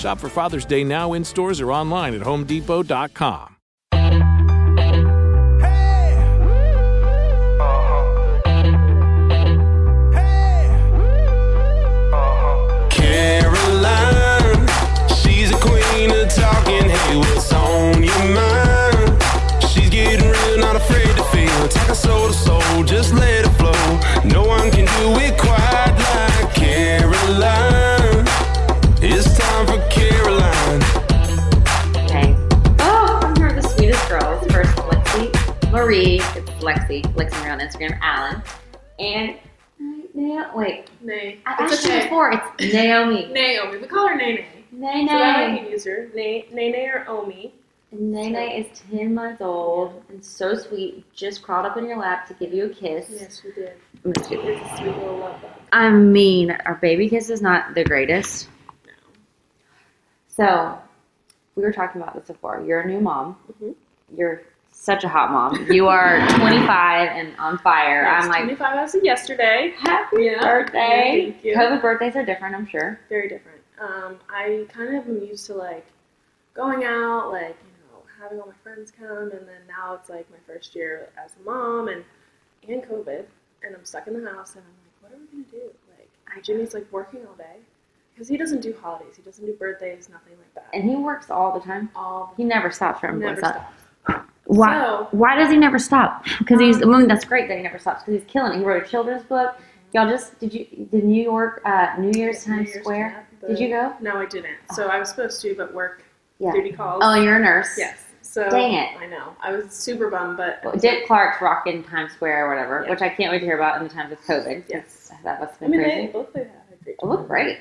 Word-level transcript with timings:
Shop 0.00 0.18
for 0.18 0.30
Father's 0.30 0.64
Day 0.64 0.82
now 0.82 1.12
in 1.12 1.22
stores 1.22 1.60
or 1.60 1.70
online 1.70 2.14
at 2.14 2.22
homedepot.com. 2.22 3.56
She's 15.20 15.50
a 15.50 15.58
queen 15.58 16.10
of 16.12 16.28
talking. 16.34 16.88
Hey, 16.88 17.16
what's 17.18 17.52
on 17.52 18.02
your 18.02 18.24
mind? 18.34 19.22
She's 19.68 19.90
getting 19.90 20.26
real, 20.26 20.58
not 20.58 20.76
afraid 20.76 21.14
to 21.14 21.24
feel. 21.24 21.68
Talking 21.68 21.94
soul 21.94 22.28
to 22.28 22.32
soul, 22.32 22.84
just 22.84 23.12
let 23.12 23.44
it 23.44 23.50
flow. 23.50 23.72
No 24.24 24.44
one 24.44 24.70
can 24.70 24.86
do 24.86 25.20
it 25.20 25.36
quite 25.36 25.94
like 26.14 26.54
Caroline. 26.54 27.69
Marie. 35.84 36.16
It's 36.16 36.50
Lexi. 36.62 37.02
Lexi 37.14 37.40
Marie 37.40 37.50
on 37.50 37.58
Instagram. 37.60 37.98
Alan. 38.02 38.42
And, 38.98 39.36
yeah, 40.14 40.54
wait. 40.54 40.90
Nay. 41.00 41.38
I 41.46 41.64
It's 41.64 41.72
asked 41.72 41.86
you 41.86 42.02
before. 42.02 42.32
It's 42.32 42.74
Naomi. 42.74 43.26
Naomi. 43.32 43.78
We 43.78 43.86
call 43.86 44.08
her 44.08 44.14
Nene. 44.16 44.44
Nay, 44.72 45.06
So 45.08 45.14
I 45.16 45.46
Nay. 45.54 45.58
can 45.62 45.70
use 45.70 45.84
her. 45.86 46.08
Nay, 46.14 46.46
Nene 46.52 46.90
or 46.90 47.06
Omi. 47.08 47.54
And 47.92 48.12
Nene 48.12 48.36
is 48.36 48.82
10 48.90 49.14
months 49.14 49.40
old 49.40 50.04
and 50.10 50.22
so 50.22 50.54
sweet. 50.54 51.10
Just 51.14 51.42
crawled 51.42 51.64
up 51.64 51.78
in 51.78 51.86
your 51.86 51.96
lap 51.96 52.28
to 52.28 52.34
give 52.34 52.52
you 52.52 52.66
a 52.66 52.68
kiss. 52.68 53.06
Yes, 53.10 53.40
we 53.42 53.52
did. 53.52 53.72
I'm 54.04 54.12
gonna 54.12 54.28
do- 54.28 54.40
It's 54.42 54.72
a 54.72 54.76
sweet 54.76 54.96
little 54.98 55.16
love 55.16 55.40
bug. 55.40 55.50
I 55.72 55.88
mean, 55.90 56.50
our 56.66 56.74
baby 56.74 57.08
kiss 57.08 57.30
is 57.30 57.40
not 57.40 57.74
the 57.74 57.84
greatest. 57.84 58.48
No. 58.86 58.92
So, 60.28 60.78
we 61.56 61.62
were 61.62 61.72
talking 61.72 62.02
about 62.02 62.14
this 62.14 62.26
before. 62.26 62.62
You're 62.66 62.80
a 62.82 62.86
new 62.86 63.00
mom. 63.00 63.36
Mhm. 63.62 63.74
You're 64.14 64.42
such 64.80 65.04
a 65.04 65.08
hot 65.08 65.30
mom. 65.30 65.70
You 65.70 65.88
are 65.88 66.26
25 66.38 67.08
and 67.10 67.36
on 67.38 67.58
fire. 67.58 68.02
Yes, 68.02 68.24
I'm 68.24 68.30
like, 68.30 68.44
25 68.44 68.78
as 68.78 68.94
of 68.94 69.04
yesterday. 69.04 69.74
happy 69.78 70.24
Yeah. 70.24 70.40
birthday. 70.40 71.32
Thank 71.32 71.44
you. 71.44 71.54
COVID 71.54 71.82
birthdays 71.82 72.16
are 72.16 72.24
different, 72.24 72.54
I'm 72.54 72.66
sure. 72.66 72.98
Very 73.10 73.28
different. 73.28 73.58
Um, 73.78 74.18
I 74.30 74.64
kind 74.72 74.96
of 74.96 75.06
am 75.06 75.22
used 75.22 75.44
to 75.46 75.54
like 75.54 75.86
going 76.54 76.84
out, 76.84 77.30
like, 77.30 77.56
you 77.60 77.92
know, 77.92 78.02
having 78.22 78.40
all 78.40 78.46
my 78.46 78.54
friends 78.62 78.90
come, 78.90 79.30
and 79.32 79.46
then 79.46 79.60
now 79.68 79.94
it's 79.94 80.08
like 80.08 80.26
my 80.30 80.38
first 80.46 80.74
year 80.74 81.10
as 81.22 81.32
a 81.40 81.44
mom 81.44 81.88
and, 81.88 82.02
and 82.66 82.82
COVID, 82.82 83.24
and 83.62 83.76
I'm 83.76 83.84
stuck 83.84 84.06
in 84.06 84.14
the 84.22 84.30
house, 84.30 84.54
and 84.54 84.64
I'm 84.64 84.72
like, 84.82 85.02
what 85.02 85.12
are 85.12 85.20
we 85.20 85.26
going 85.30 85.44
to 85.44 85.50
do? 85.50 85.70
Like, 86.34 86.42
Jimmy's 86.42 86.72
like 86.72 86.86
working 86.90 87.20
all 87.26 87.34
day 87.34 87.56
because 88.14 88.28
he 88.28 88.38
doesn't 88.38 88.60
do 88.62 88.74
holidays, 88.80 89.16
he 89.16 89.22
doesn't 89.22 89.44
do 89.44 89.52
birthdays, 89.54 90.08
nothing 90.08 90.34
like 90.38 90.54
that. 90.54 90.68
And 90.72 90.88
he 90.88 90.96
works 90.96 91.28
all 91.30 91.52
the 91.52 91.60
time. 91.64 91.90
all 91.94 92.32
He 92.38 92.44
never 92.44 92.70
stops 92.70 93.00
from 93.00 93.18
never 93.18 93.34
voice 93.40 93.50
stops. 93.50 94.24
Why? 94.46 94.78
So- 94.84 95.08
why 95.12 95.36
does 95.36 95.50
he 95.50 95.56
never 95.56 95.78
stop? 95.78 96.24
Because 96.38 96.60
he's. 96.60 96.82
I 96.82 96.86
mean, 96.86 97.06
that's 97.08 97.24
great 97.24 97.48
that 97.48 97.56
he 97.56 97.62
never 97.62 97.78
stops 97.78 98.02
because 98.02 98.20
he's 98.20 98.30
killing 98.30 98.52
it. 98.54 98.58
He 98.58 98.64
wrote 98.64 98.82
a 98.84 98.88
children's 98.88 99.22
book. 99.24 99.56
Y'all 99.92 100.08
just 100.08 100.38
did 100.38 100.54
you 100.54 100.66
the 100.92 100.98
New 100.98 101.22
York 101.22 101.62
uh, 101.64 101.94
New 101.98 102.12
Year's 102.18 102.46
New 102.46 102.56
Times 102.56 102.68
Year's 102.68 102.80
Square? 102.82 103.26
Did 103.46 103.58
you 103.58 103.68
go? 103.68 103.94
No, 104.00 104.16
I 104.16 104.26
didn't. 104.26 104.56
So 104.74 104.86
I 104.88 104.98
was 104.98 105.08
supposed 105.08 105.40
to, 105.42 105.54
but 105.56 105.72
work 105.74 106.02
Yeah. 106.38 106.52
duty 106.52 106.72
calls. 106.72 107.00
Oh, 107.04 107.14
you're 107.14 107.36
a 107.36 107.40
nurse. 107.40 107.74
yes. 107.78 107.98
So 108.22 108.48
Dang 108.48 108.74
it. 108.74 108.96
I 109.00 109.06
know. 109.06 109.34
I 109.42 109.50
was 109.52 109.72
super 109.72 110.08
bummed, 110.10 110.36
but 110.36 110.60
Well, 110.62 110.76
Dick 110.76 111.06
Clark's 111.08 111.42
rocking 111.42 111.82
Times 111.82 112.12
Square 112.12 112.46
or 112.46 112.48
whatever, 112.54 112.82
Yeah. 112.84 112.90
which 112.90 113.02
I 113.02 113.08
can't 113.08 113.32
wait 113.32 113.40
to 113.40 113.44
hear 113.44 113.56
about 113.56 113.80
in 113.80 113.88
the 113.88 113.92
times 113.92 114.12
of 114.12 114.20
COVID. 114.20 114.64
Yes. 114.68 115.10
That 115.24 115.40
must 115.40 115.54
have 115.54 115.62
I 115.62 115.66
been 115.66 115.70
mean, 115.72 115.82
crazy. 115.82 116.06
they 116.06 116.12
both 116.12 116.32
they 116.32 116.40
had 116.40 116.50
a 116.72 116.84
great 116.84 116.96
It 117.02 117.04
looked 117.06 117.26
great. 117.28 117.58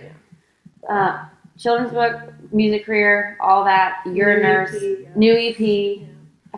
Yeah. 0.84 0.94
uh, 0.96 1.26
children's 1.58 1.92
book, 1.94 2.34
music 2.52 2.86
career, 2.86 3.38
all 3.40 3.64
that. 3.64 4.02
You're 4.06 4.38
a 4.38 4.44
nurse, 4.44 4.76
EP, 4.76 4.82
yeah. 5.02 5.10
new 5.16 5.34
EP. 5.34 6.08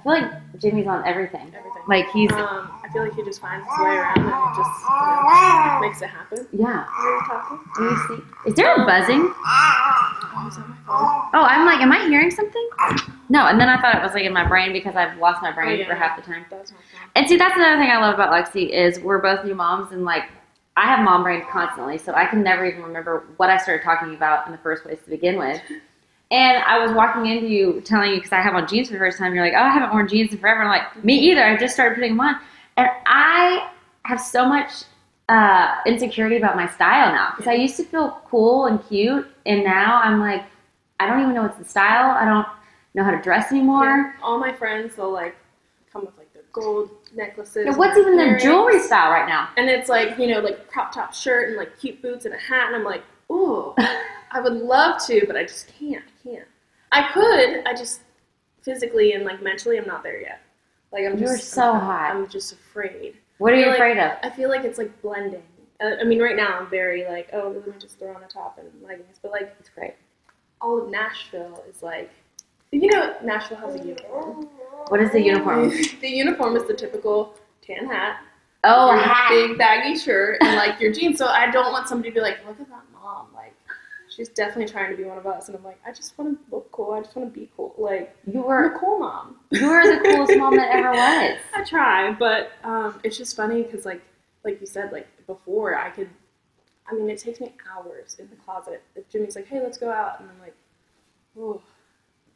I 0.02 0.04
feel 0.04 0.12
like 0.14 0.60
Jimmy's 0.60 0.88
on 0.88 1.06
everything. 1.06 1.42
Everything. 1.56 1.84
Like 1.88 2.10
he's 2.12 2.32
Um, 2.32 2.72
I 2.84 2.90
feel 2.92 3.04
like 3.04 3.14
he 3.14 3.24
just 3.24 3.40
finds 3.40 3.68
his 3.70 3.78
way 3.80 3.92
around 3.92 4.18
and 4.18 4.28
it 4.28 4.56
just 4.58 4.82
you 4.90 5.82
makes 5.82 6.02
it 6.02 6.08
happen. 6.10 6.48
yeah. 6.52 6.86
Are 6.90 7.14
you 7.14 7.22
talking? 7.28 7.60
Let 7.80 7.92
me 7.92 7.98
see. 8.18 8.50
Is 8.50 8.56
there 8.56 8.74
a 8.76 8.86
buzzing? 8.86 9.32
Oh, 9.34 10.46
is 10.48 10.56
that 10.58 10.68
my 10.68 10.76
phone? 10.88 11.30
Oh, 11.34 11.44
I'm 11.48 11.66
like, 11.66 11.82
am 11.82 11.92
I 11.92 12.08
hearing 12.08 12.32
something? 12.32 12.68
No, 13.30 13.46
and 13.48 13.60
then 13.60 13.70
I 13.70 13.80
thought 13.80 13.96
it 13.96 14.02
was 14.04 14.14
like 14.14 14.24
in 14.24 14.34
my 14.34 14.48
brain 14.48 14.74
because 14.74 14.96
I've 14.96 15.18
lost 15.20 15.42
my 15.42 15.52
brain 15.52 15.70
Oh, 15.70 15.74
yeah. 15.74 15.88
for 15.88 15.96
half 15.96 16.16
the 16.18 16.24
time. 16.24 16.46
That 16.50 16.62
was 16.62 16.72
my 16.72 16.78
phone. 16.78 17.10
And 17.16 17.28
see, 17.30 17.38
that's 17.38 17.56
another 17.56 17.78
thing 17.82 17.90
I 17.92 17.98
love 18.00 18.16
about 18.16 18.32
Lexi 18.34 18.70
is 18.70 19.00
we're 19.00 19.20
both 19.20 19.46
new 19.46 19.56
moms, 19.56 19.92
and 19.92 20.04
like 20.04 20.24
I 20.78 20.86
have 20.86 21.00
mom 21.06 21.24
brain 21.24 21.44
constantly, 21.52 21.98
so 21.98 22.14
I 22.14 22.26
can 22.26 22.42
never 22.44 22.66
even 22.66 22.82
remember 22.84 23.26
what 23.38 23.50
I 23.50 23.58
started 23.58 23.84
talking 23.84 24.16
about 24.16 24.46
in 24.48 24.52
the 24.52 24.58
first 24.60 24.84
place 24.84 25.00
to 25.04 25.10
begin 25.10 25.38
with. 25.38 25.62
And 26.32 26.64
I 26.64 26.80
was 26.80 26.94
walking 26.94 27.26
into 27.26 27.48
you 27.48 27.82
telling 27.82 28.12
you 28.12 28.16
because 28.16 28.32
I 28.32 28.42
have 28.42 28.56
on 28.56 28.66
jeans 28.66 28.88
for 28.88 28.94
the 28.94 29.00
first 29.00 29.18
time. 29.18 29.36
You're 29.36 29.44
like, 29.44 29.54
oh, 29.54 29.62
I 29.62 29.70
haven't 29.70 29.92
worn 29.92 30.08
jeans 30.08 30.32
in 30.32 30.38
forever. 30.38 30.62
And 30.62 30.70
I'm 30.70 30.80
like, 30.80 31.04
me 31.04 31.16
either. 31.16 31.44
I 31.44 31.58
just 31.58 31.74
started 31.74 31.96
putting 31.96 32.12
them 32.12 32.22
on, 32.22 32.40
and 32.78 32.88
I 33.06 33.70
have 34.04 34.22
so 34.22 34.46
much 34.48 34.72
uh, 35.28 35.76
insecurity 35.86 36.38
about 36.38 36.56
my 36.56 36.68
style 36.70 37.12
now 37.12 37.34
because 37.36 37.50
I 37.50 37.54
used 37.54 37.76
to 37.78 37.84
feel 37.84 38.22
cool 38.26 38.68
and 38.68 38.84
cute, 38.88 39.28
and 39.46 39.64
now 39.64 40.02
I'm 40.02 40.20
like, 40.22 40.46
I 41.02 41.08
don't 41.08 41.22
even 41.22 41.34
know 41.34 41.42
what's 41.42 41.58
the 41.58 41.66
style. 41.66 42.12
I 42.12 42.24
don't 42.26 42.48
know 42.94 43.04
how 43.04 43.12
to 43.12 43.22
dress 43.22 43.52
anymore. 43.52 43.86
Yeah. 43.86 44.14
All 44.24 44.40
my 44.40 44.54
friends, 44.54 44.96
they'll 44.96 45.12
like 45.12 45.36
come 45.92 46.06
with 46.06 46.18
like 46.18 46.32
their 46.34 46.44
gold 46.54 46.92
necklaces. 47.14 47.68
And 47.68 47.78
what's 47.78 47.98
even 47.98 48.16
their 48.16 48.38
jewelry 48.38 48.80
style 48.80 49.12
right 49.12 49.28
now? 49.28 49.50
And 49.58 49.70
it's 49.70 49.90
like, 49.90 50.18
you 50.18 50.28
know, 50.28 50.40
like 50.40 50.70
crop 50.70 50.94
top 50.94 51.14
shirt 51.14 51.50
and 51.50 51.58
like 51.58 51.78
cute 51.80 52.02
boots 52.02 52.26
and 52.26 52.34
a 52.34 52.38
hat. 52.38 52.68
And 52.68 52.76
I'm 52.76 52.84
like, 52.84 53.04
ooh, 53.32 53.74
I 53.78 54.40
would 54.40 54.54
love 54.54 55.06
to, 55.08 55.26
but 55.28 55.36
I 55.36 55.44
just 55.44 55.72
can't. 55.80 56.06
I 56.26 56.30
can't. 56.30 56.48
I 56.92 57.12
could. 57.14 57.68
I 57.68 57.74
just 57.76 58.02
physically 58.62 59.14
and 59.14 59.24
like 59.26 59.42
mentally, 59.42 59.78
I'm 59.78 59.88
not 59.88 60.04
there 60.04 60.20
yet. 60.22 60.42
Like 60.92 61.06
I'm 61.06 61.18
You're 61.18 61.36
just 61.38 61.50
so 61.52 61.74
I'm, 61.74 61.80
hot. 61.82 62.12
I'm 62.16 62.28
just 62.28 62.54
afraid. 62.54 63.16
What 63.38 63.54
are 63.54 63.56
you 63.58 63.68
like- 63.68 63.76
afraid 63.76 63.98
of? 63.98 64.12
I 64.24 64.30
feel 64.30 64.50
like 64.50 64.64
it's 64.66 64.78
like 64.78 65.02
blending. 65.02 65.44
Uh, 65.82 65.96
I 66.00 66.04
mean, 66.04 66.22
right 66.22 66.36
now 66.36 66.60
I'm 66.60 66.70
very 66.70 67.06
like, 67.08 67.30
oh, 67.34 67.54
let 67.56 67.66
me 67.68 67.74
just 67.80 67.98
throw 67.98 68.14
on 68.14 68.24
a 68.24 68.28
top 68.28 68.60
and 68.60 68.68
leggings. 68.84 69.18
But 69.22 69.32
like, 69.32 69.56
It's 69.60 69.70
great. 69.70 69.96
all 70.62 70.80
of 70.84 70.90
Nashville 70.90 71.64
is 71.68 71.82
like, 71.82 72.12
you 72.72 72.88
know, 72.92 73.16
Nashville 73.24 73.58
has 73.58 73.76
a 73.76 73.84
uniform. 73.84 74.48
What 74.90 75.02
is 75.02 75.12
the 75.12 75.22
uniform? 75.22 75.70
the 76.02 76.08
uniform 76.10 76.56
is 76.56 76.66
the 76.68 76.74
typical 76.76 77.36
tan 77.66 77.88
hat, 77.88 78.18
Oh, 78.64 78.92
a 78.96 79.02
hat. 79.02 79.30
big 79.30 79.58
baggy 79.58 79.98
shirt, 79.98 80.38
and 80.42 80.56
like 80.56 80.80
your 80.80 80.92
jeans. 80.94 81.18
So 81.18 81.26
I 81.26 81.50
don't 81.50 81.72
want 81.72 81.88
somebody 81.88 82.10
to 82.12 82.14
be 82.16 82.22
like, 82.22 82.46
look 82.46 82.60
at 82.60 82.70
that 82.70 82.84
she's 84.16 84.30
definitely 84.30 84.72
trying 84.72 84.92
to 84.92 84.98
be 84.98 85.04
one 85.04 85.18
of 85.18 85.26
us, 85.26 85.48
and 85.48 85.58
I'm 85.58 85.64
like, 85.64 85.80
I 85.88 85.92
just 85.92 86.18
want 86.18 86.38
to 86.38 86.56
look 86.56 86.72
cool. 86.72 86.92
I 86.92 87.02
just 87.02 87.16
want 87.16 87.34
to 87.34 87.40
be 87.40 87.50
cool. 87.56 87.74
Like 87.78 88.16
You 88.26 88.48
I'm 88.48 88.76
a 88.76 88.78
cool 88.78 89.00
mom. 89.00 89.38
you 89.52 89.68
were 89.70 89.84
the 89.84 90.02
coolest 90.04 90.38
mom 90.38 90.56
that 90.58 90.70
ever 90.76 90.92
was. 90.92 91.38
I 91.56 91.64
try, 91.64 92.12
but 92.12 92.52
um, 92.64 93.00
it's 93.04 93.18
just 93.18 93.36
funny 93.36 93.64
because, 93.64 93.86
like, 93.86 94.02
like 94.44 94.60
you 94.60 94.68
said, 94.68 94.92
like 94.92 95.08
before, 95.28 95.78
I 95.78 95.90
could. 95.90 96.10
I 96.90 96.94
mean, 96.94 97.10
it 97.10 97.20
takes 97.20 97.40
me 97.40 97.54
hours 97.74 98.18
in 98.20 98.30
the 98.30 98.36
closet. 98.36 98.82
If 98.96 99.08
Jimmy's 99.10 99.36
like, 99.36 99.48
"Hey, 99.48 99.62
let's 99.62 99.78
go 99.78 99.90
out," 99.90 100.20
and 100.20 100.30
I'm 100.30 100.40
like, 100.42 100.56
"Oh, 101.40 101.62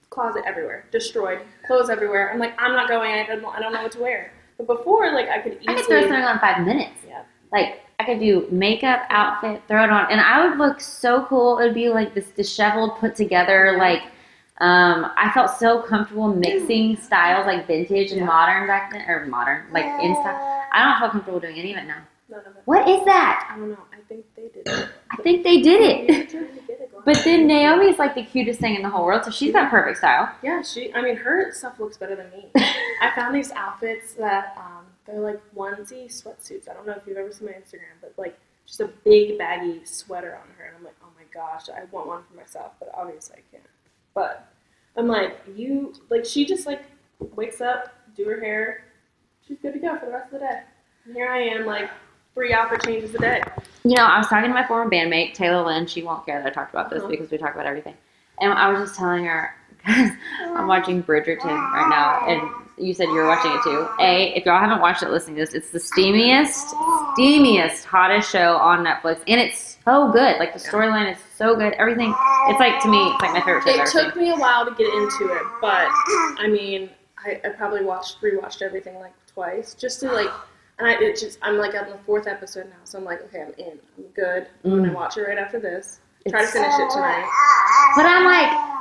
closet 0.10 0.44
everywhere, 0.46 0.86
destroyed, 0.92 1.42
clothes 1.68 1.90
everywhere." 1.90 2.32
I'm 2.32 2.40
like, 2.40 2.54
"I'm 2.62 2.72
not 2.74 2.88
going. 2.88 3.12
I 3.12 3.26
don't. 3.26 3.44
I 3.46 3.60
don't 3.60 3.74
know 3.74 3.84
what 3.84 3.92
to 3.94 4.00
wear." 4.00 4.32
But 4.58 4.68
before, 4.68 5.12
like, 5.14 5.28
I 5.28 5.40
could 5.40 5.60
I 5.68 5.74
could 5.76 5.86
throw 5.86 6.00
something 6.02 6.22
on 6.22 6.36
in 6.36 6.40
five 6.40 6.66
minutes. 6.66 7.00
Yeah. 7.06 7.24
Like 7.56 7.82
I 8.00 8.04
could 8.04 8.20
do 8.20 8.48
makeup, 8.52 9.04
outfit, 9.10 9.62
throw 9.70 9.84
it 9.86 9.90
on, 9.90 10.12
and 10.12 10.20
I 10.20 10.46
would 10.46 10.58
look 10.58 10.82
so 10.82 11.24
cool. 11.26 11.60
It 11.60 11.66
would 11.68 11.74
be 11.74 11.88
like 11.90 12.14
this 12.14 12.28
disheveled, 12.32 12.98
put 12.98 13.16
together, 13.16 13.78
like 13.80 14.02
um, 14.60 15.12
I 15.18 15.32
felt 15.34 15.52
so 15.58 15.82
comfortable 15.82 16.28
mixing 16.34 16.98
styles 16.98 17.46
like 17.46 17.68
vintage 17.68 18.12
and 18.12 18.20
Yeah. 18.22 18.26
modern 18.26 18.68
back 18.68 18.92
then, 18.92 19.02
or 19.10 19.26
modern, 19.26 19.64
like 19.72 19.86
in 19.86 20.14
style. 20.16 20.64
I 20.74 20.84
don't 20.84 21.00
feel 21.00 21.10
comfortable 21.10 21.40
doing 21.40 21.58
any 21.58 21.72
of 21.74 21.78
it 21.78 21.88
now. 21.88 22.02
None 22.30 22.40
of 22.42 22.48
it. 22.48 22.62
What 22.66 22.88
is 22.90 23.04
that? 23.06 23.50
I 23.52 23.58
don't 23.58 23.70
know. 23.70 23.78
I 23.94 23.98
think 24.10 24.26
they 24.36 24.50
did. 24.50 24.68
it. 24.68 24.90
I 25.12 25.16
think 25.18 25.44
they 25.44 25.62
did 25.62 25.82
it. 25.82 26.30
trying 26.30 26.48
to 26.48 26.54
get 26.68 26.82
it 26.82 26.92
going. 26.92 27.04
But 27.06 27.22
then 27.24 27.48
Naomi 27.48 27.86
is 27.88 28.00
like 28.00 28.16
the 28.16 28.24
cutest 28.24 28.60
thing 28.60 28.76
in 28.76 28.82
the 28.82 28.90
whole 28.90 29.06
world, 29.06 29.24
so 29.26 29.32
she's 29.32 29.54
got 29.54 29.70
perfect 29.70 29.98
style. 30.00 30.30
Yeah, 30.44 30.62
she. 30.62 30.94
I 30.94 31.02
mean, 31.02 31.16
her 31.18 31.52
stuff 31.54 31.80
looks 31.80 31.96
better 31.98 32.16
than 32.16 32.30
me. 32.32 32.48
I 33.02 33.12
found 33.16 33.34
these 33.36 33.52
outfits 33.52 34.14
that 34.14 34.54
um, 34.58 34.86
they're 35.06 35.20
like 35.20 35.42
onesie 35.56 36.06
sweatsuits. 36.08 36.70
I 36.70 36.74
don't 36.74 36.86
know 36.88 36.94
if 36.94 37.04
you've 37.08 37.18
ever 37.18 37.32
seen 37.32 37.48
my 37.48 37.54
Instagram, 37.54 37.96
but 38.02 38.14
like 38.18 38.38
just 38.66 38.80
a 38.80 38.88
big 39.04 39.38
baggy 39.38 39.82
sweater 39.86 40.36
on 40.36 40.48
her, 40.58 40.66
and 40.66 40.76
I'm 40.78 40.84
like, 40.84 40.96
oh 41.04 41.10
my 41.16 41.24
gosh, 41.34 41.70
I 41.70 41.84
want 41.92 42.08
one 42.08 42.24
for 42.30 42.36
myself, 42.36 42.74
but 42.80 42.90
obviously 42.96 43.38
I 43.38 43.52
can't. 43.56 43.68
But 44.14 44.48
I'm 44.98 45.08
like, 45.08 45.38
you 45.56 45.94
like 46.10 46.26
she 46.26 46.46
just 46.46 46.66
like 46.66 46.84
wakes 47.36 47.62
up, 47.62 47.94
do 48.16 48.26
her 48.26 48.40
hair, 48.40 48.86
she's 49.48 49.58
good 49.62 49.74
to 49.74 49.80
go 49.80 49.98
for 50.00 50.06
the 50.08 50.12
rest 50.12 50.34
of 50.34 50.40
the 50.40 50.46
day. 50.48 50.62
And 51.06 51.16
here 51.16 51.28
I 51.30 51.40
am, 51.42 51.66
like 51.66 51.90
three 52.34 52.54
outfit 52.54 52.84
changes 52.84 53.14
a 53.16 53.20
day. 53.20 53.42
You 53.84 53.96
know, 53.96 54.04
I 54.06 54.18
was 54.18 54.28
talking 54.28 54.50
to 54.50 54.54
my 54.54 54.66
former 54.66 54.90
bandmate, 54.90 55.36
Tayla 55.36 55.64
Lynn. 55.66 55.86
She 55.86 56.02
won't 56.02 56.26
care 56.26 56.42
that 56.42 56.48
I 56.48 56.50
talked 56.50 56.74
about 56.74 56.90
this 56.90 57.02
Uh-huh. 57.02 57.10
because 57.12 57.30
we 57.30 57.38
talk 57.38 57.54
about 57.54 57.68
everything. 57.68 57.94
And 58.42 58.52
I 58.52 58.72
was 58.72 58.82
just 58.90 58.98
telling 59.00 59.26
her, 59.26 59.56
because 59.78 60.10
I'm 60.42 60.68
watching 60.68 61.04
Bridgerton 61.04 61.44
right 61.46 61.88
now, 61.90 62.26
and 62.28 62.42
you 62.78 62.94
said 62.94 63.06
you 63.06 63.14
were 63.14 63.28
watching 63.28 63.52
it 63.52 63.62
too. 63.64 63.88
A, 64.00 64.34
if 64.36 64.46
y'all 64.46 64.60
haven't 64.60 64.82
watched 64.82 65.04
it, 65.04 65.10
listen 65.10 65.36
to 65.36 65.42
this. 65.42 65.54
It's 65.54 65.70
the 65.70 65.80
steamiest, 65.80 66.74
steamiest, 67.18 67.84
hottest 67.86 68.30
show 68.32 68.58
on 68.58 68.86
Netflix, 68.86 69.22
and 69.28 69.40
it's 69.40 69.78
so 69.86 70.12
good. 70.12 70.38
Like 70.40 70.54
the 70.54 70.60
storyline 70.60 71.12
is 71.14 71.20
so 71.38 71.56
good. 71.56 71.74
Everything. 71.74 72.14
It's 72.48 72.60
like 72.60 72.82
to 72.82 72.90
me, 72.90 72.98
it's 72.98 73.22
like 73.22 73.34
my 73.34 73.42
favorite 73.42 73.64
show. 73.64 74.00
It 74.00 74.06
took 74.06 74.16
me 74.16 74.32
a 74.32 74.36
while 74.36 74.66
to 74.66 74.72
get 74.72 74.88
into 74.88 75.34
it, 75.34 75.44
but 75.62 75.88
I 76.40 76.48
mean, 76.52 76.90
I, 77.18 77.40
I 77.46 77.50
probably 77.50 77.84
watched 77.84 78.22
rewatched 78.22 78.62
everything 78.62 78.96
like 79.00 79.14
twice 79.28 79.74
just 79.74 80.00
to 80.02 80.12
like, 80.12 80.30
and 80.80 80.88
I 80.88 80.94
it 81.02 81.18
just 81.18 81.40
I'm 81.42 81.58
like 81.58 81.76
on 81.76 81.90
the 81.90 81.98
fourth 82.06 82.28
episode 82.28 82.66
now, 82.70 82.84
so 82.84 82.98
I'm 82.98 83.06
like, 83.06 83.22
okay, 83.24 83.42
I'm 83.42 83.54
in, 83.58 83.80
I'm 83.98 84.04
good. 84.16 84.48
I'm 84.64 84.72
gonna 84.72 84.90
mm. 84.90 84.96
watch 84.96 85.18
it 85.18 85.22
right 85.22 85.38
after 85.38 85.60
this. 85.60 86.02
Try 86.28 86.42
to 86.42 86.48
It's- 86.48 86.54
finish 86.54 86.74
it 86.74 86.92
tonight. 86.92 87.30
But 87.96 88.06
I'm 88.08 88.26
like, 88.26 88.76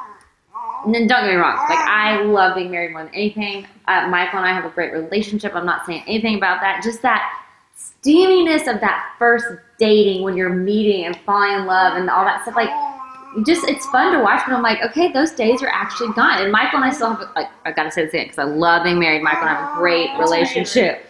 don't 0.93 1.07
get 1.09 1.25
me 1.27 1.35
wrong. 1.35 1.57
Like 1.57 1.79
ah. 1.79 2.05
I 2.05 2.23
love 2.23 2.55
being 2.55 2.71
married 2.71 2.93
more 2.93 3.05
than 3.05 3.15
anything. 3.15 3.67
Uh, 3.87 4.07
Michael 4.09 4.39
and 4.39 4.49
I 4.49 4.53
have 4.53 4.65
a 4.65 4.71
great 4.71 4.93
relationship. 4.93 5.55
I'm 5.55 5.67
not 5.67 5.87
saying 5.87 6.05
anything 6.07 6.37
about 6.37 6.61
that. 6.61 6.83
Just 6.83 7.03
that 7.03 7.41
steaminess 7.77 8.73
of 8.73 8.81
that 8.81 9.15
first 9.19 9.47
dating 9.79 10.23
when 10.23 10.37
you're 10.37 10.53
meeting 10.53 11.07
and 11.07 11.17
falling 11.27 11.53
in 11.53 11.67
love 11.67 11.97
and 11.97 12.09
all 12.09 12.25
that 12.25 12.43
stuff. 12.43 12.57
Like, 12.57 12.71
just 13.45 13.67
it's 13.69 13.85
fun 13.87 14.13
to 14.13 14.23
watch. 14.23 14.43
But 14.47 14.55
I'm 14.55 14.63
like, 14.63 14.83
okay, 14.83 15.11
those 15.13 15.33
days 15.33 15.63
are 15.63 15.69
actually 15.69 16.13
gone. 16.15 16.43
And 16.43 16.53
Michael 16.53 16.77
and 16.77 16.85
I 16.85 16.93
still 16.93 17.15
have 17.15 17.29
like 17.35 17.49
I 17.65 17.73
gotta 17.73 17.91
say 17.91 18.05
this 18.05 18.15
again 18.15 18.27
because 18.27 18.39
I 18.39 18.45
love 18.45 18.85
being 18.85 18.99
married. 18.99 19.23
Michael 19.23 19.43
and 19.43 19.51
I 19.51 19.55
have 19.55 19.77
a 19.77 19.81
great 19.81 20.11
ah. 20.13 20.19
relationship. 20.19 21.07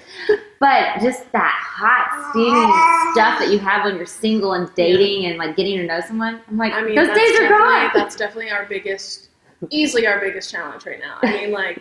But 0.61 1.00
just 1.03 1.31
that 1.32 1.53
hot, 1.61 2.31
steamy 2.31 2.50
ah. 2.50 3.11
stuff 3.12 3.38
that 3.38 3.53
you 3.53 3.59
have 3.59 3.85
when 3.85 3.97
you're 3.97 4.06
single 4.06 4.55
and 4.55 4.73
dating 4.75 5.26
and 5.26 5.37
like 5.37 5.56
getting 5.56 5.76
to 5.76 5.85
know 5.85 6.00
someone, 6.00 6.41
I'm 6.49 6.56
like, 6.56 6.73
I 6.73 6.82
mean, 6.82 6.94
those 6.94 7.15
days 7.15 7.38
are 7.38 7.49
gone. 7.50 7.91
That's 7.93 8.17
definitely 8.17 8.50
our 8.50 8.65
biggest, 8.65 9.29
easily 9.70 10.06
our 10.06 10.20
biggest 10.20 10.50
challenge 10.50 10.87
right 10.87 11.00
now. 11.00 11.19
I 11.22 11.32
mean, 11.32 11.52
like, 11.52 11.81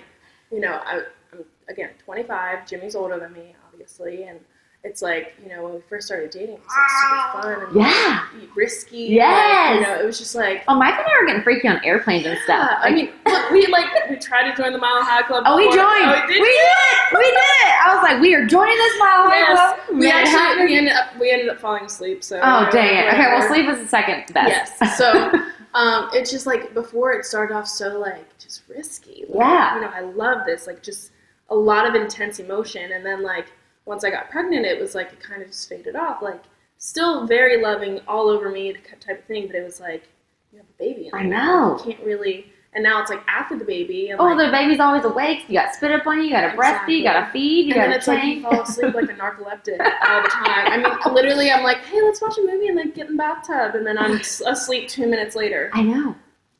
you 0.52 0.60
know, 0.60 0.74
I, 0.86 1.02
I'm 1.32 1.46
again 1.70 1.92
25. 2.06 2.68
Jimmy's 2.68 2.96
older 2.96 3.20
than 3.20 3.34
me, 3.34 3.56
obviously, 3.72 4.24
and 4.24 4.40
it's 4.86 5.02
like, 5.02 5.34
you 5.42 5.48
know, 5.48 5.64
when 5.64 5.76
we 5.76 5.80
first 5.88 6.08
started 6.08 6.30
dating, 6.30 6.56
it 6.56 6.60
was 6.60 6.68
like 6.78 6.90
super 7.00 7.42
fun 7.42 7.68
and 7.68 7.76
Yeah. 7.80 8.26
like, 8.38 8.54
risky. 8.56 8.98
Yes. 9.16 9.32
Like, 9.32 9.80
you 9.88 9.88
know, 9.96 10.04
it 10.04 10.06
was 10.06 10.18
just 10.20 10.36
like. 10.36 10.64
Oh, 10.68 10.76
Mike 10.76 10.94
and 10.96 11.08
I 11.08 11.22
were 11.22 11.26
getting 11.28 11.42
freaky 11.42 11.70
on 11.70 11.80
airplanes 11.86 12.26
and 12.26 12.38
stuff. 12.44 12.70
Yeah, 12.70 12.80
I 12.82 12.92
mean, 12.92 13.10
look, 13.26 13.50
we 13.52 13.66
like 13.68 13.86
we 14.10 14.18
tried 14.18 14.52
to 14.52 14.62
join 14.62 14.74
the 14.74 14.80
Mile 14.80 15.02
High 15.02 15.22
Club. 15.24 15.44
oh, 15.48 15.56
we 15.56 15.64
joined. 15.68 15.80
Oh, 15.80 16.22
we 16.28 16.34
did. 16.34 16.42
We 16.42 16.50
did. 16.50 17.18
We 17.18 17.24
did 17.24 17.34
it. 17.34 17.88
I 17.88 17.96
was 17.96 18.04
like, 18.04 18.20
we 18.22 18.36
are 18.36 18.46
joining 18.46 18.76
this 18.78 19.00
mile 19.00 19.24
high 19.24 19.38
Yes, 19.40 19.76
club. 19.88 20.00
we 20.00 20.08
it 20.08 20.14
actually 20.14 20.66
we 20.66 20.78
ended 20.78 20.94
up 20.94 21.18
we 21.18 21.32
ended 21.32 21.48
up 21.48 21.60
falling 21.60 21.86
asleep. 21.86 22.22
So 22.24 22.42
Oh, 22.44 22.68
dang 22.70 22.98
it. 23.06 23.08
Okay, 23.14 23.28
well, 23.32 23.48
sleep 23.48 23.70
is 23.70 23.80
the 23.80 23.88
second 23.88 24.34
best. 24.34 24.74
Yes. 24.82 24.98
So 24.98 25.32
um, 25.74 26.10
it's 26.14 26.32
just 26.32 26.46
like 26.46 26.74
before 26.74 27.14
it 27.14 27.26
started 27.26 27.56
off 27.56 27.68
so 27.68 28.00
like 28.00 28.38
just 28.38 28.64
risky. 28.68 29.26
Like, 29.28 29.40
Yeah. 29.40 29.76
You 29.76 29.82
know, 29.82 29.92
I 29.94 30.02
love 30.02 30.46
this. 30.46 30.68
Like 30.68 30.84
just 30.84 31.12
a 31.50 31.56
lot 31.56 31.88
of 31.88 31.96
intense 31.96 32.40
emotion, 32.40 32.92
and 32.92 33.06
then 33.06 33.24
like 33.24 33.52
once 33.86 34.04
I 34.04 34.10
got 34.10 34.30
pregnant, 34.30 34.66
it 34.66 34.80
was 34.80 34.96
like 34.96 35.12
it 35.14 35.20
kind 35.20 35.42
of 35.42 35.50
just 35.50 35.68
faded 35.68 35.96
off. 35.96 36.22
Like 36.22 36.44
still 36.78 37.26
very 37.28 37.62
loving, 37.62 38.00
all 38.08 38.30
over 38.30 38.50
me 38.50 38.74
type 39.00 39.20
of 39.20 39.26
thing, 39.26 39.48
but 39.48 39.56
it 39.56 39.64
was 39.64 39.80
like 39.80 40.10
you 40.52 40.60
have 40.60 40.68
a 40.68 40.78
baby. 40.78 41.10
I 41.14 41.24
know. 41.24 41.78
You 41.86 41.94
can't 41.94 42.06
really. 42.06 42.53
And 42.76 42.84
now 42.84 43.00
it's 43.02 43.10
like 43.12 43.22
after 43.28 43.58
the 43.58 43.66
baby, 43.66 44.10
and 44.10 44.20
Oh, 44.20 44.26
like, 44.26 44.48
the 44.48 44.52
baby's 44.52 44.80
always 44.80 45.04
awake. 45.06 45.46
You 45.48 45.60
got 45.60 45.76
spit 45.76 45.92
up 45.92 46.08
on 46.08 46.18
you. 46.18 46.24
You 46.24 46.32
got 46.32 46.52
to 46.52 46.58
breastfeed. 46.58 46.98
You 46.98 47.04
got 47.04 47.26
to 47.26 47.32
feed. 47.32 47.68
You 47.68 47.74
got 47.76 47.90
it's 47.90 48.06
to 48.06 48.14
like 48.14 48.24
you 48.24 48.42
fall 48.42 48.62
asleep 48.62 48.96
like 48.96 49.10
a 49.10 49.14
narcoleptic 49.14 49.80
all 50.08 50.24
the 50.24 50.30
time. 50.30 50.68
I 50.68 50.78
mean, 50.78 51.14
literally, 51.14 51.52
I'm 51.52 51.64
like, 51.64 51.78
hey, 51.86 52.02
let's 52.02 52.20
watch 52.20 52.38
a 52.40 52.42
movie 52.42 52.68
and 52.68 52.78
then 52.78 52.90
get 52.92 53.08
in 53.08 53.14
the 53.14 53.18
bathtub, 53.18 53.76
and 53.76 53.86
then 53.86 53.98
I'm 54.00 54.20
asleep 54.48 54.88
two 54.88 55.08
minutes 55.08 55.36
later. 55.36 55.70
I 55.74 55.84
know. 55.84 56.16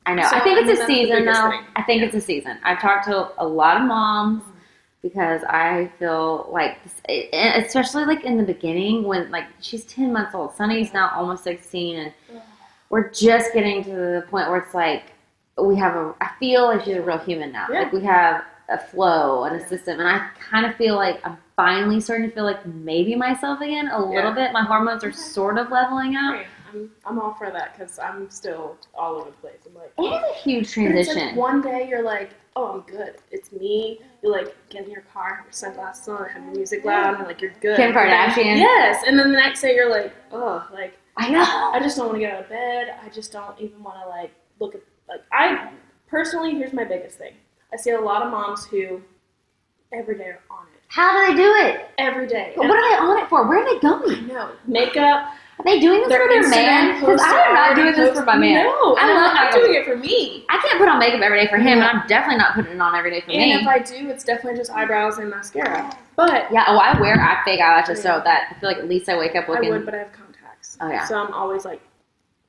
I 0.06 0.14
know. 0.14 0.22
So, 0.28 0.36
I 0.36 0.40
think 0.40 0.58
I 0.58 0.70
it's 0.70 0.78
mean, 0.78 0.82
a 0.82 0.86
season, 0.86 1.24
though. 1.24 1.50
thing. 1.50 1.64
I 1.74 1.82
think 1.82 2.02
it's 2.02 2.14
a 2.14 2.20
season. 2.20 2.58
I've 2.62 2.80
talked 2.80 3.06
to 3.06 3.32
a 3.38 3.46
lot 3.46 3.80
of 3.80 3.88
moms 3.88 4.42
mm-hmm. 4.42 4.52
because 5.02 5.42
I 5.44 5.90
feel 5.98 6.48
like, 6.52 6.82
this, 6.84 6.94
eh, 7.08 7.26
eh, 7.32 7.60
especially 7.60 8.04
like 8.04 8.22
in 8.22 8.36
the 8.36 8.44
beginning 8.44 9.02
when 9.02 9.32
like 9.32 9.46
she's 9.60 9.84
ten 9.84 10.12
months 10.12 10.34
old. 10.34 10.54
Sunny's 10.54 10.92
now 10.92 11.10
almost 11.12 11.42
sixteen, 11.42 11.96
and 11.98 12.42
we're 12.90 13.10
just 13.10 13.52
getting 13.52 13.82
to 13.82 13.90
the 13.90 14.24
point 14.30 14.48
where 14.48 14.58
it's 14.58 14.74
like 14.74 15.13
we 15.62 15.76
have 15.76 15.94
a. 15.94 16.14
I 16.20 16.30
feel 16.38 16.66
like 16.66 16.84
she's 16.84 16.96
a 16.96 17.02
real 17.02 17.18
human 17.18 17.52
now. 17.52 17.66
Yeah. 17.70 17.80
Like 17.82 17.92
we 17.92 18.02
have 18.02 18.42
a 18.68 18.78
flow 18.78 19.44
and 19.44 19.60
a 19.60 19.68
system, 19.68 20.00
and 20.00 20.08
I 20.08 20.28
kind 20.38 20.66
of 20.66 20.74
feel 20.76 20.96
like 20.96 21.20
I'm 21.26 21.36
finally 21.56 22.00
starting 22.00 22.28
to 22.28 22.34
feel 22.34 22.44
like 22.44 22.64
maybe 22.66 23.14
myself 23.14 23.60
again 23.60 23.88
a 23.88 23.98
little 23.98 24.30
Yeah. 24.30 24.34
bit. 24.34 24.52
My 24.52 24.62
hormones 24.64 25.04
are 25.04 25.12
sort 25.12 25.58
of 25.58 25.70
leveling 25.70 26.16
out. 26.16 26.32
Right. 26.34 26.46
I'm, 26.72 26.90
I'm 27.06 27.20
all 27.20 27.34
for 27.34 27.50
that 27.52 27.76
because 27.78 27.98
I'm 28.00 28.28
still 28.30 28.76
all 28.98 29.14
over 29.16 29.30
the 29.30 29.36
place. 29.36 29.58
I'm 29.66 29.74
like, 29.74 29.92
It 29.96 30.02
is 30.02 30.30
a 30.30 30.34
huge 30.42 30.62
it's 30.64 30.76
like 30.76 30.86
transition. 30.88 31.36
one 31.36 31.60
day 31.62 31.86
you're 31.88 32.02
like, 32.02 32.30
oh, 32.56 32.72
I'm 32.72 32.80
good. 32.80 33.16
It's 33.30 33.52
me. 33.52 34.00
You're 34.22 34.32
like 34.32 34.56
get 34.70 34.84
in 34.86 34.90
your 34.90 35.02
car, 35.12 35.36
have 35.36 35.44
your 35.44 35.52
sunglasses 35.52 36.08
on, 36.08 36.28
have 36.30 36.42
your 36.42 36.54
music 36.54 36.84
loud, 36.84 37.18
and 37.18 37.26
like 37.28 37.40
you're 37.40 37.52
good. 37.60 37.76
Kim 37.76 37.88
And 37.88 37.96
then- 37.96 38.30
Kardashian. 38.30 38.56
Yes, 38.58 39.04
and 39.06 39.16
then 39.18 39.30
the 39.30 39.38
next 39.38 39.60
day 39.60 39.74
you're 39.76 39.90
like, 39.90 40.12
oh, 40.32 40.66
like 40.72 40.98
I 41.16 41.28
know. 41.30 41.44
I 41.72 41.78
just 41.80 41.96
don't 41.96 42.06
want 42.06 42.16
to 42.16 42.20
get 42.20 42.34
out 42.34 42.42
of 42.44 42.48
bed. 42.48 42.96
I 43.04 43.08
just 43.10 43.30
don't 43.30 43.56
even 43.60 43.80
want 43.84 43.98
to 44.02 44.08
like 44.08 44.32
look 44.58 44.74
at 44.74 44.80
like 45.08 45.20
I 45.32 45.70
personally. 46.06 46.54
Here's 46.54 46.72
my 46.72 46.84
biggest 46.84 47.18
thing. 47.18 47.34
I 47.72 47.76
see 47.76 47.90
a 47.90 48.00
lot 48.00 48.22
of 48.22 48.30
moms 48.30 48.64
who 48.66 49.00
every 49.92 50.16
day 50.16 50.24
are 50.26 50.40
on 50.50 50.64
it. 50.74 50.80
How 50.88 51.26
do 51.26 51.32
they 51.32 51.42
do 51.42 51.52
it? 51.54 51.86
Every 51.98 52.26
day. 52.26 52.52
What 52.56 52.70
are 52.70 52.90
they 52.90 52.96
on 52.96 53.22
it 53.22 53.28
for? 53.28 53.46
Where 53.48 53.58
are 53.58 53.64
they 53.74 53.80
going? 53.80 54.28
No. 54.28 54.50
makeup. 54.66 55.30
Are 55.58 55.64
they 55.64 55.78
doing 55.78 56.00
this 56.08 56.12
for 56.12 56.28
their 56.28 56.48
man? 56.50 56.98
Because 57.00 57.20
I'm 57.22 57.54
not 57.54 57.76
doing 57.76 57.92
this 57.94 58.18
for 58.18 58.24
my 58.24 58.36
man. 58.36 58.64
No, 58.64 58.96
I 58.96 59.02
and 59.02 59.10
love 59.10 59.32
I'm 59.36 59.44
my 59.46 59.50
doing 59.52 59.74
it 59.74 59.84
for 59.86 59.96
me. 59.96 60.44
I 60.50 60.58
can't 60.58 60.78
put 60.78 60.88
on 60.88 60.98
makeup 60.98 61.20
every 61.20 61.44
day 61.44 61.48
for 61.48 61.58
him, 61.58 61.78
Yeah. 61.78 61.88
and 61.90 62.00
I'm 62.00 62.06
definitely 62.08 62.38
not 62.38 62.54
putting 62.54 62.72
it 62.72 62.80
on 62.80 62.94
every 62.96 63.10
day 63.12 63.20
for 63.20 63.30
And 63.30 63.38
me. 63.40 63.54
if 63.54 63.66
I 63.68 63.78
do, 63.78 64.08
it's 64.10 64.24
definitely 64.24 64.58
just 64.58 64.72
eyebrows 64.72 65.18
and 65.18 65.30
mascara. 65.30 65.96
But 66.16 66.50
yeah, 66.52 66.64
oh, 66.66 66.76
I 66.78 67.00
wear 67.00 67.14
fake 67.44 67.60
eyelashes 67.60 68.02
so 68.02 68.20
that 68.24 68.48
I 68.50 68.58
feel 68.60 68.68
like 68.68 68.78
at 68.78 68.88
least 68.88 69.08
I 69.08 69.16
wake 69.16 69.36
up 69.36 69.48
with 69.48 69.58
I 69.64 69.68
would, 69.70 69.84
but 69.84 69.94
I 69.94 69.98
have 69.98 70.12
contacts. 70.12 70.76
Oh, 70.80 70.88
yeah. 70.88 71.04
So 71.06 71.16
I'm 71.16 71.32
always 71.32 71.64
like. 71.64 71.80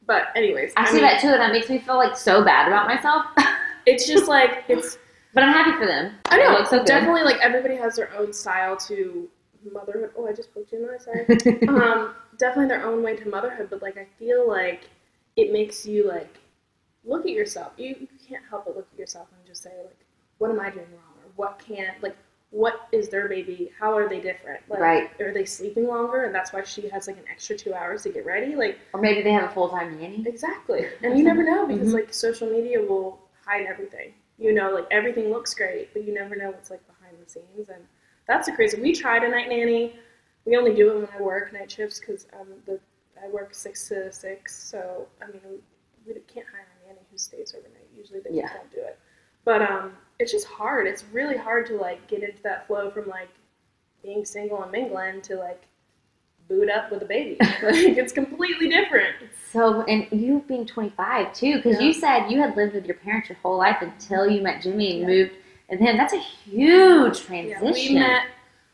But 0.07 0.27
anyways, 0.35 0.73
I, 0.77 0.85
see 0.87 0.95
mean, 0.95 1.03
that 1.03 1.21
too, 1.21 1.29
and 1.29 1.41
that 1.41 1.51
makes 1.51 1.69
me 1.69 1.79
feel 1.79 1.97
like 1.97 2.15
so 2.15 2.43
bad 2.43 2.67
about 2.67 2.87
myself. 2.87 3.25
It's 3.87 4.07
just 4.07 4.27
like 4.27 4.63
it's. 4.67 4.97
but 5.35 5.43
I'm 5.43 5.53
happy 5.53 5.77
for 5.77 5.85
them. 5.85 6.15
I 6.25 6.37
know. 6.37 6.63
so 6.63 6.79
good. 6.79 6.87
definitely, 6.87 7.21
like 7.21 7.37
everybody 7.37 7.75
has 7.75 7.95
their 7.95 8.11
own 8.17 8.33
style 8.33 8.75
to 8.77 9.29
motherhood. 9.71 10.11
Oh, 10.17 10.27
I 10.27 10.33
just 10.33 10.53
poked 10.53 10.71
you 10.71 10.79
in 10.79 10.87
the 10.87 10.93
eye. 10.93 10.97
Sorry. 10.97 11.67
um, 11.67 12.15
definitely 12.37 12.67
their 12.67 12.85
own 12.85 13.03
way 13.03 13.15
to 13.15 13.29
motherhood, 13.29 13.67
but 13.69 13.81
like 13.81 13.97
I 13.97 14.07
feel 14.17 14.47
like 14.47 14.89
it 15.35 15.51
makes 15.51 15.85
you 15.85 16.07
like 16.07 16.37
look 17.03 17.25
at 17.25 17.31
yourself. 17.31 17.73
You, 17.77 17.89
you 17.89 18.07
can't 18.27 18.43
help 18.49 18.65
but 18.65 18.75
look 18.75 18.87
at 18.91 18.99
yourself 18.99 19.27
and 19.37 19.45
just 19.45 19.61
say 19.63 19.71
like, 19.83 19.99
what 20.39 20.49
am 20.49 20.59
I 20.59 20.69
doing 20.69 20.87
wrong, 20.91 21.13
or 21.23 21.31
what 21.35 21.59
can't 21.59 22.01
like 22.01 22.17
what 22.55 22.87
is 22.93 23.09
their 23.09 23.27
baby? 23.27 23.69
How 23.77 23.97
are 23.97 24.07
they 24.07 24.21
different? 24.21 24.61
Like, 24.69 24.79
Right. 24.79 25.21
Are 25.21 25.33
they 25.33 25.43
sleeping 25.43 25.87
longer, 25.87 26.23
and 26.23 26.33
that's 26.33 26.53
why 26.53 26.63
she 26.63 26.87
has 26.87 27.05
like 27.05 27.17
an 27.17 27.25
extra 27.29 27.57
two 27.57 27.73
hours 27.73 28.03
to 28.03 28.09
get 28.09 28.25
ready? 28.25 28.55
Like, 28.55 28.79
Or 28.93 29.01
maybe 29.01 29.21
they 29.23 29.33
have 29.33 29.49
a 29.51 29.53
full 29.53 29.67
time 29.67 29.99
nanny. 29.99 30.23
exactly. 30.25 30.87
And 31.03 31.17
you 31.17 31.25
never 31.25 31.43
know 31.43 31.67
because 31.67 31.89
Mhm. 31.89 31.93
like 31.99 32.13
social 32.13 32.49
media 32.49 32.81
will 32.81 33.19
hide 33.45 33.65
everything. 33.65 34.13
You 34.37 34.53
know, 34.53 34.71
like 34.71 34.87
everything 34.89 35.31
looks 35.31 35.53
great, 35.53 35.91
but 35.93 36.05
you 36.05 36.13
never 36.13 36.33
know 36.35 36.51
what's 36.51 36.69
like 36.71 36.85
behind 36.87 37.17
the 37.21 37.29
scenes, 37.29 37.67
and 37.67 37.83
that's 38.25 38.45
the 38.47 38.53
crazy. 38.53 38.79
We 38.81 38.93
tried 38.93 39.23
a 39.23 39.29
night 39.29 39.49
nanny. 39.49 39.99
We 40.45 40.55
only 40.55 40.73
do 40.73 40.91
it 40.91 40.95
when 40.99 41.09
I 41.17 41.21
work 41.21 41.51
night 41.51 41.69
shifts 41.69 41.99
because 41.99 42.25
um, 42.39 42.47
the 42.65 42.79
I 43.21 43.27
work 43.29 43.53
six 43.53 43.87
to 43.89 44.11
six. 44.13 44.55
So 44.71 45.07
I 45.21 45.25
mean, 45.27 45.41
we, 46.05 46.13
we 46.13 46.19
can't 46.21 46.47
hire 46.47 46.67
a 46.83 46.87
nanny 46.87 47.01
who 47.11 47.17
stays 47.17 47.53
overnight. 47.53 47.89
Usually 47.97 48.21
they 48.21 48.31
yeah. 48.31 48.53
don't 48.53 48.71
do 48.71 48.79
it. 48.79 48.97
But 49.43 49.61
um, 49.61 49.93
it's 50.19 50.31
just 50.31 50.47
hard. 50.47 50.87
It's 50.87 51.03
really 51.11 51.37
hard 51.37 51.65
to 51.67 51.75
like 51.77 52.05
get 52.07 52.23
into 52.23 52.41
that 52.43 52.67
flow 52.67 52.89
from 52.91 53.07
like 53.07 53.29
being 54.03 54.23
single 54.25 54.61
and 54.63 54.71
mingling 54.71 55.21
to 55.23 55.35
like 55.35 55.61
boot 56.47 56.69
up 56.69 56.91
with 56.91 57.01
a 57.01 57.05
baby. 57.05 57.37
like 57.39 57.97
it's 57.97 58.13
completely 58.13 58.69
different. 58.69 59.15
So, 59.51 59.81
and 59.83 60.07
you 60.11 60.43
being 60.47 60.65
25 60.65 61.33
too, 61.33 61.57
because 61.57 61.79
Yeah. 61.79 61.87
you 61.87 61.93
said 61.93 62.29
you 62.29 62.39
had 62.39 62.55
lived 62.55 62.73
with 62.75 62.85
your 62.85 62.95
parents 62.97 63.29
your 63.29 63.37
whole 63.41 63.57
life 63.57 63.77
until 63.81 64.29
you 64.29 64.41
met 64.41 64.61
Jimmy 64.61 64.91
and 64.91 65.01
Yeah. 65.01 65.07
moved, 65.23 65.31
and 65.69 65.85
then 65.85 65.97
that's 65.97 66.13
a 66.13 66.19
huge 66.19 67.19
Yeah, 67.21 67.25
transition. 67.59 67.73
we 67.73 67.99
met. 67.99 68.23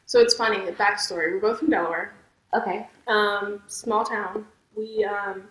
So 0.05 0.19
it's 0.19 0.33
funny. 0.33 0.63
The 0.65 0.73
backstory. 0.73 1.31
We're 1.31 1.39
both 1.39 1.59
from 1.59 1.69
Delaware. 1.69 2.13
Okay. 2.53 2.87
um, 3.07 3.61
small 3.67 4.03
town. 4.03 4.45
We 4.75 5.05
um, 5.05 5.43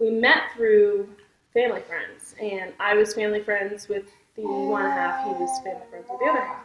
we 0.00 0.10
met 0.10 0.50
through 0.56 1.08
family 1.54 1.80
friends, 1.82 2.34
and 2.42 2.72
I 2.80 2.94
was 2.94 3.14
family 3.14 3.40
friends 3.42 3.88
with 3.88 4.04
the 4.42 4.48
one 4.48 4.82
half. 4.90 5.24
He 5.26 5.32
was 5.42 5.58
family 5.64 5.82
friends 5.90 6.06
with 6.10 6.20
the 6.20 6.26
other 6.26 6.40
half. 6.40 6.64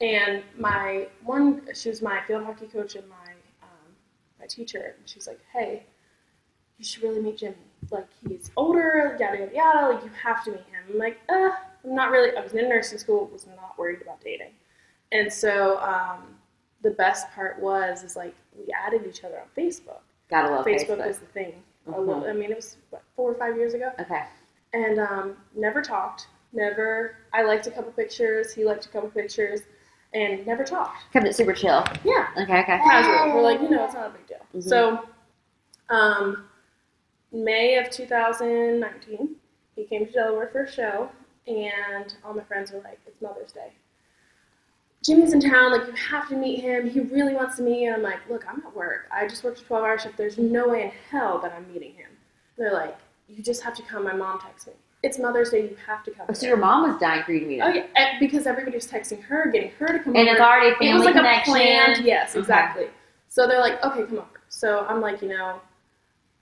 And 0.00 0.42
my 0.58 1.08
one, 1.24 1.62
she 1.74 1.88
was 1.88 2.02
my 2.02 2.20
field 2.26 2.44
hockey 2.44 2.66
coach 2.66 2.96
and 2.96 3.08
my 3.08 3.32
um, 3.62 3.94
my 4.38 4.46
teacher. 4.46 4.94
And 4.98 5.08
she's 5.08 5.26
like, 5.26 5.40
"Hey, 5.52 5.84
you 6.78 6.84
should 6.84 7.02
really 7.02 7.20
meet 7.22 7.38
Jimmy. 7.38 7.54
Like 7.90 8.08
he's 8.28 8.50
older, 8.56 9.16
yada 9.18 9.38
yada 9.38 9.54
yada. 9.54 9.88
Like 9.94 10.04
you 10.04 10.10
have 10.22 10.44
to 10.44 10.50
meet 10.50 10.60
him." 10.60 10.82
I'm 10.92 10.98
like, 10.98 11.18
"Uh, 11.28 11.50
I'm 11.84 11.94
not 11.94 12.10
really." 12.10 12.36
I 12.36 12.40
was 12.42 12.52
in 12.52 12.68
nursing 12.68 12.98
school, 12.98 13.26
was 13.32 13.46
not 13.46 13.78
worried 13.78 14.02
about 14.02 14.20
dating, 14.20 14.52
and 15.12 15.32
so 15.32 15.78
um, 15.80 16.22
the 16.82 16.90
best 16.90 17.30
part 17.32 17.58
was 17.60 18.02
is 18.04 18.16
like 18.16 18.34
we 18.58 18.66
added 18.72 19.02
each 19.08 19.24
other 19.24 19.38
on 19.40 19.46
Facebook. 19.56 20.00
Gotta 20.28 20.54
love 20.54 20.66
Facebook, 20.66 20.98
Facebook. 20.98 21.06
was 21.06 21.18
the 21.18 21.26
thing. 21.26 21.62
a 21.86 21.90
Mhm. 21.92 22.06
little- 22.06 22.24
I 22.24 22.32
mean, 22.32 22.50
it 22.50 22.56
was 22.56 22.76
what 22.90 23.02
four 23.14 23.30
or 23.30 23.34
five 23.36 23.56
years 23.56 23.72
ago, 23.72 23.92
Okay. 24.00 24.24
and 24.74 24.98
um, 24.98 25.36
never 25.54 25.80
talked. 25.80 26.26
Never. 26.52 27.16
I 27.32 27.42
liked 27.42 27.66
a 27.66 27.70
couple 27.70 27.92
pictures. 27.92 28.54
He 28.54 28.64
liked 28.64 28.86
a 28.86 28.88
couple 28.88 29.08
pictures, 29.10 29.60
and 30.14 30.46
never 30.46 30.64
talked. 30.64 31.02
Kept 31.12 31.26
it 31.26 31.34
super 31.36 31.52
chill. 31.52 31.84
Yeah, 32.04 32.28
Okay. 32.40 32.60
Okay. 32.60 32.78
casual. 32.78 33.34
We're 33.34 33.42
like, 33.42 33.60
you 33.60 33.68
know, 33.70 33.84
it's 33.84 33.94
not 33.94 34.06
a 34.08 34.10
big 34.10 34.26
deal. 34.26 34.46
Mhm. 34.54 34.62
So, 34.62 35.04
um, 35.90 36.48
May 37.32 37.76
of 37.76 37.90
2019, 37.90 39.36
he 39.74 39.84
came 39.84 40.06
to 40.06 40.12
Delaware 40.12 40.48
for 40.48 40.62
a 40.62 40.70
show, 40.70 41.10
and 41.46 42.14
all 42.24 42.32
my 42.32 42.44
friends 42.44 42.72
were 42.72 42.80
like, 42.80 42.98
"It's 43.06 43.20
Mother's 43.20 43.52
Day. 43.52 43.72
Jimmy's 45.02 45.32
in 45.34 45.40
town. 45.40 45.72
Like, 45.72 45.86
you 45.86 45.92
have 45.92 46.28
to 46.30 46.36
meet 46.36 46.60
him. 46.60 46.88
He 46.88 47.00
really 47.00 47.34
wants 47.34 47.56
to 47.56 47.62
meet 47.62 47.82
you." 47.82 47.92
I'm 47.92 48.02
like, 48.02 48.26
"Look, 48.30 48.48
I'm 48.48 48.64
at 48.66 48.74
work. 48.74 49.06
I 49.10 49.26
just 49.26 49.44
worked 49.44 49.60
a 49.60 49.64
12-hour 49.64 49.98
shift. 49.98 50.16
There's 50.16 50.38
no 50.38 50.68
way 50.68 50.84
in 50.84 50.90
hell 51.10 51.38
that 51.40 51.52
I'm 51.52 51.70
meeting 51.72 51.92
him." 51.94 52.16
They're 52.56 52.72
like, 52.72 52.96
"You 53.28 53.42
just 53.42 53.62
have 53.62 53.74
to 53.74 53.82
come." 53.82 54.04
My 54.04 54.14
mom 54.14 54.40
texts 54.40 54.66
me. 54.68 54.72
It's 55.06 55.20
Mother's 55.20 55.50
Day. 55.50 55.62
You 55.62 55.76
have 55.86 56.02
to 56.04 56.10
come. 56.10 56.26
Oh, 56.28 56.32
so 56.32 56.46
your 56.48 56.56
mom 56.56 56.90
was 56.90 57.00
dying 57.00 57.22
for 57.22 57.32
you 57.32 57.40
to 57.40 57.46
meet. 57.46 57.60
Oh 57.60 57.68
yeah, 57.68 58.18
because 58.18 58.44
everybody 58.46 58.76
was 58.76 58.86
texting 58.90 59.22
her, 59.22 59.48
getting 59.52 59.70
her 59.78 59.86
to 59.86 59.98
come 60.00 60.16
And 60.16 60.28
over. 60.28 60.32
it's 60.36 60.40
already 60.40 60.70
family 60.74 60.88
it 60.90 60.94
was 60.94 61.04
like 61.04 61.14
connection. 61.14 61.52
a 61.54 61.56
planned. 61.56 62.04
Yes, 62.04 62.30
Okay. 62.30 62.40
exactly. 62.40 62.86
So 63.28 63.46
they're 63.46 63.60
like, 63.60 63.82
okay, 63.84 64.02
come 64.04 64.18
over. 64.18 64.40
So 64.48 64.84
I'm 64.88 65.00
like, 65.00 65.22
you 65.22 65.28
know, 65.28 65.60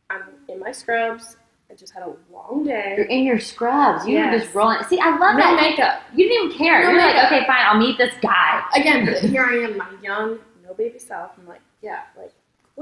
I'm 0.08 0.22
in 0.48 0.58
my 0.58 0.72
scrubs. 0.72 1.36
I 1.70 1.74
just 1.74 1.92
had 1.92 2.04
a 2.04 2.12
long 2.32 2.64
day. 2.64 2.94
You're 2.96 3.06
in 3.06 3.24
your 3.24 3.38
scrubs. 3.38 4.06
You 4.06 4.14
were 4.18 4.24
Yes. 4.24 4.42
just 4.44 4.54
rolling. 4.54 4.82
See, 4.84 4.98
I 4.98 5.10
love 5.10 5.36
No 5.36 5.42
that. 5.44 5.60
makeup. 5.60 6.00
You 6.14 6.26
didn't 6.28 6.44
even 6.46 6.58
care. 6.58 6.84
No 6.84 6.90
You're 6.90 6.98
like, 7.00 7.24
okay, 7.26 7.44
fine. 7.46 7.66
I'll 7.66 7.78
meet 7.78 7.98
this 7.98 8.14
guy. 8.22 8.62
Again, 8.76 9.06
here 9.30 9.44
I 9.44 9.56
am, 9.64 9.76
my 9.76 9.88
young, 10.02 10.38
no 10.66 10.72
baby 10.74 10.98
self. 10.98 11.32
I'm 11.38 11.46
like, 11.46 11.60
yeah, 11.82 12.00
like. 12.16 12.32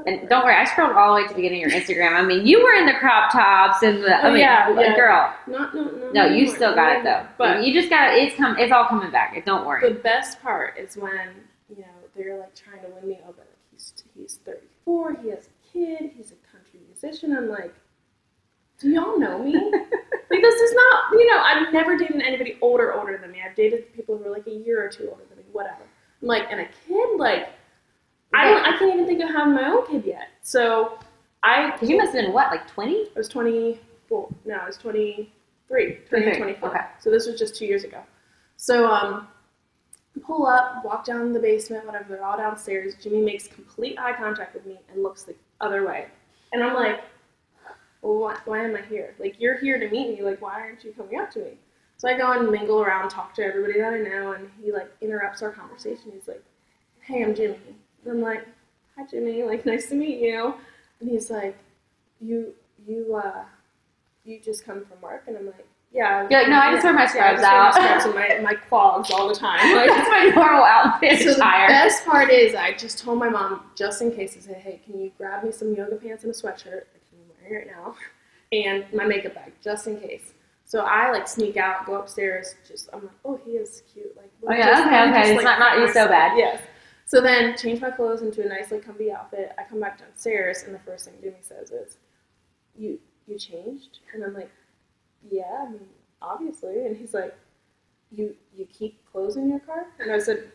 And 0.07 0.27
don't 0.29 0.43
worry, 0.45 0.55
I 0.55 0.65
scrolled 0.65 0.93
all 0.97 1.15
the 1.15 1.21
way 1.21 1.29
to 1.29 1.29
the 1.29 1.35
beginning 1.35 1.65
of 1.65 1.71
your 1.71 1.81
Instagram. 1.81 2.13
I 2.15 2.23
mean, 2.23 2.47
you 2.47 2.63
were 2.65 2.73
in 2.73 2.87
the 2.87 2.95
crop 2.95 3.31
tops 3.31 3.83
and 3.83 4.03
the. 4.03 4.17
I 4.17 4.23
Oh, 4.29 4.31
mean, 4.31 4.41
yeah, 4.41 4.81
yeah. 4.81 4.97
girl. 4.97 5.35
Not, 5.47 5.75
no, 5.75 5.85
no. 5.85 6.11
No, 6.13 6.25
you 6.27 6.49
still 6.49 6.75
got 6.75 6.97
it 6.97 7.05
though. 7.05 7.27
But 7.37 7.63
you 7.65 7.75
just 7.75 7.91
got 7.91 8.15
it's 8.17 8.35
come. 8.37 8.57
It's 8.59 8.73
all 8.73 8.87
coming 8.87 9.11
back. 9.11 9.45
Don't 9.45 9.67
worry. 9.67 9.87
The 9.93 9.99
best 10.01 10.41
part 10.41 10.79
is 10.79 10.97
when 10.97 11.29
you 11.69 11.83
know 11.83 11.89
they're 12.17 12.39
like 12.39 12.55
trying 12.55 12.81
to 12.81 12.89
win 12.89 13.07
me 13.07 13.21
over. 13.29 13.39
Like 13.39 13.49
he's 13.71 13.93
he's 14.17 14.39
34, 14.47 15.17
he 15.23 15.29
has 15.29 15.47
a 15.49 15.73
kid, 15.73 16.11
he's 16.17 16.33
a 16.33 16.41
country 16.51 16.81
musician. 16.89 17.37
I'm 17.37 17.51
like, 17.51 17.75
do 18.79 18.89
y'all 18.89 19.19
know 19.19 19.43
me? 19.43 19.53
like 19.55 20.41
this 20.41 20.55
is 20.61 20.73
not 20.75 21.13
you 21.13 21.27
know 21.31 21.39
I've 21.43 21.71
never 21.73 21.99
dated 21.99 22.23
anybody 22.23 22.57
older 22.63 22.95
older 22.95 23.19
than 23.19 23.31
me. 23.31 23.43
I've 23.47 23.55
dated 23.57 23.93
people 23.95 24.17
who 24.17 24.25
are 24.25 24.31
like 24.33 24.47
a 24.47 24.51
year 24.55 24.83
or 24.83 24.89
two 24.89 25.09
older 25.11 25.25
than 25.29 25.37
me. 25.37 25.45
Whatever. 25.53 25.83
I'm 26.23 26.29
like, 26.29 26.45
and 26.51 26.61
a 26.61 26.67
kid 26.89 27.19
like 27.19 27.49
I 28.35 28.45
don't 28.49 28.65
I 28.65 28.79
can't 28.79 28.95
even 28.95 29.07
think 29.07 29.23
of 29.23 29.29
having 29.31 29.55
my 29.55 29.69
own 29.69 29.87
kid 29.87 30.05
yet. 30.05 30.29
So 30.43 30.99
I 31.43 31.71
Because 31.73 31.89
you 31.89 31.97
must 31.97 32.15
have 32.15 32.25
been 32.25 32.33
what, 32.33 32.51
like 32.51 32.67
twenty? 32.69 33.07
I 33.15 33.19
was 33.19 33.29
24. 33.29 34.29
No, 34.45 34.55
I 34.55 34.67
was 34.67 34.77
23. 34.77 35.29
Turning 35.69 35.97
23, 36.09 36.37
24. 36.37 36.69
okay. 36.69 36.85
So 37.01 37.11
this 37.11 37.27
was 37.27 37.39
just 37.39 37.57
two 37.57 37.67
years 37.67 37.85
ago. 37.85 38.01
So 38.57 38.87
um, 38.87 39.29
pull 40.25 40.47
up, 40.47 40.85
walk 40.85 41.05
down 41.05 41.33
the 41.33 41.41
basement, 41.41 41.87
whatever. 41.87 42.05
They're 42.09 42.25
all 42.25 42.37
downstairs. 42.37 42.95
Jimmy 43.03 43.23
makes 43.23 43.49
complete 43.49 43.99
eye 43.99 44.13
contact 44.13 44.55
with 44.55 44.67
me 44.67 44.79
and 44.93 45.03
looks 45.03 45.23
the 45.25 45.35
other 45.61 45.87
way. 45.87 46.07
And 46.53 46.63
I'm 46.63 46.75
like, 46.75 47.01
well, 48.03 48.19
why, 48.19 48.37
why 48.45 48.65
am 48.65 48.77
I 48.77 48.83
here? 48.83 49.15
Like, 49.19 49.37
you're 49.41 49.59
here 49.59 49.79
to 49.79 49.89
meet 49.89 50.11
me. 50.19 50.23
Like, 50.23 50.43
why 50.43 50.61
aren't 50.61 50.85
you 50.85 50.93
coming 50.93 51.19
up 51.19 51.31
to 51.33 51.39
me? 51.41 51.53
So 51.97 52.09
I 52.09 52.17
go 52.19 52.33
and 52.33 52.51
mingle 52.51 52.83
around, 52.83 53.11
talk 53.11 53.33
to 53.35 53.45
everybody 53.45 53.79
that 53.81 53.95
I 53.95 53.99
know, 53.99 54.33
and 54.33 54.51
he 54.61 54.73
like 54.73 54.91
interrupts 55.01 55.41
our 55.41 55.51
conversation. 55.53 56.11
He's 56.13 56.27
like, 56.27 56.43
"Hey, 57.01 57.23
I'm 57.23 57.33
Jimmy." 57.33 57.57
And 58.03 58.13
I'm 58.13 58.21
like, 58.21 58.47
"Hi, 58.97 59.05
Jimmy. 59.11 59.43
Like, 59.45 59.65
nice 59.67 59.89
to 59.89 59.95
meet 59.95 60.19
you." 60.21 60.55
And 61.01 61.11
he's 61.11 61.31
like, 61.31 61.57
"You, 62.21 62.55
you, 62.87 63.15
uh, 63.23 63.45
you 64.25 64.41
just 64.41 64.65
come 64.65 64.85
from 64.85 65.01
work?" 65.01 65.25
And 65.27 65.37
I'm 65.37 65.47
like, 65.47 65.67
"Yeah." 65.93 66.27
You're 66.31 66.41
like, 66.41 66.49
"No, 66.49 66.59
I 66.59 66.73
just 66.73 66.85
wear 66.85 66.93
my 66.93 67.07
scrubs 67.07 67.43
I 67.43 67.45
out." 67.55 67.75
my 67.75 67.81
scrubs 67.99 68.05
and 68.07 68.15
my, 68.15 68.51
my 68.53 68.55
clogs 68.55 69.11
all 69.11 69.29
the 69.29 69.35
time. 69.35 69.61
Like, 69.77 69.89
That's 69.89 70.09
my 70.11 70.25
normal 70.35 70.65
outfit 70.65 71.19
so 71.21 71.35
the 71.35 71.41
best 71.41 72.05
part 72.05 72.31
is, 72.31 72.55
I 72.55 72.73
just 72.73 72.99
told 72.99 73.19
my 73.19 73.29
mom, 73.29 73.63
just 73.77 74.03
in 74.03 74.11
case, 74.13 74.37
I 74.37 74.41
said, 74.41 74.57
"Hey, 74.57 74.81
can 74.85 74.99
you 75.01 75.13
grab 75.19 75.45
me 75.45 75.53
some 75.53 75.75
yoga 75.75 75.97
pants 75.97 76.25
and 76.25 76.33
a 76.33 76.37
sweatshirt 76.37 76.83
I'm 77.13 77.19
wearing 77.51 77.69
right 77.69 77.77
now, 77.77 77.95
and 78.53 78.85
my 78.93 79.05
makeup 79.05 79.35
bag, 79.35 79.53
just 79.63 79.87
in 79.87 80.01
case." 80.01 80.33
So 80.65 80.81
I 80.87 81.11
like 81.11 81.29
sneak 81.29 81.57
out, 81.59 81.85
go 81.85 81.97
upstairs. 81.97 82.55
Just 82.67 82.89
I'm 82.93 83.03
like, 83.03 83.13
"Oh, 83.25 83.39
he 83.45 83.53
is 83.53 83.83
cute." 83.93 84.17
Like, 84.17 84.31
Oh, 84.47 84.53
yeah, 84.53 84.67
just- 84.71 84.87
okay, 84.87 84.97
I'm 84.97 85.11
okay, 85.11 85.21
just, 85.23 85.33
it's 85.35 85.45
not- 85.45 85.59
not 85.61 85.79
you 85.79 85.93
so 85.93 86.09
bad. 86.09 86.37
Yes. 86.37 86.63
So 87.13 87.21
then 87.21 87.55
change 87.59 87.83
my 87.83 87.91
clothes 87.91 88.23
into 88.23 88.43
a 88.43 88.49
nice, 88.49 88.71
like, 88.71 88.87
comfy 88.87 89.13
outfit. 89.13 89.53
I 89.59 89.65
come 89.65 89.81
back 89.81 89.99
downstairs, 89.99 90.63
and 90.63 90.75
the 90.75 90.79
first 90.79 91.05
thing 91.05 91.15
Jimmy 91.21 91.43
says 91.43 91.71
is, 91.71 91.99
"You, 92.75 92.99
you 93.27 93.39
changed?" 93.39 93.99
And 94.15 94.25
I'm 94.25 94.33
like, 94.33 94.51
"Yeah, 95.31 95.67
I 95.67 95.71
mean, 95.71 95.87
obviously." 96.23 96.87
And 96.87 96.97
he's 96.97 97.13
like, 97.13 97.35
"You, 98.11 98.35
you 98.57 98.65
keep 98.65 99.05
clothes 99.05 99.37
in 99.37 99.51
your 99.51 99.61
car?" 99.61 99.89
And 99.99 100.11
I 100.11 100.19
said, 100.19 100.51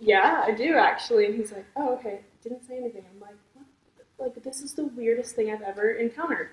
yeah, 0.00 0.44
I 0.46 0.52
do 0.52 0.76
actually. 0.76 1.26
And 1.26 1.34
he's 1.34 1.52
like, 1.52 1.66
oh, 1.76 1.94
okay. 1.94 2.20
Didn't 2.42 2.66
say 2.66 2.76
anything. 2.78 3.04
I'm 3.12 3.20
like, 3.20 3.36
what? 3.54 3.66
Like, 4.18 4.42
this 4.42 4.62
is 4.62 4.72
the 4.72 4.84
weirdest 4.86 5.36
thing 5.36 5.50
I've 5.50 5.62
ever 5.62 5.92
encountered. 5.92 6.50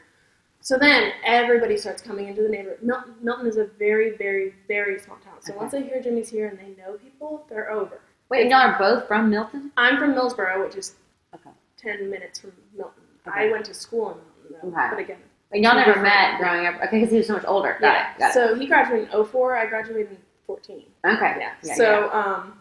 So 0.61 0.77
then 0.77 1.11
everybody 1.23 1.77
starts 1.77 2.01
coming 2.01 2.27
into 2.27 2.41
the 2.41 2.49
neighborhood. 2.49 2.79
Milton, 2.81 3.15
Milton 3.21 3.47
is 3.47 3.57
a 3.57 3.65
very, 3.79 4.17
very, 4.17 4.53
very 4.67 4.99
small 4.99 5.17
town. 5.17 5.41
So 5.41 5.53
Okay. 5.53 5.59
once 5.59 5.71
they 5.71 5.83
hear 5.83 6.01
Jimmy's 6.01 6.29
here 6.29 6.47
and 6.47 6.59
they 6.59 6.75
know 6.81 6.97
people, 6.97 7.45
they're 7.49 7.71
over. 7.71 8.01
Wait, 8.29 8.41
and 8.41 8.51
y'all 8.51 8.59
are 8.61 8.77
both 8.77 9.07
from 9.07 9.29
Milton? 9.29 9.71
I'm 9.77 9.97
from 9.97 10.13
Millsboro, 10.13 10.63
which 10.65 10.75
is 10.75 10.95
Okay. 11.33 11.49
10 11.77 12.09
minutes 12.09 12.39
from 12.39 12.51
Milton. 12.75 13.03
Okay. 13.27 13.47
I 13.47 13.51
went 13.51 13.65
to 13.65 13.73
school 13.73 14.11
in 14.11 14.51
Milton, 14.51 14.71
though. 14.71 14.77
Okay. 14.77 14.89
But 14.89 14.99
again, 14.99 15.17
And 15.51 15.63
y'all 15.63 15.75
never 15.75 16.01
met 16.01 16.39
growing 16.39 16.65
up. 16.65 16.75
Okay, 16.75 16.99
because 16.99 17.11
he 17.11 17.17
was 17.17 17.27
so 17.27 17.33
much 17.33 17.45
older. 17.47 17.77
Got 17.79 17.93
yeah. 17.93 18.13
it. 18.13 18.19
Got 18.19 18.33
So 18.33 18.55
he 18.55 18.65
graduated 18.65 19.13
in 19.13 19.25
04. 19.25 19.55
I 19.55 19.65
graduated 19.65 20.11
in 20.11 20.17
14. 20.45 20.83
Okay. 21.05 21.35
Yeah. 21.39 21.53
yeah 21.63 21.75
so 21.75 22.11
um, 22.11 22.53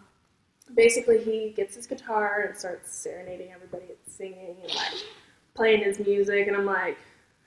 basically, 0.75 1.23
he 1.23 1.50
gets 1.56 1.75
his 1.75 1.87
guitar 1.87 2.44
and 2.49 2.56
starts 2.56 2.96
serenading 2.96 3.52
everybody 3.52 3.87
and 3.88 3.96
singing 4.06 4.56
and 4.62 4.75
like 4.75 5.04
playing 5.54 5.82
his 5.82 5.99
music, 5.99 6.46
and 6.46 6.56
I'm 6.56 6.66
like, 6.66 6.99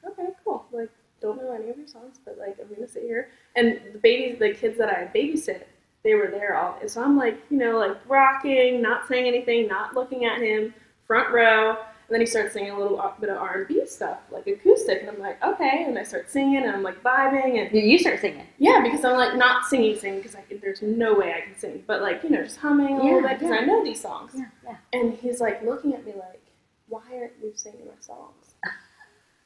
okay, 0.05 0.29
cool. 0.43 0.65
Like, 0.71 0.89
don't 1.21 1.37
know 1.37 1.51
any 1.51 1.69
of 1.69 1.77
your 1.77 1.87
songs, 1.87 2.19
but 2.23 2.37
like, 2.37 2.57
I'm 2.59 2.73
gonna 2.73 2.87
sit 2.87 3.03
here. 3.03 3.29
And 3.55 3.79
the 3.93 3.99
babies, 3.99 4.39
the 4.39 4.53
kids 4.53 4.77
that 4.77 4.89
I 4.89 5.09
babysit, 5.13 5.63
they 6.09 6.15
were 6.15 6.31
there 6.31 6.57
all. 6.57 6.75
So 6.87 7.03
I'm 7.03 7.15
like, 7.15 7.37
you 7.51 7.57
know, 7.57 7.77
like 7.77 7.97
rocking, 8.09 8.81
not 8.81 9.07
saying 9.07 9.27
anything, 9.27 9.67
not 9.67 9.93
looking 9.93 10.25
at 10.25 10.41
him, 10.41 10.73
front 11.05 11.31
row. 11.31 11.69
And 11.69 12.15
then 12.15 12.21
he 12.21 12.25
starts 12.25 12.53
singing 12.53 12.71
a 12.71 12.79
little 12.79 12.99
uh, 12.99 13.11
bit 13.19 13.29
of 13.29 13.37
R 13.37 13.59
and 13.59 13.67
B 13.67 13.85
stuff, 13.85 14.17
like 14.31 14.47
acoustic, 14.47 15.01
and 15.01 15.11
I'm 15.11 15.19
like, 15.19 15.43
okay. 15.43 15.83
And 15.85 15.99
I 15.99 16.01
start 16.01 16.31
singing, 16.31 16.57
and 16.57 16.71
I'm 16.71 16.81
like 16.81 17.03
vibing, 17.03 17.63
and 17.63 17.71
you 17.71 17.99
start 17.99 18.19
singing? 18.19 18.47
yeah, 18.57 18.81
because 18.81 19.05
I'm 19.05 19.15
like 19.15 19.35
not 19.35 19.65
singing, 19.65 19.95
singing, 19.95 20.17
because 20.17 20.33
I 20.33 20.41
can, 20.41 20.59
there's 20.59 20.81
no 20.81 21.13
way 21.13 21.31
I 21.33 21.41
can 21.41 21.55
sing, 21.59 21.83
but 21.85 22.01
like 22.01 22.23
you 22.23 22.31
know, 22.31 22.41
just 22.41 22.57
humming 22.57 22.99
a 22.99 23.03
little 23.03 23.21
bit 23.21 23.37
because 23.37 23.51
yeah. 23.51 23.57
I 23.57 23.65
know 23.65 23.83
these 23.83 24.01
songs. 24.01 24.31
Yeah, 24.35 24.45
yeah. 24.63 24.77
And 24.93 25.13
he's 25.19 25.39
like 25.39 25.61
looking 25.61 25.93
at 25.93 26.03
me 26.03 26.13
like, 26.13 26.41
why 26.87 27.03
aren't 27.13 27.33
you 27.43 27.51
singing 27.53 27.85
my 27.85 28.01
songs? 28.01 28.55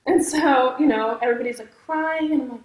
And 0.05 0.23
so 0.23 0.77
you 0.79 0.85
know, 0.85 1.19
everybody's 1.21 1.59
like 1.59 1.75
crying, 1.85 2.31
and 2.31 2.41
I'm 2.43 2.49
like, 2.49 2.61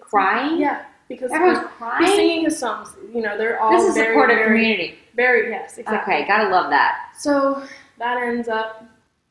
Crying? 0.00 0.60
Yeah, 0.60 0.86
because 1.08 1.32
Everyone's 1.32 1.58
he's- 1.60 1.70
crying? 1.78 2.04
He's 2.06 2.14
singing 2.16 2.44
his 2.44 2.58
songs. 2.58 2.94
You 3.14 3.22
know, 3.22 3.36
they're 3.38 3.60
all 3.60 3.70
This 3.72 3.84
is 3.88 3.94
very, 3.94 4.14
supportive 4.14 4.36
very, 4.36 4.48
community. 4.48 4.98
very 5.14 5.50
yes, 5.50 5.78
exactly. 5.78 6.14
Okay, 6.14 6.26
gotta 6.26 6.48
love 6.48 6.70
that. 6.70 7.12
So 7.18 7.62
that 7.98 8.18
ends 8.18 8.48
up 8.48 8.84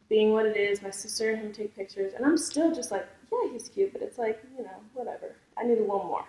being 0.09 0.31
what 0.31 0.45
it 0.45 0.57
is. 0.57 0.81
My 0.81 0.89
sister 0.89 1.31
and 1.31 1.39
him 1.41 1.51
take 1.53 1.75
pictures, 1.75 2.13
and 2.13 2.25
I'm 2.25 2.37
still 2.37 2.73
just 2.73 2.91
like, 2.91 3.05
yeah, 3.31 3.51
he's 3.51 3.67
cute, 3.69 3.93
but 3.93 4.01
it's 4.01 4.17
like, 4.17 4.41
you 4.57 4.63
know, 4.63 4.71
whatever. 4.93 5.35
I 5.57 5.63
need 5.63 5.77
a 5.77 5.81
little 5.81 6.03
more. 6.05 6.25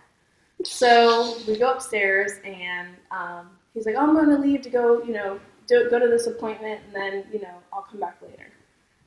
So 0.64 1.36
we 1.46 1.56
go 1.56 1.72
upstairs, 1.72 2.32
and 2.44 2.88
um, 3.10 3.50
he's 3.74 3.86
like, 3.86 3.94
oh, 3.96 4.00
I'm 4.00 4.14
going 4.14 4.30
to 4.30 4.38
leave 4.38 4.62
to 4.62 4.70
go, 4.70 5.02
you 5.04 5.12
know, 5.12 5.38
do, 5.68 5.88
go 5.90 5.98
to 6.00 6.08
this 6.08 6.26
appointment, 6.26 6.80
and 6.86 6.94
then, 6.94 7.24
you 7.32 7.40
know, 7.40 7.54
I'll 7.72 7.82
come 7.82 8.00
back 8.00 8.16
later. 8.20 8.48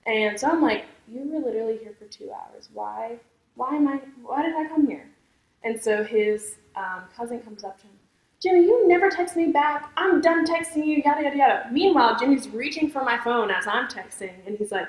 And 0.05 0.39
so 0.39 0.47
I'm 0.47 0.61
like, 0.61 0.85
you 1.11 1.21
were 1.29 1.39
literally 1.45 1.77
here 1.77 1.93
for 1.99 2.05
two 2.05 2.31
hours. 2.31 2.69
Why? 2.73 3.17
Why 3.55 3.75
am 3.75 3.87
I? 3.87 3.99
Why 4.23 4.41
did 4.43 4.55
I 4.55 4.67
come 4.69 4.87
here? 4.87 5.05
And 5.63 5.79
so 5.81 6.03
his 6.03 6.55
um, 6.75 7.03
cousin 7.15 7.39
comes 7.41 7.63
up 7.63 7.77
to 7.79 7.83
him. 7.85 7.93
Jimmy, 8.41 8.61
you 8.61 8.87
never 8.87 9.09
text 9.09 9.35
me 9.35 9.47
back. 9.51 9.91
I'm 9.97 10.19
done 10.19 10.45
texting 10.47 10.85
you, 10.85 11.01
yada, 11.05 11.21
yada, 11.23 11.37
yada. 11.37 11.69
Meanwhile, 11.71 12.17
Jimmy's 12.19 12.49
reaching 12.49 12.89
for 12.89 13.03
my 13.03 13.17
phone 13.23 13.51
as 13.51 13.67
I'm 13.67 13.87
texting, 13.87 14.33
and 14.47 14.57
he's 14.57 14.71
like, 14.71 14.87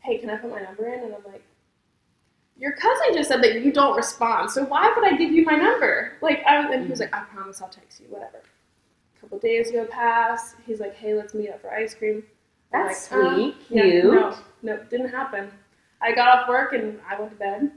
hey, 0.00 0.18
can 0.18 0.28
I 0.28 0.36
put 0.36 0.50
my 0.50 0.60
number 0.60 0.86
in? 0.92 1.00
And 1.00 1.14
I'm 1.14 1.24
like, 1.32 1.42
your 2.58 2.72
cousin 2.72 3.14
just 3.14 3.30
said 3.30 3.42
that 3.42 3.62
you 3.62 3.72
don't 3.72 3.96
respond, 3.96 4.50
so 4.50 4.64
why 4.64 4.92
would 4.94 5.04
I 5.12 5.16
give 5.16 5.32
you 5.32 5.44
my 5.44 5.56
number? 5.56 6.12
Like, 6.20 6.44
I, 6.46 6.72
and 6.72 6.84
he 6.84 6.90
was 6.90 7.00
like, 7.00 7.14
I 7.14 7.22
promise 7.24 7.62
I'll 7.62 7.68
text 7.68 8.00
you, 8.00 8.06
whatever. 8.10 8.42
A 9.16 9.20
couple 9.20 9.38
days 9.38 9.70
go 9.72 9.86
past. 9.86 10.56
He's 10.66 10.78
like, 10.78 10.94
hey, 10.94 11.14
let's 11.14 11.32
meet 11.32 11.48
up 11.48 11.62
for 11.62 11.72
ice 11.72 11.94
cream. 11.94 12.22
I'm 12.74 12.86
That's 12.86 13.10
like, 13.10 13.20
"Uh, 13.22 13.34
sweet, 13.34 13.54
yeah, 13.70 13.82
cute. 13.82 14.04
no, 14.04 14.36
no, 14.62 14.82
didn't 14.90 15.08
happen. 15.08 15.50
I 16.02 16.12
got 16.12 16.28
off 16.28 16.48
work 16.48 16.74
and 16.74 17.00
I 17.08 17.18
went 17.18 17.32
to 17.32 17.38
bed. 17.38 17.70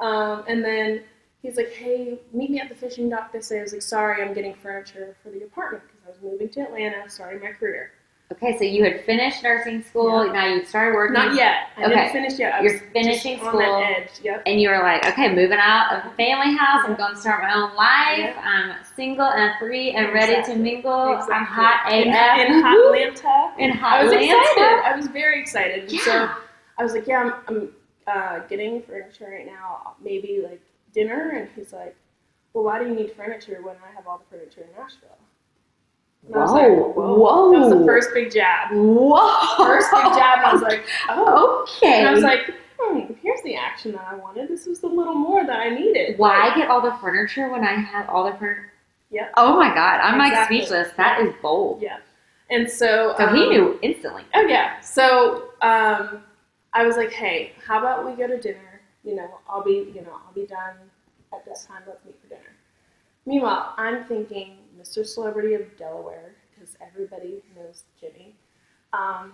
Um, 0.00 0.44
and 0.48 0.64
then 0.64 1.02
he's 1.44 1.56
like, 1.58 1.70
hey, 1.72 2.18
meet 2.32 2.50
me 2.50 2.58
at 2.58 2.70
the 2.70 2.74
fishing 2.74 3.08
dock 3.10 3.30
this 3.30 3.48
day. 3.50 3.58
I 3.58 3.62
was 3.62 3.72
like, 3.74 3.82
sorry, 3.82 4.22
I'm 4.22 4.32
getting 4.32 4.54
furniture 4.54 5.14
for 5.22 5.28
the 5.30 5.42
apartment 5.44 5.84
because 5.86 6.00
I 6.06 6.10
was 6.10 6.18
moving 6.32 6.48
to 6.48 6.60
Atlanta, 6.62 7.08
starting 7.08 7.42
my 7.42 7.52
career. 7.52 7.92
Okay, 8.32 8.56
so 8.56 8.64
you 8.64 8.82
had 8.82 9.04
finished 9.04 9.42
nursing 9.42 9.82
school. 9.82 10.24
Yeah. 10.26 10.32
Now 10.32 10.46
you 10.46 10.64
started 10.64 10.94
working. 10.94 11.12
Not 11.12 11.34
yet. 11.36 11.68
I 11.76 11.84
Okay. 11.84 11.94
didn't 11.94 12.12
finish 12.12 12.38
yet. 12.38 12.54
I 12.54 12.62
You're 12.62 12.72
was 12.72 12.82
finishing 12.94 13.36
school. 13.36 13.50
on 13.50 13.58
that 13.58 13.98
edge. 13.98 14.08
Yep. 14.22 14.42
And 14.46 14.58
you 14.62 14.70
were 14.70 14.78
like, 14.78 15.04
okay, 15.06 15.28
moving 15.28 15.58
out 15.60 15.92
of 15.92 16.04
the 16.10 16.16
family 16.16 16.56
house. 16.56 16.84
I'm 16.86 16.96
going 16.96 17.14
to 17.14 17.20
start 17.20 17.42
my 17.42 17.52
own 17.54 17.76
life. 17.76 18.34
Yeah. 18.34 18.40
I'm 18.42 18.82
single 18.96 19.26
and 19.26 19.52
free 19.60 19.90
and 19.90 20.12
ready 20.14 20.32
to 20.32 20.38
Exactly. 20.38 20.62
mingle. 20.62 20.92
I'm 20.94 21.18
Exactly. 21.20 21.44
hot 21.44 21.80
AF. 21.92 21.92
in, 22.48 22.54
in 22.56 22.62
hot 22.62 22.86
Atlanta. 22.86 23.54
In 23.62 23.70
hot 23.72 23.92
I 24.00 24.04
was 24.04 24.12
Atlanta. 24.14 24.40
excited. 24.40 24.84
I 24.86 24.96
was 24.96 25.06
very 25.08 25.40
excited. 25.40 25.90
And 25.90 26.00
So 26.00 26.30
I 26.78 26.82
was 26.82 26.94
like, 26.94 27.06
yeah, 27.06 27.18
I'm, 27.20 27.34
I'm 27.56 27.68
uh, 28.06 28.38
getting 28.48 28.80
furniture 28.82 29.28
right 29.30 29.46
now. 29.46 29.96
Maybe 30.02 30.40
like 30.42 30.62
dinner. 30.94 31.30
And 31.30 31.48
he's 31.54 31.72
like, 31.72 31.96
well, 32.52 32.64
why 32.64 32.78
do 32.78 32.88
you 32.88 32.94
need 32.94 33.12
furniture 33.12 33.60
when 33.62 33.76
I 33.76 33.94
have 33.94 34.06
all 34.06 34.18
the 34.18 34.36
furniture 34.36 34.62
in 34.62 34.70
Nashville? 34.78 35.18
And 36.26 36.36
I 36.36 36.38
was 36.38 36.52
like, 36.52 36.68
Whoa. 36.68 37.16
Whoa. 37.16 37.52
That 37.52 37.58
was 37.58 37.78
the 37.78 37.84
first 37.84 38.10
big 38.14 38.32
jab. 38.32 38.70
Whoa. 38.72 39.56
First 39.56 39.90
big 39.90 40.04
jab. 40.14 40.38
And 40.38 40.46
I 40.46 40.52
was 40.52 40.62
like, 40.62 40.84
oh. 41.10 41.66
okay. 41.68 42.00
And 42.00 42.08
I 42.08 42.12
was 42.12 42.22
like, 42.22 42.54
hmm, 42.78 43.12
here's 43.22 43.42
the 43.42 43.56
action 43.56 43.92
that 43.92 44.06
I 44.10 44.14
wanted. 44.14 44.48
This 44.48 44.66
was 44.66 44.82
a 44.82 44.86
little 44.86 45.14
more 45.14 45.44
that 45.44 45.60
I 45.60 45.68
needed. 45.70 46.18
why 46.18 46.54
get 46.56 46.70
all 46.70 46.80
the 46.80 46.96
furniture 47.00 47.50
when 47.50 47.64
I 47.64 47.74
have 47.74 48.08
all 48.08 48.24
the 48.24 48.36
furniture? 48.38 48.70
Yeah. 49.10 49.28
Oh 49.36 49.56
my 49.56 49.72
god, 49.72 50.00
I'm 50.00 50.18
like 50.18 50.32
Exactly. 50.32 50.58
speechless. 50.58 50.88
That 50.96 51.20
is 51.20 51.32
bold. 51.40 51.80
Yeah. 51.80 51.98
And 52.50 52.68
so. 52.68 53.14
So 53.16 53.28
he 53.28 53.44
um, 53.44 53.48
knew 53.48 53.78
instantly. 53.82 54.24
Oh 54.34 54.42
yeah. 54.42 54.80
So 54.80 55.50
um, 55.62 56.22
I 56.72 56.84
was 56.84 56.96
like, 56.96 57.12
hey, 57.12 57.52
how 57.64 57.78
about 57.78 58.04
we 58.04 58.12
go 58.16 58.26
to 58.26 58.40
dinner? 58.40 58.73
You 59.04 59.16
know, 59.16 59.28
I'll 59.48 59.62
be, 59.62 59.92
you 59.94 60.02
know, 60.02 60.18
I'll 60.26 60.34
be 60.34 60.46
done 60.46 60.76
at 61.32 61.44
this 61.44 61.66
time. 61.66 61.82
Let's 61.86 62.04
meet 62.04 62.20
for 62.20 62.28
dinner. 62.28 62.40
Meanwhile, 63.26 63.74
I'm 63.76 64.04
thinking 64.04 64.56
Mr. 64.80 65.06
Celebrity 65.06 65.54
of 65.54 65.76
Delaware 65.76 66.34
because 66.54 66.76
everybody 66.80 67.42
knows 67.56 67.84
Jimmy. 68.00 68.34
Um, 68.92 69.32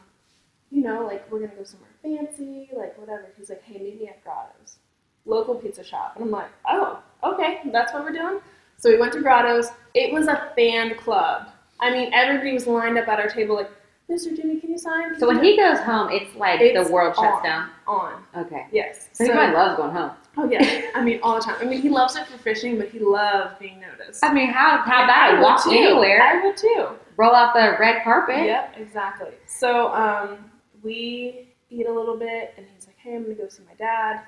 you 0.70 0.82
know, 0.82 1.04
like 1.04 1.30
we're 1.30 1.40
gonna 1.40 1.54
go 1.54 1.64
somewhere 1.64 1.90
fancy, 2.02 2.68
like 2.76 2.96
whatever. 2.98 3.26
He's 3.36 3.50
like, 3.50 3.62
hey, 3.62 3.78
meet 3.78 4.00
me 4.00 4.08
at 4.08 4.22
Grotto's, 4.22 4.78
local 5.24 5.56
pizza 5.56 5.82
shop, 5.82 6.12
and 6.14 6.24
I'm 6.24 6.30
like, 6.30 6.50
oh, 6.68 7.02
okay, 7.24 7.60
that's 7.72 7.92
what 7.92 8.04
we're 8.04 8.12
doing. 8.12 8.40
So 8.76 8.90
we 8.90 8.98
went 8.98 9.12
to 9.14 9.20
Grotto's. 9.20 9.68
It 9.94 10.12
was 10.12 10.28
a 10.28 10.52
fan 10.56 10.94
club. 10.96 11.48
I 11.80 11.90
mean, 11.90 12.12
everybody 12.14 12.52
was 12.52 12.66
lined 12.66 12.98
up 12.98 13.08
at 13.08 13.18
our 13.18 13.28
table, 13.28 13.56
like, 13.56 13.70
Mr. 14.10 14.34
Jimmy, 14.36 14.58
can 14.58 14.70
you 14.70 14.78
sign? 14.78 15.10
Can 15.10 15.20
So 15.20 15.26
you 15.26 15.34
when 15.34 15.36
do-" 15.44 15.50
he 15.50 15.56
goes 15.56 15.78
home, 15.78 16.10
it's 16.10 16.34
like 16.36 16.60
It's 16.60 16.88
the 16.88 16.92
world 16.92 17.14
shuts 17.14 17.38
on. 17.38 17.42
down. 17.42 17.70
on, 17.86 18.24
Okay. 18.36 18.66
yes. 18.72 19.08
So 19.12 19.24
he 19.24 19.30
probably 19.30 19.54
loves 19.54 19.76
going 19.76 19.92
home. 19.92 20.10
oh 20.36 20.50
yeah, 20.50 20.90
I 20.94 21.02
mean 21.02 21.20
all 21.22 21.34
the 21.36 21.40
time. 21.42 21.56
I 21.60 21.64
mean, 21.64 21.80
he 21.80 21.88
loves 21.90 22.16
it 22.16 22.26
for 22.26 22.38
fishing, 22.38 22.76
but 22.78 22.88
he 22.88 22.98
loves 22.98 23.54
being 23.60 23.80
noticed. 23.80 24.24
I 24.24 24.32
mean, 24.32 24.48
how 24.48 24.78
how 24.78 25.06
bad? 25.06 25.36
I 25.36 25.40
Walk 25.42 25.62
too. 25.62 25.70
anywhere, 25.70 26.20
I 26.22 26.44
would 26.44 26.56
too. 26.56 26.88
roll 27.16 27.34
out 27.34 27.54
the 27.54 27.76
red 27.78 28.02
carpet. 28.02 28.44
Yep, 28.46 28.74
exactly. 28.78 29.30
So 29.46 29.92
um, 29.92 30.50
we 30.82 31.48
eat 31.70 31.86
a 31.86 31.92
little 31.92 32.16
bit, 32.16 32.54
and 32.56 32.66
he's 32.74 32.86
like, 32.86 32.96
"Hey, 32.98 33.14
I'm 33.14 33.22
gonna 33.22 33.34
go 33.34 33.48
see 33.48 33.62
my 33.64 33.74
dad." 33.74 34.22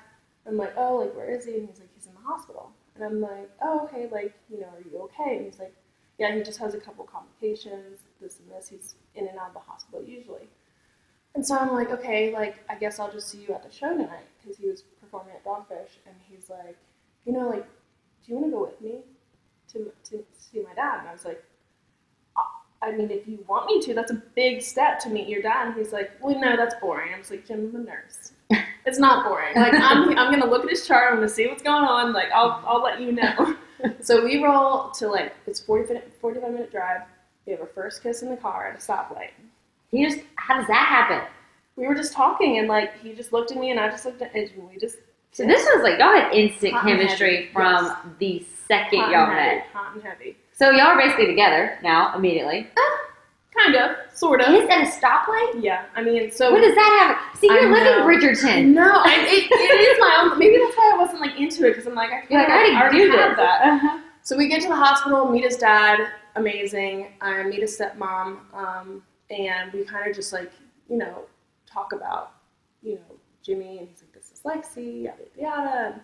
I'm 0.47 0.57
like, 0.57 0.73
"Oh, 0.77 0.97
like 0.97 1.13
where 1.15 1.29
is 1.29 1.45
he?" 1.45 1.55
And 1.57 1.67
he's 1.67 1.79
like, 1.79 1.89
"He's 1.95 2.07
in 2.07 2.13
the 2.13 2.21
hospital." 2.21 2.71
And 2.95 3.03
I'm 3.03 3.19
like, 3.21 3.49
"Oh, 3.61 3.81
okay. 3.85 4.07
Like, 4.11 4.33
you 4.49 4.59
know, 4.61 4.67
are 4.67 4.81
you 4.89 4.99
okay?" 5.05 5.37
And 5.37 5.45
he's 5.45 5.57
like, 5.59 5.73
"Yeah, 6.19 6.35
he 6.35 6.41
just 6.43 6.59
has 6.59 6.73
a 6.73 6.79
couple 6.79 7.05
complications, 7.05 8.01
this 8.23 8.39
and 8.39 8.49
this. 8.51 8.69
He's 8.69 8.95
in 9.15 9.27
and 9.27 9.37
out 9.37 9.49
of 9.49 9.53
the 9.53 9.59
hospital 9.59 10.03
usually." 10.03 10.47
And 11.35 11.45
so 11.45 11.57
I'm 11.57 11.71
like, 11.73 11.91
"Okay, 11.91 12.33
like 12.33 12.55
I 12.69 12.75
guess 12.75 12.99
I'll 12.99 13.11
just 13.11 13.27
see 13.29 13.39
you 13.39 13.53
at 13.53 13.63
the 13.63 13.71
show 13.71 13.89
tonight," 13.89 14.27
because 14.41 14.57
he 14.57 14.67
was 14.67 14.81
performing 15.01 15.33
at 15.35 15.43
Dogfish, 15.45 15.97
and 16.07 16.15
he's 16.29 16.49
like, 16.49 16.77
"You 17.25 17.33
know, 17.33 17.49
like, 17.49 17.65
do 17.65 18.31
you 18.31 18.35
want 18.35 18.47
to 18.47 18.51
go 18.51 18.63
with 18.65 18.81
me 18.81 19.01
to 19.73 19.91
to 20.09 20.23
see 20.37 20.61
my 20.61 20.73
dad?" 20.73 20.99
And 20.99 21.09
I 21.09 21.13
was 21.13 21.25
like. 21.25 21.43
I 22.83 22.91
mean, 22.91 23.09
if 23.11 23.27
you 23.27 23.39
want 23.47 23.67
me 23.67 23.79
to, 23.81 23.93
that's 23.93 24.11
a 24.11 24.21
big 24.35 24.61
step 24.61 24.99
to 24.99 25.09
meet 25.09 25.29
your 25.29 25.41
dad. 25.41 25.67
And 25.67 25.77
he's 25.77 25.93
like, 25.93 26.11
well, 26.21 26.37
no, 26.37 26.57
that's 26.57 26.75
boring. 26.81 27.13
I 27.15 27.17
was 27.17 27.31
like, 27.31 27.47
Jim, 27.47 27.71
I'm 27.73 27.81
a 27.81 27.85
nurse. 27.85 28.33
It's 28.85 28.99
not 28.99 29.25
boring. 29.25 29.55
Like, 29.55 29.73
I'm, 29.73 30.09
I'm 30.17 30.29
going 30.29 30.41
to 30.41 30.49
look 30.49 30.65
at 30.65 30.69
his 30.69 30.85
chart. 30.85 31.13
I'm 31.13 31.19
going 31.19 31.29
to 31.29 31.33
see 31.33 31.47
what's 31.47 31.63
going 31.63 31.85
on. 31.85 32.11
Like, 32.11 32.27
I'll, 32.35 32.61
I'll 32.67 32.83
let 32.83 32.99
you 32.99 33.13
know. 33.13 33.55
so 34.01 34.25
we 34.25 34.43
roll 34.43 34.91
to 34.91 35.07
like, 35.07 35.33
it's 35.47 35.61
40 35.61 35.93
minute, 35.93 36.11
45 36.19 36.51
minute 36.51 36.69
drive. 36.69 37.03
We 37.45 37.51
have 37.51 37.61
our 37.61 37.67
first 37.67 38.03
kiss 38.03 38.21
in 38.21 38.29
the 38.29 38.37
car 38.37 38.67
at 38.69 38.75
a 38.75 38.77
stoplight. 38.79 39.31
He 39.91 40.05
just 40.05 40.19
how 40.35 40.57
does 40.57 40.67
that 40.67 40.87
happen? 40.87 41.27
We 41.75 41.87
were 41.87 41.95
just 41.95 42.13
talking 42.13 42.59
and 42.59 42.67
like, 42.67 42.99
he 43.01 43.13
just 43.13 43.33
looked 43.33 43.51
at 43.51 43.57
me 43.57 43.71
and 43.71 43.79
I 43.79 43.89
just 43.89 44.05
looked 44.05 44.21
at 44.21 44.31
him 44.31 44.49
and 44.57 44.69
we 44.69 44.77
just. 44.77 44.97
So 45.31 45.45
this 45.45 45.63
was 45.63 45.83
like 45.83 45.99
y'all 45.99 46.15
had 46.15 46.31
instant 46.33 46.73
Hot 46.73 46.85
chemistry 46.85 47.49
from 47.51 47.85
yes. 47.85 47.97
the 48.19 48.45
second 48.67 48.99
hot 48.99 49.11
y'all 49.11 49.25
heavy, 49.25 49.55
met. 49.57 49.65
Hot 49.73 49.95
and 49.95 50.03
heavy. 50.03 50.37
So 50.51 50.69
y'all 50.71 50.81
are 50.87 50.97
basically 50.97 51.25
together 51.25 51.79
now 51.81 52.15
immediately. 52.15 52.67
Kind 53.55 53.75
of, 53.75 53.97
sort 54.13 54.41
of. 54.41 54.49
Is 54.49 54.67
that 54.67 54.81
a 54.81 54.89
stoplight? 54.89 55.63
Yeah, 55.63 55.85
I 55.95 56.01
mean, 56.01 56.31
so. 56.31 56.51
What 56.51 56.61
does 56.61 56.73
that 56.73 57.19
have? 57.31 57.39
See, 57.39 57.45
you're 57.45 57.71
living 57.71 57.83
know. 57.83 58.05
Bridgerton. 58.05 58.73
No, 58.73 58.91
I, 58.91 59.13
it, 59.27 59.51
it 59.51 59.81
is 59.91 59.97
my 59.99 60.21
own. 60.23 60.39
Maybe 60.39 60.57
that's 60.57 60.75
why 60.75 60.91
I 60.93 60.97
wasn't 60.97 61.21
like 61.21 61.39
into 61.39 61.67
it 61.67 61.71
because 61.71 61.85
I'm 61.85 61.93
like, 61.93 62.09
I, 62.09 62.23
You're 62.29 62.39
like, 62.39 62.47
kinda 62.47 62.79
I 62.79 62.81
already 62.81 62.97
do 62.97 63.11
have 63.11 63.29
this. 63.31 63.37
that. 63.37 63.61
Uh-huh. 63.61 63.99
So 64.23 64.37
we 64.37 64.47
get 64.47 64.61
to 64.63 64.69
the 64.69 64.75
hospital, 64.75 65.29
meet 65.29 65.43
his 65.43 65.57
dad, 65.57 65.99
amazing. 66.35 67.13
I 67.21 67.43
meet 67.43 67.61
a 67.61 67.65
stepmom, 67.65 68.37
um, 68.53 69.03
and 69.29 69.71
we 69.73 69.83
kind 69.83 70.09
of 70.09 70.15
just 70.15 70.33
like, 70.33 70.51
you 70.89 70.97
know, 70.97 71.23
talk 71.65 71.93
about, 71.93 72.33
you 72.81 72.95
know, 72.95 73.15
Jimmy, 73.41 73.79
and 73.79 73.87
he's 73.87 74.01
like, 74.01 74.13
this 74.13 74.31
is 74.31 74.41
Lexi, 74.43 75.03
yada 75.03 75.23
yada. 75.35 75.41
yada. 75.41 75.93
And, 75.93 76.01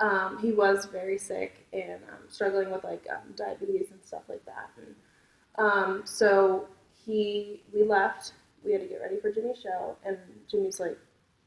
um, 0.00 0.38
he 0.38 0.52
was 0.52 0.84
very 0.84 1.18
sick 1.18 1.66
and 1.72 2.00
um, 2.12 2.28
struggling 2.28 2.70
with 2.70 2.84
like 2.84 3.04
um, 3.10 3.32
diabetes 3.34 3.90
and 3.90 4.00
stuff 4.04 4.22
like 4.28 4.44
that. 4.46 4.70
And 4.76 4.94
um, 5.58 6.02
so 6.04 6.68
he, 6.94 7.62
we 7.74 7.82
left. 7.82 8.32
We 8.64 8.72
had 8.72 8.80
to 8.82 8.86
get 8.86 9.00
ready 9.00 9.16
for 9.20 9.32
Jimmy's 9.32 9.60
show, 9.60 9.96
and 10.04 10.18
Jimmy's 10.50 10.80
like, 10.80 10.98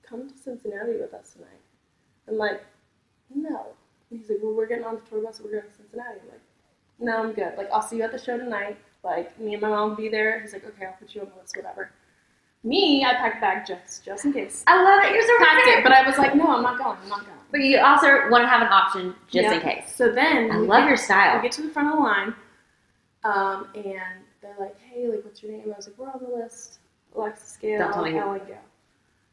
"Come 0.02 0.30
to 0.30 0.38
Cincinnati 0.38 0.94
with 0.94 1.14
us 1.14 1.34
tonight." 1.34 1.62
I'm 2.28 2.38
like, 2.38 2.64
"No." 3.34 3.68
And 4.10 4.20
he's 4.20 4.30
like, 4.30 4.40
"Well, 4.42 4.54
we're 4.54 4.68
getting 4.68 4.86
on 4.86 4.96
the 4.96 5.02
tour 5.02 5.22
bus. 5.22 5.42
We're 5.44 5.52
going 5.52 5.64
to 5.70 5.76
Cincinnati." 5.76 6.20
I'm 6.24 6.30
like, 6.30 6.42
"No, 7.02 7.24
I'm 7.24 7.34
good. 7.34 7.54
Like, 7.58 7.70
I'll 7.72 7.82
see 7.82 7.98
you 7.98 8.04
at 8.04 8.12
the 8.12 8.18
show 8.20 8.38
tonight. 8.38 8.78
Like, 9.04 9.38
me 9.40 9.54
and 9.54 9.62
my 9.62 9.70
mom 9.70 9.90
will 9.90 9.96
be 9.98 10.10
there." 10.10 10.40
He's 10.40 10.54
like, 10.54 10.66
"Okay, 10.66 10.86
I'll 10.86 10.94
put 10.94 11.14
you 11.16 11.22
on 11.22 11.30
the 11.30 11.42
list, 11.42 11.56
whatever." 11.58 11.92
Me, 12.64 13.04
I 13.04 13.16
packed 13.16 13.38
a 13.38 13.42
bag 13.42 13.66
just 13.66 14.06
just 14.06 14.24
in 14.26 14.34
case. 14.34 14.64
I 14.68 14.82
love 14.84 15.04
it. 15.04 15.14
You're 15.14 15.24
so 15.24 15.38
Packed 15.40 15.68
it, 15.68 15.84
but 15.84 15.92
I 15.92 16.06
was 16.06 16.18
like, 16.18 16.36
"No, 16.36 16.56
I'm 16.56 16.62
not 16.64 16.78
going. 16.78 16.98
I'm 17.04 17.10
not 17.10 17.26
going." 17.26 17.38
But 17.50 17.62
you 17.62 17.80
also 17.80 18.30
want 18.30 18.44
to 18.44 18.48
have 18.48 18.62
an 18.62 18.68
option 18.72 19.16
just 19.28 19.44
Yeah. 19.46 19.54
in 19.54 19.62
case. 19.62 19.96
So 19.96 20.12
then 20.12 20.52
I 20.52 20.58
love 20.58 20.82
get- 20.84 20.88
your 20.90 20.98
style. 20.98 21.38
We 21.38 21.42
get 21.44 21.52
to 21.54 21.64
the 21.64 21.70
front 21.70 21.90
of 21.90 21.96
the 21.96 22.02
line, 22.02 22.36
um, 23.24 23.68
and 23.76 24.24
they're 24.42 24.56
like, 24.60 24.80
"Hey, 24.80 25.08
like, 25.08 25.24
what's 25.26 25.42
your 25.42 25.52
name?" 25.52 25.64
I 25.74 25.76
was 25.76 25.88
like, 25.88 25.98
"We're 25.98 26.10
on 26.12 26.20
the 26.22 26.36
list." 26.36 26.80
Alexis 27.16 27.58
Gale, 27.58 27.80
Don't 27.80 27.94
tell 27.94 28.04
me 28.04 28.18
Ellen 28.18 28.40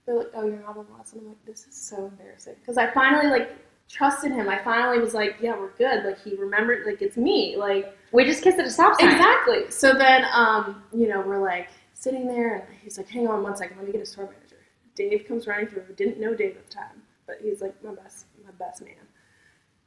they're 0.05 0.17
like, 0.17 0.31
oh, 0.35 0.47
you're 0.47 0.57
not 0.57 0.77
on 0.77 0.87
the 0.91 0.99
list. 0.99 1.13
And 1.13 1.23
I'm 1.23 1.29
like, 1.29 1.45
this 1.45 1.67
is 1.67 1.75
so 1.77 2.07
embarrassing 2.07 2.55
because 2.61 2.79
I 2.79 2.91
finally 2.91 3.29
like 3.29 3.51
trusted 3.91 4.33
him. 4.33 4.49
I 4.49 4.59
finally 4.63 4.99
was 4.99 5.15
like, 5.15 5.37
yeah, 5.41 5.57
we're 5.59 5.71
good. 5.79 6.05
Like 6.05 6.23
he 6.23 6.35
remembered, 6.37 6.87
like 6.87 7.01
it's 7.03 7.17
me. 7.17 7.57
Like 7.57 7.97
We 8.13 8.25
just 8.25 8.43
kissed 8.43 8.59
at 8.59 8.67
a 8.67 8.71
stop 8.71 8.99
sign. 9.01 9.11
exactly. 9.11 9.71
So 9.71 9.95
then, 9.95 10.25
um, 10.33 10.83
you 10.93 11.09
know, 11.09 11.21
we're 11.21 11.41
like 11.41 11.69
sitting 11.95 12.27
there, 12.29 12.57
and 12.69 12.77
he's 12.83 12.97
like, 12.99 13.09
hang 13.09 13.27
on 13.29 13.43
one 13.43 13.57
second, 13.57 13.77
let 13.79 13.87
me 13.87 13.93
get 13.93 14.03
a 14.03 14.07
store 14.07 14.27
manager. 14.27 14.57
Dave 14.95 15.25
comes 15.27 15.47
running 15.47 15.67
through. 15.69 15.85
Didn't 15.97 16.21
know 16.21 16.35
Dave 16.35 16.57
at 16.57 16.67
the 16.69 16.73
time, 16.75 17.03
but 17.27 17.37
he's 17.43 17.61
like 17.61 17.83
my 17.85 17.95
best, 17.95 18.27
my 18.45 18.51
best 18.53 18.83
man. 18.83 18.95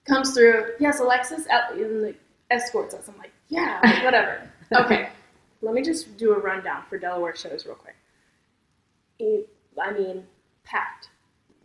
Comes 0.06 0.34
through. 0.34 0.72
Yes, 0.80 1.00
Alexis 1.00 1.48
out 1.48 1.74
and 1.76 2.02
like 2.02 2.20
escorts 2.50 2.94
us. 2.96 3.08
I'm 3.08 3.18
like, 3.18 3.32
yeah, 3.50 3.80
like, 3.84 4.04
whatever. 4.04 4.50
okay, 4.74 5.10
let 5.62 5.74
me 5.76 5.82
just 5.84 6.18
do 6.18 6.34
a 6.34 6.40
rundown 6.40 6.84
for 6.90 6.98
Delaware 6.98 7.36
shows 7.36 7.66
real 7.66 7.76
quick. 7.76 7.96
It- 9.20 9.48
I 9.82 9.92
mean, 9.94 10.26
packed. 10.66 11.11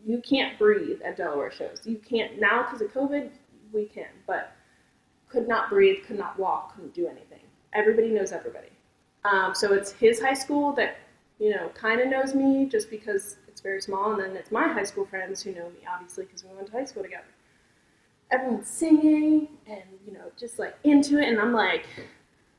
You 0.07 0.23
can't 0.23 0.57
breathe 0.57 1.03
at 1.05 1.17
Delaware 1.17 1.51
shows. 1.51 1.81
You 1.85 1.97
can't 1.97 2.41
now 2.41 2.63
because 2.63 2.81
of 2.81 2.93
COVID. 2.93 3.29
We 3.73 3.87
can, 3.87 4.07
but 4.27 4.53
could 5.29 5.49
not 5.49 5.69
breathe, 5.69 6.05
could 6.07 6.17
not 6.17 6.39
walk, 6.39 6.75
couldn't 6.75 6.95
do 6.95 7.09
anything. 7.09 7.41
Everybody 7.73 8.11
knows 8.11 8.31
everybody. 8.31 8.69
Um, 9.25 9.53
so 9.53 9.73
it's 9.73 9.91
his 9.91 10.21
high 10.21 10.35
school 10.35 10.73
that 10.75 10.99
you 11.41 11.51
know 11.51 11.71
kind 11.75 12.01
of 12.01 12.09
knows 12.09 12.35
me 12.35 12.67
just 12.67 12.89
because 12.89 13.37
it's 13.49 13.61
very 13.61 13.81
small, 13.81 14.13
and 14.13 14.23
then 14.23 14.37
it's 14.37 14.53
my 14.53 14.69
high 14.69 14.85
school 14.85 15.05
friends 15.05 15.43
who 15.43 15.53
know 15.53 15.69
me 15.71 15.81
obviously 15.93 16.25
because 16.25 16.45
we 16.45 16.55
went 16.55 16.69
to 16.69 16.73
high 16.73 16.85
school 16.85 17.03
together. 17.03 17.25
Everyone's 18.31 18.69
singing 18.69 19.49
and 19.67 19.83
you 20.07 20.13
know 20.13 20.31
just 20.39 20.61
like 20.61 20.77
into 20.85 21.19
it, 21.19 21.29
and 21.29 21.41
I'm 21.41 21.53
like 21.53 21.85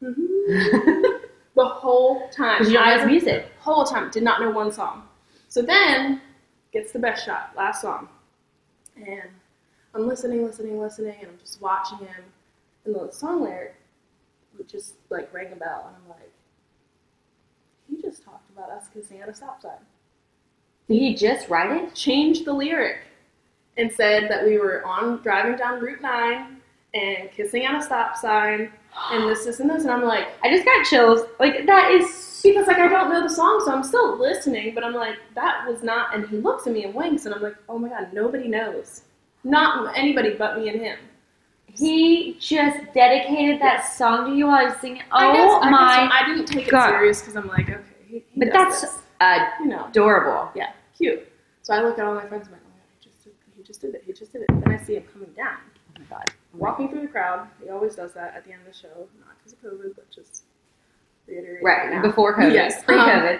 mhm. 0.03 0.17
the 1.55 1.65
whole 1.65 2.27
time. 2.29 2.57
Because 2.59 2.73
you 2.73 2.77
don't 2.77 2.97
know 2.97 3.05
music. 3.05 3.45
whole 3.59 3.85
time 3.85 4.11
did 4.11 4.23
not 4.23 4.41
know 4.41 4.51
one 4.51 4.71
song. 4.73 5.03
So 5.47 5.61
then 5.61 6.21
gets 6.71 6.91
the 6.91 6.99
best 6.99 7.25
shot, 7.25 7.53
last 7.55 7.81
song, 7.81 8.07
and 8.95 9.29
I'm 9.93 10.07
listening, 10.07 10.45
listening, 10.45 10.79
listening, 10.79 11.15
and 11.19 11.29
I'm 11.29 11.39
just 11.39 11.61
watching 11.61 11.99
him, 11.99 12.23
and 12.85 12.95
the 12.95 13.11
song 13.11 13.43
lyric 13.43 13.75
just 14.67 14.95
like 15.09 15.33
rang 15.33 15.51
a 15.51 15.55
bell, 15.55 15.85
and 15.87 15.95
I'm 15.95 16.09
like, 16.09 16.31
he 17.89 18.01
just 18.01 18.23
talked 18.23 18.49
about 18.49 18.69
us 18.69 18.85
kissing 18.93 19.21
at 19.21 19.29
a 19.29 19.33
stop 19.33 19.61
sign. 19.61 19.71
Did 20.87 20.99
he 20.99 21.15
just 21.15 21.49
write 21.49 21.71
it? 21.71 21.93
Changed 21.95 22.45
the 22.45 22.53
lyric 22.53 22.97
and 23.77 23.91
said 23.91 24.29
that 24.29 24.45
we 24.45 24.57
were 24.57 24.85
on 24.85 25.21
driving 25.21 25.55
down 25.57 25.79
Route 25.79 26.01
Nine 26.01 26.57
and 26.93 27.31
kissing 27.31 27.65
at 27.65 27.75
a 27.75 27.81
stop 27.81 28.15
sign, 28.15 28.71
and 29.11 29.29
this, 29.29 29.45
this, 29.45 29.59
and 29.59 29.69
this, 29.69 29.83
and 29.83 29.91
I'm 29.91 30.03
like. 30.03 30.27
I 30.43 30.49
just 30.49 30.65
got 30.65 30.85
chills. 30.85 31.21
Like 31.39 31.65
that 31.65 31.91
is 31.91 32.13
because 32.43 32.67
like 32.67 32.77
I 32.77 32.87
don't 32.87 33.09
know 33.09 33.21
the 33.21 33.29
song, 33.33 33.61
so 33.65 33.71
I'm 33.73 33.83
still 33.83 34.17
listening, 34.19 34.73
but 34.75 34.83
I'm 34.83 34.93
like, 34.93 35.15
that 35.35 35.65
was 35.67 35.83
not. 35.83 36.13
And 36.15 36.27
he 36.27 36.37
looks 36.37 36.67
at 36.67 36.73
me 36.73 36.83
and 36.85 36.93
winks, 36.93 37.25
and 37.25 37.33
I'm 37.35 37.41
like, 37.41 37.55
oh 37.69 37.77
my 37.79 37.89
god, 37.89 38.13
nobody 38.13 38.47
knows, 38.47 39.03
not 39.43 39.95
anybody 39.97 40.33
but 40.35 40.57
me 40.57 40.69
and 40.69 40.79
him. 40.81 40.97
he 41.73 42.37
just 42.39 42.77
dedicated 42.93 43.61
that 43.61 43.81
song 43.87 44.29
to 44.31 44.35
you 44.35 44.47
while 44.47 44.55
I 44.55 44.69
was 44.69 44.77
singing. 44.81 45.03
I 45.11 45.31
guess- 45.33 45.47
Oh 45.49 45.59
I 45.61 45.63
guess 45.63 45.71
my! 45.71 46.09
I 46.13 46.25
didn't 46.27 46.45
take 46.47 46.69
God. 46.69 46.89
it 46.89 46.91
serious 46.93 47.19
because 47.21 47.35
I'm 47.35 47.47
like, 47.47 47.69
okay, 47.69 47.81
he, 48.07 48.23
he 48.31 48.39
But 48.39 48.49
that's 48.53 48.81
this. 48.81 48.99
uh, 49.21 49.39
you 49.59 49.67
know, 49.67 49.85
adorable. 49.87 50.49
yeah, 50.55 50.71
cute. 50.97 51.27
So 51.63 51.73
I 51.73 51.81
look 51.81 51.99
at 51.99 52.05
all 52.05 52.15
my 52.15 52.25
friends, 52.27 52.47
I'm 52.47 52.53
like, 52.53 52.61
oh 52.65 52.69
my 52.71 52.79
god, 52.79 52.87
he 52.99 53.09
just 53.09 53.23
did, 53.23 53.33
he 53.55 53.63
just 53.63 53.81
did 53.81 53.95
it, 53.95 54.03
he 54.05 54.13
just 54.13 54.31
did 54.33 54.41
it. 54.43 54.47
Then 54.49 54.73
I 54.73 54.83
see 54.83 54.95
him 54.95 55.03
coming 55.13 55.31
down, 55.35 55.57
Oh 55.97 55.99
my 55.99 56.05
god! 56.17 56.31
walking 56.53 56.89
through 56.89 57.01
the 57.01 57.07
crowd. 57.07 57.47
He 57.63 57.69
always 57.69 57.95
does 57.95 58.13
that 58.13 58.33
at 58.35 58.45
the 58.45 58.53
end 58.53 58.61
of 58.65 58.73
the 58.73 58.77
show, 58.77 59.07
not 59.19 59.37
because 59.37 59.53
of 59.53 59.61
COVID, 59.61 59.95
but 59.95 60.09
just 60.09 60.43
reiterating. 61.27 61.63
Right 61.63 61.89
now. 61.91 62.01
before 62.01 62.35
COVID, 62.37 62.53
Yes, 62.53 62.83
pre-COVID. 62.83 63.35
Um, 63.35 63.39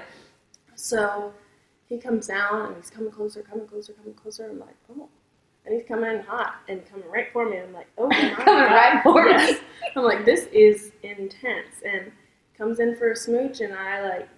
so 0.76 1.34
he 1.88 1.98
comes 1.98 2.28
down 2.28 2.68
and 2.68 2.76
he's 2.76 2.90
coming 2.90 3.12
closer, 3.12 3.42
coming 3.42 3.68
closer, 3.68 3.94
coming 3.94 4.14
closer. 4.14 4.50
I'm 4.50 4.60
like, 4.60 4.76
oh. 4.92 5.10
And 5.66 5.76
he's 5.76 5.86
coming 5.88 6.10
in 6.10 6.22
hot 6.22 6.56
and 6.70 6.86
coming 6.90 7.10
right 7.10 7.28
for 7.34 7.50
me. 7.50 7.58
I'm 7.60 7.74
like, 7.74 7.88
oh 7.98 8.08
my 8.08 8.16
Coming 8.36 8.46
God. 8.46 8.72
right 8.72 9.04
for 9.04 9.24
me. 9.26 9.58
I'm 9.96 10.04
like, 10.04 10.24
this 10.24 10.46
is 10.54 10.92
intense. 11.04 11.82
And 11.86 12.12
comes 12.58 12.80
in 12.80 12.96
for 12.96 13.12
a 13.12 13.16
smooch 13.16 13.60
and 13.62 13.74
I 13.74 14.08
like 14.08 14.30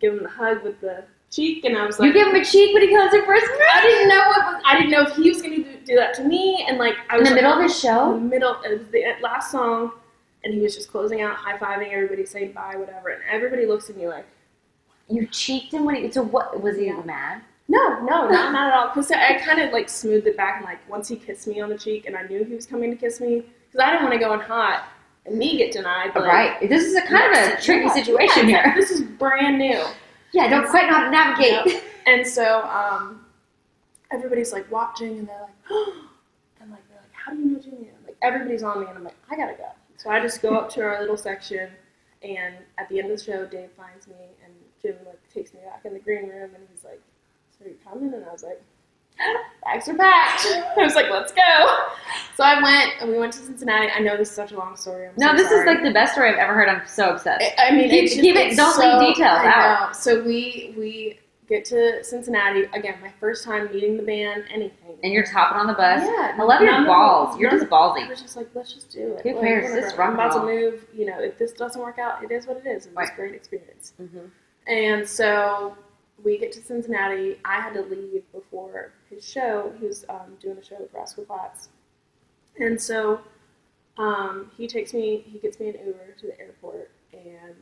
give 0.00 0.14
him 0.14 0.22
the 0.22 0.28
hug 0.30 0.62
with 0.64 0.80
the 0.80 1.04
cheek 1.30 1.64
and 1.64 1.76
I 1.76 1.86
was 1.86 1.98
like, 1.98 2.06
you 2.08 2.12
give 2.14 2.28
him 2.28 2.34
a 2.34 2.44
cheek 2.44 2.72
when 2.74 2.82
he 2.88 2.94
comes 2.94 3.12
in 3.14 3.24
first. 3.24 3.46
I 3.72 3.82
didn't 3.82 4.08
know 4.08 4.18
what 4.28 4.54
was, 4.54 4.62
I 4.66 4.74
didn't 4.76 4.90
know 4.90 5.02
if 5.02 5.14
he 5.14 5.28
was 5.30 5.42
gonna 5.42 5.56
do, 5.58 5.76
do 5.84 5.96
that 5.96 6.14
to 6.14 6.24
me 6.24 6.64
and 6.68 6.78
like 6.78 6.94
I 7.10 7.18
was 7.18 7.28
in 7.28 7.34
the 7.36 7.42
like, 7.42 7.42
middle 7.42 7.58
of 7.58 7.62
his 7.62 7.84
in 7.84 7.90
the 7.90 7.94
show. 7.94 8.18
middle 8.18 8.56
was 8.64 8.80
the 8.92 9.04
last 9.22 9.50
song 9.52 9.92
and 10.44 10.52
he 10.52 10.60
was 10.60 10.74
just 10.74 10.90
closing 10.90 11.20
out, 11.20 11.36
high 11.36 11.58
fiving 11.58 11.92
everybody, 11.92 12.26
saying 12.26 12.52
bye, 12.52 12.76
whatever, 12.76 13.08
and 13.08 13.22
everybody 13.30 13.66
looks 13.66 13.90
at 13.90 13.96
me 13.96 14.08
like 14.08 14.26
You 15.08 15.26
cheeked 15.26 15.72
him 15.72 15.84
when 15.84 15.96
he. 15.96 16.10
So 16.10 16.22
what 16.22 16.60
was 16.60 16.76
he 16.76 16.90
mad? 16.90 17.42
No, 17.68 18.00
no, 18.00 18.28
not, 18.28 18.52
not 18.52 18.68
at 18.68 18.74
all. 18.74 18.88
Because 18.88 19.10
I 19.10 19.38
kind 19.38 19.60
of 19.60 19.72
like 19.72 19.88
smoothed 19.88 20.26
it 20.26 20.36
back 20.36 20.56
and 20.56 20.64
like 20.64 20.86
once 20.90 21.08
he 21.08 21.16
kissed 21.16 21.46
me 21.46 21.60
on 21.60 21.68
the 21.68 21.78
cheek 21.78 22.06
and 22.06 22.16
I 22.16 22.22
knew 22.22 22.44
he 22.44 22.54
was 22.54 22.66
coming 22.66 22.90
to 22.90 22.96
kiss 22.96 23.20
me 23.20 23.42
because 23.70 23.80
I 23.80 23.90
didn't 23.90 24.02
want 24.02 24.14
to 24.14 24.20
go 24.20 24.34
in 24.34 24.40
hot 24.40 24.84
and 25.26 25.38
me 25.38 25.56
get 25.56 25.72
denied. 25.72 26.10
but, 26.12 26.24
like, 26.24 26.32
right. 26.32 26.68
This 26.68 26.84
is 26.84 26.96
a 26.96 27.02
kind 27.02 27.34
of 27.36 27.58
a 27.58 27.62
tricky 27.62 27.86
yeah, 27.86 27.94
situation 27.94 28.48
yeah, 28.48 28.64
here. 28.64 28.74
This 28.76 28.90
is 28.90 29.02
brand 29.02 29.58
new. 29.58 29.82
Yeah, 30.32 30.48
don't 30.48 30.68
quite 30.68 30.86
know 30.86 30.94
how 30.94 31.04
to 31.04 31.10
navigate. 31.10 31.82
And 32.06 32.26
so 32.26 32.62
um, 32.64 33.24
everybody's 34.10 34.52
like 34.52 34.70
watching 34.70 35.18
and 35.18 35.28
they're 35.28 35.40
like, 35.40 35.52
and 36.60 36.70
like 36.70 36.88
they're 36.88 37.00
like, 37.00 37.12
how 37.12 37.32
do 37.32 37.38
you 37.38 37.46
know 37.46 37.60
Julian? 37.60 37.94
Like 38.04 38.16
everybody's 38.22 38.62
on 38.62 38.80
me 38.80 38.86
and 38.86 38.98
I'm 38.98 39.04
like, 39.04 39.16
I 39.30 39.36
gotta 39.36 39.54
go. 39.54 39.68
So 40.02 40.10
I 40.10 40.20
just 40.20 40.42
go 40.42 40.56
up 40.56 40.68
to 40.70 40.82
our 40.82 41.00
little 41.00 41.16
section 41.16 41.70
and 42.24 42.56
at 42.78 42.88
the 42.88 42.98
end 42.98 43.10
of 43.12 43.18
the 43.18 43.24
show, 43.24 43.46
Dave 43.46 43.70
finds 43.76 44.08
me 44.08 44.14
and 44.44 44.52
Jim 44.80 44.96
like 45.06 45.20
takes 45.32 45.54
me 45.54 45.60
back 45.64 45.82
in 45.84 45.92
the 45.94 46.00
green 46.00 46.28
room 46.28 46.50
and 46.56 46.64
he's 46.74 46.82
like, 46.84 47.00
so 47.56 47.64
are 47.64 47.68
you 47.68 47.76
coming? 47.88 48.12
And 48.12 48.24
I 48.24 48.32
was 48.32 48.42
like, 48.42 48.60
ah, 49.20 49.24
bags 49.64 49.88
are 49.88 49.94
packed. 49.94 50.44
I 50.76 50.82
was 50.82 50.96
like, 50.96 51.08
let's 51.08 51.30
go. 51.30 51.78
So 52.36 52.42
I 52.42 52.60
went 52.60 52.90
and 53.00 53.10
we 53.12 53.18
went 53.18 53.32
to 53.34 53.38
Cincinnati. 53.38 53.90
I 53.94 54.00
know 54.00 54.16
this 54.16 54.30
is 54.30 54.34
such 54.34 54.50
a 54.50 54.58
long 54.58 54.74
story. 54.76 55.06
I'm 55.06 55.14
No, 55.18 55.28
so 55.30 55.36
this 55.36 55.48
sorry. 55.50 55.60
is 55.60 55.66
like 55.66 55.82
the 55.84 55.92
best 55.92 56.14
story 56.14 56.30
I've 56.30 56.38
ever 56.38 56.54
heard. 56.54 56.68
I'm 56.68 56.84
so 56.86 57.10
obsessed. 57.10 57.44
I- 57.58 57.68
I 57.68 57.70
mean, 57.70 57.88
it's 57.90 58.12
just, 58.14 58.22
keep 58.24 58.34
it- 58.34 58.56
don't 58.56 58.74
so, 58.74 58.98
leave 58.98 59.14
details 59.14 59.38
out. 59.44 59.94
So 59.94 60.20
we 60.24 60.74
we 60.76 61.18
get 61.52 61.64
to 61.66 62.02
Cincinnati 62.02 62.62
again. 62.74 62.96
My 63.02 63.12
first 63.20 63.44
time 63.44 63.70
meeting 63.72 63.96
the 63.96 64.02
band, 64.02 64.44
anything. 64.50 64.96
and 65.02 65.12
you're 65.12 65.24
topping 65.26 65.58
on 65.58 65.66
the 65.66 65.74
bus. 65.74 66.02
Yeah, 66.02 66.36
I 66.38 66.42
love 66.42 66.60
your 66.62 66.84
balls. 66.86 67.38
You're 67.38 67.50
just 67.50 67.64
I 67.64 67.68
ballsy. 67.68 68.08
was 68.08 68.22
just 68.22 68.36
like, 68.36 68.48
let's 68.54 68.72
just 68.72 68.90
do 68.90 69.14
it. 69.14 69.22
Who 69.22 69.34
Like, 69.34 69.42
cares? 69.42 69.64
whatever. 69.70 69.80
This 69.86 69.96
rock 69.98 70.08
I'm 70.08 70.14
about 70.14 70.32
to 70.34 70.44
move. 70.46 70.86
You 70.94 71.06
know, 71.06 71.18
if 71.20 71.38
this 71.38 71.52
doesn't 71.52 71.80
work 71.80 71.98
out, 71.98 72.22
it 72.24 72.30
is 72.30 72.46
what 72.46 72.56
it 72.56 72.66
is. 72.66 72.86
It 72.86 72.90
was 72.90 72.96
Right. 72.96 73.12
a 73.12 73.16
great 73.16 73.34
experience. 73.34 73.92
Mhm. 74.00 74.30
And 74.66 75.06
so 75.08 75.76
we 76.22 76.38
get 76.38 76.52
to 76.52 76.62
Cincinnati. 76.62 77.38
I 77.44 77.60
had 77.60 77.74
to 77.74 77.82
leave 77.82 78.22
before 78.32 78.92
his 79.10 79.28
show. 79.28 79.72
He 79.80 79.86
was 79.86 80.04
um, 80.08 80.36
doing 80.40 80.56
a 80.58 80.64
show 80.64 80.76
with 80.78 80.92
Rascal 80.94 81.24
Flatts. 81.24 81.68
And 82.58 82.80
so 82.80 83.20
um, 83.98 84.50
he 84.56 84.66
takes 84.66 84.94
me, 84.94 85.24
he 85.26 85.38
gets 85.38 85.58
me 85.60 85.68
an 85.68 85.76
Uber 85.84 86.14
to 86.20 86.26
the 86.26 86.40
airport. 86.40 86.90
And, 87.12 87.54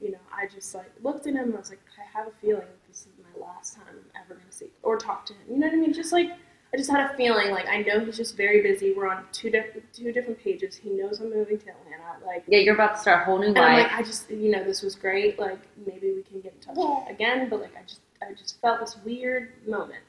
you 0.00 0.12
know, 0.12 0.18
I 0.32 0.46
just 0.46 0.74
like 0.74 0.90
looked 1.02 1.26
at 1.26 1.34
him 1.34 1.44
and 1.44 1.54
I 1.54 1.58
was 1.58 1.70
like, 1.70 1.80
I 1.98 2.18
have 2.18 2.28
a 2.28 2.32
feeling 2.40 2.66
this 2.88 3.00
is 3.00 3.08
my 3.22 3.46
last 3.46 3.74
time 3.76 3.84
I'm 3.88 4.22
ever 4.24 4.34
going 4.34 4.46
to 4.48 4.52
see 4.56 4.70
or 4.82 4.96
talk 4.96 5.26
to 5.26 5.32
him. 5.32 5.40
You 5.50 5.58
know 5.58 5.66
what 5.66 5.74
I 5.74 5.76
mean? 5.78 5.92
Just 5.92 6.12
like, 6.12 6.30
I 6.72 6.76
just 6.76 6.90
had 6.90 7.10
a 7.10 7.16
feeling 7.16 7.50
like 7.50 7.66
I 7.66 7.80
know 7.82 8.04
he's 8.04 8.16
just 8.16 8.36
very 8.36 8.60
busy. 8.62 8.92
We're 8.92 9.08
on 9.08 9.24
two, 9.32 9.50
different 9.50 9.90
two 9.92 10.12
different 10.12 10.38
pages. 10.38 10.76
He 10.76 10.90
knows 10.90 11.20
I'm 11.20 11.30
moving 11.30 11.58
to 11.58 11.64
Atlanta. 11.70 12.24
Like, 12.26 12.44
Yeah, 12.46 12.58
you're 12.58 12.74
about 12.74 12.94
to 12.96 13.00
start 13.00 13.22
a 13.22 13.24
whole 13.24 13.38
new 13.38 13.46
and 13.48 13.58
I'm 13.58 13.78
life. 13.78 13.90
like, 13.90 14.00
I 14.00 14.02
just, 14.02 14.30
you 14.30 14.50
know, 14.50 14.62
this 14.64 14.82
was 14.82 14.94
great. 14.94 15.38
Like, 15.38 15.60
maybe 15.86 16.12
we 16.12 16.22
can 16.22 16.40
get 16.40 16.52
in 16.54 16.74
touch 16.74 17.10
again. 17.10 17.48
But 17.48 17.60
like, 17.62 17.74
I 17.76 17.82
just, 17.86 18.00
I 18.20 18.34
just 18.34 18.60
felt 18.60 18.80
this 18.80 18.96
weird 19.04 19.52
moment. 19.66 20.02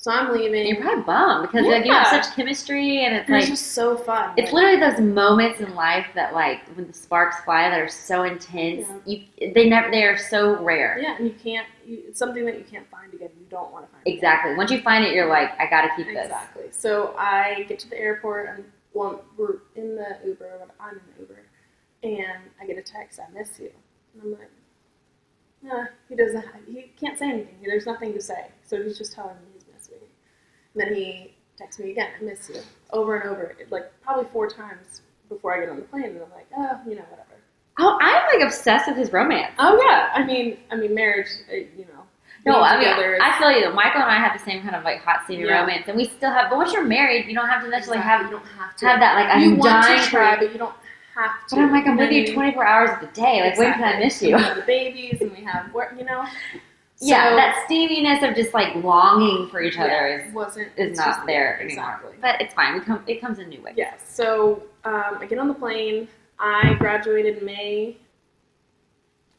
So 0.00 0.12
I'm 0.12 0.32
leaving. 0.32 0.64
you're 0.64 0.80
probably 0.80 1.02
bummed 1.02 1.50
because 1.50 1.66
like 1.66 1.84
you 1.84 1.92
have 1.92 2.06
such 2.06 2.32
chemistry, 2.36 3.04
and 3.04 3.16
it's 3.16 3.28
and 3.28 3.36
it's 3.36 3.46
like 3.46 3.50
just 3.50 3.72
so 3.72 3.96
fun. 3.96 4.32
it's 4.36 4.52
Like, 4.52 4.62
literally 4.76 4.78
those 4.90 5.00
moments 5.00 5.60
in 5.60 5.74
life 5.74 6.06
that 6.14 6.32
like 6.34 6.60
when 6.76 6.86
the 6.86 6.92
sparks 6.92 7.40
fly 7.40 7.68
that 7.68 7.80
are 7.80 7.88
so 7.88 8.22
intense. 8.22 8.86
Yeah. 9.04 9.24
You 9.40 9.52
they 9.54 9.68
never 9.68 9.90
they 9.90 10.04
are 10.04 10.16
so 10.16 10.62
rare. 10.62 11.00
yeah, 11.02 11.16
and 11.16 11.26
you 11.26 11.34
can't. 11.42 11.66
You, 11.84 12.04
it's 12.06 12.18
something 12.18 12.44
that 12.46 12.56
you 12.58 12.64
can't 12.64 12.88
find 12.88 13.12
again. 13.12 13.30
You 13.40 13.46
don't 13.50 13.72
want 13.72 13.86
to 13.86 13.90
find. 13.92 14.02
again. 14.02 14.14
Exactly. 14.14 14.54
Once 14.54 14.70
you 14.70 14.80
find 14.82 15.04
it, 15.04 15.14
you're 15.14 15.28
like, 15.28 15.50
I 15.60 15.68
gotta 15.68 15.88
keep 15.96 16.06
this. 16.06 16.26
Exactly. 16.26 16.64
So 16.70 17.16
I 17.18 17.64
get 17.68 17.80
to 17.80 17.90
the 17.90 17.98
airport 17.98 18.50
and 18.50 18.64
well, 18.94 19.24
we're 19.36 19.56
in 19.74 19.96
the 19.96 20.16
Uber. 20.24 20.58
But 20.60 20.74
I'm 20.80 20.94
in 20.94 21.00
the 21.16 21.20
Uber, 21.22 21.42
and 22.04 22.42
I 22.62 22.66
get 22.66 22.78
a 22.78 22.82
text. 22.82 23.18
I 23.18 23.28
miss 23.36 23.58
you. 23.58 23.72
And 24.14 24.22
I'm 24.22 24.38
like, 24.38 24.50
nah. 25.62 25.86
He 26.08 26.14
doesn't. 26.14 26.44
He 26.68 26.92
can't 27.00 27.18
say 27.18 27.30
anything. 27.30 27.56
There's 27.66 27.84
nothing 27.86 28.12
to 28.12 28.20
say. 28.20 28.46
So 28.64 28.80
he's 28.80 28.96
just 28.96 29.12
telling 29.12 29.34
me 29.34 29.40
he's 29.42 29.46
missed 29.46 29.46
me. 29.46 29.47
And 30.78 30.88
then 30.88 30.94
he 30.94 31.34
texts 31.56 31.80
me 31.80 31.90
again. 31.90 32.10
I 32.20 32.24
miss 32.24 32.48
you. 32.48 32.60
Over 32.92 33.16
and 33.16 33.28
over, 33.30 33.56
like 33.70 33.90
probably 34.02 34.26
four 34.32 34.48
times 34.48 35.02
before 35.28 35.56
I 35.56 35.60
get 35.60 35.68
on 35.68 35.76
the 35.76 35.82
plane. 35.82 36.04
And 36.04 36.16
I'm 36.22 36.30
like, 36.30 36.46
oh, 36.56 36.80
you 36.88 36.94
know, 36.96 37.02
whatever. 37.10 37.24
Oh, 37.80 37.98
I'm 38.00 38.38
like 38.38 38.46
obsessed 38.46 38.88
with 38.88 38.96
his 38.96 39.12
romance. 39.12 39.52
Oh 39.58 39.80
yeah. 39.84 40.10
I 40.14 40.24
mean, 40.24 40.58
I 40.70 40.76
mean, 40.76 40.94
marriage. 40.94 41.28
uh, 41.50 41.54
You 41.56 41.84
know. 41.92 42.02
No, 42.46 42.60
I 42.62 42.78
mean, 42.78 42.88
together 42.88 43.18
I 43.20 43.36
feel 43.38 43.50
you. 43.50 43.70
Michael 43.74 44.00
and 44.00 44.10
I 44.10 44.16
have 44.18 44.38
the 44.38 44.44
same 44.44 44.62
kind 44.62 44.74
of 44.76 44.84
like 44.84 45.00
hot 45.02 45.22
steamy 45.24 45.44
Yeah. 45.44 45.60
romance, 45.60 45.84
and 45.88 45.96
we 45.96 46.04
still 46.06 46.30
have. 46.32 46.48
But 46.50 46.56
once 46.56 46.72
you're 46.72 46.84
married, 46.84 47.26
you 47.26 47.34
don't 47.34 47.48
have 47.48 47.62
to 47.64 47.68
necessarily 47.68 47.98
Exactly. 47.98 48.24
have 48.24 48.32
you 48.32 48.38
don't 48.38 48.46
have 48.58 48.76
to 48.76 48.86
have 48.86 49.00
that. 49.00 49.14
Like 49.16 49.42
you 49.42 49.52
I'm 49.52 49.58
want 49.58 49.82
dying 49.84 50.00
to 50.02 50.06
try, 50.08 50.36
but 50.36 50.52
you 50.52 50.58
don't 50.58 50.74
have 51.16 51.46
to. 51.48 51.56
But 51.56 51.62
I'm 51.62 51.72
like, 51.72 51.86
I'm 51.86 51.96
with 51.96 52.10
you 52.12 52.32
24 52.32 52.64
hours 52.64 52.90
of 52.90 53.00
the 53.00 53.06
day. 53.20 53.42
Like, 53.42 53.58
when 53.58 53.72
can 53.74 53.84
I 53.84 53.98
miss 53.98 54.22
you? 54.22 54.36
We 54.36 54.42
have 54.42 54.56
the 54.56 54.62
babies, 54.62 55.20
and 55.20 55.32
we 55.36 55.42
have 55.44 55.72
work. 55.74 55.94
You 55.98 56.04
know. 56.04 56.24
Yeah, 57.00 57.30
So- 57.30 57.36
that 57.36 57.66
steaminess 57.68 58.28
of 58.28 58.34
just 58.36 58.54
like 58.54 58.74
longing 58.76 59.48
for 59.48 59.60
each 59.60 59.78
other 59.78 59.88
Yeah, 59.88 60.26
is 60.28 60.34
wasn't 60.34 60.68
is 60.76 60.90
it's 60.90 60.98
not 60.98 61.26
there 61.26 61.60
anymore. 61.60 61.84
Exactly. 61.84 62.12
But 62.20 62.40
it's 62.40 62.54
fine. 62.54 62.74
We 62.74 62.80
come, 62.80 63.02
it 63.06 63.20
comes 63.20 63.38
in 63.38 63.48
new 63.48 63.62
ways. 63.62 63.74
Yes. 63.76 64.02
So 64.08 64.62
um, 64.84 65.18
I 65.20 65.26
get 65.26 65.38
on 65.38 65.48
the 65.48 65.54
plane. 65.54 66.08
I 66.38 66.74
graduated 66.78 67.42
May 67.42 67.96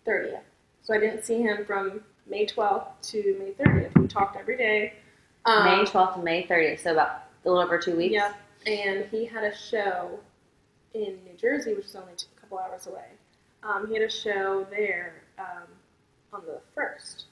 30th. 0.07 0.41
So 0.83 0.93
I 0.93 0.99
didn't 0.99 1.23
see 1.23 1.41
him 1.41 1.65
from 1.65 2.01
May 2.27 2.45
12th 2.45 2.87
to 3.11 3.35
May 3.39 3.51
30th. 3.63 3.97
We 3.99 4.07
talked 4.07 4.37
every 4.37 4.57
day. 4.57 4.93
Um, 5.45 5.63
May 5.65 5.85
12th 5.85 6.15
to 6.15 6.21
May 6.21 6.45
30th, 6.47 6.81
so 6.81 6.91
about 6.93 7.23
a 7.45 7.49
little 7.49 7.61
over 7.63 7.77
two 7.77 7.95
weeks. 7.95 8.13
Yeah. 8.13 8.33
And 8.65 9.05
he 9.05 9.25
had 9.25 9.43
a 9.43 9.55
show 9.55 10.19
in 10.93 11.17
New 11.25 11.37
Jersey, 11.37 11.73
which 11.73 11.85
is 11.85 11.95
only 11.95 12.13
a 12.13 12.41
couple 12.41 12.57
hours 12.59 12.87
away. 12.87 13.05
Um, 13.63 13.87
he 13.87 13.93
had 13.93 14.03
a 14.03 14.09
show 14.09 14.65
there 14.69 15.13
um, 15.37 15.63
on 16.33 16.41
the 16.45 16.59
first. 16.75 17.25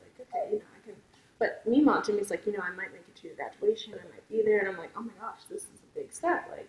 Like, 0.00 0.28
okay, 0.28 0.52
you 0.52 0.58
know, 0.58 0.64
I 0.76 0.86
can. 0.86 0.94
But 1.38 1.62
meanwhile, 1.66 2.02
Jimmy's 2.02 2.30
like, 2.30 2.46
you 2.46 2.52
know, 2.52 2.60
I 2.62 2.70
might 2.70 2.92
make 2.92 3.02
it 3.08 3.16
to 3.16 3.26
your 3.26 3.36
graduation. 3.36 3.94
I 3.94 4.04
might 4.10 4.28
be 4.28 4.42
there. 4.42 4.60
And 4.60 4.68
I'm 4.68 4.78
like, 4.78 4.90
oh 4.96 5.02
my 5.02 5.12
gosh, 5.20 5.40
this 5.50 5.62
is 5.62 5.68
a 5.68 5.98
big 5.98 6.12
step. 6.12 6.48
Like, 6.50 6.68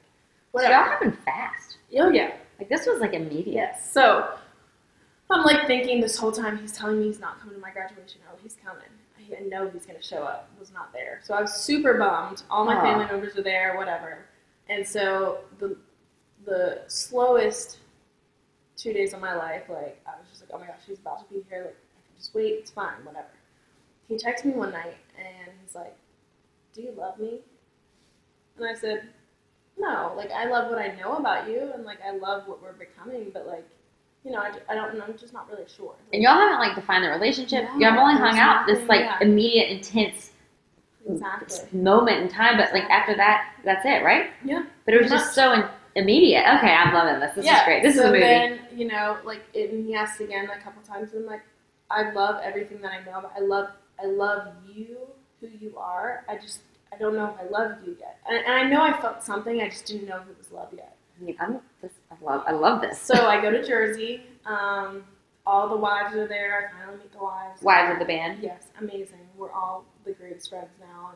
So 0.56 0.62
y'all 0.64 0.84
happened 0.84 1.18
fast. 1.26 1.78
Oh, 1.98 2.10
yeah. 2.10 2.36
Like 2.60 2.70
this 2.70 2.86
was 2.86 3.00
like 3.00 3.14
immediate. 3.14 3.54
Yes. 3.54 3.92
So 3.92 4.30
I'm 5.30 5.44
like 5.44 5.68
thinking 5.68 6.02
this 6.02 6.18
whole 6.18 6.32
time 6.32 6.58
he's 6.58 6.72
telling 6.72 7.00
me 7.00 7.06
he's 7.08 7.20
not 7.20 7.40
coming 7.40 7.56
to 7.56 7.62
my 7.62 7.72
graduation. 7.72 8.22
Oh, 8.32 8.38
he's 8.42 8.58
coming. 8.64 8.84
I 9.18 9.30
didn't 9.30 9.50
know 9.50 9.70
he's 9.70 9.86
gonna 9.86 10.02
show 10.02 10.24
up. 10.24 10.50
Was 10.60 10.72
not 10.72 10.94
there. 10.94 11.20
So 11.24 11.34
I 11.34 11.42
was 11.42 11.54
super 11.54 11.96
bummed. 11.96 12.44
All 12.50 12.66
my 12.66 12.76
Aw. 12.76 12.82
family 12.82 13.06
members 13.06 13.36
were 13.36 13.42
there. 13.42 13.76
Whatever. 13.78 14.26
And 14.70 14.88
so 14.88 15.40
the 15.60 15.78
the 16.46 16.82
slowest 16.88 17.80
two 18.78 18.94
days 18.94 19.14
of 19.14 19.22
my 19.22 19.36
life, 19.36 19.64
like 19.70 20.02
I 20.06 20.12
was 20.20 20.30
just 20.30 20.42
like, 20.42 20.52
oh 20.54 20.60
my 20.60 20.68
gosh, 20.68 20.82
he's 20.88 21.00
about 21.00 21.28
to 21.28 21.34
be 21.34 21.44
here. 21.50 21.64
Like 21.66 21.78
just 22.26 22.36
wait. 22.36 22.54
It's 22.60 22.72
fine. 22.72 23.04
Whatever. 23.04 23.28
He 24.08 24.16
texted 24.16 24.46
me 24.46 24.52
one 24.52 24.72
night 24.72 24.98
and 25.18 25.52
he's 25.64 25.76
like, 25.76 25.96
"Do 26.74 26.82
you 26.82 26.94
love 26.98 27.20
me?" 27.20 27.40
And 28.58 28.68
I 28.68 28.74
said, 28.74 29.10
no, 29.78 30.14
like 30.16 30.32
I 30.32 30.46
love 30.46 30.70
what 30.70 30.80
I 30.80 30.96
know 30.96 31.18
about 31.18 31.50
you, 31.50 31.72
and 31.74 31.84
like 31.84 32.00
I 32.02 32.16
love 32.16 32.48
what 32.48 32.62
we're 32.62 32.74
becoming, 32.74 33.32
but 33.34 33.48
like, 33.48 33.68
you 34.24 34.32
know, 34.32 34.40
I, 34.40 34.52
I 34.70 34.76
don't, 34.76 35.00
I'm 35.02 35.18
just 35.18 35.34
not 35.34 35.50
really 35.50 35.66
sure. 35.68 35.96
And 36.14 36.24
y'all 36.24 36.36
haven't 36.36 36.60
like 36.60 36.76
defined 36.76 37.04
the 37.04 37.10
relationship. 37.10 37.66
No, 37.66 37.80
y'all 37.80 37.92
have 37.92 38.00
only 38.00 38.16
hung 38.16 38.40
out 38.40 38.66
this 38.68 38.88
like 38.88 39.02
yeah. 39.02 39.18
immediate, 39.22 39.70
intense 39.70 40.32
exactly. 41.08 41.80
moment 41.80 42.22
in 42.22 42.30
time, 42.30 42.58
but 42.58 42.72
like 42.74 42.90
after 42.90 43.16
that, 43.18 43.54
that's 43.64 43.86
it, 43.86 44.04
right? 44.04 44.30
Yeah. 44.44 44.64
But 44.86 44.94
it 44.94 45.02
was 45.02 45.10
Pretty 45.10 45.24
just 45.24 45.36
so 45.36 45.52
in, 45.52 45.66
immediate. 45.96 46.44
Okay, 46.58 46.74
I'm 46.74 46.94
loving 46.94 47.20
this. 47.20 47.36
This 47.36 47.46
yeah. 47.46 47.60
is 47.60 47.66
great. 47.66 47.84
This 47.84 47.96
so 47.96 48.04
is 48.04 48.08
a 48.08 48.12
movie. 48.12 48.20
then, 48.22 48.60
you 48.74 48.88
know, 48.88 49.18
like, 49.26 49.42
it, 49.54 49.72
and 49.72 49.86
he 49.86 49.94
asked 49.94 50.22
again 50.22 50.50
a 50.50 50.62
couple 50.62 50.82
times, 50.84 51.12
and 51.14 51.24
I'm 51.24 51.30
like, 51.30 51.42
I 51.90 52.12
love 52.12 52.42
everything 52.44 52.82
that 52.82 52.92
I 52.92 53.04
know, 53.06 53.30
I 53.36 53.40
love, 53.42 53.70
I 54.02 54.06
love 54.06 54.48
you, 54.74 54.98
who 55.40 55.48
you 55.48 55.78
are. 55.78 56.26
I 56.28 56.38
just, 56.38 56.62
I 56.94 56.98
don't 56.98 57.16
know 57.16 57.26
if 57.26 57.40
I 57.40 57.50
love 57.50 57.78
you 57.86 57.96
yet, 58.00 58.20
and, 58.28 58.38
and 58.38 58.54
I 58.54 58.64
know 58.70 58.82
I 58.82 59.00
felt 59.00 59.24
something. 59.24 59.62
I 59.62 59.70
just 59.70 59.86
didn't 59.86 60.08
know 60.08 60.18
if 60.18 60.30
it 60.30 60.38
was 60.38 60.52
love 60.52 60.70
yet. 60.76 60.96
I 61.20 61.24
mean, 61.24 61.36
I'm 61.40 61.60
this. 61.82 61.92
I 62.12 62.16
love. 62.24 62.44
I 62.48 62.52
love 62.52 62.82
this. 62.82 63.00
So 63.00 63.14
I 63.28 63.42
go 63.42 63.52
to 63.52 63.66
Jersey. 63.68 64.24
Um, 64.46 65.04
all 65.48 65.70
the 65.70 65.76
wives 65.76 66.16
are 66.16 66.28
there. 66.28 66.72
I 66.74 66.80
finally 66.80 66.98
meet 67.04 67.12
the 67.12 67.20
wives. 67.20 67.62
Wives 67.62 67.94
of 67.94 68.00
the 68.00 68.06
band. 68.06 68.40
Yes, 68.42 68.64
amazing. 68.80 69.20
We're 69.38 69.52
all 69.52 69.86
the 70.04 70.12
greatest 70.14 70.50
friends 70.50 70.70
now, 70.80 71.12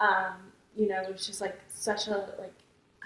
and 0.00 0.10
um, 0.10 0.34
you 0.76 0.88
know, 0.88 1.00
it 1.02 1.12
was 1.12 1.26
just 1.26 1.40
like 1.40 1.58
such 1.68 2.08
a 2.08 2.34
like 2.38 2.54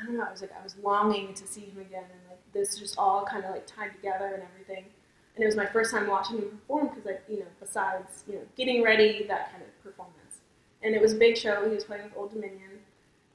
I 0.00 0.04
don't 0.06 0.16
know. 0.16 0.24
I 0.24 0.30
was 0.30 0.40
like 0.40 0.52
I 0.58 0.62
was 0.62 0.76
longing 0.82 1.34
to 1.34 1.46
see 1.46 1.62
him 1.62 1.78
again, 1.80 2.04
and 2.04 2.20
like 2.28 2.40
this 2.52 2.78
just 2.78 2.98
all 2.98 3.24
kind 3.24 3.44
of 3.44 3.52
like 3.52 3.66
tied 3.66 3.94
together 3.94 4.32
and 4.34 4.42
everything. 4.42 4.86
And 5.34 5.42
it 5.44 5.46
was 5.46 5.56
my 5.56 5.66
first 5.66 5.90
time 5.92 6.06
watching 6.08 6.38
him 6.38 6.48
perform 6.50 6.88
because 6.88 7.04
like 7.04 7.22
you 7.28 7.38
know, 7.38 7.46
besides 7.60 8.24
you 8.26 8.34
know 8.34 8.42
getting 8.56 8.82
ready, 8.82 9.24
that 9.28 9.50
kind 9.52 9.62
of 9.62 9.82
performance, 9.82 10.40
and 10.82 10.94
it 10.94 11.00
was 11.00 11.12
a 11.12 11.16
big 11.16 11.36
show. 11.38 11.68
He 11.68 11.74
was 11.74 11.84
playing 11.84 12.04
with 12.04 12.12
Old 12.16 12.32
Dominion, 12.32 12.80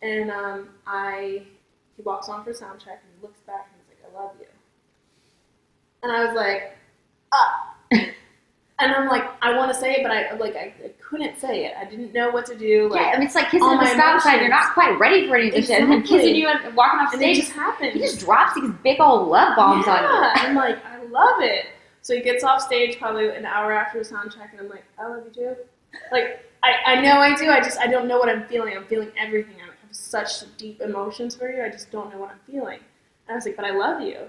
and 0.01 0.29
um, 0.29 0.69
I 0.85 1.43
he 1.95 2.03
walks 2.03 2.29
on 2.29 2.43
for 2.43 2.53
sound 2.53 2.79
check 2.79 3.01
and 3.01 3.11
he 3.15 3.21
looks 3.25 3.39
back 3.41 3.69
and 3.71 3.81
he's 3.81 3.97
like, 4.03 4.11
"I 4.13 4.21
love 4.21 4.31
you," 4.39 4.47
and 6.03 6.11
I 6.11 6.25
was 6.25 6.35
like, 6.35 6.77
"Ah." 7.33 7.71
And 8.77 8.91
I'm 8.91 9.07
like, 9.07 9.23
I 9.41 9.55
want 9.55 9.73
to 9.73 9.79
say 9.79 9.93
it, 9.93 10.03
but 10.03 10.11
I 10.11 10.35
like 10.35 10.55
I, 10.57 10.73
I 10.83 10.89
couldn't 11.01 11.39
say 11.39 11.63
it. 11.65 11.73
I 11.79 11.85
didn't 11.85 12.11
know 12.11 12.29
what 12.29 12.45
to 12.47 12.57
do. 12.57 12.89
Like, 12.89 12.99
yeah, 12.99 13.07
I 13.07 13.17
mean, 13.17 13.27
it's 13.27 13.35
like 13.35 13.49
kissing 13.49 13.65
at 13.65 13.79
the 13.79 13.85
my 13.85 13.93
stop 13.93 14.21
sign. 14.21 14.39
You're 14.41 14.49
not 14.49 14.73
quite 14.73 14.99
ready 14.99 15.29
for 15.29 15.37
any 15.37 15.47
of 15.47 15.53
this 15.55 15.67
shit, 15.67 15.79
and 15.81 15.89
then 15.89 16.03
kissing 16.03 16.35
you 16.35 16.49
and 16.49 16.75
walking 16.75 16.99
off 16.99 17.13
and 17.13 17.23
it 17.23 17.35
just 17.35 17.53
happened. 17.53 17.93
He 17.93 17.99
just 17.99 18.19
drops 18.19 18.53
these 18.55 18.69
big 18.83 18.99
old 18.99 19.29
love 19.29 19.55
bombs 19.55 19.87
on 19.87 20.03
you. 20.03 20.09
yeah. 20.09 20.33
I'm 20.35 20.55
like, 20.55 20.83
I 20.85 21.01
love 21.05 21.41
it. 21.41 21.67
So 22.05 22.13
he 22.13 22.21
gets 22.21 22.43
off 22.43 22.61
stage 22.61 22.99
probably 22.99 23.29
an 23.29 23.47
hour 23.47 23.71
after 23.71 23.97
the 23.97 24.05
sound 24.05 24.31
check, 24.31 24.51
and 24.51 24.61
I'm 24.61 24.69
like, 24.69 24.83
I 24.99 25.07
love 25.07 25.23
you 25.25 25.31
too. 25.31 25.55
Like, 26.11 26.45
I, 26.61 26.75
I 26.85 27.01
know 27.01 27.13
I 27.13 27.35
do. 27.35 27.49
I 27.49 27.59
just 27.61 27.79
I 27.79 27.87
don't 27.87 28.07
know 28.07 28.19
what 28.19 28.29
I'm 28.29 28.45
feeling. 28.45 28.77
I'm 28.77 28.85
feeling 28.85 29.09
everything. 29.17 29.55
I 29.55 29.65
have 29.65 29.75
such 29.89 30.43
deep 30.55 30.81
emotions 30.81 31.35
for 31.35 31.49
you. 31.49 31.63
I 31.63 31.69
just 31.69 31.89
don't 31.89 32.11
know 32.11 32.19
what 32.19 32.29
I'm 32.29 32.39
feeling. 32.45 32.77
And 33.27 33.33
I 33.33 33.33
was 33.33 33.47
like, 33.47 33.55
but 33.55 33.65
I 33.65 33.71
love 33.71 34.01
you. 34.01 34.19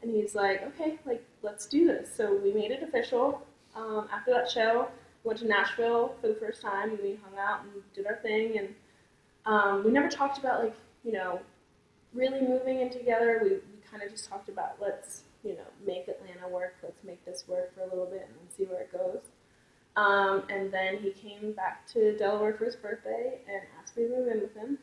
And 0.00 0.10
he's 0.10 0.34
like, 0.34 0.62
okay, 0.62 0.98
like 1.04 1.22
let's 1.42 1.66
do 1.66 1.86
this. 1.86 2.08
So 2.16 2.40
we 2.42 2.54
made 2.54 2.70
it 2.70 2.82
official. 2.82 3.46
Um, 3.74 4.08
after 4.10 4.30
that 4.30 4.50
show, 4.50 4.88
went 5.22 5.38
to 5.40 5.46
Nashville 5.46 6.14
for 6.22 6.28
the 6.28 6.36
first 6.36 6.62
time, 6.62 6.88
and 6.88 6.98
we 7.00 7.18
hung 7.22 7.38
out 7.38 7.64
and 7.64 7.82
did 7.94 8.06
our 8.06 8.16
thing. 8.16 8.56
And 8.56 8.74
um, 9.44 9.84
we 9.84 9.90
never 9.90 10.08
talked 10.08 10.38
about 10.38 10.64
like 10.64 10.76
you 11.04 11.12
know 11.12 11.40
really 12.14 12.40
moving 12.40 12.80
in 12.80 12.88
together. 12.88 13.40
We, 13.42 13.50
we 13.50 13.82
kind 13.90 14.02
of 14.02 14.10
just 14.10 14.26
talked 14.26 14.48
about 14.48 14.76
let's 14.80 15.24
you 15.46 15.54
know 15.54 15.68
make 15.86 16.08
Atlanta 16.08 16.48
work. 16.48 16.74
Let's 16.82 17.02
make 17.04 17.24
this 17.24 17.44
work 17.46 17.74
for 17.74 17.82
a 17.82 17.88
little 17.88 18.06
bit 18.06 18.28
and 18.28 18.50
see 18.56 18.64
where 18.64 18.80
it 18.80 18.92
goes. 18.92 19.20
Um, 19.96 20.42
and 20.50 20.72
then 20.72 20.98
he 20.98 21.10
came 21.10 21.52
back 21.52 21.86
to 21.92 22.16
Delaware 22.18 22.54
for 22.54 22.66
his 22.66 22.76
birthday 22.76 23.38
and 23.48 23.62
asked 23.80 23.96
me 23.96 24.04
to 24.04 24.10
move 24.10 24.28
in 24.28 24.40
with 24.40 24.54
him. 24.54 24.78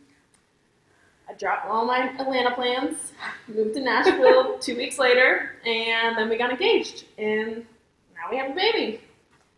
I 1.30 1.34
dropped 1.34 1.68
all 1.68 1.86
my 1.86 2.10
Atlanta 2.20 2.54
plans, 2.56 3.14
moved 3.48 3.76
to 3.76 3.82
Nashville 3.82 4.58
two 4.62 4.76
weeks 4.76 4.98
later, 4.98 5.52
and 5.66 6.18
then 6.18 6.30
we 6.30 6.38
got 6.38 6.52
engaged. 6.52 7.06
And 7.18 7.66
now 8.16 8.30
we 8.32 8.38
have 8.38 8.52
a 8.52 8.56
baby. 8.56 9.02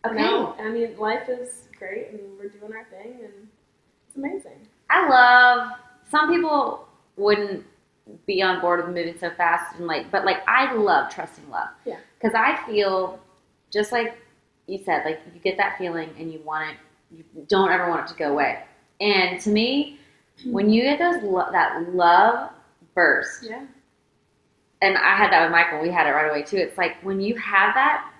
Okay. 0.05 0.15
Now, 0.15 0.55
I 0.59 0.69
mean, 0.69 0.97
life 0.97 1.29
is 1.29 1.67
great, 1.79 2.09
and 2.11 2.19
we're 2.37 2.49
doing 2.49 2.73
our 2.73 2.85
thing, 2.85 3.17
and 3.23 3.47
it's 4.07 4.17
amazing. 4.17 4.67
I 4.89 5.07
love. 5.09 5.71
Some 6.11 6.29
people 6.29 6.87
wouldn't 7.17 7.65
be 8.27 8.41
on 8.41 8.61
board 8.61 8.85
with 8.85 8.95
moving 8.95 9.17
so 9.19 9.31
fast 9.31 9.75
and 9.77 9.87
like, 9.87 10.11
but 10.11 10.25
like 10.25 10.47
I 10.47 10.73
love 10.73 11.11
trusting 11.13 11.49
love. 11.49 11.69
Yeah. 11.85 11.97
Because 12.19 12.35
I 12.35 12.63
feel 12.67 13.19
just 13.71 13.91
like 13.91 14.17
you 14.67 14.79
said, 14.83 15.03
like 15.05 15.21
you 15.33 15.39
get 15.39 15.57
that 15.57 15.77
feeling 15.77 16.09
and 16.19 16.31
you 16.31 16.39
want 16.43 16.69
it. 16.71 16.77
You 17.11 17.23
don't 17.47 17.71
ever 17.71 17.89
want 17.89 18.07
it 18.09 18.13
to 18.13 18.17
go 18.17 18.31
away. 18.31 18.63
And 18.99 19.39
to 19.41 19.49
me, 19.49 19.99
when 20.45 20.69
you 20.69 20.81
get 20.83 20.99
those 20.99 21.23
lo- 21.23 21.51
that 21.51 21.93
love 21.93 22.49
burst, 22.93 23.43
Yeah. 23.43 23.63
and 24.81 24.97
I 24.97 25.15
had 25.15 25.31
that 25.31 25.43
with 25.43 25.51
Michael. 25.51 25.81
We 25.81 25.89
had 25.89 26.07
it 26.07 26.11
right 26.11 26.29
away 26.29 26.43
too. 26.43 26.57
It's 26.57 26.77
like 26.77 26.95
when 27.03 27.19
you 27.21 27.35
have 27.37 27.73
that, 27.75 28.11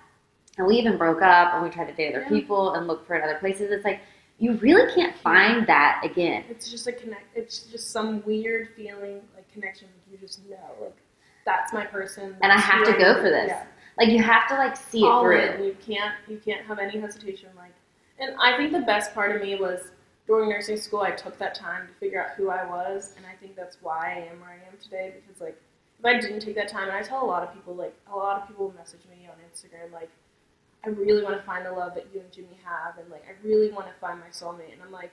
and 0.58 0.66
we 0.66 0.76
even 0.76 0.96
broke 0.96 1.20
up 1.22 1.54
and 1.54 1.62
we 1.62 1.68
tried 1.70 1.86
to 1.88 1.92
date 1.94 2.14
other 2.14 2.22
Yeah. 2.22 2.28
people 2.28 2.74
and 2.74 2.86
look 2.86 3.06
for 3.06 3.22
other 3.22 3.36
places. 3.38 3.70
It's 3.70 3.84
like 3.84 4.00
you 4.38 4.52
really 4.54 4.92
can't 4.94 5.16
find 5.18 5.66
that 5.66 6.00
again. 6.04 6.44
It's 6.50 6.70
just 6.70 6.86
a 6.86 6.92
connect. 6.92 7.24
It's 7.36 7.60
just 7.60 7.90
some 7.90 8.22
weird 8.24 8.68
feeling, 8.76 9.20
connection. 9.60 9.88
Like 9.88 10.20
you 10.20 10.26
just 10.26 10.44
know, 10.48 10.56
like 10.80 10.96
that's 11.44 11.72
my 11.72 11.84
person. 11.84 12.36
And 12.42 12.52
I 12.52 12.58
have 12.58 12.84
to 12.86 12.92
go 12.92 13.14
for 13.16 13.30
this. 13.30 13.48
Yeah. 13.48 13.64
Like 13.98 14.08
you 14.08 14.22
have 14.22 14.46
to 14.48 14.54
like 14.54 14.76
see 14.76 15.00
it 15.04 15.08
All 15.08 15.22
through. 15.22 15.40
in. 15.40 15.64
You 15.64 15.76
can't. 15.84 16.14
You 16.28 16.40
can't 16.44 16.64
have 16.66 16.78
any 16.78 16.98
hesitation. 17.00 17.48
Like, 17.56 17.72
and 18.18 18.36
I 18.40 18.56
think 18.56 18.72
the 18.72 18.80
best 18.80 19.14
part 19.14 19.34
of 19.34 19.42
me 19.42 19.56
was 19.56 19.80
during 20.26 20.48
nursing 20.50 20.76
school. 20.76 21.00
I 21.00 21.12
took 21.12 21.38
that 21.38 21.54
time 21.54 21.86
to 21.86 21.94
figure 21.94 22.22
out 22.22 22.30
who 22.36 22.50
I 22.50 22.64
was, 22.66 23.14
and 23.16 23.24
I 23.26 23.34
think 23.40 23.56
that's 23.56 23.78
why 23.80 24.14
I 24.16 24.30
am 24.32 24.40
where 24.40 24.50
I 24.50 24.68
am 24.68 24.76
today. 24.82 25.14
Because 25.14 25.40
like, 25.40 25.56
if 25.98 26.04
I 26.04 26.20
didn't 26.20 26.40
take 26.40 26.56
that 26.56 26.68
time, 26.68 26.88
and 26.88 26.96
I 26.96 27.02
tell 27.02 27.24
a 27.24 27.26
lot 27.26 27.42
of 27.42 27.54
people, 27.54 27.74
like 27.74 27.94
a 28.12 28.16
lot 28.16 28.42
of 28.42 28.48
people 28.48 28.74
message 28.76 29.00
me 29.10 29.26
on 29.28 29.36
Instagram, 29.50 29.92
like, 29.92 30.10
I 30.84 30.90
really 30.90 31.22
want 31.22 31.36
to 31.36 31.42
find 31.42 31.64
the 31.64 31.72
love 31.72 31.94
that 31.94 32.06
you 32.12 32.20
and 32.20 32.30
Jimmy 32.32 32.58
have, 32.64 32.98
and 32.98 33.10
like, 33.10 33.24
I 33.24 33.46
really 33.46 33.70
want 33.70 33.86
to 33.86 33.94
find 34.00 34.20
my 34.20 34.26
soulmate. 34.26 34.72
And 34.72 34.82
I'm 34.84 34.92
like, 34.92 35.10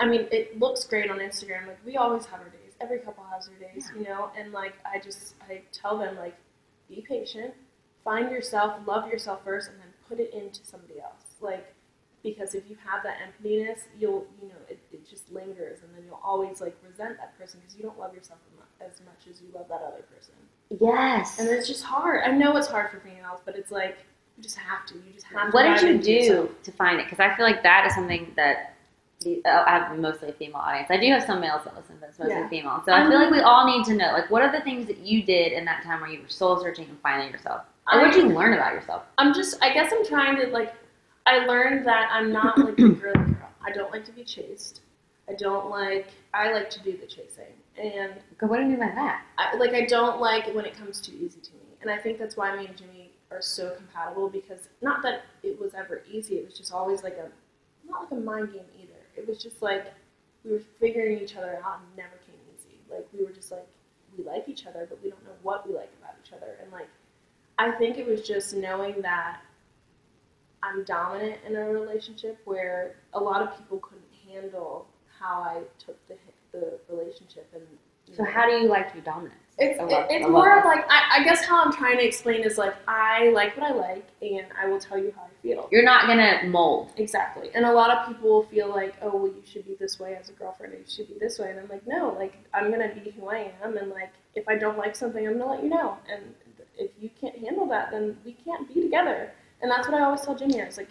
I 0.00 0.06
mean, 0.06 0.26
it 0.32 0.58
looks 0.58 0.84
great 0.84 1.10
on 1.10 1.18
Instagram. 1.18 1.66
Like, 1.66 1.78
we 1.84 1.96
always 1.96 2.24
have 2.26 2.40
our 2.40 2.48
days. 2.48 2.59
Every 2.80 2.98
couple 2.98 3.24
their 3.48 3.70
days, 3.70 3.90
you 3.96 4.04
know. 4.04 4.30
And 4.36 4.52
like, 4.52 4.74
I 4.84 4.98
just 4.98 5.34
I 5.48 5.62
tell 5.72 5.98
them 5.98 6.16
like, 6.16 6.36
be 6.88 7.04
patient, 7.06 7.54
find 8.04 8.30
yourself, 8.30 8.80
love 8.86 9.08
yourself 9.08 9.44
first, 9.44 9.68
and 9.68 9.78
then 9.78 9.88
put 10.08 10.20
it 10.20 10.32
into 10.34 10.64
somebody 10.64 11.00
else. 11.00 11.34
Like, 11.40 11.74
because 12.22 12.54
if 12.54 12.68
you 12.68 12.76
have 12.84 13.02
that 13.02 13.18
emptiness, 13.24 13.80
you'll 13.98 14.26
you 14.40 14.48
know 14.48 14.54
it, 14.68 14.78
it 14.92 15.08
just 15.08 15.30
lingers, 15.32 15.80
and 15.82 15.94
then 15.94 16.04
you'll 16.06 16.20
always 16.22 16.60
like 16.60 16.76
resent 16.86 17.16
that 17.18 17.38
person 17.38 17.60
because 17.60 17.76
you 17.76 17.82
don't 17.82 17.98
love 17.98 18.14
yourself 18.14 18.38
as 18.80 19.00
much 19.00 19.28
as 19.30 19.40
you 19.40 19.48
love 19.54 19.68
that 19.68 19.82
other 19.82 20.02
person. 20.14 20.34
Yes. 20.80 21.38
And 21.38 21.48
it's 21.48 21.68
just 21.68 21.84
hard. 21.84 22.22
I 22.24 22.30
know 22.30 22.56
it's 22.56 22.68
hard 22.68 22.90
for 22.90 23.00
females, 23.00 23.40
but 23.44 23.56
it's 23.56 23.70
like 23.70 23.98
you 24.36 24.42
just 24.42 24.56
have 24.56 24.86
to. 24.86 24.94
You 24.94 25.12
just 25.12 25.26
have 25.26 25.50
to. 25.50 25.52
what 25.52 25.62
did 25.62 25.82
you 25.82 25.98
do 25.98 26.12
yourself. 26.12 26.62
to 26.62 26.72
find 26.72 27.00
it? 27.00 27.04
Because 27.04 27.20
I 27.20 27.34
feel 27.34 27.44
like 27.44 27.62
that 27.62 27.86
is 27.86 27.94
something 27.94 28.32
that 28.36 28.74
the, 29.20 29.42
uh, 29.44 29.64
I 29.66 29.70
have 29.78 29.98
mostly 29.98 30.30
a 30.30 30.32
female 30.32 30.56
audience. 30.60 30.88
I 30.90 30.96
do 30.96 31.06
have 31.08 31.22
some 31.24 31.40
males 31.40 31.62
that 31.64 31.76
listen, 31.76 31.96
but 32.00 32.08
it's 32.08 32.18
mostly 32.18 32.34
Yeah. 32.36 32.48
female. 32.48 32.82
So 32.86 32.92
I 32.92 33.06
feel 33.08 33.18
like 33.18 33.30
we 33.30 33.40
all 33.40 33.66
need 33.66 33.84
to 33.86 33.94
know, 33.94 34.12
like, 34.12 34.30
what 34.30 34.42
are 34.42 34.50
the 34.50 34.62
things 34.62 34.86
that 34.86 34.98
you 34.98 35.22
did 35.22 35.52
in 35.52 35.64
that 35.66 35.82
time 35.82 36.00
where 36.00 36.10
you 36.10 36.22
were 36.22 36.28
soul 36.28 36.58
searching 36.58 36.86
and 36.88 36.98
finding 37.00 37.30
yourself? 37.30 37.62
Or 37.92 38.00
what 38.00 38.12
did 38.12 38.22
you 38.22 38.30
learn 38.30 38.54
about 38.54 38.72
yourself? 38.72 39.02
I'm 39.18 39.34
just. 39.34 39.62
I 39.62 39.72
guess 39.74 39.92
I'm 39.92 40.04
trying 40.06 40.36
to 40.36 40.46
like. 40.48 40.74
I 41.26 41.44
learned 41.46 41.84
that 41.86 42.08
I'm 42.12 42.32
not 42.32 42.56
like 42.58 42.78
a 42.78 42.88
girly 42.88 43.12
girl. 43.32 43.48
I 43.64 43.70
don't 43.72 43.90
like 43.92 44.04
to 44.06 44.12
be 44.12 44.24
chased. 44.24 44.80
I 45.28 45.34
don't 45.34 45.68
like. 45.70 46.06
I 46.32 46.52
like 46.52 46.70
to 46.70 46.82
do 46.82 46.96
the 46.96 47.06
chasing, 47.06 47.52
and 47.76 48.12
What 48.40 48.56
do 48.58 48.62
you 48.62 48.68
mean 48.70 48.78
by 48.78 48.92
that? 48.94 49.22
I, 49.38 49.56
like 49.56 49.74
I 49.74 49.84
don't 49.86 50.20
like 50.20 50.54
when 50.54 50.64
it 50.64 50.76
comes 50.76 51.00
too 51.00 51.12
easy 51.12 51.40
to 51.40 51.52
me. 51.52 51.60
And 51.82 51.90
I 51.90 51.98
think 51.98 52.18
that's 52.18 52.36
why 52.36 52.56
me 52.56 52.66
and 52.66 52.76
Jimmy 52.76 53.10
are 53.30 53.40
so 53.42 53.70
compatible 53.76 54.28
because 54.28 54.68
not 54.82 55.02
that 55.02 55.22
it 55.42 55.60
was 55.60 55.74
ever 55.74 56.02
easy. 56.10 56.36
It 56.36 56.46
was 56.46 56.56
just 56.56 56.72
always 56.72 57.02
like 57.02 57.14
a 57.18 57.28
not 57.90 58.02
like 58.02 58.12
a 58.12 58.22
mind 58.22 58.52
game. 58.52 58.62
It 59.20 59.28
was 59.28 59.42
just 59.42 59.60
like 59.60 59.84
we 60.44 60.52
were 60.52 60.62
figuring 60.78 61.18
each 61.18 61.36
other 61.36 61.60
out 61.64 61.80
and 61.80 61.96
never 61.96 62.16
came 62.26 62.40
easy. 62.54 62.78
Like 62.90 63.06
we 63.12 63.22
were 63.22 63.32
just 63.32 63.50
like 63.50 63.68
we 64.16 64.24
like 64.24 64.48
each 64.48 64.66
other, 64.66 64.86
but 64.88 65.02
we 65.02 65.10
don't 65.10 65.22
know 65.24 65.36
what 65.42 65.68
we 65.68 65.74
like 65.74 65.90
about 66.00 66.14
each 66.24 66.32
other. 66.32 66.56
And 66.62 66.72
like 66.72 66.88
I 67.58 67.70
think 67.72 67.98
it 67.98 68.06
was 68.06 68.22
just 68.22 68.54
knowing 68.54 69.02
that 69.02 69.40
I'm 70.62 70.84
dominant 70.84 71.38
in 71.46 71.56
a 71.56 71.64
relationship 71.64 72.38
where 72.46 72.96
a 73.12 73.20
lot 73.20 73.42
of 73.42 73.56
people 73.58 73.78
couldn't 73.78 74.04
handle 74.26 74.86
how 75.18 75.42
I 75.42 75.60
took 75.78 75.96
the 76.08 76.16
the 76.52 76.78
relationship 76.88 77.46
and. 77.54 77.62
So 78.16 78.24
know, 78.24 78.30
how 78.30 78.46
do 78.46 78.52
you 78.52 78.68
like 78.68 78.88
to 78.88 78.94
be 78.94 79.02
dominant? 79.02 79.38
It's, 79.60 79.78
it's 80.10 80.28
more 80.28 80.58
of 80.58 80.64
like 80.64 80.84
I, 80.90 81.18
I 81.18 81.24
guess 81.24 81.44
how 81.44 81.62
I'm 81.62 81.72
trying 81.72 81.98
to 81.98 82.04
explain 82.04 82.42
is 82.42 82.58
like 82.58 82.74
I 82.88 83.30
like 83.30 83.56
what 83.56 83.70
I 83.70 83.74
like 83.74 84.08
and 84.22 84.46
I 84.60 84.66
will 84.68 84.80
tell 84.80 84.98
you 84.98 85.12
how 85.14 85.22
I 85.22 85.42
feel. 85.42 85.68
You're 85.70 85.84
not 85.84 86.06
gonna 86.06 86.40
mold. 86.46 86.92
Exactly. 86.96 87.50
And 87.54 87.64
a 87.64 87.72
lot 87.72 87.90
of 87.90 88.06
people 88.06 88.44
feel 88.44 88.68
like, 88.68 88.94
oh, 89.02 89.16
well, 89.16 89.26
you 89.26 89.42
should 89.44 89.66
be 89.66 89.74
this 89.78 89.98
way 89.98 90.14
as 90.14 90.28
a 90.28 90.32
girlfriend, 90.32 90.74
or 90.74 90.78
you 90.78 90.84
should 90.88 91.08
be 91.08 91.18
this 91.18 91.38
way. 91.38 91.50
And 91.50 91.60
I'm 91.60 91.68
like, 91.68 91.86
no, 91.86 92.14
like, 92.18 92.34
I'm 92.54 92.70
going 92.70 92.88
to 92.88 93.00
be 93.00 93.10
who 93.10 93.28
I 93.28 93.52
am. 93.62 93.76
And, 93.76 93.90
like, 93.90 94.12
if 94.34 94.48
I 94.48 94.56
don't 94.56 94.78
like 94.78 94.96
something, 94.96 95.26
I'm 95.26 95.38
going 95.38 95.44
to 95.44 95.54
let 95.54 95.62
you 95.62 95.70
know. 95.70 95.98
And 96.12 96.34
if 96.76 96.90
you 97.00 97.10
can't 97.20 97.36
handle 97.38 97.66
that, 97.68 97.90
then 97.90 98.16
we 98.24 98.32
can't 98.32 98.72
be 98.72 98.80
together. 98.80 99.32
And 99.62 99.70
that's 99.70 99.88
what 99.88 100.00
I 100.00 100.04
always 100.04 100.22
tell 100.22 100.34
Jimmy. 100.34 100.62
I 100.62 100.66
was 100.66 100.76
like, 100.76 100.88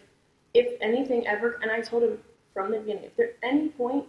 if 0.54 0.80
anything 0.82 1.28
ever, 1.28 1.60
and 1.62 1.72
I 1.72 1.82
told 1.82 2.04
him 2.04 2.20
from 2.54 2.72
the 2.72 2.80
beginning, 2.80 3.06
if 3.06 3.16
there 3.16 3.32
any 3.44 3.70
point 3.70 4.06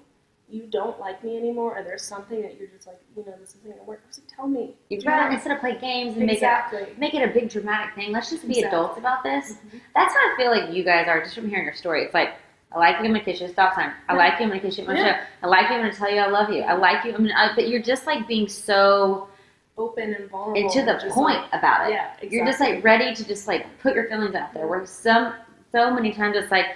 you 0.50 0.62
don't 0.70 0.98
like 1.00 1.22
me 1.24 1.36
anymore, 1.36 1.78
or 1.78 1.82
there's 1.82 2.02
something 2.02 2.42
that 2.42 2.58
you're 2.58 2.68
just 2.68 2.86
like, 2.86 3.00
you 3.16 3.24
know, 3.24 3.34
this 3.40 3.54
isn't 3.56 3.76
to 3.76 3.82
work, 3.84 4.00
I 4.04 4.08
like, 4.20 4.26
tell 4.36 4.46
me. 4.48 4.74
You'd 4.88 5.00
Do 5.00 5.06
not- 5.08 5.32
instead 5.32 5.52
of 5.52 5.60
play 5.60 5.76
games 5.78 6.16
and 6.16 6.30
Exactly. 6.30 6.80
make 6.80 6.88
it 6.90 6.98
make 6.98 7.14
it 7.14 7.22
a 7.22 7.32
big 7.32 7.48
dramatic 7.50 7.94
thing. 7.94 8.12
Let's 8.12 8.30
just 8.30 8.46
be 8.46 8.58
Exactly. 8.58 8.78
adults 8.78 8.98
about 8.98 9.22
this. 9.22 9.52
Mhm. 9.52 9.80
That's 9.94 10.14
how 10.14 10.20
I 10.20 10.34
feel 10.36 10.50
like 10.50 10.72
you 10.72 10.82
guys 10.84 11.06
are. 11.08 11.20
Just 11.22 11.34
from 11.34 11.48
hearing 11.48 11.64
your 11.64 11.74
story, 11.74 12.04
it's 12.04 12.14
like 12.14 12.30
I 12.72 12.78
like 12.78 12.98
you. 13.00 13.04
I'm 13.06 13.12
gonna 13.12 13.24
kiss 13.24 13.40
you. 13.40 13.48
Stop 13.48 13.74
time. 13.74 13.92
I 14.08 14.14
like 14.14 14.38
you. 14.38 14.44
I'm 14.44 14.48
gonna 14.50 14.60
kiss 14.60 14.78
you. 14.78 14.84
I'm 14.84 14.88
gonna 14.94 15.00
Yeah. 15.00 15.24
I 15.42 15.46
like 15.48 15.68
you. 15.68 15.74
I'm 15.74 15.80
gonna 15.82 15.92
tell 15.92 16.10
you 16.10 16.20
I 16.20 16.28
love 16.28 16.50
you. 16.50 16.62
I 16.62 16.74
like 16.74 17.04
you. 17.04 17.10
I'm 17.12 17.26
gonna. 17.26 17.34
I, 17.36 17.52
but 17.54 17.68
you're 17.68 17.82
just 17.82 18.06
like 18.06 18.28
being 18.28 18.46
so 18.48 19.28
Open 19.76 20.14
and 20.14 20.28
vulnerable. 20.30 20.60
and 20.60 20.70
to 20.70 20.82
the 20.84 21.10
point 21.12 21.40
like- 21.40 21.52
about 21.52 21.88
it. 21.88 21.94
yeah, 21.94 22.10
You're 22.22 22.44
just 22.46 22.60
like 22.60 22.84
ready 22.84 23.14
to 23.14 23.24
just 23.26 23.48
like 23.48 23.66
put 23.80 23.94
your 23.94 24.04
feelings 24.08 24.34
out 24.36 24.52
there. 24.54 24.66
Where 24.68 24.84
some 24.86 25.34
so 25.72 25.90
many 25.92 26.12
times 26.12 26.36
it's 26.36 26.50
like, 26.52 26.66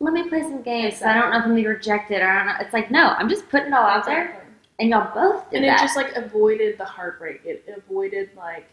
let 0.00 0.12
me 0.14 0.28
play 0.28 0.42
some 0.42 0.62
games. 0.62 1.02
I 1.02 1.14
don't 1.14 1.30
know 1.30 1.38
if 1.38 1.42
I'm 1.44 1.50
gonna 1.50 1.54
be 1.54 1.66
rejected 1.66 2.22
or 2.22 2.28
I 2.28 2.38
don't 2.38 2.46
know. 2.46 2.54
It's 2.60 2.72
like 2.72 2.90
no, 2.90 3.08
I'm 3.18 3.28
just 3.28 3.48
putting 3.48 3.68
it 3.68 3.72
all 3.72 3.84
out 3.86 4.04
there. 4.04 4.44
And 4.80 4.90
y'all 4.90 5.12
both 5.12 5.50
did 5.50 5.56
and 5.56 5.64
it 5.64 5.68
that. 5.68 5.80
just 5.80 5.96
like 5.96 6.12
avoided 6.14 6.78
the 6.78 6.84
heartbreak. 6.84 7.40
It 7.44 7.64
avoided 7.76 8.30
like 8.36 8.66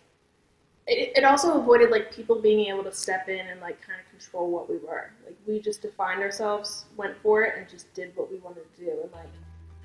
it, 0.88 1.14
it 1.18 1.24
also 1.24 1.60
avoided 1.60 1.90
like 1.90 2.14
people 2.14 2.40
being 2.40 2.68
able 2.68 2.84
to 2.84 2.92
step 2.92 3.28
in 3.28 3.40
and 3.48 3.60
like 3.60 3.82
kind 3.82 4.00
of 4.00 4.08
control 4.12 4.52
what 4.52 4.70
we 4.70 4.78
were. 4.78 5.10
Like 5.26 5.36
we 5.48 5.60
just 5.60 5.82
defined 5.82 6.22
ourselves, 6.22 6.86
went 6.96 7.16
for 7.24 7.42
it, 7.44 7.56
and 7.58 7.68
just 7.68 7.92
did 7.96 8.12
what 8.16 8.30
we 8.32 8.38
wanted 8.38 8.64
to 8.76 8.86
do, 8.86 8.92
and 9.02 9.12
like 9.12 9.30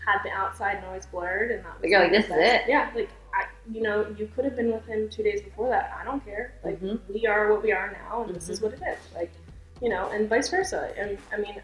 had 0.05 0.23
the 0.25 0.31
outside 0.31 0.83
noise 0.83 1.07
blurred, 1.07 1.53
and 1.53 1.61
that 1.65 1.73
was 1.73 1.81
But 1.81 1.89
you're 1.91 2.01
like, 2.03 2.11
this 2.13 2.27
is 2.27 2.33
it. 2.33 2.63
Yeah, 2.69 2.91
like 2.95 3.09
I, 3.35 3.45
you 3.73 3.81
know, 3.81 4.07
you 4.19 4.29
could 4.35 4.45
have 4.45 4.57
been 4.57 4.73
with 4.73 4.85
him 4.87 5.09
two 5.09 5.23
days 5.23 5.41
before 5.41 5.71
that. 5.71 5.97
I 5.99 6.05
don't 6.05 6.23
care. 6.23 6.53
Like 6.65 6.79
Mhm. 6.83 7.01
we 7.09 7.27
are 7.27 7.51
what 7.51 7.63
we 7.63 7.73
are 7.73 7.91
now, 7.93 8.25
and 8.25 8.35
this 8.35 8.45
Mm-hmm. 8.45 8.53
is 8.53 8.61
what 8.61 8.73
it 8.75 8.81
is. 8.87 8.99
Like 9.15 9.31
you 9.81 9.89
know, 9.89 10.09
and 10.11 10.29
vice 10.29 10.49
versa. 10.49 10.93
And 10.97 11.19
I 11.33 11.39
mean, 11.39 11.61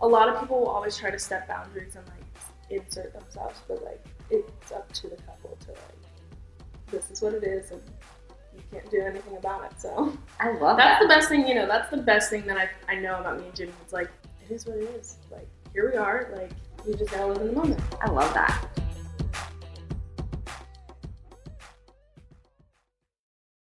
a 0.00 0.06
lot 0.06 0.28
of 0.28 0.40
people 0.40 0.60
will 0.60 0.68
always 0.68 0.96
try 0.96 1.10
to 1.10 1.18
set 1.18 1.48
boundaries 1.48 1.96
and 1.96 2.06
like 2.06 2.24
insert 2.70 3.12
themselves, 3.12 3.60
but 3.66 3.82
like 3.84 4.04
it's 4.30 4.72
up 4.72 4.90
to 4.92 5.08
the 5.08 5.16
couple 5.16 5.56
to 5.60 5.70
like 5.70 5.80
this 6.90 7.10
is 7.10 7.20
what 7.20 7.34
it 7.34 7.44
is 7.44 7.70
and 7.70 7.82
you 8.54 8.62
can't 8.72 8.90
do 8.90 9.00
anything 9.00 9.36
about 9.36 9.64
it. 9.64 9.80
So 9.80 10.16
I 10.40 10.52
love 10.52 10.76
that's 10.76 11.00
that. 11.00 11.02
the 11.02 11.08
best 11.08 11.28
thing, 11.28 11.46
you 11.46 11.54
know, 11.54 11.66
that's 11.66 11.90
the 11.90 11.98
best 11.98 12.30
thing 12.30 12.46
that 12.46 12.56
I, 12.56 12.68
I 12.90 12.96
know 12.96 13.20
about 13.20 13.38
me 13.40 13.46
and 13.46 13.54
Jimmy. 13.54 13.72
It's 13.82 13.92
like 13.92 14.10
it 14.44 14.52
is 14.52 14.66
what 14.66 14.76
it 14.76 14.90
is. 14.98 15.18
Like 15.30 15.48
here 15.72 15.90
we 15.90 15.96
are, 15.96 16.30
like 16.34 16.50
we 16.86 16.94
just 16.94 17.10
gotta 17.10 17.26
live 17.26 17.40
in 17.40 17.48
the 17.48 17.52
moment. 17.52 17.80
I 18.00 18.10
love 18.10 18.32
that. 18.34 18.64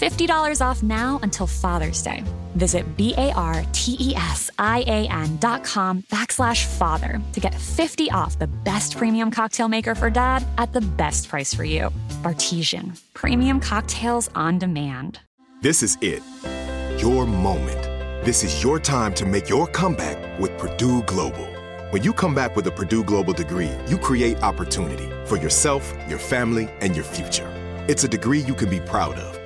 $50 0.00 0.60
off 0.66 0.82
now 0.82 1.20
until 1.22 1.46
Father's 1.46 2.02
Day. 2.02 2.24
Visit 2.56 2.96
B-A-R-T-E-S-I-A-N 2.96 3.36
dot 5.36 5.62
com 5.62 6.02
backslash 6.10 6.64
father 6.64 7.20
to 7.32 7.40
get 7.40 7.54
50 7.54 8.10
off 8.10 8.38
the 8.38 8.46
best 8.64 8.96
premium 8.96 9.30
cocktail 9.30 9.68
maker 9.68 9.94
for 9.94 10.08
dad 10.10 10.42
at 10.56 10.72
the 10.72 10.80
best 10.80 11.28
price 11.28 11.52
for 11.54 11.64
you. 11.64 11.90
Bartesian. 12.22 12.98
Premium 13.12 13.60
cocktails 13.60 14.30
on 14.34 14.58
demand. 14.58 15.20
This 15.60 15.82
is 15.82 15.98
it. 16.00 16.22
Your 16.98 17.26
moment. 17.26 17.82
This 18.24 18.42
is 18.42 18.62
your 18.62 18.80
time 18.80 19.12
to 19.14 19.26
make 19.26 19.50
your 19.50 19.66
comeback 19.66 20.40
with 20.40 20.56
Purdue 20.58 21.02
Global. 21.02 21.46
When 21.90 22.02
you 22.02 22.14
come 22.14 22.34
back 22.34 22.56
with 22.56 22.66
a 22.66 22.70
Purdue 22.70 23.04
Global 23.04 23.34
degree, 23.34 23.70
you 23.86 23.98
create 23.98 24.42
opportunity 24.42 25.10
for 25.26 25.36
yourself, 25.36 25.92
your 26.08 26.18
family, 26.18 26.70
and 26.80 26.96
your 26.96 27.04
future. 27.04 27.50
It's 27.88 28.04
a 28.04 28.08
degree 28.08 28.40
you 28.40 28.54
can 28.54 28.70
be 28.70 28.80
proud 28.80 29.16
of, 29.16 29.29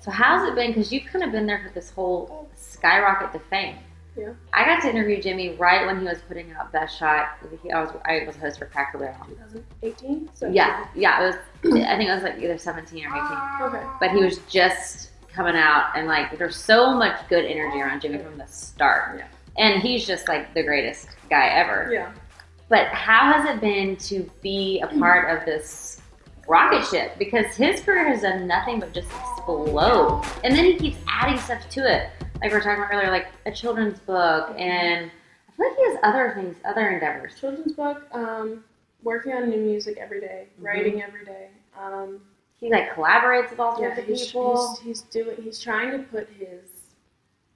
So 0.00 0.10
how's 0.10 0.48
it 0.48 0.54
been? 0.54 0.68
Because 0.68 0.92
you've 0.92 1.04
kind 1.04 1.24
of 1.24 1.30
been 1.30 1.46
there 1.46 1.62
for 1.66 1.72
this 1.74 1.90
whole 1.90 2.48
skyrocket 2.56 3.32
to 3.32 3.38
fame. 3.48 3.76
Yeah. 4.16 4.32
I 4.52 4.64
got 4.64 4.82
to 4.82 4.90
interview 4.90 5.22
Jimmy 5.22 5.50
right 5.50 5.86
when 5.86 6.00
he 6.00 6.04
was 6.04 6.18
putting 6.26 6.50
out 6.52 6.72
Best 6.72 6.98
Shot. 6.98 7.38
He, 7.62 7.70
I 7.70 7.80
was 7.82 7.92
I 8.04 8.24
was 8.26 8.36
host 8.36 8.58
for 8.58 8.66
Cracker 8.66 8.98
Barrel. 8.98 9.24
2018. 9.28 10.30
So 10.34 10.48
Yeah, 10.48 10.86
yeah. 10.94 11.22
It 11.22 11.26
was. 11.26 11.34
I 11.84 11.96
think 11.96 12.08
it 12.08 12.14
was 12.14 12.22
like 12.22 12.38
either 12.38 12.58
17 12.58 13.04
or 13.04 13.08
18. 13.08 13.12
Ah, 13.14 13.62
okay. 13.64 13.86
But 14.00 14.10
he 14.10 14.22
was 14.22 14.38
just 14.48 15.10
coming 15.32 15.54
out, 15.54 15.92
and 15.94 16.06
like 16.08 16.36
there's 16.38 16.56
so 16.56 16.94
much 16.94 17.28
good 17.28 17.44
energy 17.44 17.80
around 17.80 18.00
Jimmy 18.00 18.18
from 18.18 18.36
the 18.36 18.46
start. 18.46 19.18
Yeah. 19.18 19.26
And 19.58 19.82
he's 19.82 20.06
just 20.06 20.28
like 20.28 20.54
the 20.54 20.62
greatest 20.62 21.08
guy 21.28 21.48
ever. 21.48 21.90
Yeah. 21.92 22.12
But 22.68 22.88
how 22.88 23.32
has 23.32 23.48
it 23.48 23.60
been 23.60 23.96
to 23.96 24.30
be 24.42 24.80
a 24.80 24.86
part 24.98 25.36
of 25.36 25.44
this 25.44 25.99
rocket 26.50 26.84
ship? 26.84 27.12
Because 27.18 27.46
his 27.56 27.80
career 27.80 28.04
has 28.08 28.22
done 28.22 28.46
nothing 28.46 28.80
but 28.80 28.92
just 28.92 29.08
explode. 29.08 30.24
And 30.42 30.54
then 30.54 30.64
he 30.64 30.74
keeps 30.76 30.98
adding 31.08 31.38
stuff 31.38 31.68
to 31.70 31.80
it. 31.80 32.10
Like 32.40 32.50
we 32.50 32.56
were 32.56 32.60
talking 32.60 32.82
about 32.82 32.92
earlier, 32.92 33.10
like 33.10 33.28
a 33.46 33.52
children's 33.52 34.00
book, 34.00 34.54
and 34.58 35.10
I 35.48 35.52
feel 35.56 35.68
like 35.68 35.76
he 35.76 35.84
has 35.90 35.98
other 36.02 36.32
things, 36.34 36.56
other 36.64 36.88
endeavors. 36.88 37.38
Children's 37.38 37.72
book. 37.72 38.02
Um, 38.12 38.64
working 39.02 39.32
on 39.32 39.48
new 39.48 39.58
music 39.58 39.98
every 39.98 40.20
day, 40.20 40.48
writing 40.58 41.02
every 41.02 41.24
day. 41.24 41.48
Um, 41.78 42.20
He 42.58 42.70
like 42.70 42.94
collaborates 42.94 43.50
with 43.50 43.60
all 43.60 43.80
yeah, 43.80 43.96
of 43.96 44.04
he's, 44.04 44.26
people. 44.26 44.76
he's, 44.82 45.00
he's 45.00 45.00
doing. 45.02 45.36
He's 45.42 45.60
trying 45.60 45.92
to 45.92 45.98
put 45.98 46.28
his 46.38 46.68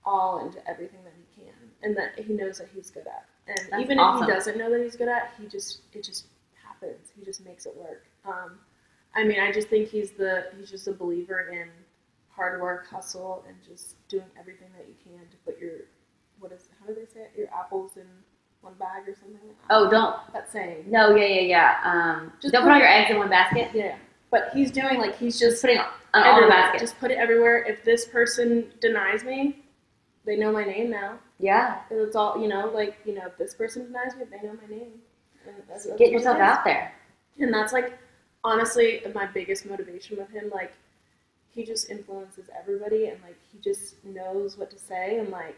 all 0.04 0.44
into 0.46 0.58
everything 0.68 1.00
that 1.04 1.14
he 1.16 1.42
can, 1.42 1.54
and 1.82 1.96
that 1.96 2.18
he 2.22 2.34
knows 2.34 2.58
that 2.58 2.68
he's 2.74 2.90
good 2.90 3.06
at. 3.06 3.24
And 3.48 3.58
That's 3.70 3.82
even 3.82 3.98
awesome. 3.98 4.22
if 4.24 4.28
he 4.28 4.34
doesn't 4.34 4.58
know 4.58 4.70
that 4.70 4.82
he's 4.82 4.96
good 4.96 5.08
at, 5.08 5.32
he 5.40 5.46
just 5.46 5.80
it 5.94 6.04
just 6.04 6.26
happens. 6.62 7.10
He 7.18 7.24
just 7.24 7.44
makes 7.44 7.64
it 7.66 7.74
work. 7.76 8.04
Um, 8.26 8.58
I 9.16 9.24
mean, 9.24 9.40
I 9.40 9.52
just 9.52 9.68
think 9.68 9.88
he's 9.88 10.12
the 10.12 10.46
he's 10.58 10.70
just 10.70 10.88
a 10.88 10.92
believer 10.92 11.48
in 11.52 11.68
hard 12.28 12.60
work, 12.60 12.88
hustle, 12.88 13.44
and 13.46 13.56
just 13.66 13.96
doing 14.08 14.24
everything 14.38 14.68
that 14.76 14.86
you 14.88 14.94
can 15.02 15.20
to 15.30 15.36
put 15.44 15.58
your 15.60 15.72
what 16.40 16.52
is 16.52 16.68
how 16.80 16.86
do 16.86 16.94
they 16.94 17.06
say 17.06 17.20
it? 17.20 17.32
Your 17.36 17.48
apples 17.54 17.96
in 17.96 18.06
one 18.60 18.74
bag 18.74 19.08
or 19.08 19.14
something. 19.14 19.38
Oh, 19.70 19.88
don't. 19.90 20.16
that 20.32 20.50
saying. 20.50 20.84
No, 20.88 21.14
yeah, 21.14 21.26
yeah, 21.26 21.40
yeah. 21.40 21.76
Um, 21.84 22.32
Just 22.40 22.52
don't 22.52 22.62
put 22.62 22.72
all 22.72 22.78
your 22.78 22.88
eggs 22.88 23.10
in 23.10 23.18
one 23.18 23.28
basket. 23.30 23.70
Yeah, 23.74 23.96
but 24.30 24.50
he's 24.52 24.70
doing 24.70 24.98
like 24.98 25.16
he's 25.16 25.38
Just 25.38 25.60
putting 25.62 25.78
on 25.78 25.86
all 26.14 26.40
the 26.40 26.48
baskets. 26.48 26.82
Just 26.82 26.98
put 26.98 27.10
it 27.10 27.18
everywhere. 27.18 27.64
If 27.64 27.84
this 27.84 28.06
person 28.06 28.72
denies 28.80 29.22
me, 29.22 29.64
they 30.24 30.36
know 30.36 30.50
my 30.52 30.64
name 30.64 30.90
now. 30.90 31.18
yeah. 31.38 31.80
It's 31.90 32.16
all 32.16 32.40
you 32.40 32.48
know. 32.48 32.70
Like 32.74 32.96
you 33.04 33.14
know, 33.14 33.26
if 33.26 33.36
this 33.38 33.54
person 33.54 33.84
denies 33.84 34.16
me, 34.16 34.24
they 34.30 34.46
know 34.46 34.54
my 34.60 34.68
name. 34.68 34.92
And 35.46 35.56
that's, 35.68 35.84
that's 35.84 35.98
Get 35.98 36.10
yourself 36.10 36.38
out 36.38 36.64
there. 36.64 36.92
And 37.38 37.52
that's 37.52 37.72
like 37.72 37.98
honestly 38.44 39.00
my 39.14 39.26
biggest 39.26 39.66
motivation 39.66 40.16
with 40.16 40.30
him. 40.30 40.50
Like 40.54 40.72
he 41.50 41.64
just 41.64 41.90
influences 41.90 42.46
everybody, 42.58 43.06
and 43.06 43.20
like 43.22 43.38
he 43.50 43.58
just 43.58 44.04
knows 44.04 44.56
what 44.58 44.70
to 44.70 44.78
say. 44.78 45.18
And 45.18 45.30
like, 45.30 45.56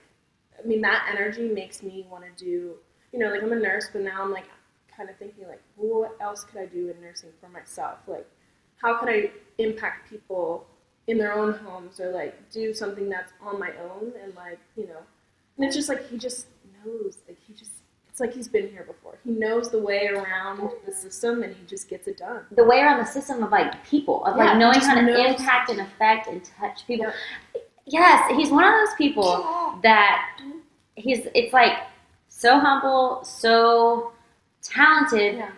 I 0.63 0.67
mean, 0.67 0.81
that 0.83 1.07
energy 1.11 1.49
makes 1.49 1.83
me 1.83 2.07
want 2.11 2.25
to 2.25 2.45
do. 2.45 2.75
You 3.13 3.19
know, 3.19 3.31
like 3.31 3.43
I'm 3.43 3.53
a 3.53 3.57
nurse, 3.57 3.89
but 3.93 4.03
now 4.03 4.23
I'm 4.23 4.33
like 4.33 4.47
kind 4.95 5.11
of 5.11 5.17
thinking 5.17 5.47
like, 5.49 5.63
what 5.77 6.17
else 6.21 6.45
could 6.45 6.61
I 6.61 6.67
do 6.67 6.91
in 6.91 7.01
nursing 7.03 7.31
for 7.41 7.49
myself? 7.49 7.99
Like, 8.07 8.27
how 8.77 8.99
could 8.99 9.09
I 9.09 9.31
impact 9.59 10.09
people 10.11 10.67
in 11.07 11.19
their 11.19 11.33
own 11.33 11.53
homes 11.53 12.01
or 12.01 12.11
like 12.11 12.51
do 12.51 12.75
something 12.75 13.09
that's 13.09 13.33
on 13.41 13.59
my 13.61 13.71
own 13.83 14.13
and 14.23 14.35
like 14.35 14.59
you 14.77 14.87
know 14.87 14.99
and 15.57 15.65
it's 15.65 15.77
just 15.77 15.89
like 15.89 16.09
he 16.09 16.19
just 16.19 16.49
knows 16.85 17.19
like 17.29 17.39
he 17.47 17.53
just 17.53 17.76
it's 18.17 18.21
like 18.23 18.33
he's 18.33 18.49
been 18.49 18.67
here 18.71 18.85
before 18.85 19.19
he 19.25 19.31
knows 19.31 19.71
the 19.71 19.79
way 19.79 20.07
around 20.07 20.71
the 20.87 20.93
system 20.93 21.43
and 21.43 21.55
he 21.55 21.67
just 21.67 21.87
gets 21.87 22.09
it 22.09 22.17
done 22.17 22.47
The 22.51 22.65
way 22.65 22.81
around 22.81 22.99
the 22.99 23.05
system 23.05 23.43
of 23.43 23.51
like 23.51 23.85
people, 23.85 24.25
of 24.25 24.39
Yeah, 24.39 24.45
like 24.45 24.59
knowing 24.59 24.81
how 24.81 24.95
to 24.95 25.29
impact 25.29 25.69
and 25.69 25.81
affect 25.81 26.27
and 26.27 26.43
touch 26.43 26.87
people. 26.87 27.13
Yes, 27.85 28.33
he's 28.35 28.51
one 28.51 28.65
of 28.65 28.73
those 28.73 28.95
people 28.97 29.79
that 29.83 30.41
he's. 30.95 31.27
It's 31.35 31.53
like 31.53 31.75
so 32.31 32.59
humble, 32.59 33.23
so 33.23 34.13
talented, 34.63 35.37
yeah 35.37 35.51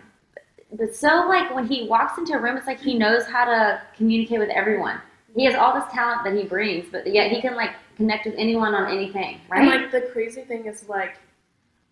but 0.71 0.95
so 0.95 1.25
like 1.27 1.53
when 1.53 1.65
he 1.65 1.87
walks 1.87 2.17
into 2.17 2.33
a 2.33 2.39
room, 2.39 2.55
it's 2.55 2.67
like 2.67 2.79
he 2.79 2.97
knows 2.97 3.25
how 3.25 3.45
to 3.45 3.81
communicate 3.95 4.39
with 4.39 4.49
everyone. 4.49 5.01
He 5.35 5.45
has 5.45 5.55
all 5.55 5.73
this 5.73 5.91
talent 5.91 6.23
that 6.25 6.35
he 6.35 6.43
brings, 6.43 6.85
but 6.91 7.11
yet 7.11 7.31
he 7.31 7.41
can 7.41 7.55
like 7.55 7.71
connect 7.95 8.25
with 8.25 8.35
anyone 8.37 8.75
on 8.75 8.91
anything, 8.91 9.41
right? 9.49 9.61
and 9.61 9.67
like 9.67 9.91
the 9.91 10.01
crazy 10.13 10.41
thing 10.41 10.65
is 10.65 10.87
like 10.87 11.15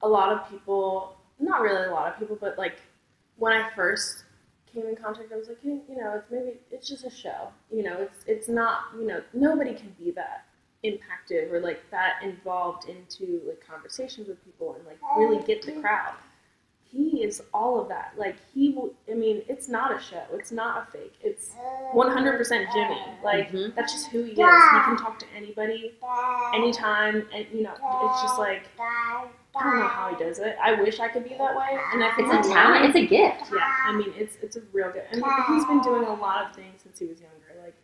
a 0.01 0.07
lot 0.07 0.31
of 0.31 0.49
people 0.49 1.15
not 1.39 1.61
really 1.61 1.85
a 1.87 1.91
lot 1.91 2.11
of 2.11 2.17
people 2.19 2.37
but 2.39 2.57
like 2.57 2.77
when 3.37 3.53
i 3.53 3.69
first 3.75 4.23
came 4.73 4.85
in 4.87 4.95
contact 4.95 5.31
i 5.31 5.35
was 5.35 5.47
like 5.47 5.57
you, 5.63 5.81
you 5.89 5.95
know 5.97 6.13
it's 6.15 6.29
maybe 6.31 6.57
it's 6.71 6.87
just 6.87 7.05
a 7.05 7.09
show. 7.09 7.47
You 7.71 7.83
know 7.83 7.97
it's 8.01 8.23
it's 8.27 8.47
not 8.49 8.81
you 8.99 9.05
know 9.07 9.21
nobody 9.33 9.73
can 9.73 9.95
be 9.99 10.11
that 10.11 10.45
impacted 10.83 11.51
or 11.51 11.59
like 11.59 11.81
that 11.91 12.15
involved 12.23 12.87
into 12.87 13.41
like 13.47 13.61
conversations 13.67 14.27
with 14.27 14.43
people 14.45 14.75
and 14.75 14.85
like 14.85 14.99
really 15.17 15.43
get 15.45 15.63
the 15.63 15.71
crowd. 15.81 16.13
He 16.89 17.23
is 17.23 17.41
all 17.53 17.81
of 17.81 17.87
that. 17.89 18.13
Like 18.17 18.35
he 18.53 18.69
will 18.69 18.93
i 19.11 19.13
mean 19.15 19.41
it's 19.49 19.67
not 19.67 19.97
a 19.97 20.01
show. 20.01 20.23
It's 20.33 20.51
not 20.51 20.87
a 20.87 20.91
fake. 20.91 21.15
It's 21.23 21.55
100% 21.93 22.49
jimmy 22.73 23.01
like 23.23 23.51
Mhm. 23.51 23.73
that's 23.75 23.93
just 23.93 24.07
who 24.07 24.23
he 24.23 24.31
is. 24.31 24.37
He 24.37 24.79
can 24.85 24.97
talk 24.97 25.17
to 25.19 25.25
anybody 25.35 25.93
anytime 26.53 27.27
and 27.33 27.45
you 27.53 27.63
know 27.63 27.73
it's 27.73 28.21
just 28.21 28.37
like 28.37 28.63
i 29.59 29.63
don't 29.63 29.79
know 29.79 29.87
how 29.87 30.09
he 30.09 30.23
does 30.23 30.39
it 30.39 30.55
i 30.61 30.73
wish 30.81 30.99
i 30.99 31.07
could 31.07 31.23
be 31.23 31.35
that 31.37 31.55
way 31.55 31.77
and 31.93 32.03
i 32.03 32.11
it's 32.17 32.31
a 32.31 32.37
I'm 32.37 32.43
talent. 32.43 32.85
It's 32.85 32.95
a 32.95 33.07
gift. 33.07 33.51
yeah 33.53 33.73
i 33.85 33.95
mean 33.95 34.13
it's 34.15 34.37
it's 34.41 34.55
a 34.55 34.61
real 34.73 34.91
good 34.91 35.03
and 35.11 35.23
he's 35.49 35.65
been 35.65 35.81
doing 35.81 36.03
a 36.03 36.13
lot 36.13 36.45
of 36.45 36.55
things 36.55 36.81
since 36.83 36.99
he 36.99 37.05
was 37.05 37.19
younger 37.19 37.61
like 37.63 37.75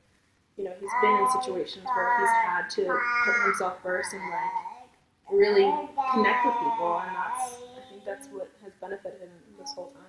you 0.57 0.63
know 0.63 0.73
he's 0.79 0.91
been 1.01 1.15
in 1.17 1.27
situations 1.41 1.85
where 1.85 2.19
he's 2.19 2.29
had 2.29 2.69
to 2.69 2.99
put 3.25 3.45
himself 3.45 3.77
first 3.81 4.13
and 4.13 4.21
like 4.29 5.31
really 5.31 5.69
connect 6.11 6.45
with 6.45 6.55
people 6.55 7.01
and 7.05 7.15
that's 7.15 7.57
i 7.77 7.89
think 7.89 8.05
that's 8.05 8.27
what 8.27 8.49
has 8.63 8.73
benefited 8.81 9.21
him 9.21 9.29
this 9.59 9.73
whole 9.73 9.87
time 9.91 10.03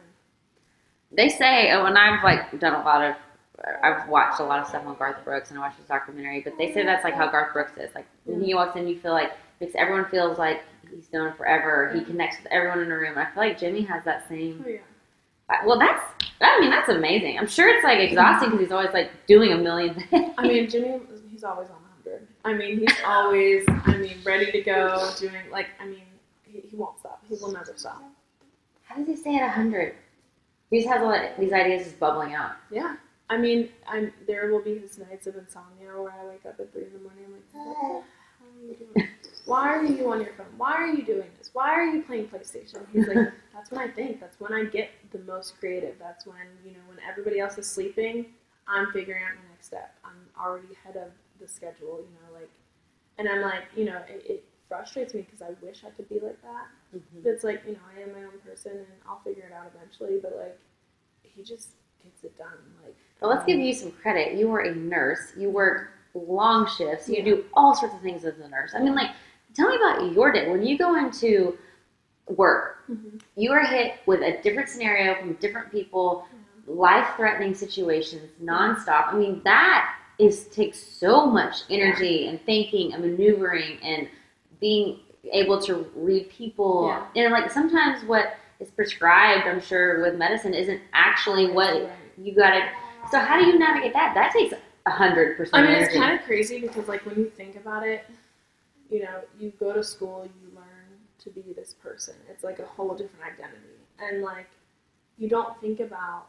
They 1.12 1.28
say, 1.28 1.70
uh, 1.70 1.80
oh, 1.80 1.86
and 1.86 1.96
I've 1.96 2.22
like 2.24 2.58
done 2.58 2.74
a 2.74 2.84
lot 2.84 3.02
of, 3.02 3.14
I've 3.82 4.08
watched 4.08 4.40
a 4.40 4.44
lot 4.44 4.58
of 4.58 4.66
stuff 4.66 4.84
on 4.84 4.96
Garth 4.96 5.24
Brooks 5.24 5.50
and 5.50 5.58
I 5.58 5.62
watched 5.62 5.78
his 5.78 5.86
documentary, 5.86 6.40
but 6.40 6.54
they 6.58 6.72
say 6.72 6.84
that's 6.84 7.04
like 7.04 7.14
how 7.14 7.30
Garth 7.30 7.52
Brooks 7.52 7.72
is. 7.78 7.94
Like 7.94 8.06
when 8.24 8.40
he 8.40 8.48
mm-hmm. 8.48 8.56
walks 8.56 8.76
in, 8.76 8.88
you 8.88 8.98
feel 8.98 9.12
like 9.12 9.32
makes 9.60 9.74
everyone 9.76 10.06
feels 10.10 10.38
like 10.38 10.62
he's 10.90 11.12
known 11.12 11.32
forever. 11.34 11.92
He 11.94 12.04
connects 12.04 12.38
with 12.42 12.52
everyone 12.52 12.80
in 12.80 12.88
the 12.88 12.94
room. 12.96 13.16
I 13.18 13.24
feel 13.26 13.42
like 13.42 13.58
Jimmy 13.58 13.82
has 13.82 14.04
that 14.04 14.28
same. 14.28 14.62
oh 14.66 14.68
yeah 14.68 15.56
Well, 15.66 15.78
that's. 15.78 16.02
I 16.40 16.60
mean, 16.60 16.70
that's 16.70 16.88
amazing. 16.88 17.38
I'm 17.38 17.46
sure 17.46 17.68
it's 17.68 17.84
like 17.84 17.98
exhausting 18.00 18.50
because 18.50 18.66
he's 18.66 18.72
always 18.72 18.92
like 18.92 19.10
doing 19.26 19.52
a 19.52 19.56
million 19.56 19.94
things. 19.94 20.34
I 20.36 20.42
mean, 20.46 20.68
Jimmy, 20.68 21.00
he's 21.30 21.44
always 21.44 21.68
on 21.68 21.76
100. 22.04 22.26
I 22.44 22.52
mean, 22.52 22.78
he's 22.80 22.96
always, 23.06 23.64
I 23.68 23.96
mean, 23.96 24.16
ready 24.24 24.50
to 24.52 24.60
go, 24.60 25.10
doing, 25.18 25.32
like, 25.50 25.68
I 25.80 25.86
mean, 25.86 26.02
he, 26.44 26.60
he 26.60 26.76
won't 26.76 26.98
stop. 26.98 27.22
He 27.28 27.36
will 27.40 27.52
never 27.52 27.72
stop. 27.76 28.02
how 28.82 28.96
does 28.96 29.06
he 29.06 29.16
stay 29.16 29.36
at 29.36 29.50
hundred? 29.52 29.94
He 30.70 30.80
just 30.80 30.92
has 30.92 31.02
all 31.02 31.10
that, 31.10 31.38
these 31.38 31.52
ideas 31.52 31.84
just 31.84 32.00
bubbling 32.00 32.34
out. 32.34 32.52
Yeah. 32.70 32.96
I 33.30 33.38
mean, 33.38 33.68
I'm, 33.88 34.12
there 34.26 34.50
will 34.50 34.60
be 34.62 34.76
his 34.78 34.98
nights 34.98 35.26
of 35.26 35.36
insomnia 35.36 35.88
where 36.00 36.12
I 36.12 36.26
wake 36.26 36.44
up 36.46 36.58
at 36.60 36.72
3 36.72 36.82
in 36.82 36.92
the 36.92 36.98
morning. 36.98 37.24
I'm 37.26 37.32
like, 37.32 37.42
what 37.52 37.74
the 37.74 37.80
hell 37.80 38.04
are 38.42 38.66
you 38.66 38.74
doing? 38.74 39.08
Why 39.46 39.68
are 39.68 39.84
you 39.84 40.10
on 40.10 40.20
your 40.22 40.32
phone? 40.34 40.46
Why 40.56 40.72
are 40.72 40.86
you 40.86 41.04
doing 41.04 41.28
this? 41.38 41.50
Why 41.52 41.70
are 41.70 41.84
you 41.84 42.02
playing 42.02 42.28
PlayStation? 42.28 42.86
He's 42.92 43.06
like, 43.06 43.32
that's 43.54 43.70
when 43.70 43.80
I 43.80 43.88
think. 43.88 44.20
That's 44.20 44.40
when 44.40 44.52
I 44.52 44.64
get 44.64 44.90
the 45.12 45.18
most 45.20 45.58
creative. 45.58 45.96
That's 45.98 46.26
when, 46.26 46.46
you 46.64 46.72
know, 46.72 46.80
when 46.88 46.98
everybody 47.08 47.40
else 47.40 47.58
is 47.58 47.68
sleeping, 47.68 48.26
I'm 48.66 48.90
figuring 48.92 49.22
out 49.22 49.34
my 49.34 49.50
next 49.50 49.66
step. 49.66 49.94
I'm 50.04 50.28
already 50.40 50.68
ahead 50.72 50.96
of 50.96 51.10
the 51.40 51.46
schedule, 51.48 52.00
you 52.00 52.08
know, 52.14 52.38
like, 52.38 52.50
and 53.18 53.28
I'm 53.28 53.42
like, 53.42 53.64
you 53.76 53.84
know, 53.84 54.00
it, 54.08 54.24
it 54.26 54.44
frustrates 54.68 55.14
me 55.14 55.22
because 55.22 55.42
I 55.42 55.50
wish 55.64 55.84
I 55.86 55.90
could 55.90 56.08
be 56.08 56.20
like 56.20 56.40
that. 56.42 56.66
Mm-hmm. 56.96 57.22
But 57.22 57.30
it's 57.30 57.44
like, 57.44 57.62
you 57.66 57.74
know, 57.74 57.80
I 57.96 58.02
am 58.02 58.12
my 58.12 58.24
own 58.24 58.38
person 58.44 58.72
and 58.72 58.86
I'll 59.06 59.20
figure 59.20 59.44
it 59.44 59.52
out 59.52 59.70
eventually, 59.74 60.18
but 60.22 60.36
like, 60.36 60.58
he 61.22 61.42
just 61.42 61.70
gets 62.02 62.24
it 62.24 62.36
done. 62.38 62.48
Like, 62.82 62.96
Well, 63.20 63.30
let's 63.30 63.44
give 63.44 63.56
um, 63.56 63.62
you 63.62 63.74
some 63.74 63.92
credit. 63.92 64.38
You 64.38 64.48
were 64.48 64.60
a 64.60 64.74
nurse. 64.74 65.32
You 65.36 65.50
work 65.50 65.90
long 66.14 66.68
shifts. 66.68 67.08
You 67.08 67.22
do 67.22 67.44
all 67.54 67.74
sorts 67.74 67.94
of 67.94 68.00
things 68.00 68.24
as 68.24 68.38
a 68.38 68.48
nurse. 68.48 68.72
I 68.74 68.80
mean, 68.80 68.94
like, 68.94 69.10
tell 69.54 69.68
me 69.68 69.76
about 69.76 70.12
your 70.12 70.32
day. 70.32 70.50
When 70.50 70.64
you 70.64 70.76
go 70.76 70.96
into 70.96 71.56
work, 72.28 72.84
mm-hmm. 72.90 73.18
you 73.36 73.52
are 73.52 73.64
hit 73.64 73.96
with 74.06 74.20
a 74.20 74.40
different 74.42 74.68
scenario 74.68 75.14
from 75.20 75.34
different 75.34 75.70
people, 75.70 76.26
life-threatening 76.66 77.54
situations, 77.54 78.30
nonstop. 78.42 79.12
I 79.12 79.16
mean, 79.16 79.40
that 79.44 79.94
is 80.18 80.44
takes 80.48 80.78
so 80.78 81.26
much 81.26 81.62
energy 81.70 82.28
and 82.28 82.40
thinking 82.46 82.92
and 82.94 83.02
maneuvering 83.02 83.78
and 83.82 84.08
being 84.60 85.00
able 85.32 85.60
to 85.62 85.90
read 85.96 86.30
people. 86.30 86.86
Yeah. 86.88 87.24
And 87.24 87.32
like 87.32 87.50
sometimes 87.50 88.04
what 88.04 88.36
is 88.60 88.70
prescribed, 88.70 89.46
I'm 89.48 89.60
sure, 89.60 90.02
with 90.02 90.16
medicine 90.16 90.54
isn't 90.54 90.80
actually 90.92 91.50
what 91.50 91.72
Right. 91.74 91.90
you 92.16 92.34
gotta. 92.34 92.68
So 93.10 93.18
how 93.18 93.38
do 93.38 93.46
you 93.46 93.58
navigate 93.58 93.92
that? 93.94 94.14
That 94.14 94.32
takes 94.32 94.54
a 94.86 94.90
hundred 94.90 95.36
I 95.52 95.62
mean, 95.62 95.70
energy. 95.70 95.84
it's 95.86 95.94
kind 95.94 96.18
of 96.18 96.24
crazy 96.24 96.60
because, 96.60 96.88
like, 96.88 97.04
when 97.06 97.16
you 97.16 97.30
think 97.30 97.56
about 97.56 97.86
it, 97.86 98.04
you 98.94 99.02
know, 99.02 99.18
you 99.40 99.52
go 99.58 99.72
to 99.72 99.82
school, 99.82 100.24
you 100.24 100.54
learn 100.54 100.86
to 101.18 101.30
be 101.30 101.52
this 101.52 101.74
person. 101.74 102.14
It's 102.30 102.44
like 102.44 102.60
a 102.60 102.64
whole 102.66 102.94
different 102.94 103.24
identity. 103.26 103.74
And, 103.98 104.22
like, 104.22 104.46
you 105.18 105.28
don't 105.28 105.60
think 105.60 105.80
about 105.80 106.26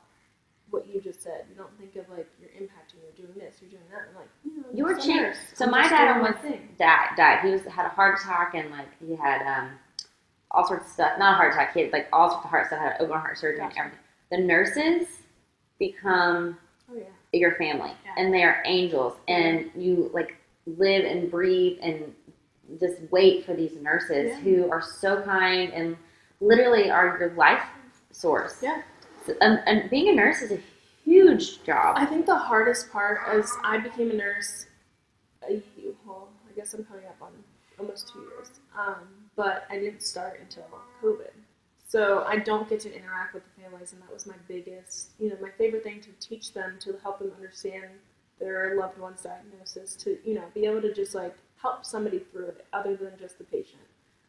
what 0.72 0.88
you 0.88 1.00
just 1.00 1.22
said. 1.22 1.46
You 1.50 1.56
don't 1.56 1.70
think 1.78 1.96
of 1.96 2.10
like 2.10 2.28
you're 2.42 2.50
impacting, 2.50 2.98
you're 3.04 3.28
doing 3.28 3.38
this, 3.40 3.58
you're 3.62 3.70
doing 3.70 3.84
that. 3.92 4.02
I'm 4.10 4.16
like, 4.16 4.30
you 4.44 4.58
know, 4.58 4.68
You 4.74 4.84
were 4.86 4.96
just 4.96 5.08
a 5.08 5.12
changed. 5.12 5.40
So 5.54 5.66
I'm 5.66 5.72
my 5.72 5.88
dad 5.88 6.18
almost 6.18 6.42
died. 6.80 7.10
Died. 7.16 7.46
He 7.46 7.52
was 7.52 7.62
had 7.66 7.86
a 7.86 7.90
heart 7.90 8.20
attack 8.20 8.56
and 8.56 8.72
like 8.72 8.88
he 9.00 9.16
had 9.16 9.42
um 9.46 9.70
all 10.50 10.68
sorts 10.68 10.88
of 10.88 10.92
stuff. 10.92 11.20
Not 11.20 11.34
a 11.34 11.36
heart 11.38 11.54
attack. 11.54 11.74
He 11.76 11.82
had 11.82 11.94
like 11.94 12.08
all 12.12 12.30
sorts 12.32 12.46
of 12.46 12.50
heart 12.50 12.68
stuff. 12.68 12.80
Had 12.80 12.96
open 13.00 13.20
heart 13.20 13.38
surgery 13.38 13.64
and 13.64 13.72
everything. 13.78 14.00
The 14.32 14.38
nurses 14.40 15.08
become 15.80 16.58
Oh 16.92 16.96
yeah. 16.98 17.04
your 17.32 17.56
family, 17.56 17.92
Yeah. 18.04 18.14
and 18.18 18.34
they 18.34 18.44
are 18.44 18.62
angels, 18.66 19.14
and 19.28 19.70
you 19.76 20.10
like 20.14 20.36
live 20.66 21.06
and 21.06 21.30
breathe 21.30 21.78
and 21.82 22.14
just 22.80 23.02
wait 23.12 23.46
for 23.46 23.54
these 23.54 23.76
nurses 23.82 24.30
Yeah. 24.32 24.40
who 24.40 24.72
are 24.72 24.82
so 24.82 25.22
kind 25.22 25.72
and 25.74 25.98
literally 26.42 26.90
are 26.90 27.18
your 27.20 27.32
life 27.34 27.64
source. 28.12 28.62
Yeah. 28.62 28.82
So- 29.26 29.36
and, 29.42 29.62
and 29.66 29.90
being 29.90 30.10
a 30.10 30.14
nurse 30.14 30.42
is 30.42 30.52
a 30.52 30.60
huge 31.04 31.64
job. 31.64 31.96
I 31.98 32.06
think 32.06 32.26
the 32.26 32.36
hardest 32.38 32.92
part 32.92 33.20
is 33.36 33.52
I 33.64 33.78
became 33.78 34.12
a 34.12 34.16
nurse. 34.16 34.66
A, 35.48 35.62
well, 36.06 36.30
I 36.50 36.54
guess 36.56 36.74
I'm 36.74 36.84
coming 36.86 37.06
up 37.06 37.18
on 37.22 37.32
almost 37.80 38.12
two 38.12 38.20
years. 38.22 38.50
Um, 38.78 39.08
but 39.36 39.66
I 39.70 39.78
didn't 39.78 40.02
start 40.02 40.40
until 40.42 40.66
COVID, 41.04 41.32
so 41.88 42.24
I 42.26 42.38
don't 42.40 42.68
get 42.70 42.80
to 42.82 42.96
interact 42.96 43.34
with 43.34 43.44
the 43.44 43.62
families, 43.62 43.92
and 43.94 44.02
that 44.02 44.12
was 44.14 44.26
my 44.26 44.36
biggest, 44.48 45.10
you 45.20 45.30
know, 45.30 45.36
my 45.42 45.50
favorite 45.58 45.84
thing 45.84 46.00
to 46.02 46.10
teach 46.26 46.54
them 46.54 46.78
to 46.80 46.98
help 47.04 47.20
them 47.20 47.32
understand 47.36 47.90
their 48.40 48.76
loved 48.78 48.98
one's 48.98 49.22
diagnosis, 49.22 49.96
to 49.98 50.18
you 50.28 50.36
know, 50.36 50.46
be 50.54 50.66
able 50.66 50.82
to 50.82 50.94
just 50.94 51.14
like 51.16 51.36
help 51.66 51.86
somebody 51.86 52.20
through 52.32 52.50
it, 52.54 52.66
other 52.78 52.94
than 52.96 53.14
just 53.24 53.36
the 53.42 53.48
patient. 53.58 53.86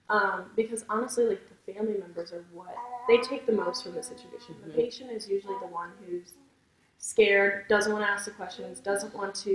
Um, 0.08 0.38
because 0.60 0.84
honestly, 0.88 1.24
like 1.32 1.42
the 1.52 1.72
family 1.72 1.96
members 2.04 2.32
are 2.32 2.44
what 2.58 2.74
they 3.08 3.18
take 3.30 3.42
the 3.50 3.56
most 3.62 3.78
from 3.82 3.94
the 3.94 4.02
situation. 4.02 4.52
The 4.64 4.72
patient 4.72 5.10
is 5.10 5.28
usually 5.28 5.58
the 5.60 5.72
one 5.82 5.90
who's 6.00 6.28
scared, 6.98 7.52
doesn't 7.68 7.92
want 7.92 8.04
to 8.06 8.10
ask 8.14 8.24
the 8.24 8.36
questions, 8.42 8.78
doesn't 8.90 9.12
want 9.20 9.34
to 9.46 9.54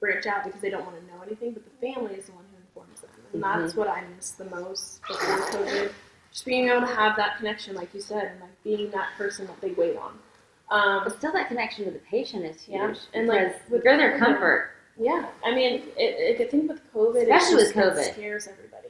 branch 0.00 0.26
out 0.26 0.44
because 0.44 0.60
they 0.60 0.72
don't 0.74 0.84
want 0.88 0.96
to 1.00 1.04
know 1.10 1.20
anything, 1.26 1.50
but 1.52 1.62
the 1.64 1.76
family 1.86 2.14
is 2.14 2.26
the 2.26 2.32
one 2.32 2.44
who 2.50 2.56
informs 2.66 3.00
them. 3.00 3.10
And 3.32 3.42
that's 3.42 3.74
what 3.74 3.88
I 3.88 4.04
miss 4.14 4.30
the 4.32 4.44
most 4.44 5.00
before 5.08 5.38
COVID. 5.52 5.90
Just 6.30 6.44
being 6.44 6.68
able 6.68 6.82
to 6.82 6.94
have 7.02 7.16
that 7.16 7.38
connection, 7.38 7.74
like 7.74 7.92
you 7.94 8.00
said, 8.00 8.24
and 8.32 8.40
like 8.40 8.62
being 8.62 8.90
that 8.90 9.08
person 9.16 9.46
that 9.46 9.60
they 9.60 9.72
wait 9.72 9.96
on. 9.96 10.12
Um, 10.70 11.04
But 11.04 11.16
still, 11.16 11.32
that 11.32 11.48
connection 11.48 11.86
to 11.86 11.90
the 11.90 12.04
patient 12.16 12.44
is 12.44 12.60
huge. 12.62 12.78
Yeah, 12.78 12.94
and, 13.14 13.26
like, 13.26 13.70
with 13.70 13.82
you're 13.84 13.96
their 13.96 14.18
comfort. 14.18 14.72
Yeah, 14.98 15.26
I 15.44 15.54
mean, 15.54 15.74
it, 15.74 15.84
it, 15.96 16.40
I 16.40 16.50
think 16.50 16.68
with 16.68 16.80
COVID, 16.92 17.22
Especially 17.22 17.56
with 17.56 17.72
COVID. 17.74 17.98
it 17.98 18.14
scares 18.14 18.48
everybody. 18.48 18.88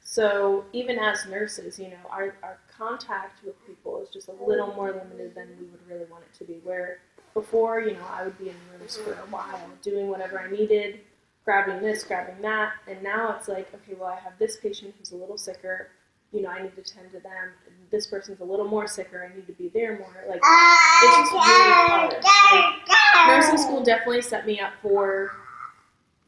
So 0.00 0.64
even 0.72 0.98
as 0.98 1.26
nurses, 1.26 1.78
you 1.78 1.88
know, 1.88 1.96
our, 2.10 2.36
our 2.42 2.58
contact 2.76 3.44
with 3.44 3.54
people 3.66 4.00
is 4.02 4.08
just 4.08 4.28
a 4.28 4.32
little 4.46 4.72
more 4.74 4.92
limited 4.92 5.34
than 5.34 5.48
we 5.58 5.66
would 5.66 5.80
really 5.88 6.04
want 6.10 6.24
it 6.24 6.38
to 6.38 6.44
be. 6.44 6.60
Where 6.62 6.98
before, 7.34 7.80
you 7.80 7.92
know, 7.92 8.06
I 8.10 8.24
would 8.24 8.38
be 8.38 8.48
in 8.48 8.56
rooms 8.72 8.96
for 8.96 9.12
a 9.12 9.26
while, 9.30 9.60
doing 9.82 10.08
whatever 10.08 10.38
I 10.38 10.50
needed, 10.50 11.00
grabbing 11.44 11.82
this, 11.82 12.04
grabbing 12.04 12.40
that, 12.42 12.72
and 12.88 13.02
now 13.02 13.34
it's 13.36 13.48
like, 13.48 13.68
okay, 13.74 13.94
well, 13.98 14.08
I 14.08 14.20
have 14.20 14.38
this 14.38 14.56
patient 14.56 14.94
who's 14.98 15.12
a 15.12 15.16
little 15.16 15.38
sicker. 15.38 15.88
You 16.32 16.42
know, 16.42 16.48
I 16.48 16.62
need 16.62 16.76
to 16.76 16.82
tend 16.82 17.12
to 17.12 17.20
them. 17.20 17.52
This 17.90 18.06
person's 18.06 18.40
a 18.40 18.44
little 18.44 18.66
more 18.66 18.86
sicker. 18.86 19.28
I 19.30 19.34
need 19.34 19.46
to 19.46 19.52
be 19.52 19.68
there 19.68 19.98
more. 19.98 20.24
Like, 20.28 20.40
it's 20.42 21.16
just 21.16 21.32
really 21.32 21.72
hard. 21.72 22.14
Like, 22.52 23.28
nursing 23.28 23.58
school 23.58 23.82
definitely 23.82 24.22
set 24.22 24.46
me 24.46 24.60
up 24.60 24.72
for 24.82 25.32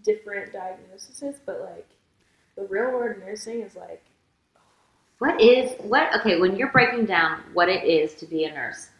different 0.09 0.53
diagnoses, 0.53 1.41
but 1.47 1.61
like 1.61 1.89
the 2.57 2.65
real 2.67 2.91
world 2.93 3.19
nursing 3.21 3.63
is 3.63 3.77
like 3.77 4.05
What 5.19 5.41
is 5.41 5.73
what? 5.81 6.15
Okay, 6.21 6.39
when 6.41 6.57
you're 6.57 6.73
breaking 6.73 7.07
down 7.07 7.43
what 7.53 7.69
it 7.69 7.85
is 7.85 8.15
to 8.17 8.27
be 8.27 8.45
a 8.45 8.53
nurse, 8.53 8.91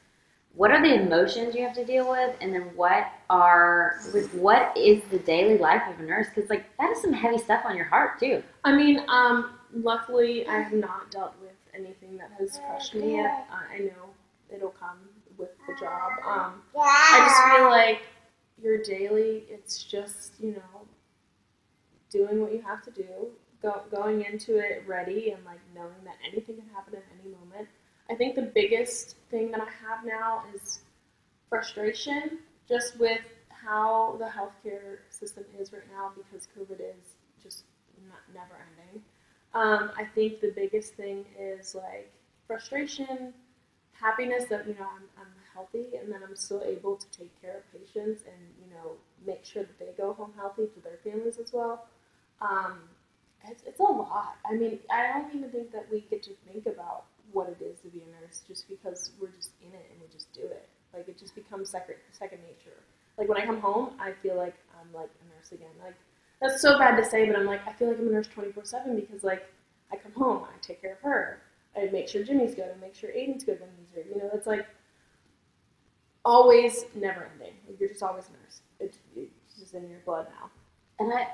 what 0.55 0.71
are 0.73 0.83
the 0.83 0.95
emotions 0.95 1.55
you 1.55 1.63
have 1.65 1.75
to 1.75 1.85
deal 1.85 2.11
with, 2.11 2.35
and 2.41 2.53
then 2.55 2.75
what 2.75 3.07
are 3.31 3.97
what 4.33 4.77
is 4.77 5.03
the 5.11 5.19
daily 5.21 5.59
life 5.59 5.83
of 5.89 6.01
a 6.01 6.03
nurse? 6.03 6.27
Because 6.35 6.51
like 6.51 6.67
that 6.79 6.91
is 6.91 7.01
some 7.03 7.13
heavy 7.13 7.39
stuff 7.39 7.63
on 7.65 7.77
your 7.77 7.87
heart 7.87 8.19
too. 8.19 8.43
I 8.65 8.73
mean, 8.77 9.01
um, 9.09 9.59
luckily 9.73 10.47
I 10.49 10.59
have 10.61 10.73
not 10.73 11.11
dealt 11.11 11.35
with 11.41 11.53
anything 11.75 12.17
that 12.19 12.33
has 12.39 12.61
crushed 12.67 12.95
me 12.95 13.17
yet. 13.17 13.47
Uh, 13.53 13.75
I 13.75 13.79
know 13.81 14.15
it'll 14.51 14.71
come 14.71 14.99
with 15.37 15.51
the 15.67 15.75
job. 15.75 16.13
Um, 16.27 16.63
I 16.77 17.21
just 17.29 17.43
feel 17.45 17.71
like 17.71 18.01
your 18.63 18.79
daily, 18.83 19.45
it's 19.49 19.85
just 19.85 20.35
you 20.41 20.53
know 20.53 20.58
doing 22.29 22.43
what 22.43 22.53
you 22.53 22.63
have 22.63 22.83
to 22.85 22.91
do, 22.91 23.29
go, 23.63 23.83
going 23.91 24.25
into 24.25 24.59
it 24.59 24.85
ready, 24.87 25.31
and 25.31 25.45
like 25.45 25.61
knowing 25.75 26.05
that 26.05 26.17
anything 26.27 26.57
can 26.57 26.69
happen 26.75 26.95
at 26.95 27.05
any 27.21 27.33
moment. 27.35 27.69
I 28.11 28.15
think 28.15 28.35
the 28.35 28.51
biggest 28.55 29.17
thing 29.31 29.51
that 29.51 29.61
I 29.61 29.89
have 29.89 30.05
now 30.05 30.43
is 30.55 30.81
frustration, 31.49 32.39
just 32.69 32.99
with 32.99 33.21
how 33.49 34.17
the 34.19 34.27
healthcare 34.27 34.99
system 35.11 35.45
is 35.59 35.73
right 35.73 35.83
now 35.93 36.13
because 36.17 36.49
COVID 36.59 36.81
is 36.81 37.17
just 37.43 37.65
not, 38.09 38.21
never 38.35 38.59
ending. 38.71 39.03
Um, 39.55 39.91
I 39.97 40.05
think 40.05 40.41
the 40.41 40.53
biggest 40.55 40.95
thing 40.95 41.25
is 41.39 41.75
like 41.75 42.11
frustration, 42.47 43.33
happiness 43.93 44.45
that 44.49 44.67
you 44.67 44.75
know 44.75 44.87
I'm, 44.87 45.05
I'm 45.19 45.33
healthy 45.53 45.97
and 46.01 46.13
that 46.13 46.21
I'm 46.27 46.37
still 46.37 46.63
able 46.65 46.97
to 46.97 47.07
take 47.11 47.41
care 47.41 47.59
of 47.59 47.73
patients 47.73 48.23
and 48.27 48.37
you 48.61 48.73
know 48.73 48.93
make 49.27 49.45
sure 49.45 49.65
that 49.65 49.79
they 49.79 49.93
go 49.97 50.13
home 50.13 50.33
healthy 50.37 50.67
to 50.67 50.81
their 50.81 50.99
families 51.03 51.39
as 51.39 51.53
well. 51.53 51.87
Um, 52.41 52.79
it's, 53.47 53.63
it's 53.67 53.81
a 53.81 53.83
lot. 53.83 54.37
I 54.45 54.55
mean, 54.55 54.79
I 54.91 55.19
don't 55.19 55.35
even 55.35 55.51
think 55.51 55.73
that 55.73 55.87
we 55.91 56.01
get 56.11 56.23
to 56.25 56.31
think 56.51 56.67
about 56.67 57.05
what 57.33 57.49
it 57.49 57.63
is 57.63 57.81
to 57.81 57.89
be 57.89 58.03
a 58.03 58.23
nurse 58.23 58.43
just 58.47 58.69
because 58.69 59.13
we're 59.21 59.29
just 59.29 59.51
in 59.63 59.73
it 59.73 59.87
and 59.91 60.01
we 60.01 60.07
just 60.13 60.33
do 60.33 60.43
it. 60.43 60.69
Like 60.95 61.09
it 61.09 61.19
just 61.19 61.35
becomes 61.35 61.71
second 61.71 61.97
second 62.13 62.41
nature. 62.43 62.77
Like 63.17 63.29
when 63.29 63.39
I 63.39 63.45
come 63.45 63.61
home, 63.61 63.91
I 64.01 64.13
feel 64.13 64.37
like 64.37 64.55
I'm 64.81 64.93
like 64.95 65.11
a 65.23 65.37
nurse 65.37 65.53
again. 65.53 65.69
Like 65.83 65.95
that's 66.41 66.63
so 66.63 66.79
bad 66.79 66.97
to 66.97 67.05
say, 67.05 67.27
but 67.27 67.37
I'm 67.37 67.47
like 67.47 67.67
I 67.67 67.73
feel 67.73 67.89
like 67.89 67.99
I'm 67.99 68.09
a 68.09 68.11
nurse 68.11 68.29
24 68.29 68.65
seven 68.65 68.97
because 68.97 69.23
like 69.23 69.47
I 69.93 69.97
come 69.97 70.13
home, 70.13 70.45
I 70.45 70.59
take 70.63 70.81
care 70.81 70.93
of 70.93 71.01
her, 71.01 71.41
I 71.77 71.89
make 71.93 72.09
sure 72.09 72.23
Jimmy's 72.23 72.55
good, 72.55 72.71
I 72.75 72.81
make 72.81 72.95
sure 72.95 73.11
Aiden's 73.11 73.45
good 73.45 73.61
when 73.61 73.71
he's 73.79 73.95
here. 73.95 74.05
You 74.09 74.21
know, 74.21 74.31
it's 74.33 74.47
like 74.47 74.67
always 76.25 76.85
never 76.95 77.29
ending. 77.33 77.55
Like 77.67 77.81
you're 77.81 77.89
just 77.89 78.03
always 78.03 78.25
a 78.29 78.33
nurse. 78.33 78.61
It's, 78.81 78.99
it's 79.17 79.59
just 79.59 79.75
in 79.75 79.89
your 79.89 80.01
blood 80.01 80.27
now. 80.41 80.51
And 80.99 81.13
I 81.13 81.27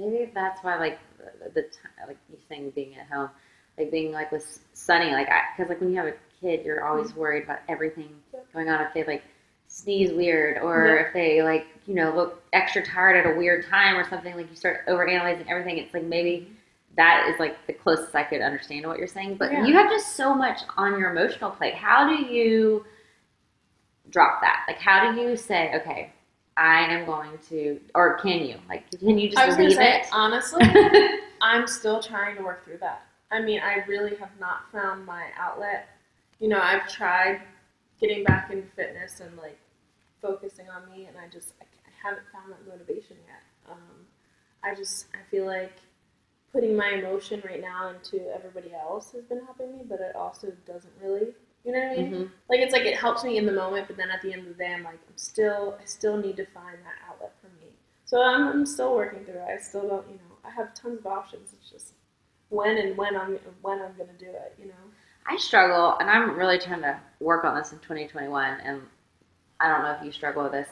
maybe 0.00 0.30
that's 0.34 0.62
why 0.64 0.78
like 0.78 0.98
the, 1.18 1.50
the 1.50 1.62
time 1.62 2.08
like 2.08 2.18
you 2.30 2.38
saying 2.48 2.70
being 2.70 2.96
at 2.96 3.06
home, 3.06 3.30
like 3.78 3.90
being 3.90 4.12
like 4.12 4.32
with 4.32 4.60
Sunny, 4.72 5.12
like 5.12 5.28
I 5.28 5.42
because 5.56 5.68
like 5.68 5.80
when 5.80 5.90
you 5.90 5.96
have 5.96 6.06
a 6.06 6.14
kid, 6.40 6.64
you're 6.64 6.84
always 6.86 7.08
mm-hmm. 7.10 7.20
worried 7.20 7.44
about 7.44 7.60
everything 7.68 8.10
going 8.52 8.68
on. 8.68 8.80
If 8.80 8.94
they 8.94 9.04
like 9.04 9.22
sneeze 9.68 10.12
weird 10.12 10.58
or 10.58 10.96
Yep. 10.96 11.06
if 11.06 11.12
they 11.12 11.42
like 11.42 11.66
you 11.86 11.94
know 11.94 12.14
look 12.14 12.42
extra 12.52 12.84
tired 12.84 13.24
at 13.24 13.32
a 13.32 13.36
weird 13.36 13.66
time 13.66 13.96
or 13.96 14.08
something, 14.08 14.34
like 14.36 14.48
you 14.50 14.56
start 14.56 14.86
overanalyzing 14.86 15.46
everything. 15.48 15.78
It's 15.78 15.94
like 15.94 16.04
maybe 16.04 16.46
mm-hmm. 16.46 16.54
that 16.96 17.28
is 17.32 17.38
like 17.38 17.66
the 17.66 17.72
closest 17.72 18.14
I 18.14 18.24
could 18.24 18.40
understand 18.40 18.86
what 18.86 18.98
you're 18.98 19.06
saying. 19.06 19.36
But 19.36 19.52
Yeah. 19.52 19.66
you 19.66 19.74
have 19.74 19.90
just 19.90 20.16
so 20.16 20.34
much 20.34 20.60
on 20.76 20.98
your 20.98 21.10
emotional 21.10 21.50
plate. 21.50 21.74
How 21.74 22.08
do 22.08 22.14
you 22.32 22.84
drop 24.08 24.40
that? 24.40 24.64
Like 24.66 24.78
how 24.78 25.12
do 25.12 25.20
you 25.20 25.36
say, 25.36 25.72
okay, 25.76 26.12
I 26.60 26.82
am 26.92 27.06
going 27.06 27.38
to, 27.48 27.80
or 27.94 28.18
can 28.18 28.44
you? 28.44 28.56
Like, 28.68 28.90
can 28.90 29.16
you 29.18 29.30
just 29.30 29.38
I 29.38 29.46
was 29.46 29.56
leave 29.56 29.72
say 29.72 30.00
it? 30.00 30.08
honestly, 30.12 30.62
I'm 31.40 31.66
still 31.66 32.02
trying 32.02 32.36
to 32.36 32.42
work 32.42 32.66
through 32.66 32.76
that. 32.78 33.06
I 33.30 33.40
mean, 33.40 33.60
I 33.60 33.82
really 33.88 34.14
have 34.16 34.28
not 34.38 34.70
found 34.70 35.06
my 35.06 35.28
outlet. 35.38 35.88
You 36.38 36.48
know, 36.48 36.60
I've 36.60 36.86
tried 36.86 37.40
getting 37.98 38.24
back 38.24 38.50
into 38.50 38.68
fitness 38.76 39.20
and 39.20 39.34
like 39.38 39.58
focusing 40.20 40.66
on 40.68 40.86
me, 40.94 41.06
and 41.06 41.16
I 41.16 41.28
just 41.32 41.54
I, 41.62 41.64
I 41.64 42.08
haven't 42.08 42.26
found 42.30 42.52
that 42.52 42.68
motivation 42.68 43.16
yet. 43.26 43.72
Um, 43.72 44.04
I 44.62 44.74
just 44.74 45.06
I 45.14 45.30
feel 45.30 45.46
like 45.46 45.72
putting 46.52 46.76
my 46.76 46.90
emotion 46.90 47.42
right 47.42 47.62
now 47.62 47.88
into 47.88 48.30
everybody 48.34 48.74
else 48.74 49.12
has 49.12 49.24
been 49.24 49.40
helping 49.46 49.78
me, 49.78 49.84
but 49.88 50.00
it 50.00 50.14
also 50.14 50.52
doesn't 50.66 50.92
really. 51.02 51.28
You 51.64 51.72
know 51.72 51.80
what 51.80 51.92
I 51.92 51.94
mean? 51.96 52.12
Mhm. 52.12 52.30
Like 52.48 52.60
it's 52.60 52.72
like 52.72 52.84
it 52.84 52.96
helps 52.96 53.22
me 53.24 53.36
in 53.36 53.46
the 53.46 53.52
moment, 53.52 53.86
but 53.86 53.96
then 53.96 54.10
at 54.10 54.22
the 54.22 54.32
end 54.32 54.42
of 54.42 54.48
the 54.48 54.54
day, 54.54 54.72
I'm 54.72 54.82
like 54.82 54.94
I'm 55.08 55.16
still 55.16 55.76
I 55.80 55.84
still 55.84 56.16
need 56.16 56.36
to 56.36 56.46
find 56.46 56.78
that 56.84 57.08
outlet 57.08 57.32
for 57.40 57.48
me. 57.48 57.70
So 58.06 58.22
I'm, 58.22 58.48
I'm 58.48 58.66
still 58.66 58.94
working 58.94 59.24
through 59.24 59.34
it. 59.40 59.48
I 59.48 59.58
still 59.58 59.86
don't, 59.86 60.06
you 60.08 60.14
know, 60.14 60.36
I 60.44 60.50
have 60.50 60.74
tons 60.74 60.98
of 61.00 61.06
options. 61.06 61.52
It's 61.52 61.70
just 61.70 61.92
when 62.48 62.76
and 62.78 62.96
when 62.96 63.16
I'm 63.16 63.38
when 63.62 63.80
I'm 63.80 63.94
gonna 63.96 64.18
do 64.18 64.26
it. 64.26 64.54
You 64.58 64.66
know. 64.66 64.74
I 65.26 65.36
struggle, 65.36 65.96
and 66.00 66.10
I'm 66.10 66.36
really 66.36 66.58
trying 66.58 66.80
to 66.82 66.98
work 67.20 67.44
on 67.44 67.54
this 67.54 67.72
in 67.72 67.78
2021. 67.80 68.60
And 68.60 68.82
I 69.60 69.68
don't 69.68 69.82
know 69.82 69.92
if 69.92 70.02
you 70.04 70.10
struggle 70.12 70.42
with 70.44 70.52
this. 70.52 70.68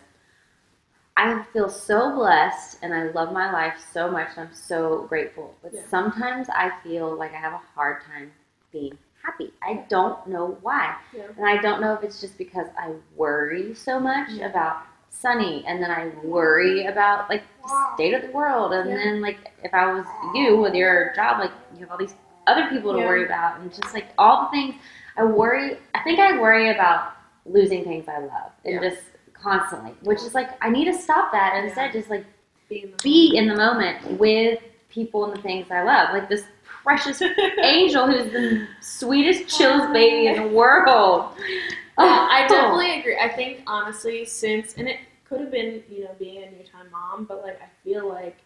I 1.16 1.43
feel 1.53 1.68
so 1.68 2.14
blessed, 2.14 2.78
and 2.82 2.95
I 2.95 3.11
love 3.11 3.32
my 3.32 3.53
life 3.53 3.74
so 3.93 4.11
much, 4.11 4.30
and 4.36 4.49
I'm 4.49 4.55
so 4.55 5.03
grateful. 5.09 5.55
But 5.62 5.74
Yeah. 5.74 5.86
sometimes 5.89 6.49
I 6.49 6.70
feel 6.82 7.14
like 7.14 7.32
I 7.34 7.39
have 7.39 7.53
a 7.53 7.59
hard 7.74 8.03
time 8.05 8.32
being 8.72 8.97
happy. 9.29 9.53
I 9.62 9.85
don't 9.89 10.26
know 10.26 10.57
why, 10.62 10.97
Yeah. 11.14 11.24
and 11.37 11.47
I 11.47 11.59
don't 11.59 11.81
know 11.81 11.93
if 11.95 12.03
it's 12.03 12.20
just 12.20 12.39
because 12.39 12.66
I 12.79 12.93
worry 13.16 13.74
so 13.74 14.01
much 14.01 14.31
Yeah. 14.31 14.47
about 14.47 14.76
Sunny, 15.11 15.64
and 15.66 15.83
then 15.83 15.91
I 15.91 16.09
worry 16.24 16.87
about 16.87 17.29
like 17.29 17.43
the 17.62 17.68
state 17.95 18.14
of 18.14 18.22
the 18.22 18.31
world, 18.31 18.72
and 18.72 18.89
Yeah. 18.89 18.97
then 18.97 19.20
like 19.20 19.53
if 19.62 19.74
I 19.74 19.93
was 19.93 20.07
you 20.35 20.57
with 20.61 20.74
your 20.74 21.12
job, 21.14 21.41
like 21.41 21.53
you 21.74 21.81
have 21.81 21.91
all 21.91 21.99
these 21.99 22.14
other 22.47 22.66
people 22.68 22.93
to 22.93 22.99
worry 22.99 23.24
about, 23.24 23.59
and 23.61 23.72
just 23.72 23.93
like 23.95 24.07
all 24.16 24.45
the 24.45 24.51
things 24.51 24.74
I 25.16 25.24
worry. 25.24 25.79
I 25.95 26.01
think 26.05 26.18
I 26.20 26.39
worry 26.39 26.70
about 26.70 27.12
losing 27.45 27.85
things 27.85 28.09
I 28.09 28.18
love 28.20 28.53
and 28.64 28.81
just 28.81 29.03
constantly, 29.35 29.95
which 30.03 30.20
is 30.22 30.35
like 30.35 30.51
I 30.64 30.70
need 30.70 30.87
to 30.87 30.95
stop 30.95 31.33
that 31.33 31.55
and 31.55 31.66
instead 31.66 31.93
just 31.93 32.11
like 32.11 32.24
Be 32.68 32.83
in 32.83 32.91
the 32.91 32.97
be 33.03 33.37
in 33.37 33.49
the 33.49 33.57
moment 33.57 34.18
with 34.18 34.61
people 34.89 35.24
and 35.26 35.37
the 35.37 35.43
things 35.43 35.70
I 35.70 35.83
love. 35.83 36.14
Like 36.14 36.29
this 36.29 36.45
precious 36.83 37.22
angel 37.62 38.07
who's 38.07 38.33
the 38.33 38.66
sweetest, 38.81 39.49
chillest 39.57 39.93
baby 39.93 40.26
in 40.29 40.43
the 40.43 40.49
world. 40.49 41.33
Yeah, 41.39 42.05
I 42.31 42.45
Oh. 42.45 42.49
definitely 42.49 43.01
agree. 43.01 43.18
I 43.20 43.29
think 43.29 43.62
honestly, 43.66 44.24
since 44.24 44.74
and 44.74 44.89
it 44.89 44.99
could 45.29 45.41
have 45.41 45.51
been, 45.51 45.83
you 45.91 46.05
know, 46.05 46.14
being 46.18 46.43
a 46.45 46.51
new 46.51 46.62
time 46.64 46.91
mom, 46.93 47.24
but 47.24 47.43
like 47.43 47.61
I 47.61 47.66
feel 47.85 48.09
like 48.09 48.39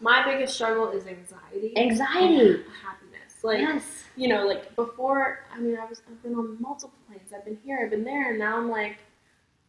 my 0.00 0.24
biggest 0.24 0.54
struggle 0.54 0.90
is 0.90 1.06
anxiety. 1.06 1.76
Anxiety. 1.76 2.62
happiness. 2.82 3.42
Like 3.42 3.60
yes. 3.60 4.04
you 4.16 4.28
know, 4.28 4.46
like 4.46 4.74
before 4.76 5.40
I 5.52 5.58
mean 5.58 5.76
I 5.78 5.84
was 5.86 6.02
I've 6.08 6.22
been 6.22 6.34
on 6.34 6.60
multiple 6.60 6.96
planes. 7.08 7.32
I've 7.34 7.44
been 7.44 7.58
here, 7.64 7.80
I've 7.82 7.90
been 7.90 8.04
there, 8.04 8.30
and 8.30 8.38
now 8.38 8.56
I'm 8.58 8.70
like 8.70 8.98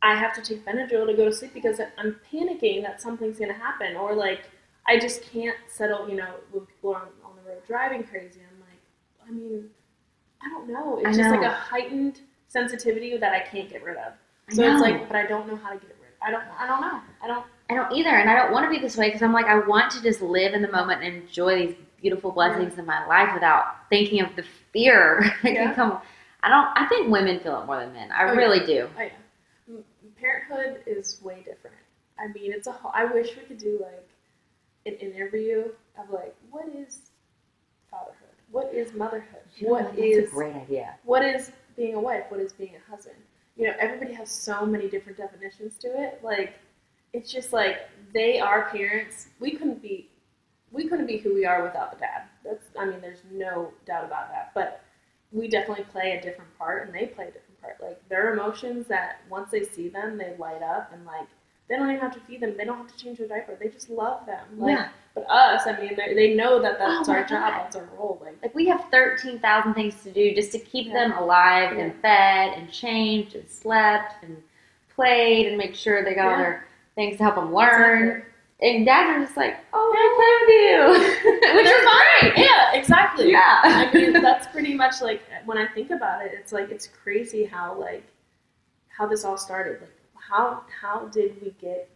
I 0.02 0.16
have 0.16 0.34
to 0.36 0.42
take 0.42 0.66
Benadryl 0.66 1.08
to 1.08 1.14
go 1.14 1.24
to 1.26 1.32
sleep 1.34 1.54
because 1.54 1.80
I'm 1.98 2.20
panicking 2.32 2.84
that 2.84 3.02
something's 3.02 3.40
gonna 3.40 3.54
happen 3.54 3.96
or 3.96 4.14
like 4.16 4.50
I 4.86 5.00
just 5.00 5.24
can't 5.24 5.56
settle, 5.70 6.10
you 6.10 6.16
know, 6.16 6.34
when 6.52 6.66
people 6.66 6.94
are 6.94 7.04
on, 7.04 7.04
on 7.04 7.08
the 7.08 7.23
road 7.23 7.23
driving 7.68 8.04
crazy. 8.04 8.40
I'm 8.42 8.60
like, 8.62 9.28
I 9.28 9.32
mean, 9.32 9.70
I 10.42 10.50
don't 10.50 10.70
know. 10.70 10.98
It's 11.00 11.08
I 11.18 11.22
just 11.22 11.30
like 11.30 11.42
a 11.46 11.50
heightened 11.54 12.20
sensitivity 12.48 13.18
that 13.18 13.34
I 13.34 13.40
can't 13.42 13.70
get 13.70 13.84
rid 13.84 13.98
of. 13.98 14.14
So 14.52 14.64
it's 14.64 14.82
like, 14.82 15.08
but 15.08 15.16
I 15.16 15.26
don't 15.26 15.48
know 15.48 15.56
how 15.56 15.70
to 15.72 15.76
get 15.78 15.90
it 15.90 15.98
rid. 16.02 16.12
I 16.22 16.32
don't. 16.32 16.44
I 16.60 16.68
don't 16.68 16.82
know. 16.82 17.00
I 17.22 17.28
don't. 17.28 17.46
I 17.70 17.76
don't 17.76 17.92
either, 17.94 18.10
and 18.10 18.30
I 18.30 18.36
don't 18.36 18.52
want 18.52 18.66
to 18.66 18.70
be 18.70 18.78
this 18.80 18.98
way 18.98 19.08
because 19.08 19.22
I'm 19.24 19.32
like 19.34 19.46
I 19.46 19.60
want 19.60 19.90
to 19.94 20.02
just 20.04 20.22
live 20.22 20.54
in 20.54 20.62
the 20.62 20.72
moment 20.72 21.02
and 21.04 21.16
enjoy 21.24 21.68
these 21.68 21.76
beautiful 22.02 22.32
blessings 22.32 22.78
in 22.78 22.86
my 22.86 23.06
life 23.08 23.34
without 23.34 23.90
thinking 23.90 24.22
of 24.22 24.36
the 24.36 24.44
fear 24.74 25.24
that 25.44 25.54
Yeah. 25.54 25.66
can 25.68 25.76
come. 25.76 26.02
I 26.44 26.50
don't. 26.50 26.68
I 26.76 26.86
think 26.90 27.10
women 27.10 27.40
feel 27.40 27.62
it 27.62 27.66
more 27.66 27.80
than 27.80 27.94
men. 27.94 28.12
I 28.12 28.24
Oh, 28.24 28.34
yeah. 28.34 28.40
really 28.40 28.66
do. 28.66 28.90
Oh 28.98 29.02
yeah. 29.02 29.10
Parenthood 30.20 30.82
is 30.86 31.20
way 31.22 31.38
different. 31.46 31.76
I 32.20 32.28
mean, 32.28 32.52
it's 32.54 32.68
a. 32.68 32.72
whole- 32.72 32.92
I 32.94 33.06
wish 33.06 33.36
we 33.36 33.44
could 33.44 33.58
do 33.58 33.80
like 33.82 34.08
an 34.86 34.94
interview 34.96 35.66
of 35.98 36.10
like 36.10 36.36
what 36.52 36.66
is 36.76 37.00
what 38.54 38.72
is 38.72 38.94
motherhood, 38.94 39.42
what 39.62 39.84
That's 39.96 39.98
is 39.98 40.28
a 40.30 40.32
great 40.32 40.56
idea. 40.56 40.96
what 41.06 41.26
is 41.26 41.52
being 41.76 41.96
a 41.96 42.00
wife, 42.00 42.26
what 42.30 42.40
is 42.40 42.54
being 42.54 42.76
a 42.76 42.92
husband. 42.92 43.18
You 43.58 43.68
know, 43.68 43.74
everybody 43.80 44.14
has 44.14 44.30
so 44.30 44.64
many 44.64 44.88
different 44.88 45.18
definitions 45.18 45.76
to 45.80 45.88
it. 45.88 46.20
Like, 46.24 46.54
it's 47.14 47.32
just 47.32 47.52
like 47.52 47.78
they 48.14 48.40
are 48.40 48.70
parents. 48.70 49.28
We 49.40 49.52
couldn't 49.52 49.82
be, 49.82 50.10
we 50.72 50.88
couldn't 50.88 51.08
be 51.08 51.18
who 51.18 51.34
we 51.34 51.46
are 51.46 51.64
without 51.64 51.94
the 51.94 51.98
dad. 51.98 52.24
That's, 52.46 52.68
I 52.80 52.86
mean, 52.86 53.02
there's 53.02 53.24
no 53.32 53.72
doubt 53.88 54.06
about 54.06 54.30
that. 54.30 54.52
But 54.54 54.82
we 55.32 55.48
definitely 55.48 55.86
play 55.86 56.18
a 56.18 56.22
different 56.22 56.56
part, 56.58 56.86
and 56.86 56.94
they 56.94 57.08
play 57.08 57.26
a 57.26 57.32
different 57.32 57.60
part. 57.60 57.78
Like 57.82 58.08
their 58.08 58.34
emotions 58.34 58.86
that 58.88 59.22
once 59.30 59.50
they 59.50 59.64
see 59.64 59.90
them, 59.90 60.18
they 60.18 60.36
light 60.38 60.62
up, 60.62 60.92
and 60.94 61.04
like 61.06 61.28
they 61.70 61.76
don't 61.78 61.90
even 61.90 62.02
have 62.02 62.14
to 62.14 62.20
feed 62.22 62.42
them. 62.42 62.56
They 62.58 62.66
don't 62.66 62.78
have 62.78 62.88
to 62.88 62.98
change 63.04 63.18
their 63.20 63.28
diaper. 63.28 63.58
They 63.60 63.70
just 63.70 63.90
love 63.90 64.26
them. 64.26 64.46
Like, 64.58 64.76
Yeah. 64.78 64.90
But 65.16 65.30
us, 65.30 65.68
I 65.68 65.80
mean, 65.80 65.96
they 65.96 66.14
they 66.16 66.34
know 66.34 66.60
that 66.62 66.78
oh 66.80 66.88
that's 66.98 67.10
Oh 67.10 67.14
our 67.14 67.24
job. 67.24 67.54
That's 67.54 67.76
our 67.76 67.88
role. 67.98 68.20
Like, 68.24 68.38
Like 68.42 68.56
we 68.56 68.66
have 68.68 68.86
thirteen 68.92 69.40
thousand 69.40 69.76
things 69.76 70.02
to 70.04 70.12
do 70.12 70.34
just 70.34 70.52
to 70.54 70.60
keep 70.60 70.88
Yeah. 70.88 70.94
them 71.10 71.12
alive 71.14 71.78
Yeah. 71.78 71.84
and 71.84 71.96
fed 72.02 72.58
and 72.58 72.72
changed 72.72 73.36
and 73.36 73.48
slept 73.48 74.24
and 74.24 74.42
played 74.96 75.48
and 75.48 75.58
make 75.58 75.76
sure 75.76 76.04
they 76.04 76.14
got 76.16 76.32
all 76.32 76.38
their 76.38 76.66
things 76.96 77.18
to 77.18 77.24
help 77.24 77.36
them 77.36 77.54
learn. 77.54 78.02
Exactly. 78.10 78.30
And 78.62 78.86
dads 78.86 79.18
are 79.18 79.24
just 79.26 79.36
like, 79.38 79.58
oh, 79.74 79.94
I 79.96 80.06
play 80.16 80.34
with 80.46 81.24
you, 81.26 81.54
which 81.58 81.66
is 81.68 81.84
fine. 81.84 82.32
great. 82.34 82.46
Yeah, 82.46 82.74
exactly. 82.74 83.32
Yeah. 83.32 83.60
I 83.64 83.92
mean, 83.94 84.14
that's 84.14 84.48
pretty 84.48 84.74
much 84.74 85.02
like 85.02 85.22
when 85.46 85.58
I 85.58 85.68
think 85.68 85.92
about 85.92 86.26
it, 86.26 86.32
it's 86.34 86.52
like 86.54 86.72
it's 86.72 86.88
crazy 86.88 87.46
how 87.46 87.78
like 87.80 88.04
how 88.88 89.06
this 89.06 89.24
all 89.26 89.38
started. 89.38 89.82
Like 89.82 89.92
how 90.30 90.62
how 90.82 91.08
did 91.08 91.42
we 91.42 91.54
get 91.62 91.90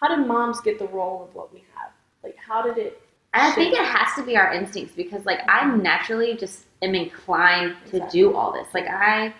how 0.00 0.08
did 0.14 0.26
moms 0.26 0.60
get 0.60 0.78
the 0.78 0.88
role 0.88 1.24
of 1.28 1.34
what 1.34 1.52
we 1.52 1.64
have? 1.74 1.90
Like 2.22 2.36
how 2.36 2.62
did 2.62 2.78
it 2.78 3.00
I 3.34 3.50
think 3.52 3.72
it 3.74 3.84
has 3.84 4.14
to 4.16 4.22
be 4.24 4.36
our 4.36 4.52
instincts 4.52 4.94
because 4.94 5.24
like 5.24 5.40
I 5.48 5.64
naturally 5.76 6.36
just 6.36 6.64
am 6.82 6.94
inclined 6.94 7.76
to 7.90 7.96
Exactly. 7.96 8.20
do 8.20 8.34
all 8.36 8.52
this. 8.52 8.68
Like 8.74 8.86
I 8.88 9.32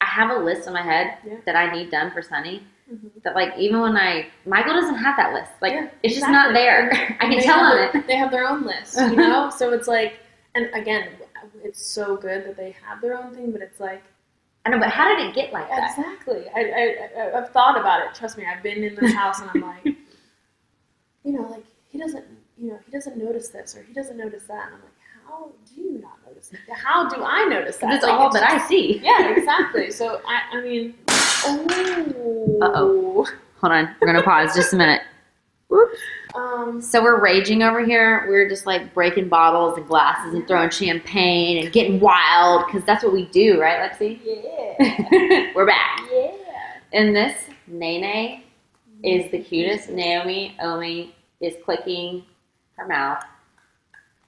I 0.00 0.04
have 0.04 0.30
a 0.30 0.42
list 0.42 0.66
in 0.66 0.72
my 0.72 0.82
head 0.82 1.18
Yeah. 1.24 1.36
that 1.46 1.56
I 1.56 1.72
need 1.72 1.90
done 1.90 2.10
for 2.10 2.22
Sunny. 2.22 2.62
Mhm. 2.92 3.10
That 3.24 3.34
like 3.34 3.56
even 3.58 3.80
when 3.80 3.96
I 3.96 4.26
Michael 4.46 4.74
doesn't 4.74 4.96
have 4.96 5.16
that 5.16 5.32
list. 5.32 5.52
Like 5.60 5.72
Yeah, 5.74 5.88
it's 6.02 6.14
just 6.14 6.28
not 6.28 6.54
there. 6.54 6.90
I 7.20 7.28
can 7.28 7.40
tell 7.42 7.70
him 7.70 7.76
their- 7.76 7.96
it. 8.00 8.06
They 8.06 8.16
have 8.16 8.30
their 8.30 8.46
own 8.48 8.64
list, 8.64 8.96
you 8.98 9.16
know? 9.16 9.50
so 9.56 9.72
it's 9.72 9.88
like 9.88 10.14
and 10.54 10.70
again, 10.74 11.08
it's 11.62 11.84
so 11.84 12.16
good 12.16 12.46
that 12.46 12.56
they 12.56 12.74
have 12.84 13.00
their 13.02 13.16
own 13.18 13.34
thing, 13.34 13.52
but 13.52 13.60
it's 13.60 13.78
like 13.78 14.02
I 14.66 14.68
know, 14.68 14.80
but 14.80 14.88
how 14.90 15.08
did 15.16 15.24
it 15.24 15.32
get 15.32 15.52
like 15.52 15.68
that? 15.68 15.96
Exactly. 15.96 16.42
I, 16.52 16.96
I, 17.16 17.38
I've 17.38 17.50
thought 17.50 17.78
about 17.78 18.00
it. 18.04 18.14
Trust 18.16 18.36
me, 18.36 18.44
I've 18.46 18.64
been 18.64 18.82
in 18.82 18.96
this 18.96 19.12
house 19.12 19.40
and 19.40 19.48
I'm 19.54 19.60
like, 19.60 19.84
you 21.24 21.32
know, 21.32 21.42
like 21.42 21.62
he 21.88 21.98
doesn't, 21.98 22.24
you 22.58 22.70
know, 22.70 22.78
he 22.84 22.90
doesn't 22.90 23.16
notice 23.16 23.48
this 23.50 23.76
or 23.76 23.84
he 23.84 23.92
doesn't 23.92 24.16
notice 24.16 24.42
that. 24.48 24.66
And 24.66 24.74
I'm 24.74 24.80
like, 24.80 24.90
how 25.24 25.50
do 25.72 25.80
you 25.80 26.00
not 26.00 26.18
notice 26.26 26.52
it? 26.52 26.58
How 26.72 27.08
do 27.08 27.22
I 27.22 27.44
notice 27.44 27.76
that? 27.76 27.94
It's 27.94 28.02
Like, 28.02 28.12
all 28.12 28.32
that 28.32 28.42
I 28.42 28.66
see. 28.66 28.98
Yeah, 29.04 29.36
exactly. 29.36 29.92
So 29.92 30.20
I, 30.26 30.58
I 30.58 30.60
mean, 30.62 30.94
oh, 31.08 32.58
Uh-oh. 32.62 33.26
Hold 33.60 33.72
on, 33.72 33.94
we're 34.00 34.08
gonna 34.08 34.22
pause 34.24 34.52
just 34.52 34.72
a 34.72 34.76
minute. 34.76 35.02
Whoops. 35.68 36.00
Um, 36.34 36.80
So 36.82 37.02
we're 37.02 37.20
raging 37.20 37.62
over 37.62 37.84
here. 37.84 38.26
We're 38.28 38.48
just 38.48 38.66
like 38.66 38.92
breaking 38.94 39.28
bottles 39.28 39.76
and 39.78 39.86
glasses 39.86 40.34
and 40.34 40.46
throwing 40.46 40.70
champagne 40.70 41.62
and 41.64 41.72
getting 41.72 42.00
wild 42.00 42.66
because 42.66 42.84
that's 42.84 43.02
what 43.04 43.12
we 43.12 43.26
do, 43.26 43.60
right, 43.60 43.90
Lexi? 43.90 44.18
yeah, 44.24 45.52
we're 45.54 45.66
back. 45.66 46.00
yeah. 46.12 46.30
And 46.92 47.14
this 47.14 47.34
Nene 47.66 48.42
is 49.02 49.30
the 49.30 49.38
cutest. 49.38 49.88
Naomi 49.90 50.56
Omi 50.60 51.14
is 51.40 51.54
clicking 51.64 52.24
her 52.76 52.86
mouth. 52.86 53.22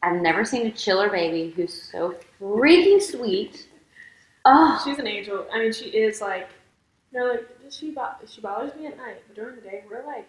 I've 0.02 0.20
never 0.22 0.44
seen 0.44 0.66
a 0.66 0.70
chiller 0.70 1.10
baby 1.10 1.52
who's 1.56 1.82
so 1.90 2.14
freaking 2.40 3.02
sweet. 3.02 3.68
Oh, 4.44 4.80
She's 4.84 4.98
an 4.98 5.06
angel. 5.06 5.46
I 5.52 5.58
mean, 5.58 5.72
she 5.72 5.86
is 5.86 6.20
like, 6.20 6.48
you 7.12 7.18
know, 7.18 7.26
like 7.32 7.46
she 7.70 7.90
bo- 7.90 8.14
she 8.26 8.40
bothers 8.40 8.74
me 8.76 8.86
at 8.86 8.96
night, 8.96 9.16
but 9.26 9.34
during 9.36 9.56
the 9.56 9.62
day 9.62 9.84
we're 9.90 10.06
like 10.06 10.28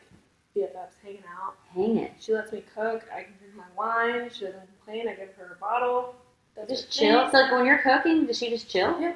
BFFs 0.60 0.93
hanging 1.03 1.24
out. 1.41 1.55
hang 1.74 1.97
it. 1.97 2.12
She 2.20 2.34
lets 2.34 2.51
me 2.51 2.64
cook. 2.76 3.03
I 3.14 3.24
can 3.24 3.34
drink 3.39 3.55
my 3.55 3.64
wine. 3.78 4.30
She 4.34 4.45
doesn't 4.45 4.62
complain. 4.78 5.07
I 5.07 5.14
give 5.14 5.34
her 5.38 5.55
a 5.57 5.60
bottle. 5.60 6.16
Does 6.55 6.68
Just 6.68 6.91
chill. 6.91 7.30
So 7.32 7.38
like 7.38 7.51
when 7.51 7.66
you're 7.66 7.78
cooking, 7.80 8.26
does 8.26 8.38
she 8.38 8.49
just 8.49 8.70
chill? 8.70 8.99
Yeah. 8.99 9.14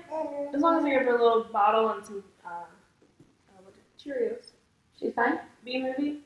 As 0.54 0.62
long 0.62 0.80
as 0.80 0.86
I 0.86 0.90
give 0.90 1.02
her 1.04 1.18
a 1.18 1.22
little 1.22 1.44
bottle 1.52 1.90
and 1.90 2.06
some 2.06 2.24
uh, 2.46 2.50
uh, 2.50 3.62
Cheerios. 4.00 4.52
She's 5.00 5.14
fine. 5.14 5.40
B 5.66 5.82
movie. 5.82 6.20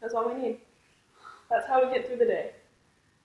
That's 0.00 0.14
all 0.14 0.28
we 0.32 0.40
need. 0.40 0.58
That's 1.50 1.66
how 1.66 1.84
we 1.86 1.92
get 1.92 2.06
through 2.06 2.16
the 2.16 2.24
day. 2.24 2.52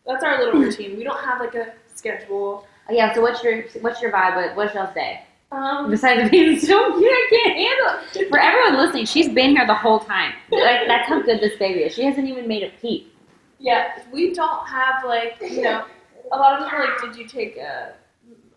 That's 0.06 0.24
our 0.24 0.44
little 0.44 0.60
routine. 0.62 0.98
We 0.98 1.04
don't 1.04 1.20
have 1.24 1.40
like 1.40 1.56
a 1.56 1.74
schedule. 1.94 2.68
Yeah. 2.90 3.14
So 3.14 3.22
what's 3.22 3.44
your 3.44 3.64
what's 3.82 4.02
your 4.02 4.12
vibe? 4.12 4.56
What's 4.56 4.74
y'all's 4.76 4.94
day? 4.94 5.22
Um, 5.52 5.90
Besides 5.90 6.30
being 6.32 6.60
so 6.60 6.98
cute, 6.98 7.12
I 7.12 7.28
can't 7.30 7.58
handle 7.58 8.22
it. 8.24 8.30
For 8.30 8.40
everyone 8.40 8.78
listening, 8.84 9.06
she's 9.06 9.30
been 9.30 9.52
here 9.52 9.66
the 9.66 9.76
whole 9.76 10.00
time. 10.00 10.34
Like 10.52 10.88
that's 10.88 11.08
how 11.08 11.22
good 11.22 11.40
this 11.40 11.58
baby 11.58 11.82
is. 11.82 11.94
She 11.94 12.04
hasn't 12.04 12.28
even 12.28 12.48
made 12.48 12.64
a 12.64 12.70
peep. 12.82 13.14
yeah, 13.60 14.00
we 14.12 14.34
don't 14.34 14.68
have 14.68 15.06
like 15.06 15.38
you 15.42 15.62
know. 15.62 15.86
A 16.32 16.38
lot 16.38 16.54
of 16.60 16.66
people 16.68 16.80
are 16.80 16.86
like, 16.90 17.02
did 17.02 17.16
you 17.16 17.28
take 17.28 17.56
a, 17.58 17.94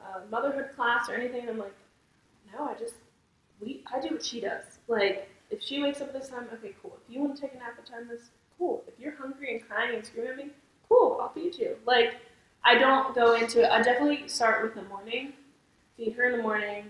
a 0.02 0.26
motherhood 0.30 0.70
class 0.74 1.08
or 1.10 1.14
anything? 1.14 1.42
And 1.42 1.50
I'm 1.50 1.58
like, 1.58 1.74
no, 2.52 2.64
I 2.64 2.74
just 2.74 2.94
we 3.60 3.84
I 3.94 4.00
do 4.00 4.08
what 4.14 4.24
she 4.24 4.40
does. 4.40 4.64
Like 4.88 5.28
if 5.50 5.62
she 5.62 5.82
wakes 5.82 6.00
up 6.00 6.12
this 6.12 6.28
time, 6.28 6.46
okay, 6.54 6.74
cool. 6.82 6.96
If 7.06 7.14
you 7.14 7.20
want 7.20 7.36
to 7.36 7.40
take 7.42 7.52
a 7.54 7.58
nap 7.58 7.74
at 7.78 7.86
time 7.86 8.08
this, 8.08 8.30
cool. 8.58 8.82
If 8.88 8.94
you're 8.98 9.14
hungry 9.16 9.52
and 9.54 9.68
crying 9.68 9.94
and 9.94 10.04
screaming 10.04 10.30
at 10.32 10.36
me, 10.38 10.50
cool, 10.88 11.18
I'll 11.20 11.28
feed 11.32 11.56
you. 11.56 11.76
Like 11.86 12.16
I 12.64 12.76
don't 12.76 13.14
go 13.14 13.34
into 13.34 13.62
it. 13.62 13.70
I 13.70 13.82
definitely 13.82 14.26
start 14.28 14.64
with 14.64 14.74
the 14.74 14.82
morning, 14.88 15.34
feed 15.98 16.14
her 16.14 16.30
in 16.30 16.36
the 16.36 16.42
morning, 16.42 16.84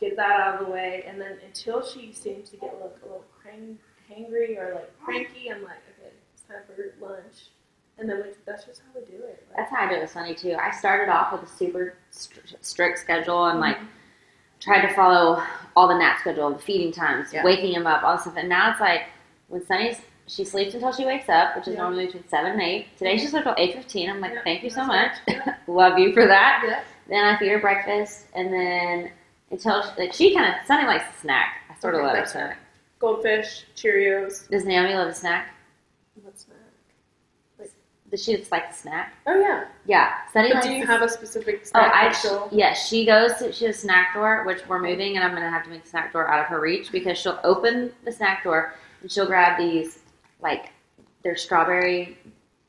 get 0.00 0.16
that 0.16 0.40
out 0.40 0.60
of 0.60 0.66
the 0.66 0.72
way, 0.72 1.04
and 1.06 1.20
then 1.20 1.38
until 1.44 1.84
she 1.84 2.12
seems 2.12 2.48
to 2.50 2.56
get 2.56 2.70
a 2.70 2.76
little, 2.76 2.92
a 3.02 3.06
little 3.06 3.24
crank, 3.42 3.78
hangry 4.10 4.56
or 4.56 4.74
like 4.74 4.98
cranky, 5.00 5.50
I'm 5.50 5.62
like, 5.62 5.82
okay, 5.98 6.14
it's 6.32 6.42
time 6.42 6.58
for 6.66 7.04
lunch. 7.04 7.50
And 7.98 8.08
then 8.08 8.18
we, 8.18 8.30
that's 8.46 8.64
just 8.64 8.80
how 8.80 9.00
we 9.00 9.04
do 9.06 9.24
it. 9.24 9.44
Like, 9.48 9.56
That's 9.56 9.70
how 9.70 9.86
I 9.86 9.88
do 9.88 9.96
it 9.96 10.02
with 10.02 10.10
Sunny 10.10 10.34
too. 10.34 10.54
I 10.54 10.70
started 10.70 11.10
off 11.10 11.32
with 11.32 11.42
a 11.42 11.52
super 11.52 11.94
str- 12.10 12.38
strict 12.60 13.00
schedule 13.00 13.46
and 13.46 13.58
like 13.58 13.76
mm-hmm. 13.76 13.86
tried 14.60 14.86
to 14.86 14.94
follow 14.94 15.42
all 15.74 15.88
the 15.88 15.98
nap 15.98 16.20
schedule, 16.20 16.50
the 16.50 16.60
feeding 16.60 16.92
times, 16.92 17.32
Yeah. 17.32 17.42
waking 17.42 17.72
him 17.72 17.88
up, 17.88 18.04
all 18.04 18.14
this 18.14 18.22
stuff. 18.22 18.36
And 18.36 18.48
now 18.48 18.70
it's 18.70 18.80
like 18.80 19.02
when 19.48 19.66
Sunny's 19.66 20.00
she 20.28 20.44
sleeps 20.44 20.74
until 20.74 20.92
she 20.92 21.06
wakes 21.06 21.28
up, 21.28 21.56
which 21.56 21.66
is 21.66 21.74
Yeah. 21.74 21.80
normally 21.80 22.06
between 22.06 22.28
seven 22.28 22.52
and 22.52 22.62
eight. 22.62 22.96
Today 22.98 23.16
she 23.16 23.24
mm-hmm. 23.24 23.30
slept 23.30 23.46
till 23.46 23.54
eight 23.58 23.74
fifteen. 23.74 24.10
I'm 24.10 24.20
like, 24.20 24.34
Yeah, 24.34 24.44
thank 24.44 24.62
you 24.62 24.70
so 24.70 24.84
much, 24.84 25.16
love 25.66 25.98
you 25.98 26.12
for 26.12 26.26
that. 26.26 26.84
Then 27.08 27.24
I 27.24 27.38
feed 27.38 27.48
her 27.48 27.58
breakfast, 27.58 28.26
and 28.34 28.52
then 28.52 29.10
until 29.50 29.82
she, 29.82 29.88
like 30.00 30.12
she 30.12 30.34
kind 30.34 30.54
of 30.54 30.66
Sunny 30.66 30.86
likes 30.86 31.04
to 31.12 31.20
snack. 31.20 31.62
I 31.70 31.78
sort 31.80 31.94
of 31.94 32.00
Okay, 32.00 32.08
let 32.12 32.18
her 32.18 32.26
snack. 32.26 32.58
Goldfish, 32.98 33.64
Cheerios. 33.76 34.48
Does 34.50 34.64
Naomi 34.64 34.94
love 34.94 35.08
a 35.08 35.14
snack? 35.14 35.54
What 36.22 36.38
snack? 36.38 36.56
Like, 37.58 37.70
Does 38.10 38.22
she 38.24 38.36
just 38.36 38.50
like 38.52 38.70
to 38.70 38.76
snack? 38.76 39.14
Oh 39.26 39.38
yeah. 39.40 39.64
Yeah. 39.86 40.12
Sunny 40.32 40.52
But 40.52 40.62
do 40.64 40.72
you 40.72 40.80
to- 40.84 40.86
have 40.86 41.02
a 41.02 41.08
specific 41.08 41.64
Oh. 41.74 41.78
I 41.80 42.08
that 42.08 42.12
she'll- 42.16 42.48
yeah. 42.52 42.74
She 42.74 43.06
goes 43.06 43.34
to 43.36 43.52
she 43.52 43.64
has 43.66 43.76
a 43.76 43.80
snack 43.80 44.12
door, 44.14 44.44
which 44.44 44.66
we're 44.68 44.80
moving, 44.80 45.16
and 45.16 45.24
I'm 45.24 45.32
gonna 45.32 45.48
have 45.48 45.64
to 45.64 45.70
make 45.70 45.84
the 45.84 45.88
snack 45.88 46.12
door 46.12 46.28
out 46.28 46.40
of 46.40 46.46
her 46.46 46.60
reach 46.60 46.90
because 46.92 47.16
she'll 47.16 47.40
open 47.44 47.92
the 48.04 48.12
snack 48.12 48.42
door 48.44 48.74
and 49.00 49.10
she'll 49.10 49.26
grab 49.26 49.56
these 49.58 50.00
like 50.40 50.72
they're 51.22 51.36
strawberry 51.36 52.18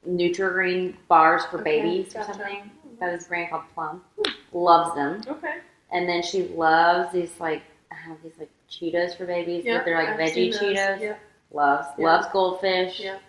Nutrigreen 0.08 0.96
bars 1.10 1.44
for 1.46 1.60
Okay, 1.60 1.82
babies 1.82 2.16
or 2.16 2.24
something. 2.24 2.72
By 3.00 3.12
this 3.12 3.28
brand 3.28 3.50
called 3.50 3.64
Plum. 3.74 4.04
Loves 4.52 4.94
them, 4.96 5.22
Okay. 5.28 5.60
and 5.92 6.08
then 6.10 6.22
she 6.24 6.44
loves 6.50 7.14
these 7.14 7.40
like 7.40 7.62
I 7.92 7.96
have 7.96 8.18
these 8.24 8.34
like 8.40 8.50
Cheetos 8.70 9.16
for 9.18 9.26
babies, 9.26 9.64
Yeah, 9.66 9.78
but 9.78 9.86
they're 9.86 9.98
like 9.98 10.10
I've 10.10 10.20
veggie. 10.20 10.54
Cheetos. 10.54 11.00
Yeah. 11.02 11.16
Loves 11.52 11.88
Yeah. 11.98 12.06
loves 12.06 12.28
goldfish. 12.34 13.00
Yeah. 13.00 13.20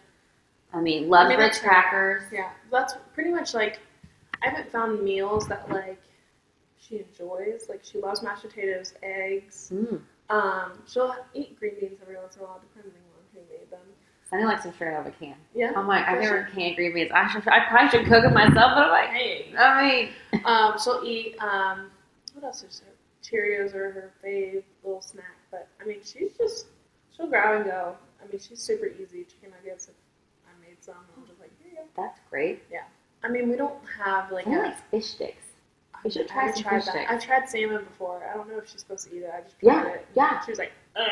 I 0.73 0.81
mean, 0.81 1.09
loves 1.09 1.27
I 1.27 1.29
mean, 1.31 1.39
Ritz 1.39 1.59
crackers. 1.61 2.23
Yeah. 2.33 2.51
That's 2.71 2.95
pretty 3.15 3.31
much 3.31 3.55
like 3.55 3.81
I 4.43 4.49
haven't 4.49 4.71
found 4.71 5.03
meals 5.03 5.47
that 5.49 5.69
like 5.71 6.01
she 6.79 6.99
enjoys. 6.99 7.69
Like 7.69 7.81
she 7.85 7.99
loves 8.01 8.23
mashed 8.23 8.43
potatoes, 8.43 8.95
eggs. 9.03 9.71
Mm. 9.73 10.01
Um, 10.31 10.73
she'll 10.87 11.15
eat 11.35 11.59
green 11.59 11.75
beans 11.81 11.99
every 12.03 12.17
once 12.17 12.37
in 12.37 12.43
a 12.43 12.45
while, 12.45 12.61
depending 12.61 12.93
on 13.01 13.23
who 13.35 13.41
made 13.53 13.71
them. 13.71 13.81
Sunny 14.31 14.45
likes 14.45 14.63
them 14.63 14.73
straight 14.75 14.95
out 14.95 15.07
of 15.07 15.13
a 15.13 15.17
can. 15.17 15.35
Yeah. 15.55 15.73
I'm 15.77 15.89
like, 15.89 16.07
I've 16.07 16.21
never 16.21 16.49
she? 16.55 16.61
canned 16.61 16.77
green 16.77 16.95
beans. 16.95 17.11
I 17.13 17.29
should, 17.29 17.47
I 17.49 17.67
probably 17.69 17.91
should 17.91 18.07
cook 18.07 18.25
it 18.25 18.33
myself, 18.33 18.55
but 18.77 18.85
I'm 18.85 18.91
like, 18.91 19.11
Hey. 19.11 19.53
I 19.59 19.83
mean, 20.33 20.43
Um, 20.45 20.75
she'll 20.83 21.03
eat 21.05 21.37
um, 21.43 21.91
what 22.35 22.45
else 22.45 22.63
is 22.63 22.81
there? 22.81 22.95
Cheerios 23.23 23.75
are 23.75 23.91
her 23.91 24.13
fave 24.25 24.63
little 24.85 25.03
snack. 25.03 25.37
But 25.51 25.67
I 25.83 25.85
mean, 25.85 25.99
she's 26.05 26.31
just 26.39 26.67
she'll 27.15 27.27
grab 27.27 27.57
and 27.57 27.65
go. 27.65 27.97
I 28.23 28.31
mean, 28.31 28.41
she's 28.41 28.61
super 28.61 28.87
easy. 28.87 29.25
Chicken 29.25 29.51
nuggets. 29.51 29.89
If 29.89 29.95
I 30.47 30.53
made 30.67 30.77
some, 30.83 30.95
I'm 31.17 31.27
just 31.27 31.41
like, 31.41 31.51
here 31.61 31.73
you 31.73 31.77
go. 31.79 31.83
that's 31.97 32.21
great. 32.31 32.63
Yeah. 32.71 32.85
I 33.25 33.29
mean, 33.29 33.51
we 33.51 33.57
don't 33.57 33.75
have 34.03 34.31
like 34.33 34.47
a. 34.47 34.51
likes 34.51 34.81
fish 34.91 35.07
sticks. 35.07 35.45
We 36.05 36.11
should 36.11 36.29
try 36.29 36.43
haven't 36.47 36.55
some 36.57 36.63
tried 36.63 36.77
fish 36.79 36.85
that. 36.87 36.93
sticks. 36.95 37.11
I've 37.11 37.23
tried 37.25 37.49
salmon 37.49 37.85
before. 37.85 38.23
I 38.33 38.37
don't 38.37 38.49
know 38.49 38.59
if 38.59 38.71
she's 38.71 38.81
supposed 38.81 39.09
to 39.11 39.15
eat 39.17 39.23
it. 39.25 39.31
I 39.37 39.41
just 39.43 39.57
Yeah, 39.61 39.87
it. 39.89 40.07
yeah. 40.15 40.41
She 40.45 40.53
was 40.53 40.59
like, 40.59 40.73
Ugh. 40.97 41.05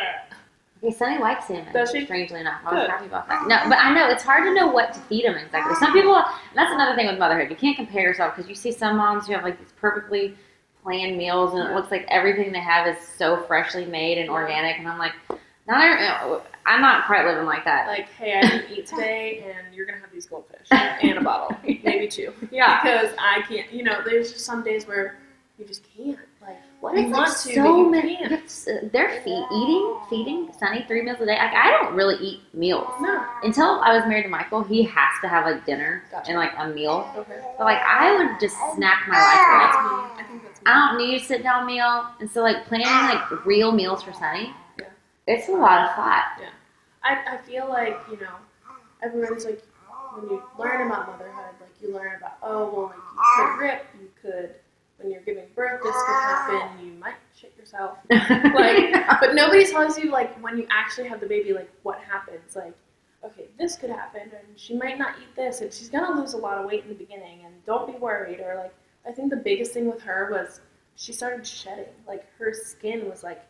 Okay, 0.82 0.94
Sunny 0.94 1.18
likes 1.18 1.46
salmon. 1.48 1.72
Does 1.72 1.90
she? 1.90 2.04
Strangely 2.04 2.40
enough, 2.40 2.60
I 2.64 2.72
was 2.74 2.82
Good. 2.82 2.90
happy 2.90 3.06
about 3.06 3.28
that. 3.28 3.48
No, 3.48 3.58
but 3.68 3.78
I 3.78 3.92
know 3.94 4.08
it's 4.08 4.22
hard 4.22 4.44
to 4.44 4.54
know 4.54 4.68
what 4.68 4.92
to 4.94 5.00
feed 5.00 5.24
them 5.24 5.34
exactly. 5.34 5.74
Some 5.76 5.92
people. 5.92 6.14
That's 6.54 6.72
another 6.72 6.94
thing 6.94 7.06
with 7.08 7.18
motherhood. 7.18 7.50
You 7.50 7.56
can't 7.56 7.76
compare 7.76 8.02
yourself 8.02 8.36
because 8.36 8.48
you 8.48 8.54
see 8.54 8.70
some 8.72 8.96
moms 8.96 9.26
who 9.26 9.32
have 9.32 9.42
like 9.42 9.58
these 9.58 9.72
perfectly 9.80 10.36
planned 10.84 11.16
meals, 11.18 11.52
and 11.54 11.68
it 11.68 11.74
looks 11.74 11.90
like 11.90 12.06
everything 12.08 12.52
they 12.52 12.60
have 12.60 12.86
is 12.86 12.96
so 13.16 13.42
freshly 13.44 13.86
made 13.86 14.18
and 14.18 14.30
organic. 14.30 14.78
And 14.78 14.86
I'm 14.86 14.98
like, 14.98 15.12
not. 15.66 15.82
every- 15.84 16.40
I'm 16.66 16.82
not 16.82 17.06
quite 17.06 17.24
living 17.24 17.46
like 17.46 17.64
that. 17.64 17.86
like, 17.88 18.10
hey, 18.10 18.38
I 18.38 18.42
didn't 18.42 18.70
eat 18.70 18.86
today, 18.86 19.42
and 19.66 19.74
you're 19.74 19.86
gonna 19.86 20.00
have 20.00 20.12
these 20.12 20.26
goldfish 20.26 20.68
and 20.70 21.18
a 21.18 21.22
bottle, 21.22 21.56
maybe 21.82 22.06
two. 22.06 22.32
Yeah. 22.50 22.82
Because 22.82 23.16
I 23.18 23.42
can't. 23.48 23.72
You 23.72 23.82
know, 23.84 24.02
there's 24.04 24.32
just 24.32 24.44
some 24.44 24.62
days 24.62 24.86
where 24.86 25.18
you 25.58 25.64
just 25.64 25.82
can't. 25.96 26.18
What 26.80 26.94
you 26.96 27.06
is 27.06 27.10
like 27.10 27.26
to, 27.26 27.54
so 27.54 27.88
many? 27.90 28.24
uh, 28.24 28.36
They're 28.92 29.20
feed, 29.22 29.44
eating, 29.52 29.96
feeding 30.08 30.50
Sunny 30.56 30.84
three 30.86 31.02
meals 31.02 31.16
a 31.20 31.26
day. 31.26 31.36
Like 31.36 31.52
I 31.52 31.70
don't 31.72 31.94
really 31.94 32.14
eat 32.24 32.40
meals. 32.54 32.86
No. 33.00 33.24
Until 33.42 33.80
I 33.80 33.96
was 33.96 34.06
married 34.06 34.22
to 34.24 34.28
Michael, 34.28 34.62
he 34.62 34.84
has 34.84 35.12
to 35.22 35.28
have 35.28 35.44
like 35.44 35.66
dinner 35.66 36.04
Gotcha. 36.12 36.30
and 36.30 36.38
like 36.38 36.52
a 36.56 36.68
meal. 36.68 37.10
Okay. 37.16 37.40
But 37.58 37.64
like 37.64 37.80
I 37.84 38.16
would 38.16 38.38
just 38.40 38.56
snack 38.76 39.08
my 39.08 39.16
life 39.16 39.74
away. 39.74 40.22
I 40.22 40.28
think 40.28 40.42
that's. 40.44 40.60
I 40.66 40.88
don't 40.90 40.98
need 40.98 41.16
a 41.20 41.24
sit 41.24 41.42
down 41.42 41.66
meal, 41.66 42.06
and 42.20 42.30
so 42.30 42.42
like 42.42 42.64
planning 42.66 42.86
like 42.86 43.44
real 43.44 43.72
meals 43.72 44.02
for 44.04 44.12
Sunny, 44.12 44.52
Yeah. 44.78 44.86
it's 45.26 45.48
a 45.48 45.52
lot 45.52 45.88
of 45.88 45.96
thought. 45.96 46.24
Yeah. 46.40 46.50
I, 47.02 47.34
I 47.34 47.36
feel 47.38 47.68
like, 47.68 47.96
you 48.10 48.18
know, 48.20 48.34
everyone's 49.02 49.44
like, 49.44 49.62
when 50.14 50.28
you 50.30 50.42
learn 50.58 50.86
about 50.86 51.06
motherhood, 51.08 51.54
like 51.60 51.70
you 51.80 51.94
learn 51.94 52.16
about, 52.16 52.36
oh, 52.42 52.70
well, 52.70 52.86
like 52.86 52.96
you 52.96 53.46
could 53.46 53.58
rip, 53.64 53.86
you 54.00 54.08
could, 54.20 54.54
when 54.98 55.10
you're 55.12 55.22
giving 55.22 55.44
birth, 55.54 55.80
this 55.82 55.94
could 55.94 56.14
happen, 56.14 56.84
you 56.86 56.92
might 56.92 57.14
shit 57.34 57.54
yourself. 57.58 57.98
like, 58.10 58.92
but 59.20 59.34
nobody 59.34 59.64
tells 59.66 59.98
you, 59.98 60.10
like, 60.10 60.36
when 60.42 60.58
you 60.58 60.66
actually 60.70 61.08
have 61.08 61.20
the 61.20 61.26
baby, 61.26 61.52
like, 61.52 61.70
what 61.82 61.98
happens. 62.00 62.56
Like, 62.56 62.74
okay, 63.24 63.46
this 63.58 63.76
could 63.76 63.90
happen, 63.90 64.22
and 64.22 64.58
she 64.58 64.76
might 64.76 64.98
not 64.98 65.14
eat 65.20 65.34
this, 65.36 65.60
and 65.60 65.72
she's 65.72 65.88
gonna 65.88 66.18
lose 66.20 66.34
a 66.34 66.38
lot 66.38 66.58
of 66.58 66.66
weight 66.66 66.82
in 66.82 66.88
the 66.88 66.94
beginning, 66.94 67.40
and 67.44 67.54
don't 67.64 67.86
be 67.90 67.98
worried. 67.98 68.40
Or, 68.40 68.56
like, 68.56 68.74
I 69.08 69.12
think 69.12 69.30
the 69.30 69.36
biggest 69.36 69.72
thing 69.72 69.88
with 69.90 70.02
her 70.02 70.28
was 70.32 70.60
she 70.96 71.12
started 71.12 71.46
shedding. 71.46 71.86
Like, 72.06 72.26
her 72.38 72.52
skin 72.52 73.08
was, 73.08 73.22
like, 73.22 73.44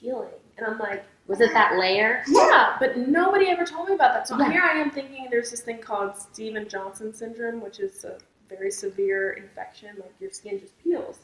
peeling. 0.00 0.30
And 0.56 0.66
I'm 0.66 0.78
like, 0.78 1.04
Was 1.26 1.40
it 1.40 1.52
that 1.52 1.78
layer? 1.78 2.22
yeah, 2.28 2.76
but 2.80 2.96
nobody 2.96 3.48
ever 3.48 3.64
told 3.64 3.88
me 3.88 3.94
about 3.94 4.14
that. 4.14 4.26
So 4.28 4.38
Yeah. 4.38 4.50
here 4.50 4.62
I 4.62 4.78
am 4.78 4.90
thinking 4.90 5.28
there's 5.30 5.50
this 5.50 5.60
thing 5.60 5.78
called 5.78 6.16
Steven 6.16 6.68
Johnson 6.68 7.12
syndrome, 7.14 7.60
which 7.60 7.80
is 7.80 8.04
a 8.04 8.18
very 8.50 8.70
severe 8.70 9.32
infection, 9.32 9.90
like 9.98 10.12
your 10.20 10.30
skin 10.30 10.60
just 10.60 10.78
peels. 10.82 11.18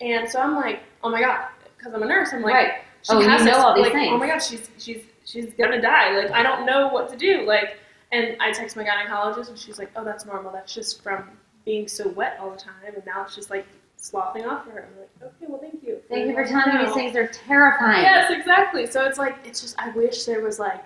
And 0.00 0.28
so 0.28 0.40
I'm 0.40 0.54
like, 0.54 0.80
oh 1.02 1.10
my 1.10 1.20
god, 1.20 1.48
because 1.76 1.94
I'm 1.94 2.02
a 2.02 2.06
nurse, 2.06 2.30
I'm 2.32 2.42
like, 2.42 2.54
Right. 2.54 2.72
she 3.02 3.12
Oh, 3.12 3.20
you 3.20 3.26
know 3.26 3.56
all 3.58 3.74
these 3.74 3.84
like, 3.84 3.92
things. 3.92 4.12
Oh 4.12 4.18
my 4.18 4.26
god, 4.26 4.38
she's 4.38 4.68
she's 4.78 5.02
she's 5.24 5.52
gonna 5.54 5.80
die. 5.80 6.16
Like 6.16 6.30
I 6.32 6.42
don't 6.42 6.66
know 6.66 6.88
what 6.88 7.08
to 7.10 7.16
do. 7.16 7.42
Like, 7.46 7.78
and 8.12 8.36
I 8.40 8.52
text 8.52 8.76
my 8.76 8.84
gynecologist, 8.84 9.48
and 9.48 9.58
she's 9.58 9.78
like, 9.78 9.90
oh, 9.96 10.04
that's 10.04 10.24
normal. 10.26 10.52
That's 10.52 10.72
just 10.74 11.02
from 11.02 11.30
being 11.64 11.88
so 11.88 12.08
wet 12.08 12.38
all 12.40 12.50
the 12.50 12.56
time, 12.56 12.74
and 12.86 13.04
now 13.06 13.24
it's 13.24 13.34
just 13.34 13.50
like 13.50 13.66
sloughing 13.96 14.44
off 14.44 14.64
for 14.64 14.70
her. 14.72 14.88
I'm 14.92 15.00
like, 15.00 15.34
okay, 15.34 15.46
well, 15.48 15.60
thank 15.60 15.82
you. 15.82 15.98
Thank 16.08 16.28
you 16.28 16.34
for 16.34 16.44
telling 16.44 16.78
me 16.78 16.84
these 16.84 16.94
things. 16.94 17.12
They're 17.12 17.28
terrifying. 17.28 18.02
Yes, 18.02 18.30
exactly. 18.30 18.86
So 18.86 19.04
it's 19.04 19.18
like 19.18 19.36
it's 19.44 19.60
just 19.60 19.78
I 19.78 19.90
wish 19.90 20.24
there 20.24 20.42
was 20.42 20.58
like 20.58 20.84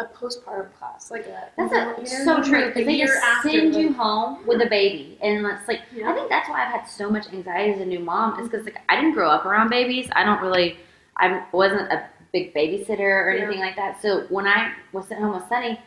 a 0.00 0.04
postpartum 0.16 0.72
class, 0.78 1.10
like 1.10 1.26
a 1.26 1.48
That's 1.56 1.72
you 1.72 1.78
a, 1.78 1.82
you 2.18 2.18
know, 2.18 2.24
so 2.24 2.34
like 2.40 2.44
true 2.44 2.64
a 2.64 2.66
because 2.68 2.86
they 2.86 2.98
just 2.98 3.14
send 3.42 3.74
you 3.74 3.92
home 3.92 4.46
with 4.46 4.60
a 4.62 4.66
baby, 4.66 5.18
and 5.22 5.46
it's 5.46 5.68
like 5.68 5.80
Yeah. 5.94 6.10
I 6.10 6.14
think 6.14 6.28
that's 6.28 6.48
why 6.48 6.64
I've 6.64 6.72
had 6.72 6.84
so 6.88 7.10
much 7.10 7.26
anxiety 7.32 7.72
as 7.74 7.80
a 7.80 7.84
new 7.84 8.00
mom 8.00 8.40
is 8.40 8.48
because 8.48 8.64
like 8.64 8.78
I 8.88 8.96
didn't 8.96 9.12
grow 9.12 9.28
up 9.28 9.44
around 9.44 9.68
babies. 9.68 10.08
I 10.12 10.24
don't 10.24 10.40
really, 10.40 10.78
I 11.16 11.44
wasn't 11.52 11.92
a 11.92 12.06
big 12.32 12.54
babysitter 12.54 13.00
or 13.26 13.32
Yeah. 13.34 13.42
anything 13.44 13.60
like 13.60 13.76
that. 13.76 14.00
So 14.00 14.26
when 14.30 14.46
I 14.46 14.72
was 14.92 15.06
sent 15.08 15.20
home 15.20 15.34
with 15.34 15.48
Sunny, 15.48 15.78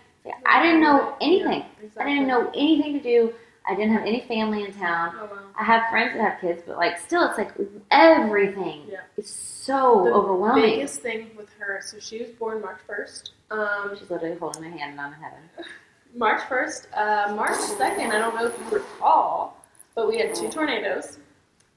I 0.46 0.62
didn't 0.64 0.82
know 0.82 1.16
anything. 1.22 1.66
Yeah, 1.82 1.90
I 2.04 2.06
didn't 2.06 2.28
know 2.28 2.50
anything 2.56 2.94
to 2.94 3.00
do. 3.04 3.34
I 3.66 3.76
didn't 3.76 3.94
have 3.94 4.06
any 4.06 4.22
family 4.22 4.66
in 4.66 4.74
town. 4.74 5.16
Oh, 5.18 5.26
wow. 5.26 5.40
I 5.58 5.64
have 5.64 5.90
friends 5.90 6.14
that 6.16 6.22
have 6.32 6.42
kids, 6.42 6.62
but 6.68 6.78
like 6.78 6.98
still, 7.00 7.28
it's 7.30 7.38
like 7.38 7.52
everything 7.92 8.84
Yeah. 8.90 9.00
is 9.18 9.30
so 9.30 10.04
The 10.06 10.12
overwhelming. 10.12 10.64
The 10.64 10.70
biggest 10.76 11.02
thing 11.02 11.30
with 11.38 11.50
her, 11.60 11.82
so 11.82 11.98
she 12.00 12.20
was 12.22 12.32
born 12.32 12.62
March 12.62 12.80
first. 12.86 13.32
Um, 13.52 13.96
She's 13.98 14.10
literally 14.10 14.38
holding 14.38 14.64
my 14.64 14.70
hand 14.70 14.92
and 14.92 15.02
I'm 15.02 15.14
in 15.14 15.20
heaven. 15.20 15.40
March 16.16 16.42
first, 16.50 16.88
uh, 16.94 17.34
March 17.36 17.58
second. 17.58 18.12
I 18.12 18.20
don't 18.20 18.36
know 18.36 18.46
if 18.48 18.58
you 18.60 18.78
recall, 18.78 19.58
but 19.96 20.08
we 20.08 20.18
had 20.20 20.36
two 20.36 20.50
tornadoes. 20.50 21.18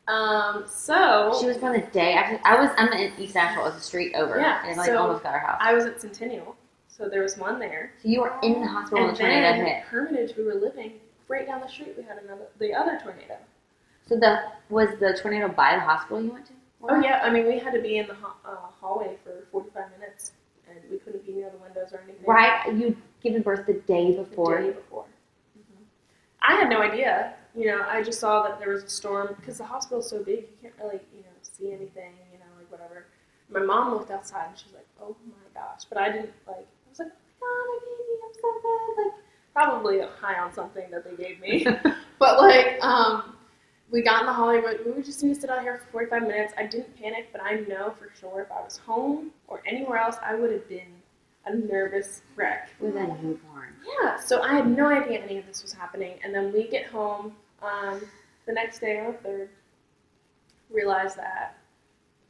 Um, 0.08 0.64
so 0.68 1.36
She 1.40 1.46
was 1.46 1.56
born 1.56 1.72
the 1.80 1.86
day 1.88 2.12
after. 2.14 2.40
I 2.44 2.60
was. 2.60 2.70
I'm 2.76 2.92
in 2.92 3.12
East 3.18 3.34
Nashville. 3.34 3.64
It 3.66 3.70
was 3.70 3.76
a 3.76 3.80
street 3.80 4.14
over. 4.14 4.38
Yeah, 4.38 4.62
and 4.66 4.76
like 4.76 4.86
so 4.86 4.98
almost 4.98 5.22
got 5.22 5.32
our 5.34 5.40
house. 5.40 5.56
I 5.60 5.72
was 5.74 5.84
at 5.84 6.00
Centennial, 6.00 6.54
so 6.88 7.08
there 7.08 7.22
was 7.22 7.36
one 7.38 7.58
there. 7.58 7.92
so 8.02 8.08
you 8.08 8.20
were 8.20 8.32
in 8.42 8.60
the 8.60 8.66
hospital 8.68 9.04
when 9.04 9.14
the 9.14 9.18
tornado 9.18 9.56
then 9.56 9.66
hit. 9.66 9.82
Hermitage, 9.84 10.36
we 10.36 10.44
were 10.44 10.54
living 10.54 10.92
right 11.28 11.46
down 11.46 11.60
the 11.60 11.68
street. 11.68 11.94
We 11.96 12.02
had 12.04 12.18
another, 12.18 12.46
the 12.58 12.74
other 12.74 12.98
tornado. 13.02 13.36
So 14.08 14.16
the 14.16 14.40
was 14.70 14.88
the 15.00 15.18
tornado 15.20 15.48
by 15.48 15.74
the 15.74 15.80
hospital 15.80 16.22
you 16.22 16.30
went 16.32 16.46
to? 16.46 16.52
Oh 16.88 17.00
yeah, 17.00 17.20
I 17.22 17.30
mean 17.30 17.46
we 17.46 17.58
had 17.58 17.72
to 17.74 17.80
be 17.82 17.98
in 17.98 18.06
the 18.06 18.12
uh, 18.14 18.56
hallway 18.80 19.16
for 19.24 19.46
45 19.50 19.84
minutes, 19.98 20.32
and 20.68 20.78
we 20.90 20.98
couldn't 20.98 21.26
be 21.26 21.32
near 21.32 21.50
the 21.50 21.58
windows 21.58 21.92
or 21.92 22.00
anything. 22.04 22.24
Right. 22.26 22.72
You 22.74 22.96
given 23.22 23.42
birth 23.42 23.66
the 23.66 23.74
day 23.74 24.14
The 24.14 24.22
before. 24.22 24.60
day 24.60 24.70
before. 24.70 25.04
hmm 25.56 25.82
I 26.42 26.54
had 26.54 26.68
no 26.70 26.80
idea. 26.82 27.34
You 27.56 27.66
know, 27.68 27.84
I 27.88 28.02
just 28.02 28.20
saw 28.20 28.42
that 28.46 28.58
there 28.60 28.68
was 28.70 28.84
a 28.84 28.88
storm 28.88 29.34
because 29.40 29.58
the 29.58 29.64
hospital's 29.64 30.08
so 30.10 30.22
big, 30.22 30.40
you 30.40 30.56
can't 30.60 30.74
really, 30.78 31.00
you 31.14 31.22
know, 31.22 31.32
see 31.42 31.72
anything. 31.72 32.12
You 32.32 32.38
know, 32.38 32.44
like 32.58 32.70
whatever. 32.70 33.06
My 33.48 33.60
mom 33.60 33.94
looked 33.94 34.10
outside 34.10 34.46
and 34.50 34.58
she's 34.58 34.72
like, 34.74 34.86
"Oh 35.00 35.16
my 35.26 35.60
gosh!" 35.60 35.84
But 35.88 35.98
I 35.98 36.10
didn't 36.12 36.32
like. 36.46 36.66
I 36.86 36.88
was 36.90 36.98
like, 37.00 37.08
"Oh 37.42 37.42
my 37.42 37.48
god, 37.48 37.64
my 37.66 37.78
baby, 37.82 38.14
I'm 38.22 38.34
so 38.34 38.48
good." 38.62 39.04
Like 39.04 39.14
probably 39.56 40.00
high 40.20 40.38
on 40.38 40.52
something 40.52 40.84
that 40.90 41.02
they 41.02 41.22
gave 41.22 41.40
me, 41.40 41.66
but 42.18 42.38
like, 42.38 42.82
um, 42.84 43.36
we 43.90 44.02
got 44.02 44.20
in 44.20 44.26
the 44.26 44.32
hallway, 44.32 44.60
but 44.60 44.84
we 44.84 44.92
were 44.92 45.02
just 45.02 45.22
need 45.22 45.34
to 45.34 45.40
sit 45.40 45.48
out 45.48 45.62
here 45.62 45.78
for 45.78 45.92
45 45.92 46.22
minutes. 46.22 46.52
I 46.58 46.66
didn't 46.66 46.94
panic, 47.00 47.28
but 47.32 47.42
I 47.42 47.60
know 47.68 47.94
for 47.98 48.10
sure 48.20 48.42
if 48.42 48.52
I 48.52 48.60
was 48.62 48.76
home 48.76 49.30
or 49.48 49.62
anywhere 49.66 49.96
else, 49.96 50.16
I 50.22 50.34
would 50.34 50.50
have 50.52 50.68
been 50.68 50.92
a 51.46 51.54
nervous 51.54 52.22
wreck. 52.34 52.68
With 52.80 52.96
a 52.96 53.06
newborn. 53.06 53.74
Yeah, 54.02 54.18
so 54.18 54.42
I 54.42 54.54
had 54.54 54.66
no 54.66 54.88
idea 54.88 55.20
any 55.20 55.38
of 55.38 55.46
this 55.46 55.62
was 55.62 55.72
happening. 55.72 56.18
And 56.24 56.34
then 56.34 56.52
we 56.52 56.68
get 56.68 56.86
home 56.86 57.32
um, 57.62 58.02
the 58.46 58.52
next 58.52 58.80
day 58.80 58.98
on 58.98 59.12
the 59.12 59.18
third, 59.18 59.48
realize 60.70 61.14
that, 61.14 61.56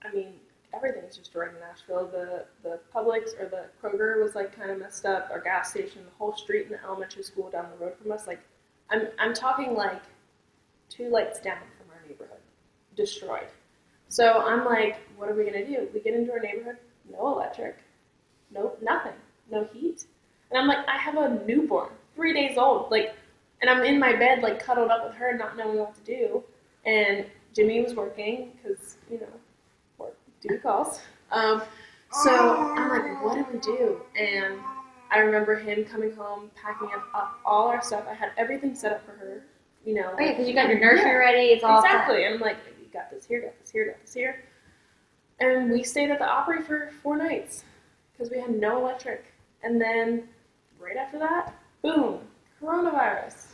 I 0.04 0.14
mean, 0.14 0.34
everything's 0.74 1.18
right 1.34 1.48
in 1.52 1.60
Nashville. 1.60 2.08
The 2.10 2.44
the 2.62 2.80
Publix 2.94 3.38
or 3.40 3.48
the 3.48 3.66
Kroger 3.82 4.22
was 4.22 4.34
like 4.34 4.56
kind 4.56 4.70
of 4.70 4.78
messed 4.78 5.06
up. 5.06 5.28
Our 5.30 5.40
gas 5.40 5.70
station, 5.70 6.04
the 6.04 6.10
whole 6.18 6.36
street, 6.36 6.66
and 6.66 6.74
the 6.74 6.82
elementary 6.84 7.22
school 7.22 7.50
down 7.50 7.66
the 7.78 7.84
road 7.84 7.94
from 8.00 8.12
us. 8.12 8.26
Like, 8.26 8.40
I'm 8.90 9.08
I'm 9.18 9.34
talking 9.34 9.74
like 9.74 10.02
two 10.88 11.08
lights 11.10 11.40
down 11.40 11.58
from 11.78 11.90
our 11.90 12.00
neighborhood, 12.08 12.40
destroyed. 12.96 13.48
So 14.08 14.40
I'm 14.40 14.64
like, 14.64 14.98
what 15.16 15.28
are 15.28 15.34
we 15.34 15.44
gonna 15.44 15.66
do? 15.66 15.88
We 15.92 16.00
get 16.00 16.14
into 16.14 16.32
our 16.32 16.40
neighborhood, 16.40 16.76
no 17.10 17.32
electric, 17.32 17.78
no 18.52 18.72
nothing, 18.82 19.14
no 19.50 19.64
heat. 19.72 20.06
And 20.50 20.60
I'm 20.60 20.68
like, 20.68 20.86
I 20.88 20.96
have 20.98 21.16
a 21.16 21.44
newborn. 21.44 21.90
three 22.14 22.32
days 22.32 22.56
old. 22.56 22.90
Like, 22.90 23.14
and 23.60 23.68
I'm 23.70 23.82
in 23.84 23.98
my 23.98 24.14
bed, 24.14 24.42
like 24.42 24.62
cuddled 24.62 24.90
up 24.90 25.04
with 25.04 25.14
her, 25.16 25.36
not 25.36 25.56
knowing 25.56 25.78
what 25.78 25.94
to 25.96 26.00
do. 26.02 26.44
And 26.84 27.26
Jimmy 27.54 27.82
was 27.82 27.94
working 27.94 28.52
because 28.62 28.98
you 29.10 29.18
know, 29.18 29.26
duty 30.40 30.58
calls. 30.58 31.00
Um, 31.32 31.62
so 32.12 32.30
I'm 32.76 32.88
like, 32.90 33.24
what 33.24 33.34
do 33.34 33.46
we 33.52 33.58
do? 33.60 34.00
And 34.18 34.58
I 35.10 35.18
remember 35.18 35.56
him 35.56 35.84
coming 35.84 36.12
home, 36.14 36.50
packing 36.60 36.88
up, 36.94 37.04
up 37.14 37.40
all 37.44 37.68
our 37.68 37.82
stuff. 37.82 38.04
I 38.08 38.14
had 38.14 38.30
everything 38.36 38.74
set 38.74 38.92
up 38.92 39.04
for 39.04 39.12
her. 39.12 39.42
You 39.84 39.94
know, 39.94 40.12
Oh, 40.18 40.20
yeah, 40.20 40.32
because 40.32 40.48
you 40.48 40.54
got 40.54 40.68
your 40.68 40.80
nursery 40.80 41.14
ready. 41.14 41.46
It's 41.52 41.62
all 41.62 41.80
set. 41.82 41.90
exactly. 41.92 42.24
And 42.24 42.34
I'm 42.34 42.40
like, 42.40 42.56
you 42.80 42.88
got 42.92 43.10
this 43.10 43.24
here, 43.24 43.40
got 43.42 43.58
this 43.60 43.70
here, 43.70 43.86
got 43.86 44.00
this 44.02 44.12
here. 44.14 44.44
And 45.38 45.70
we 45.70 45.84
stayed 45.84 46.10
at 46.10 46.18
the 46.18 46.26
Opry 46.28 46.62
for 46.62 46.90
four 47.02 47.16
nights 47.16 47.62
because 48.12 48.30
we 48.32 48.40
had 48.40 48.50
no 48.58 48.78
electric. 48.80 49.26
And 49.62 49.80
then 49.80 50.24
right 50.80 50.96
after 50.96 51.18
that, 51.20 51.54
boom, 51.82 52.20
coronavirus. 52.60 53.46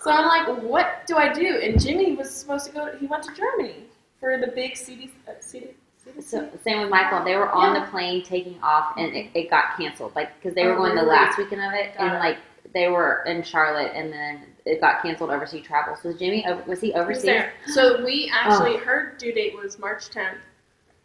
So 0.00 0.10
I'm 0.12 0.26
like, 0.26 0.62
what 0.62 1.06
do 1.08 1.16
I 1.16 1.32
do? 1.32 1.60
And 1.60 1.80
Jimmy 1.80 2.14
was 2.14 2.30
supposed 2.32 2.66
to 2.66 2.72
go. 2.72 2.96
He 3.00 3.06
went 3.06 3.24
to 3.24 3.34
Germany 3.34 3.84
for 4.20 4.38
the 4.38 4.48
big 4.54 4.74
C2C, 4.74 5.10
uh, 5.26 5.32
C2C. 5.40 5.70
So 6.20 6.48
same 6.64 6.80
with 6.80 6.90
Michael. 6.90 7.24
They 7.24 7.36
were 7.36 7.48
on 7.50 7.74
Yeah. 7.74 7.84
the 7.84 7.90
plane 7.90 8.22
taking 8.22 8.60
off, 8.62 8.94
and 8.96 9.14
it, 9.14 9.30
it 9.34 9.50
got 9.50 9.76
canceled. 9.76 10.14
Like 10.16 10.34
because 10.36 10.54
they 10.54 10.66
were 10.66 10.74
Oh, 10.74 10.78
going 10.78 10.94
the 10.96 11.02
last 11.02 11.38
weekend 11.38 11.62
of 11.62 11.72
it, 11.72 11.94
Got 11.96 12.06
and 12.06 12.16
it. 12.16 12.18
like 12.18 12.38
they 12.74 12.88
were 12.88 13.22
in 13.26 13.42
Charlotte, 13.42 13.92
and 13.94 14.12
then 14.12 14.42
it 14.66 14.80
got 14.80 15.02
canceled 15.02 15.30
overseas 15.30 15.64
travel. 15.64 15.96
So 15.96 16.12
Jimmy 16.12 16.44
was 16.66 16.80
he 16.80 16.92
overseas? 16.94 17.42
So 17.68 18.04
we 18.04 18.30
actually, 18.34 18.76
Oh. 18.76 18.80
her 18.84 19.14
due 19.18 19.32
date 19.32 19.56
was 19.56 19.78
March 19.78 20.10
10th. 20.10 20.38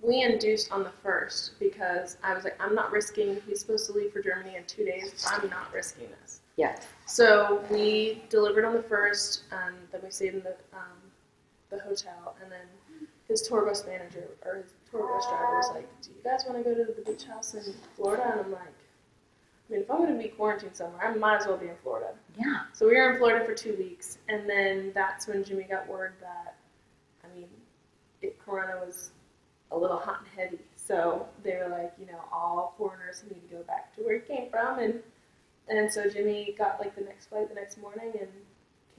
We 0.02 0.22
induced 0.22 0.70
on 0.74 0.84
the 0.84 0.92
first 1.02 1.58
because 1.60 2.18
I 2.24 2.34
was 2.34 2.44
like, 2.44 2.62
I'm 2.62 2.76
not 2.76 2.92
risking. 2.92 3.42
He's 3.48 3.62
supposed 3.62 3.86
to 3.86 3.94
leave 3.94 4.12
for 4.12 4.22
Germany 4.22 4.58
in 4.58 4.66
two 4.66 4.84
days. 4.84 5.26
I'm 5.30 5.50
not 5.50 5.72
risking 5.74 6.10
this. 6.22 6.42
Yes. 6.58 6.86
So 7.06 7.64
we 7.72 8.22
delivered 8.30 8.66
on 8.66 8.74
the 8.74 8.84
first, 8.84 9.44
and 9.52 9.76
then 9.92 10.02
we 10.04 10.12
stayed 10.12 10.34
in 10.34 10.42
the 10.44 10.56
um, 10.74 11.00
the 11.70 11.80
hotel, 11.80 12.36
and 12.44 12.52
then 12.52 13.08
his 13.30 13.42
tour 13.42 13.66
bus 13.66 13.86
manager 13.88 14.28
or 14.46 14.58
his 14.58 14.74
bus 15.02 15.28
driver 15.28 15.58
was 15.58 15.72
like, 15.74 16.02
"Do 16.02 16.10
you 16.12 16.24
guys 16.24 16.44
want 16.48 16.58
to 16.58 16.64
go 16.64 16.76
to 16.76 16.92
the 16.92 17.02
beach 17.02 17.26
house 17.26 17.54
in 17.54 17.74
Florida?" 17.96 18.24
And 18.32 18.42
I'm 18.42 18.52
like, 18.52 18.62
"I 18.62 19.74
mean, 19.74 19.82
if 19.82 19.92
I'm 19.92 19.98
going 19.98 20.14
to 20.14 20.22
be 20.22 20.30
quarantined 20.30 20.76
somewhere, 20.76 21.08
I 21.08 21.16
might 21.16 21.42
as 21.42 21.48
well 21.48 21.58
be 21.58 21.68
in 21.68 21.76
Florida." 21.84 22.14
Yeah. 22.38 22.62
So 22.74 22.88
we 22.88 22.96
were 22.96 23.12
in 23.12 23.18
Florida 23.18 23.46
for 23.46 23.54
two 23.54 23.76
weeks, 23.76 24.18
and 24.30 24.50
then 24.50 24.92
that's 24.94 25.28
when 25.28 25.44
Jimmy 25.44 25.64
got 25.64 25.88
word 25.88 26.14
that, 26.22 26.56
I 27.24 27.36
mean, 27.36 27.48
it, 28.22 28.40
Corona 28.44 28.78
was 28.86 29.12
a 29.72 29.78
little 29.78 29.98
hot 29.98 30.20
and 30.20 30.40
heavy. 30.40 30.64
So 30.76 31.28
they 31.44 31.56
were 31.56 31.70
like, 31.70 31.94
you 32.00 32.06
know, 32.06 32.20
all 32.32 32.76
foreigners 32.78 33.24
need 33.30 33.42
to 33.50 33.56
go 33.56 33.64
back 33.64 33.96
to 33.96 34.02
where 34.02 34.20
he 34.20 34.22
came 34.22 34.50
from, 34.50 34.80
and 34.80 35.02
and 35.70 35.92
so 35.92 36.10
Jimmy 36.10 36.54
got 36.58 36.80
like 36.80 36.96
the 36.96 37.02
next 37.02 37.28
flight 37.28 37.50
the 37.50 37.56
next 37.56 37.78
morning 37.78 38.12
and 38.20 38.30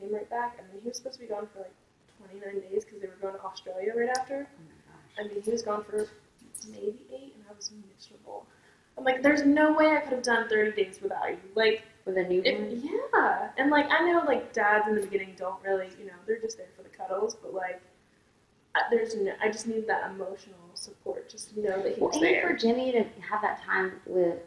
came 0.00 0.14
right 0.14 0.28
back. 0.30 0.58
I 0.58 0.72
mean, 0.72 0.82
he 0.82 0.88
was 0.88 0.96
supposed 0.96 1.16
to 1.16 1.20
be 1.20 1.28
gone 1.28 1.46
for 1.52 1.60
like 1.60 1.74
29 2.40 2.70
days 2.70 2.84
because 2.84 3.00
they 3.00 3.06
were 3.06 3.18
going 3.20 3.34
to 3.34 3.42
Australia 3.42 3.92
right 3.96 4.08
after. 4.08 4.48
Oh, 4.50 4.73
I 5.18 5.24
mean, 5.24 5.42
he 5.42 5.50
was 5.50 5.62
gone 5.62 5.84
for 5.84 6.06
maybe 6.70 7.02
eight, 7.12 7.34
and 7.36 7.44
I 7.50 7.54
was 7.54 7.70
miserable. 7.72 8.46
I'm 8.96 9.04
like, 9.04 9.22
there's 9.22 9.44
no 9.44 9.72
way 9.72 9.88
I 9.88 10.00
could 10.00 10.12
have 10.12 10.22
done 10.22 10.48
30 10.48 10.72
days 10.82 10.98
without 11.02 11.28
you. 11.30 11.38
Like, 11.54 11.82
With 12.04 12.16
a 12.16 12.22
newborn. 12.22 12.44
it, 12.46 12.84
yeah, 13.12 13.48
and 13.58 13.70
like 13.70 13.86
I 13.90 14.00
know 14.10 14.22
like 14.26 14.52
dads 14.52 14.86
in 14.88 14.94
the 14.94 15.00
beginning 15.02 15.34
don't 15.36 15.60
really, 15.64 15.88
you 15.98 16.06
know, 16.06 16.12
they're 16.26 16.38
just 16.40 16.56
there 16.58 16.68
for 16.76 16.82
the 16.82 16.88
cuddles, 16.90 17.34
but 17.34 17.52
like 17.54 17.80
I, 18.76 18.82
there's 18.90 19.16
no, 19.16 19.32
I 19.42 19.50
just 19.50 19.66
need 19.66 19.86
that 19.88 20.10
emotional 20.10 20.58
support, 20.74 21.28
just 21.28 21.54
to 21.54 21.60
know 21.60 21.82
that 21.82 21.92
he's 21.94 21.98
well, 21.98 22.20
there. 22.20 22.46
for 22.48 22.54
Jimmy 22.54 22.92
to 22.92 23.04
have 23.20 23.40
that 23.42 23.62
time 23.64 23.92
with. 24.06 24.38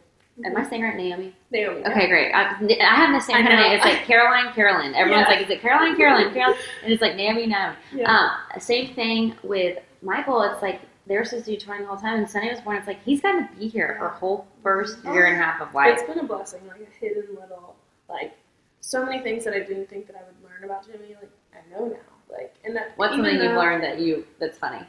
Am 0.44 0.56
I 0.56 0.62
saying 0.68 0.82
right, 0.82 0.94
Naomi? 0.96 1.34
Naomi. 1.50 1.84
Okay, 1.84 2.06
great. 2.08 2.30
I, 2.32 2.42
I 2.80 2.94
have 2.94 3.12
the 3.12 3.18
same 3.20 3.36
kind 3.42 3.54
of 3.54 3.58
name. 3.58 3.72
It's 3.72 3.84
like 3.84 4.04
Caroline, 4.04 4.52
Carolyn. 4.54 4.94
Everyone's 4.94 5.26
Yeah. 5.28 5.34
like, 5.34 5.44
is 5.44 5.50
it 5.50 5.60
Caroline, 5.60 5.96
Carolyn, 5.96 6.32
Carolyn? 6.32 6.56
And 6.84 6.92
it's 6.92 7.02
like 7.02 7.16
Naomi, 7.16 7.46
Naomi. 7.48 7.74
Yeah. 7.92 8.08
Um, 8.54 8.60
same 8.60 8.94
thing 8.94 9.34
with 9.42 9.78
Michael. 10.02 10.42
It's 10.42 10.62
like 10.62 10.80
they're 11.06 11.24
supposed 11.24 11.46
to 11.46 11.52
do 11.52 11.56
touring 11.58 11.82
the 11.82 11.88
whole 11.88 11.96
time, 11.96 12.18
and 12.18 12.30
Sunny 12.30 12.50
was 12.50 12.60
born. 12.60 12.76
It's 12.76 12.86
like 12.86 13.02
he's 13.02 13.20
got 13.20 13.32
to 13.32 13.48
be 13.58 13.68
here 13.68 13.96
for 13.98 14.06
a 14.06 14.14
whole 14.14 14.46
first 14.62 15.02
year 15.04 15.26
and 15.26 15.40
a 15.40 15.44
half 15.44 15.60
of 15.60 15.74
life. 15.74 15.98
It's 15.98 16.02
been 16.02 16.18
a 16.18 16.26
blessing, 16.26 16.60
like 16.68 16.80
a 16.80 17.04
hidden 17.04 17.34
little, 17.34 17.76
like 18.08 18.36
so 18.80 19.04
many 19.04 19.22
things 19.22 19.44
that 19.44 19.54
I 19.54 19.60
didn't 19.60 19.88
think 19.88 20.06
that 20.06 20.16
I 20.16 20.20
would 20.20 20.50
learn 20.50 20.64
about 20.64 20.86
Jimmy. 20.86 21.14
Like 21.14 21.30
I 21.54 21.70
know 21.70 21.86
now, 21.86 21.96
like 22.30 22.54
and 22.64 22.76
that 22.76 22.92
What's 22.96 23.14
something 23.14 23.34
you've 23.34 23.56
learned 23.56 23.82
that 23.82 23.98
you 23.98 24.26
that's 24.38 24.58
funny? 24.58 24.84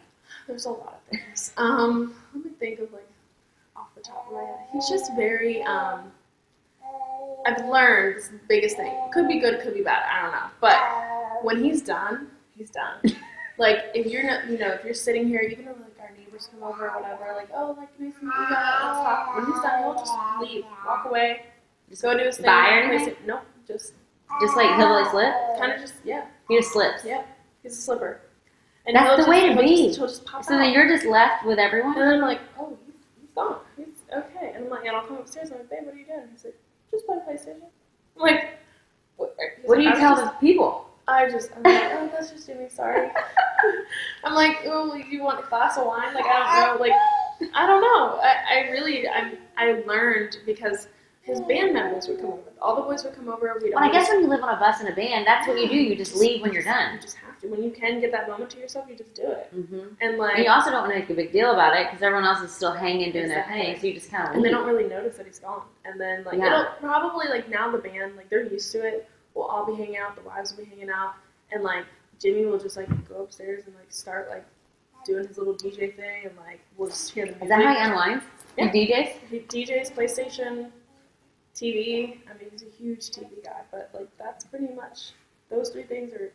There's 0.48 0.66
a 0.66 0.72
lot 0.72 1.02
of 1.12 1.20
things. 1.20 1.54
Um, 1.58 2.14
let 2.34 2.46
me 2.46 2.52
think 2.60 2.80
of 2.80 2.92
like 2.92 3.08
off 3.76 3.88
the 3.96 4.02
top 4.02 4.28
of 4.28 4.34
my 4.34 4.44
head. 4.44 4.60
He's 4.74 4.90
just 4.90 5.16
very 5.16 5.64
um. 5.64 6.12
I've 7.46 7.66
learned 7.68 8.18
this 8.18 8.26
is 8.26 8.32
the 8.32 8.40
biggest 8.50 8.76
thing. 8.76 8.92
Could 9.14 9.28
be 9.28 9.40
good, 9.40 9.62
could 9.62 9.74
be 9.74 9.82
bad. 9.82 10.04
I 10.12 10.24
don't 10.24 10.32
know. 10.32 10.48
But 10.60 10.78
when 11.44 11.64
he's 11.64 11.82
done, 11.82 12.28
he's 12.58 12.70
done. 12.70 13.00
Like 13.60 13.78
if 13.94 14.08
you're 14.08 14.24
not, 14.24 14.50
you 14.50 14.58
know, 14.58 14.70
if 14.70 14.84
you're 14.84 14.94
sitting 14.94 15.28
here, 15.28 15.42
even 15.42 15.68
if 15.68 15.76
like 15.78 16.00
our 16.02 16.12
neighbors 16.18 16.50
come 16.52 16.64
over 16.64 16.90
or 16.90 17.02
whatever, 17.02 17.34
like 17.36 17.50
oh, 17.54 17.76
like 17.78 17.90
nice 18.00 18.14
to 18.20 18.26
meet 18.26 18.34
you 18.34 18.50
guys, 18.50 18.80
let's 18.84 19.00
talk. 19.00 19.36
When 19.36 19.46
he's 19.46 19.62
done, 19.62 19.84
he'll 19.84 19.96
just 19.96 20.14
leave, 20.42 20.66
walk 20.86 21.06
away, 21.06 21.46
just 21.90 22.02
go 22.02 22.18
do 22.18 22.24
his 22.26 22.38
thing. 22.38 22.46
Bye 22.46 22.70
or 22.78 22.88
place 22.88 23.02
anything? 23.02 23.14
it- 23.24 23.28
Nope, 23.28 23.42
just 23.68 23.94
Just 24.42 24.56
like 24.56 24.76
hillbilly 24.78 25.06
slip. 25.12 25.34
kind 25.60 25.72
of 25.74 25.80
just 25.82 25.94
yeah, 26.04 26.26
He 26.48 26.58
just 26.58 26.72
slips. 26.72 27.04
yep. 27.06 27.28
He's 27.64 27.78
a 27.78 27.82
slipper. 27.82 28.22
And 28.86 28.96
That's 28.96 29.12
the 29.12 29.18
just- 29.18 29.30
way 29.30 29.50
to 29.54 29.60
be. 29.62 29.88
Just, 29.88 30.00
just 30.00 30.26
So 30.26 30.36
out. 30.38 30.48
then 30.60 30.72
you're 30.74 30.88
just 30.88 31.06
left 31.06 31.46
with 31.46 31.60
everyone. 31.60 31.94
And 31.98 32.02
then 32.02 32.14
I'm 32.16 32.22
like, 32.22 32.40
oh, 32.58 32.76
he's, 32.86 32.96
he's 33.20 33.30
gone. 33.36 33.60
He's 33.78 33.88
okay. 34.12 34.54
And 34.56 34.64
I'm 34.66 34.70
like, 34.70 34.86
and 34.86 34.96
I'll 34.96 35.06
come 35.06 35.18
upstairs. 35.18 35.50
And 35.52 35.56
I'm 35.56 35.60
like, 35.62 35.70
babe, 35.70 35.86
what 35.86 35.94
are 35.94 35.98
you 35.98 36.06
doing? 36.06 36.22
He's 36.32 36.46
like, 36.46 36.58
just 36.90 37.06
play 37.06 37.18
PlayStation. 37.28 37.56
I'm 38.16 38.22
like, 38.22 38.46
what? 39.18 39.36
What 39.66 39.76
do 39.76 39.82
you 39.84 39.90
"I 39.92 39.96
tell 39.96 40.16
the 40.16 40.32
people? 40.40 40.89
I 41.10 41.30
just, 41.30 41.52
I'm 41.56 41.64
like, 41.64 41.92
oh, 41.94 42.10
that's 42.12 42.32
just 42.32 42.48
Jimmy. 42.48 42.70
Sorry. 42.70 43.10
I'm 44.24 44.34
like, 44.34 44.60
oh, 44.66 44.94
you 44.96 45.24
want 45.24 45.44
a 45.44 45.48
glass 45.50 45.78
of 45.78 45.86
wine? 45.86 46.14
Like, 46.14 46.26
I 46.26 46.66
don't 46.66 46.78
know. 46.78 46.82
Like, 46.82 46.94
I 47.56 47.66
don't 47.68 47.82
know. 47.82 48.20
I, 48.22 48.36
I 48.50 48.70
really, 48.72 49.08
I, 49.08 49.34
I 49.58 49.82
learned 49.88 50.38
because 50.46 50.88
his 51.22 51.42
band 51.42 51.74
members 51.74 52.08
would 52.08 52.20
come 52.20 52.32
over. 52.32 52.42
All 52.62 52.76
the 52.76 52.82
boys 52.82 53.04
would 53.04 53.16
come 53.16 53.30
over. 53.30 53.54
We'd 53.62 53.74
Well, 53.74 53.84
I 53.84 53.92
guess 53.92 54.10
when 54.10 54.22
you 54.22 54.28
live 54.28 54.42
on 54.44 54.54
a 54.56 54.60
bus 54.60 54.82
in 54.82 54.88
a 54.88 54.96
band, 54.96 55.28
that's 55.28 55.48
what 55.48 55.60
you 55.60 55.70
do. 55.70 55.76
You 55.76 55.96
just 55.96 56.16
leave 56.16 56.42
when 56.42 56.52
you're 56.52 56.64
done. 56.64 56.96
You 56.96 57.02
just 57.02 57.16
have 57.18 57.40
to. 57.42 57.48
When 57.48 57.64
you 57.64 57.72
can 57.72 58.02
get 58.02 58.12
that 58.12 58.28
moment 58.28 58.50
to 58.52 58.58
yourself, 58.60 58.86
you 58.90 58.96
just 58.96 59.14
do 59.14 59.24
it. 59.24 59.50
Mm-hmm. 59.56 59.80
And 60.02 60.18
like, 60.18 60.36
And 60.38 60.44
you 60.46 60.50
also 60.52 60.72
don't 60.72 60.82
want 60.82 60.94
to 60.94 61.00
make 61.00 61.10
a 61.10 61.14
big 61.14 61.32
deal 61.32 61.52
about 61.54 61.78
it 61.78 61.88
because 61.88 62.02
everyone 62.02 62.26
else 62.26 62.42
is 62.42 62.52
still 62.52 62.72
hanging 62.74 63.12
doing 63.12 63.26
Exactly. 63.26 63.56
their 63.58 63.66
thing. 63.74 63.80
So 63.82 63.88
you 63.88 63.94
just 63.94 64.12
kind 64.12 64.28
of 64.28 64.36
and 64.36 64.44
they 64.44 64.50
don't 64.50 64.66
really 64.68 64.90
notice 64.90 65.18
that 65.18 65.26
he's 65.28 65.40
gone. 65.40 65.62
And 65.86 66.00
then 66.02 66.24
like 66.24 66.40
Yeah. 66.40 66.62
it'll 66.62 66.72
probably 66.80 67.28
like 67.30 67.48
now 67.50 67.72
the 67.72 67.78
band 67.78 68.16
like 68.18 68.30
they're 68.30 68.44
used 68.44 68.72
to 68.74 68.86
it. 68.86 69.08
We'll 69.40 69.48
all 69.48 69.66
be 69.66 69.74
hanging 69.74 69.96
out. 69.96 70.18
The 70.18 70.22
wives 70.22 70.52
will 70.54 70.66
be 70.66 70.70
hanging 70.70 70.90
out, 70.90 71.14
and 71.54 71.64
like 71.64 71.86
Jimmy 72.22 72.46
will 72.46 72.60
just 72.60 72.76
like 72.76 72.90
go 73.08 73.24
upstairs 73.24 73.64
and 73.68 73.74
like 73.74 73.90
start 73.90 74.28
like 74.30 74.46
doing 75.06 75.26
his 75.26 75.38
little 75.38 75.54
DJ 75.54 75.96
thing, 75.96 76.26
and 76.26 76.36
like 76.36 76.60
we'll 76.76 76.90
just 76.90 77.10
hear 77.12 77.24
the 77.26 77.32
music. 77.32 77.44
Is 77.44 77.50
that 77.50 77.64
how 77.64 77.74
he 77.74 77.80
unwinds? 77.80 78.26
Yeah. 78.58 78.70
DJs? 78.70 79.14
He 79.30 79.40
DJs, 79.40 79.94
PlayStation, 79.94 80.72
TV. 81.56 82.18
I 82.30 82.38
mean, 82.38 82.50
he's 82.52 82.64
a 82.64 82.78
huge 82.78 83.12
TV 83.12 83.42
guy, 83.46 83.62
but 83.72 83.92
like 83.94 84.10
that's 84.18 84.44
pretty 84.44 84.74
much 84.76 85.14
those 85.50 85.70
three 85.70 85.84
things 85.84 86.12
are. 86.14 86.34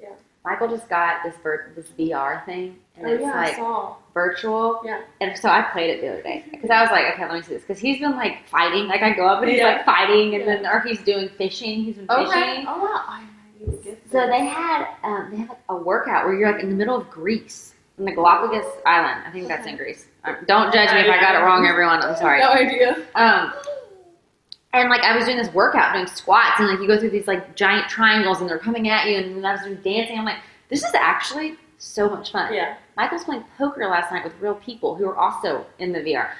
Yeah. 0.00 0.10
Michael 0.44 0.68
just 0.68 0.88
got 0.88 1.24
this 1.24 1.34
vir- 1.42 1.72
this 1.74 1.88
VR 1.98 2.46
thing, 2.46 2.76
and 2.98 3.08
oh 3.08 3.12
it's 3.14 3.22
yeah, 3.22 3.32
I 3.32 3.44
like 3.44 3.56
saw. 3.56 3.94
virtual. 4.14 4.80
Yeah. 4.84 5.00
And 5.20 5.36
so 5.38 5.48
I 5.48 5.62
played 5.62 5.90
it 5.90 6.00
the 6.00 6.08
other 6.08 6.22
day 6.22 6.44
because 6.50 6.70
I 6.70 6.80
was 6.82 6.90
like, 6.90 7.12
okay, 7.14 7.24
let 7.24 7.34
me 7.34 7.42
see 7.42 7.54
this 7.54 7.62
because 7.62 7.78
he's 7.80 7.98
been 8.00 8.16
like 8.16 8.46
fighting. 8.48 8.86
Like 8.88 9.02
I 9.02 9.12
go 9.14 9.26
up 9.26 9.40
and 9.42 9.50
he's 9.50 9.60
Yeah. 9.60 9.76
like 9.76 9.84
fighting, 9.86 10.34
and 10.34 10.44
Yeah. 10.44 10.56
then 10.56 10.66
or 10.66 10.80
he's 10.80 11.00
doing 11.02 11.28
fishing. 11.30 11.84
He's 11.84 11.96
been 11.96 12.10
Okay. 12.10 12.24
fishing. 12.30 12.66
Oh 12.68 12.78
wow. 12.84 13.02
I 13.08 13.20
might 13.20 13.68
need 13.72 13.82
to 13.84 13.96
So 14.10 14.26
they 14.26 14.44
had 14.46 14.86
um, 15.04 15.28
they 15.30 15.36
had 15.38 15.48
like 15.50 15.58
a 15.68 15.76
workout 15.76 16.24
where 16.26 16.34
you're 16.34 16.50
like 16.52 16.62
in 16.62 16.68
the 16.70 16.76
middle 16.76 16.96
of 16.96 17.08
Greece 17.10 17.74
in 17.98 18.04
the 18.04 18.12
Galapagos 18.12 18.64
Island. 18.86 19.22
I 19.26 19.30
think 19.30 19.48
that's 19.48 19.66
in 19.66 19.76
Greece. 19.76 20.06
Um, 20.24 20.36
don't 20.46 20.72
judge 20.72 20.92
me 20.92 21.00
if 21.00 21.08
I 21.10 21.20
got 21.20 21.34
it 21.34 21.44
wrong, 21.44 21.66
everyone. 21.66 22.02
I'm 22.02 22.16
sorry. 22.24 22.40
No 22.40 22.50
idea. 22.50 22.96
Um, 23.14 23.52
and 24.74 24.90
like 24.90 25.00
I 25.02 25.16
was 25.16 25.24
doing 25.24 25.38
this 25.38 25.52
workout, 25.54 25.94
doing 25.94 26.06
squats, 26.06 26.60
and 26.60 26.68
like 26.68 26.78
you 26.80 26.86
go 26.86 26.98
through 26.98 27.10
these 27.10 27.26
like 27.26 27.56
giant 27.56 27.88
triangles, 27.88 28.40
and 28.40 28.48
they're 28.50 28.58
coming 28.58 28.88
at 28.88 29.06
you, 29.08 29.16
and 29.16 29.36
then 29.36 29.44
I 29.44 29.52
was 29.52 29.62
doing 29.62 29.76
dancing. 29.82 30.18
I'm 30.18 30.24
like, 30.26 30.38
this 30.68 30.84
is 30.84 30.94
actually 30.94 31.56
so 31.78 32.08
much 32.10 32.32
fun. 32.32 32.52
Yeah. 32.52 32.76
Michael's 32.96 33.24
playing 33.24 33.44
poker 33.56 33.86
last 33.86 34.10
night 34.12 34.24
with 34.24 34.34
real 34.40 34.56
people 34.56 34.94
who 34.96 35.06
are 35.08 35.16
also 35.16 35.64
in 35.78 35.92
the 35.92 36.00
VR. 36.00 36.30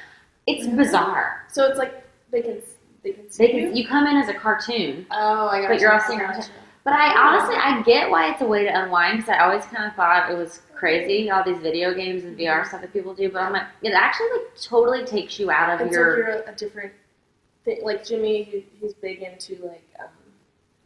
It's 0.46 0.66
Mhm. 0.66 0.76
bizarre. 0.76 1.44
So 1.48 1.64
it's 1.66 1.78
like 1.78 2.02
they 2.30 2.42
can 2.42 2.60
they 3.04 3.12
can 3.12 3.30
see 3.30 3.46
They 3.46 3.52
can 3.52 3.76
you 3.76 3.86
come 3.86 4.06
in 4.06 4.16
as 4.16 4.28
a 4.28 4.34
cartoon, 4.34 5.06
Oh, 5.10 5.48
I 5.48 5.62
got 5.62 5.68
But 5.68 5.80
you're 5.80 5.92
all 5.92 6.00
seeing 6.00 6.18
gotcha. 6.18 6.42
her- 6.42 6.48
but 6.84 6.92
I 6.94 7.14
honestly 7.16 7.54
I 7.56 7.82
get 7.82 8.10
why 8.10 8.30
it's 8.32 8.40
a 8.40 8.46
way 8.46 8.64
to 8.64 8.82
unwind 8.82 9.18
because 9.18 9.28
I 9.30 9.38
always 9.44 9.64
kind 9.66 9.84
of 9.88 9.94
thought 9.94 10.30
it 10.30 10.36
was 10.36 10.62
crazy 10.74 11.30
all 11.30 11.44
these 11.44 11.58
video 11.58 11.92
games 11.94 12.24
and 12.24 12.36
VR 12.36 12.64
stuff 12.66 12.80
that 12.80 12.92
people 12.92 13.14
do, 13.14 13.30
but 13.30 13.42
I'm 13.42 13.52
like 13.52 13.66
it 13.82 13.92
actually 13.92 14.30
like 14.32 14.60
totally 14.60 15.04
takes 15.04 15.38
you 15.38 15.50
out 15.50 15.70
of 15.80 15.86
It's 15.86 15.94
your 15.94 16.12
So 16.12 16.16
you're 16.18 16.42
a, 16.42 16.50
a 16.50 16.54
different 16.54 16.92
thing. 17.64 17.80
Like 17.84 18.04
Jimmy, 18.04 18.42
he, 18.44 18.66
he's 18.80 18.94
big 18.94 19.22
into 19.22 19.56
like 19.64 19.84
um, 20.00 20.08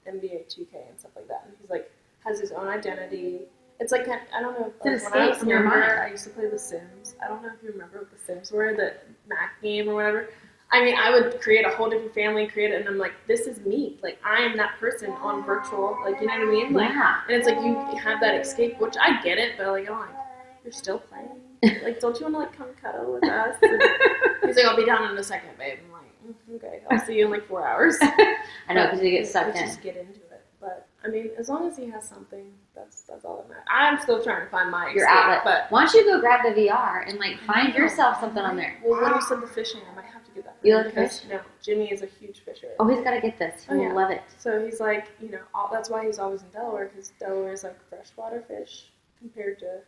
NBA 0.06 0.46
2K 0.48 0.88
and 0.90 0.98
stuff 0.98 1.12
like 1.16 1.28
that, 1.28 1.44
and 1.46 1.54
he's 1.60 1.70
like 1.70 1.90
has 2.24 2.40
his 2.40 2.52
own 2.52 2.68
identity. 2.68 3.42
It's 3.82 3.90
like 3.90 4.06
I 4.08 4.40
don't 4.40 4.58
know. 4.58 4.72
Like, 4.84 5.02
when 5.12 5.22
I 5.22 5.28
was 5.28 5.38
from 5.38 5.48
your 5.48 5.64
mind. 5.64 5.82
I 5.82 6.10
used 6.10 6.24
to 6.24 6.30
play 6.30 6.48
The 6.48 6.58
Sims. 6.58 7.16
I 7.22 7.26
don't 7.26 7.42
know 7.42 7.48
if 7.48 7.62
you 7.64 7.72
remember 7.72 7.98
what 7.98 8.10
The 8.12 8.18
Sims 8.18 8.52
were, 8.52 8.74
the 8.74 8.94
Mac 9.28 9.60
game 9.60 9.88
or 9.88 9.94
whatever. 9.96 10.28
I 10.70 10.84
mean, 10.84 10.94
I 10.96 11.10
would 11.10 11.40
create 11.40 11.66
a 11.66 11.70
whole 11.70 11.90
different 11.90 12.14
family, 12.14 12.46
create 12.46 12.70
it, 12.72 12.80
and 12.80 12.88
I'm 12.88 12.96
like, 12.96 13.12
this 13.26 13.42
is 13.48 13.60
me. 13.66 13.98
Like, 14.02 14.18
I 14.24 14.38
am 14.42 14.56
that 14.56 14.78
person 14.80 15.10
on 15.10 15.44
virtual. 15.44 15.98
Like, 16.02 16.18
you 16.20 16.28
know 16.28 16.32
what 16.38 16.48
I 16.48 16.50
mean? 16.50 16.72
Like, 16.72 16.90
Yeah. 16.90 17.20
and 17.28 17.36
it's 17.36 17.46
like 17.46 17.60
you 17.60 17.74
have 17.98 18.20
that 18.20 18.36
escape, 18.40 18.78
which 18.80 18.94
I 18.98 19.20
get 19.22 19.36
it, 19.38 19.58
but 19.58 19.66
like, 19.66 19.90
I'm 19.90 19.98
like, 19.98 20.08
you're 20.64 20.72
still 20.72 21.00
playing. 21.00 21.28
like, 21.84 21.98
don't 22.00 22.18
you 22.20 22.24
want 22.26 22.34
to 22.36 22.38
like 22.38 22.56
come 22.56 22.68
cuddle 22.80 23.12
with 23.12 23.24
us? 23.28 23.56
And 23.62 23.82
he's 24.46 24.56
like, 24.56 24.64
I'll 24.64 24.76
be 24.76 24.86
down 24.86 25.10
in 25.10 25.18
a 25.18 25.22
second, 25.24 25.58
babe. 25.58 25.78
I'm 25.86 25.92
like, 25.92 26.36
"Mm, 26.50 26.56
okay, 26.56 26.80
I'll 26.90 27.04
see 27.04 27.18
you 27.18 27.26
in 27.26 27.30
like 27.32 27.46
four 27.48 27.66
hours. 27.66 27.98
I 28.00 28.72
know 28.74 28.86
because 28.86 29.02
you 29.02 29.10
get 29.10 29.26
sucked 29.36 29.56
in. 29.56 29.66
Just 29.66 29.82
get 29.82 29.96
into 29.96 30.20
I 31.04 31.08
mean, 31.08 31.30
as 31.36 31.48
long 31.48 31.66
as 31.66 31.76
he 31.76 31.88
has 31.90 32.08
something, 32.08 32.52
that's 32.74 33.02
that's 33.02 33.24
all 33.24 33.38
that 33.38 33.48
matters. 33.48 33.64
I'm 33.68 34.00
still 34.00 34.22
trying 34.22 34.44
to 34.44 34.50
find 34.50 34.70
my 34.70 34.92
Your 34.92 35.08
outlet. 35.08 35.42
but 35.44 35.66
Why 35.70 35.84
don't 35.84 35.94
you 35.94 36.04
go 36.04 36.20
grab 36.20 36.40
the 36.44 36.60
VR 36.60 37.08
and 37.08 37.18
like 37.18 37.38
find 37.40 37.74
yourself 37.74 38.20
something 38.20 38.42
on 38.42 38.56
there? 38.56 38.78
Well, 38.84 39.02
when 39.02 39.14
you 39.14 39.20
said 39.22 39.40
the 39.40 39.46
fishing, 39.48 39.80
I 39.90 39.96
might 39.96 40.04
have 40.06 40.24
to 40.24 40.30
get 40.30 40.44
that. 40.44 40.60
For 40.60 40.66
You 40.66 40.76
like 40.76 40.94
fish? 40.94 41.20
No, 41.28 41.40
Jimmy 41.60 41.90
is 41.90 42.02
a 42.02 42.06
huge 42.06 42.40
fisher. 42.40 42.68
Oh, 42.78 42.86
he's 42.88 43.02
got 43.02 43.10
to 43.12 43.20
get 43.20 43.38
this. 43.38 43.64
He 43.64 43.72
Oh, 43.72 43.76
will 43.78 43.82
yeah. 43.84 43.92
love 43.92 44.10
it. 44.12 44.22
So 44.38 44.64
he's 44.64 44.78
like, 44.80 45.08
you 45.20 45.30
know, 45.30 45.40
all, 45.54 45.68
that's 45.72 45.90
why 45.90 46.06
he's 46.06 46.18
always 46.20 46.42
in 46.42 46.48
Delaware 46.50 46.86
because 46.94 47.12
Delaware 47.18 47.52
is 47.52 47.64
like 47.64 47.76
freshwater 47.88 48.40
fish 48.42 48.86
compared 49.18 49.58
to, 49.60 49.80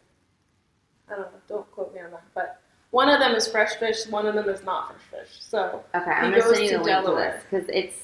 I 1.09 1.13
don't 1.17 1.21
know, 1.33 1.39
don't 1.49 1.71
quote 1.73 1.95
me 1.95 2.01
on 2.01 2.11
that, 2.11 2.25
but 2.35 2.61
one 2.91 3.09
of 3.09 3.21
them 3.21 3.35
is 3.37 3.47
fresh 3.47 3.75
fish, 3.77 4.07
one 4.09 4.27
of 4.27 4.35
them 4.35 4.49
is 4.49 4.63
not 4.65 4.95
fresh 5.11 5.23
fish. 5.27 5.37
So 5.41 5.85
Okay, 5.95 6.11
I'm 6.11 6.31
gonna 6.31 6.43
send 6.43 6.65
you 6.65 6.71
the 6.71 6.77
link 6.83 6.87
to 6.87 6.91
Delaware. 7.03 7.33
this 7.33 7.45
because 7.51 7.69
it's 7.73 7.97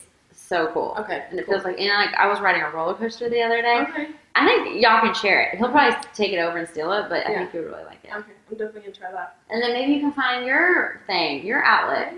so 0.50 0.66
cool. 0.72 0.96
Okay, 0.98 1.24
and 1.30 1.38
it 1.38 1.46
cool. 1.46 1.54
feels 1.54 1.64
like, 1.64 1.78
and 1.78 1.88
like 1.90 2.12
I 2.14 2.26
was 2.26 2.40
riding 2.40 2.60
a 2.62 2.70
roller 2.70 2.94
coaster 2.94 3.28
the 3.30 3.40
other 3.40 3.62
day. 3.62 3.86
Okay, 3.88 4.08
I 4.34 4.44
think 4.46 4.82
y'all 4.82 5.00
can 5.00 5.14
share 5.14 5.42
it. 5.42 5.58
He'll 5.58 5.70
probably 5.70 5.96
take 6.12 6.32
it 6.32 6.38
over 6.38 6.58
and 6.58 6.68
steal 6.68 6.92
it, 6.92 7.08
but 7.08 7.24
I 7.24 7.30
Yeah. 7.30 7.38
think 7.38 7.54
you'll 7.54 7.64
really 7.64 7.84
like 7.84 8.04
it. 8.04 8.10
okay, 8.12 8.32
I'm 8.50 8.56
definitely 8.56 8.80
gonna 8.80 8.92
try 8.92 9.12
that. 9.12 9.36
And 9.48 9.62
then 9.62 9.72
maybe 9.72 9.92
you 9.92 10.00
can 10.00 10.12
find 10.12 10.44
your 10.44 11.02
thing, 11.06 11.46
your 11.46 11.62
outlet. 11.62 12.12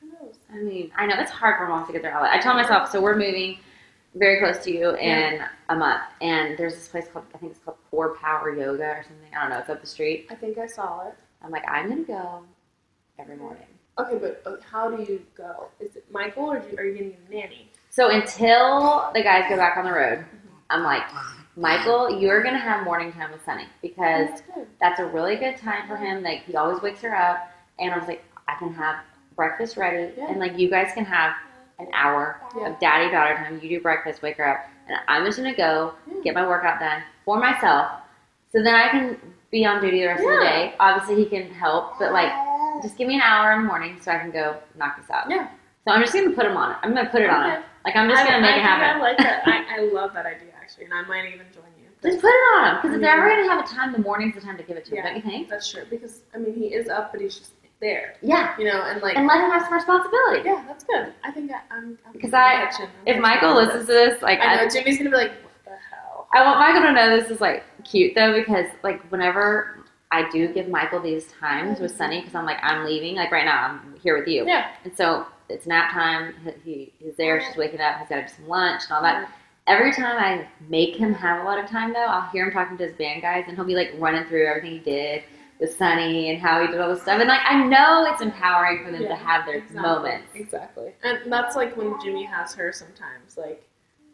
Who 0.00 0.06
knows? 0.08 0.36
I 0.52 0.56
mean, 0.56 0.92
I 0.96 1.06
know 1.06 1.14
it's 1.18 1.30
hard 1.30 1.56
for 1.56 1.66
moms 1.66 1.86
to 1.86 1.94
get 1.94 2.02
their 2.02 2.12
outlet. 2.12 2.32
I 2.32 2.38
tell 2.38 2.54
myself, 2.54 2.90
so 2.90 3.00
we're 3.00 3.16
moving 3.16 3.58
very 4.16 4.38
close 4.38 4.62
to 4.64 4.70
you 4.70 4.90
in 4.96 5.42
a 5.70 5.74
month, 5.74 6.02
and 6.20 6.58
there's 6.58 6.74
this 6.74 6.88
place 6.88 7.08
called 7.10 7.24
I 7.34 7.38
think 7.38 7.52
it's 7.52 7.60
called 7.64 7.78
Core 7.90 8.14
Power 8.16 8.54
Yoga 8.54 8.84
or 8.84 9.02
something. 9.08 9.34
I 9.34 9.40
don't 9.40 9.50
know. 9.50 9.58
It's 9.60 9.70
up 9.70 9.80
the 9.80 9.86
street. 9.86 10.26
I 10.30 10.34
think 10.34 10.58
I 10.58 10.66
saw 10.66 11.08
it. 11.08 11.14
I'm 11.42 11.50
like, 11.50 11.66
I'm 11.66 11.88
gonna 11.88 12.02
go 12.02 12.42
every 13.18 13.36
morning. 13.36 13.64
Okay, 13.98 14.18
but 14.44 14.60
how 14.70 14.90
do 14.90 15.02
you 15.02 15.22
go? 15.36 15.66
Is 15.78 15.96
it 15.96 16.04
Michael 16.10 16.44
or 16.44 16.62
you, 16.70 16.76
are 16.78 16.84
you 16.84 16.94
getting 16.94 17.16
a 17.28 17.34
nanny? 17.34 17.68
So 17.90 18.08
until 18.08 19.10
the 19.14 19.22
guys 19.22 19.44
go 19.50 19.56
back 19.56 19.76
on 19.76 19.84
the 19.84 19.92
road, 19.92 20.20
mm-hmm. 20.20 20.48
I'm 20.70 20.82
like, 20.82 21.02
Michael, 21.56 22.18
you're 22.18 22.42
gonna 22.42 22.58
have 22.58 22.84
morning 22.84 23.12
time 23.12 23.30
with 23.30 23.44
Sunny 23.44 23.66
because 23.82 24.28
That's 24.30 24.42
that's 24.80 25.00
a 25.00 25.04
really 25.06 25.36
good 25.36 25.58
time 25.58 25.86
for 25.86 25.96
him. 25.96 26.22
Like 26.22 26.44
he 26.44 26.56
always 26.56 26.80
wakes 26.82 27.00
her 27.02 27.14
up, 27.14 27.50
and 27.78 27.92
I 27.92 27.98
was 27.98 28.08
like, 28.08 28.24
I 28.48 28.54
can 28.54 28.72
have 28.72 28.96
breakfast 29.36 29.76
ready, 29.76 30.12
Yeah. 30.16 30.30
and 30.30 30.40
like 30.40 30.58
you 30.58 30.70
guys 30.70 30.90
can 30.94 31.04
have 31.04 31.34
an 31.78 31.88
hour 31.92 32.40
Yeah. 32.56 32.68
of 32.70 32.80
daddy 32.80 33.10
daughter 33.10 33.34
time. 33.36 33.60
You 33.62 33.68
do 33.68 33.80
breakfast, 33.82 34.22
wake 34.22 34.38
her 34.38 34.48
up, 34.48 34.64
and 34.88 34.96
I'm 35.08 35.26
just 35.26 35.36
gonna 35.36 35.54
go 35.54 35.92
Yeah. 36.06 36.22
get 36.24 36.34
my 36.34 36.46
workout 36.46 36.80
done 36.80 37.02
for 37.26 37.38
myself, 37.38 37.90
so 38.50 38.62
then 38.62 38.74
I 38.74 38.88
can 38.88 39.18
be 39.50 39.66
on 39.66 39.82
duty 39.82 40.00
the 40.00 40.06
rest 40.06 40.24
of 40.24 40.30
the 40.30 40.38
day. 40.38 40.74
Obviously, 40.80 41.16
he 41.22 41.26
can 41.28 41.52
help, 41.52 41.98
but 41.98 42.12
like, 42.12 42.32
just 42.82 42.96
give 42.96 43.08
me 43.08 43.14
an 43.14 43.20
hour 43.22 43.52
in 43.52 43.62
the 43.62 43.66
morning 43.68 43.98
so 44.00 44.10
I 44.12 44.18
can 44.18 44.30
go 44.30 44.56
knock 44.76 45.00
this 45.00 45.10
out. 45.10 45.30
Yeah. 45.30 45.48
So 45.86 45.92
I'm 45.92 46.00
just 46.02 46.12
gonna 46.14 46.30
put 46.30 46.46
him 46.46 46.56
on 46.56 46.72
it. 46.72 46.76
I'm 46.82 46.94
gonna 46.94 47.08
put 47.10 47.22
it 47.22 47.30
on 47.30 47.50
it. 47.50 47.62
Like 47.84 47.96
I'm 47.96 48.08
just 48.08 48.22
I- 48.22 48.26
gonna 48.26 48.40
make 48.42 48.54
I 48.54 48.58
it 48.58 48.62
happen. 48.62 49.00
I 49.00 49.02
like 49.02 49.18
that. 49.18 49.42
I, 49.46 49.76
I 49.78 49.92
love 49.92 50.12
that 50.14 50.26
idea 50.26 50.48
actually, 50.60 50.84
and 50.84 50.94
I 50.94 51.02
might 51.02 51.26
even 51.32 51.46
join 51.52 51.64
you. 51.78 51.88
Just 52.02 52.20
put 52.20 52.28
it 52.28 52.44
on 52.58 52.68
him 52.70 52.76
because 52.82 52.94
if 52.96 53.00
they're 53.00 53.16
ever 53.16 53.28
gonna 53.28 53.48
have 53.48 53.64
a 53.64 53.68
time, 53.68 53.92
the 53.92 53.98
morning's 53.98 54.34
the 54.34 54.40
time 54.40 54.56
to 54.56 54.62
give 54.62 54.76
it 54.76 54.84
to 54.86 54.90
him. 54.90 54.96
Yeah. 54.98 55.02
Don't 55.12 55.16
you 55.16 55.22
think? 55.22 55.48
That's 55.48 55.70
true 55.70 55.84
because 55.90 56.22
I 56.34 56.38
mean 56.38 56.54
he 56.54 56.66
is 56.74 56.88
up, 56.88 57.12
but 57.12 57.20
he's 57.20 57.36
just 57.38 57.52
there, 57.80 58.14
Yeah. 58.22 58.56
you 58.58 58.64
know, 58.64 58.80
and 58.82 59.02
like 59.02 59.16
And 59.16 59.26
let 59.26 59.38
him 59.42 59.50
have 59.50 59.62
some 59.64 59.74
responsibility. 59.74 60.42
yeah, 60.48 60.62
that's 60.68 60.84
good. 60.84 61.12
I 61.24 61.32
think 61.32 61.50
I, 61.50 61.60
I'm, 61.74 61.98
I'm 62.06 62.12
Because 62.12 62.32
I, 62.32 62.70
if 63.06 63.20
Michael 63.20 63.56
listens 63.56 63.86
to 63.86 63.92
this, 63.92 64.22
like 64.22 64.38
I 64.38 64.54
know 64.54 64.62
I, 64.62 64.68
Jimmy's 64.68 64.98
gonna 64.98 65.10
be 65.10 65.16
like, 65.16 65.32
what 65.42 65.52
the 65.64 65.70
hell? 65.90 66.28
I 66.32 66.44
want 66.44 66.60
Michael 66.60 66.82
to 66.82 66.92
know 66.92 67.18
this 67.18 67.28
is 67.28 67.40
like 67.40 67.64
cute 67.82 68.14
though 68.14 68.32
because 68.38 68.66
like 68.84 69.02
whenever 69.10 69.81
I 70.12 70.28
do 70.30 70.52
give 70.52 70.68
Michael 70.68 71.00
these 71.00 71.26
times 71.40 71.80
with 71.80 71.96
Sunny 71.96 72.16
mm-hmm. 72.16 72.26
because 72.26 72.34
I'm 72.34 72.44
like 72.44 72.58
I'm 72.62 72.84
leaving 72.84 73.16
like 73.16 73.32
right 73.32 73.44
now 73.44 73.66
I'm 73.66 73.98
here 74.00 74.18
with 74.18 74.28
you 74.28 74.44
Yeah. 74.46 74.68
and 74.84 74.96
so 74.96 75.26
it's 75.48 75.66
nap 75.66 75.92
time 75.92 76.34
he, 76.44 76.52
he 76.64 76.92
he's 76.98 77.16
there 77.16 77.40
she's 77.40 77.56
waking 77.56 77.80
up 77.80 77.98
he's 77.98 78.08
got 78.08 78.16
to 78.16 78.22
do 78.22 78.28
some 78.28 78.48
lunch 78.48 78.82
and 78.84 78.92
all 78.92 79.02
that 79.02 79.30
every 79.66 79.92
time 79.92 80.16
I 80.18 80.46
make 80.68 80.96
him 80.96 81.14
have 81.14 81.42
a 81.42 81.44
lot 81.44 81.58
of 81.58 81.68
time 81.68 81.92
though 81.92 82.06
I'll 82.06 82.30
hear 82.30 82.46
him 82.46 82.52
talking 82.52 82.76
to 82.78 82.84
his 82.84 82.94
band 82.94 83.22
guys 83.22 83.44
and 83.48 83.56
he'll 83.56 83.66
be 83.66 83.74
like 83.74 83.92
running 83.98 84.24
through 84.26 84.46
everything 84.46 84.72
he 84.72 84.78
did 84.78 85.24
with 85.60 85.76
Sunny 85.76 86.30
and 86.30 86.40
how 86.40 86.60
he 86.60 86.66
did 86.66 86.80
all 86.80 86.92
this 86.92 87.02
stuff 87.02 87.20
and 87.20 87.28
like 87.28 87.40
I 87.44 87.62
know 87.64 88.04
it's 88.12 88.20
empowering 88.20 88.84
for 88.84 88.90
them 88.90 89.02
to 89.02 89.14
have 89.14 89.46
their 89.46 89.56
exactly, 89.58 89.80
moments 89.80 90.28
Exactly, 90.34 90.92
and 91.02 91.32
that's 91.32 91.56
like 91.56 91.76
when 91.76 91.94
Jimmy 92.02 92.24
has 92.24 92.52
her 92.54 92.72
sometimes. 92.72 93.36
Like, 93.36 93.62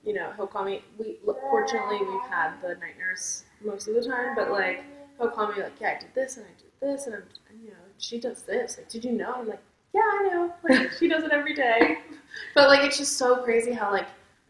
you 0.04 0.12
know, 0.12 0.32
he'll 0.36 0.46
call 0.46 0.64
me. 0.64 0.82
We 0.98 1.16
fortunately 1.24 1.98
we've 1.98 2.30
had 2.30 2.52
the 2.60 2.68
night 2.68 2.98
nurse 2.98 3.44
most 3.64 3.88
of 3.88 3.94
the 3.94 4.02
time, 4.02 4.34
but 4.36 4.50
like 4.50 4.84
he'll 5.18 5.30
call 5.30 5.48
me 5.52 5.62
like, 5.62 5.72
yeah, 5.80 5.94
I 5.96 6.00
did 6.00 6.14
this 6.14 6.36
and 6.36 6.46
I 6.46 6.50
did 6.60 6.70
this 6.96 7.06
and 7.06 7.14
I'm, 7.16 7.22
and, 7.50 7.60
you 7.62 7.70
know, 7.70 7.76
she 7.98 8.20
does 8.20 8.42
this. 8.42 8.76
Like, 8.78 8.88
did 8.88 9.04
you 9.04 9.12
know? 9.12 9.32
I'm 9.36 9.48
like, 9.48 9.60
yeah, 9.94 10.00
I 10.02 10.28
know. 10.32 10.54
Like, 10.68 10.92
she 10.98 11.08
does 11.08 11.24
it 11.24 11.32
every 11.32 11.54
day. 11.54 11.98
But 12.54 12.68
like, 12.68 12.84
it's 12.84 12.98
just 12.98 13.16
so 13.16 13.36
crazy 13.42 13.72
how 13.72 13.90
like 13.90 14.06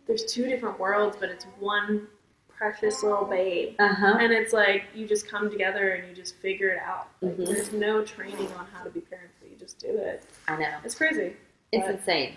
there's 0.06 0.24
two 0.24 0.46
different 0.46 0.78
worlds, 0.80 1.16
but 1.18 1.30
it's 1.30 1.44
one 1.60 2.08
precious 2.48 3.02
little 3.04 3.24
babe. 3.24 3.76
uh 3.78 3.94
huh 3.94 4.16
And 4.20 4.32
it's 4.32 4.52
like 4.52 4.84
you 4.94 5.06
just 5.06 5.28
come 5.28 5.48
together 5.48 5.90
and 5.92 6.08
you 6.08 6.14
just 6.14 6.34
figure 6.36 6.70
it 6.70 6.80
out. 6.80 7.08
Like, 7.22 7.36
Mhm. 7.36 7.46
There's 7.46 7.72
no 7.72 8.04
training 8.04 8.50
on 8.58 8.66
how 8.74 8.82
to 8.82 8.90
be 8.90 9.00
parents, 9.00 9.36
but 9.40 9.48
you 9.50 9.56
just 9.56 9.78
do 9.78 9.96
it. 9.96 10.24
I 10.48 10.56
know 10.56 10.68
It's 10.84 10.96
crazy. 10.96 11.36
it's 11.72 11.86
But- 11.86 11.94
insane 11.94 12.34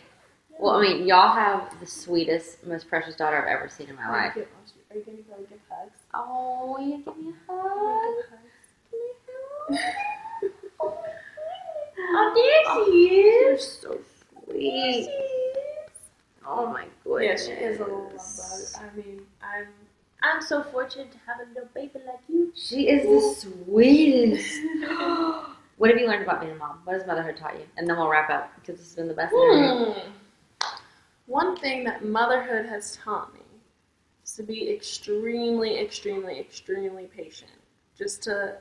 well 0.59 0.75
I 0.75 0.81
mean 0.81 1.07
y'all 1.07 1.33
have 1.33 1.79
the 1.79 1.87
sweetest 1.87 2.65
most 2.67 2.87
precious 2.87 3.15
daughter 3.15 3.41
I've 3.41 3.47
ever 3.57 3.67
seen 3.67 3.89
in 3.89 3.95
my 3.95 4.03
Are 4.03 4.11
life 4.11 4.33
you, 4.35 4.43
are 4.91 4.95
you 4.97 5.03
gonna 5.03 5.17
go 5.23 5.43
give 5.49 5.59
hugs? 5.69 5.97
Oh, 6.13 6.77
you 6.79 6.97
give 6.97 7.17
me 7.17 7.33
a 7.49 7.51
hug. 7.51 8.25
you 8.91 9.13
gonna 9.27 9.79
give 10.41 10.51
hugs? 10.79 11.01
Oh, 12.13 12.33
there 12.35 12.85
she 12.85 12.91
is. 13.15 13.79
so 13.81 13.99
sweet. 14.45 15.09
Oh 16.45 16.67
my 16.67 16.83
yeah, 16.83 16.87
goodness. 17.03 17.45
she 17.45 17.51
is 17.53 17.79
a 17.79 17.83
little 17.83 18.09
bug. 18.09 18.83
I 18.83 18.95
mean, 18.97 19.21
I'm 19.41 19.67
I'm 20.23 20.41
so 20.41 20.63
fortunate 20.63 21.11
to 21.11 21.17
have 21.25 21.37
a 21.39 21.49
little 21.53 21.69
baby 21.73 21.99
like 22.05 22.19
you. 22.27 22.51
She 22.55 22.89
is 22.89 23.03
the 23.03 23.49
sweetest. 23.65 24.59
what 25.77 25.89
have 25.89 25.99
you 25.99 26.07
learned 26.07 26.23
about 26.23 26.41
being 26.41 26.53
a 26.53 26.55
mom? 26.55 26.79
What 26.83 26.93
has 26.93 27.07
motherhood 27.07 27.37
taught 27.37 27.55
you? 27.55 27.65
And 27.77 27.87
then 27.87 27.97
we'll 27.97 28.09
wrap 28.09 28.29
up 28.29 28.51
because 28.55 28.79
this 28.79 28.87
has 28.87 28.95
been 28.95 29.07
the 29.07 29.13
best. 29.13 29.33
Hmm. 29.35 30.09
One 31.27 31.55
thing 31.57 31.83
that 31.85 32.03
motherhood 32.03 32.65
has 32.65 32.97
taught 32.97 33.33
me 33.33 33.40
to 34.35 34.43
be 34.43 34.71
extremely, 34.71 35.79
extremely, 35.79 36.39
extremely 36.39 37.05
patient. 37.05 37.51
Just 37.97 38.23
to 38.23 38.57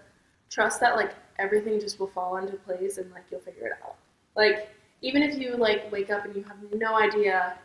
trust 0.49 0.81
that 0.81 0.97
like 0.97 1.14
everything 1.39 1.81
just 1.81 1.99
will 1.99 2.09
fall 2.09 2.37
into 2.37 2.57
place 2.57 2.99
and 2.99 3.11
like 3.12 3.25
you'll 3.31 3.41
figure 3.41 3.66
it 3.66 3.73
out. 3.85 3.97
Like 4.37 4.68
even 5.01 5.23
if 5.23 5.39
you 5.39 5.57
like 5.57 5.91
wake 5.91 6.11
up 6.11 6.25
and 6.25 6.35
you 6.35 6.43
have 6.45 6.59
no 6.75 6.97
idea 6.97 7.59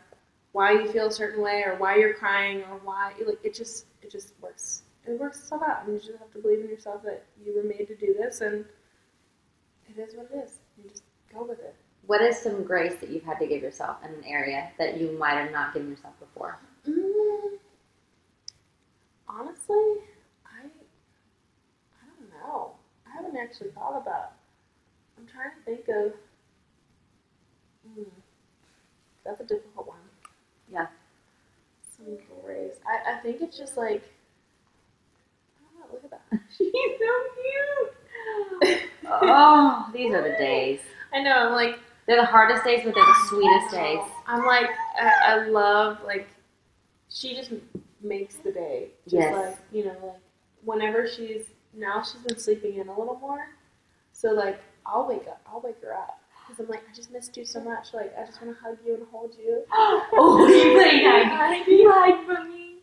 why 0.52 0.72
you 0.72 0.90
feel 0.90 1.06
a 1.06 1.12
certain 1.12 1.42
way 1.42 1.62
or 1.66 1.76
why 1.76 1.96
you're 1.96 2.14
crying 2.14 2.62
or 2.70 2.80
why 2.82 3.12
like 3.26 3.38
it 3.44 3.54
just 3.54 3.86
it 4.02 4.10
just 4.10 4.32
works. 4.40 4.82
It 5.06 5.18
works 5.20 5.40
itself 5.40 5.62
out 5.62 5.84
and 5.84 5.94
you 5.94 6.00
just 6.00 6.18
have 6.18 6.32
to 6.32 6.38
believe 6.38 6.60
in 6.60 6.68
yourself 6.68 7.02
that 7.04 7.24
you 7.44 7.54
were 7.54 7.62
made 7.62 7.86
to 7.88 7.96
do 7.96 8.14
this 8.18 8.40
and 8.40 8.64
it 9.88 10.00
is 10.00 10.14
what 10.14 10.28
it 10.32 10.44
is. 10.44 10.58
You 10.82 10.88
just 10.88 11.02
go 11.32 11.44
with 11.44 11.58
it. 11.58 11.74
What 12.06 12.22
is 12.22 12.38
some 12.38 12.62
grace 12.62 12.94
that 13.00 13.10
you've 13.10 13.24
had 13.24 13.38
to 13.40 13.46
give 13.46 13.62
yourself 13.62 13.96
in 14.04 14.14
an 14.14 14.24
area 14.24 14.70
that 14.78 15.00
you 15.00 15.16
might 15.18 15.34
have 15.34 15.50
not 15.50 15.74
given 15.74 15.90
yourself 15.90 16.14
before? 16.20 16.58
Mm, 16.88 17.58
honestly, 19.28 20.04
I 20.44 20.64
I 20.64 22.06
don't 22.18 22.30
know. 22.30 22.72
I 23.06 23.16
haven't 23.16 23.36
actually 23.36 23.70
thought 23.70 24.00
about. 24.00 24.32
It. 24.32 25.20
I'm 25.20 25.26
trying 25.26 25.50
to 25.50 25.64
think 25.64 25.88
of. 25.88 26.12
Mm, 27.98 28.10
that's 29.24 29.40
a 29.40 29.44
difficult 29.44 29.86
one. 29.88 29.96
Yeah. 30.70 30.86
Some 31.96 32.18
grace. 32.44 32.74
I, 32.86 33.14
I 33.14 33.18
think 33.18 33.40
it's 33.40 33.56
just 33.56 33.76
like. 33.76 34.02
I 35.58 35.80
don't 35.80 35.88
know. 35.88 35.94
Look 35.94 36.04
at 36.04 36.10
that. 36.10 36.40
She's 36.56 36.72
so 36.98 37.12
cute. 38.62 38.90
Oh, 39.08 39.88
these 39.92 40.12
are 40.12 40.22
the 40.22 40.36
days. 40.38 40.80
I 41.12 41.22
know. 41.22 41.48
I'm 41.48 41.52
like. 41.52 41.78
They're 42.06 42.20
the 42.20 42.24
hardest 42.24 42.64
days, 42.64 42.82
but 42.84 42.94
they're 42.94 43.04
the 43.04 43.26
sweetest 43.28 43.72
days. 43.72 43.98
I'm 44.28 44.46
like, 44.46 44.68
I, 44.96 45.10
I 45.24 45.46
love 45.48 45.98
like, 46.06 46.28
she 47.08 47.34
just 47.34 47.50
makes 48.02 48.36
the 48.36 48.52
day. 48.52 48.90
Just 49.04 49.14
Yes. 49.14 49.32
like 49.34 49.58
you 49.72 49.84
know, 49.86 49.96
like 50.02 50.20
whenever 50.64 51.06
she's 51.06 51.42
now 51.74 52.02
she's 52.02 52.22
been 52.22 52.38
sleeping 52.38 52.76
in 52.76 52.88
a 52.88 52.98
little 52.98 53.16
more, 53.20 53.48
so 54.12 54.32
like 54.32 54.58
I'll 54.84 55.06
wake 55.06 55.26
up, 55.28 55.40
I'll 55.46 55.60
wake 55.60 55.80
her 55.82 55.94
up 55.94 56.18
because 56.46 56.60
I'm 56.64 56.68
like, 56.70 56.82
I 56.90 56.94
just 56.94 57.10
missed 57.10 57.36
you 57.36 57.44
so 57.44 57.60
much. 57.60 57.92
Like 57.94 58.14
I 58.18 58.24
just 58.24 58.40
want 58.42 58.56
to 58.56 58.62
hug 58.62 58.78
you 58.86 58.94
and 58.94 59.06
hold 59.10 59.34
you. 59.38 59.62
oh, 59.72 60.46
you 60.48 60.72
playing 60.78 61.04
hide? 61.28 61.66
You 61.66 61.90
hide 61.92 62.24
from 62.26 62.50
me? 62.50 62.76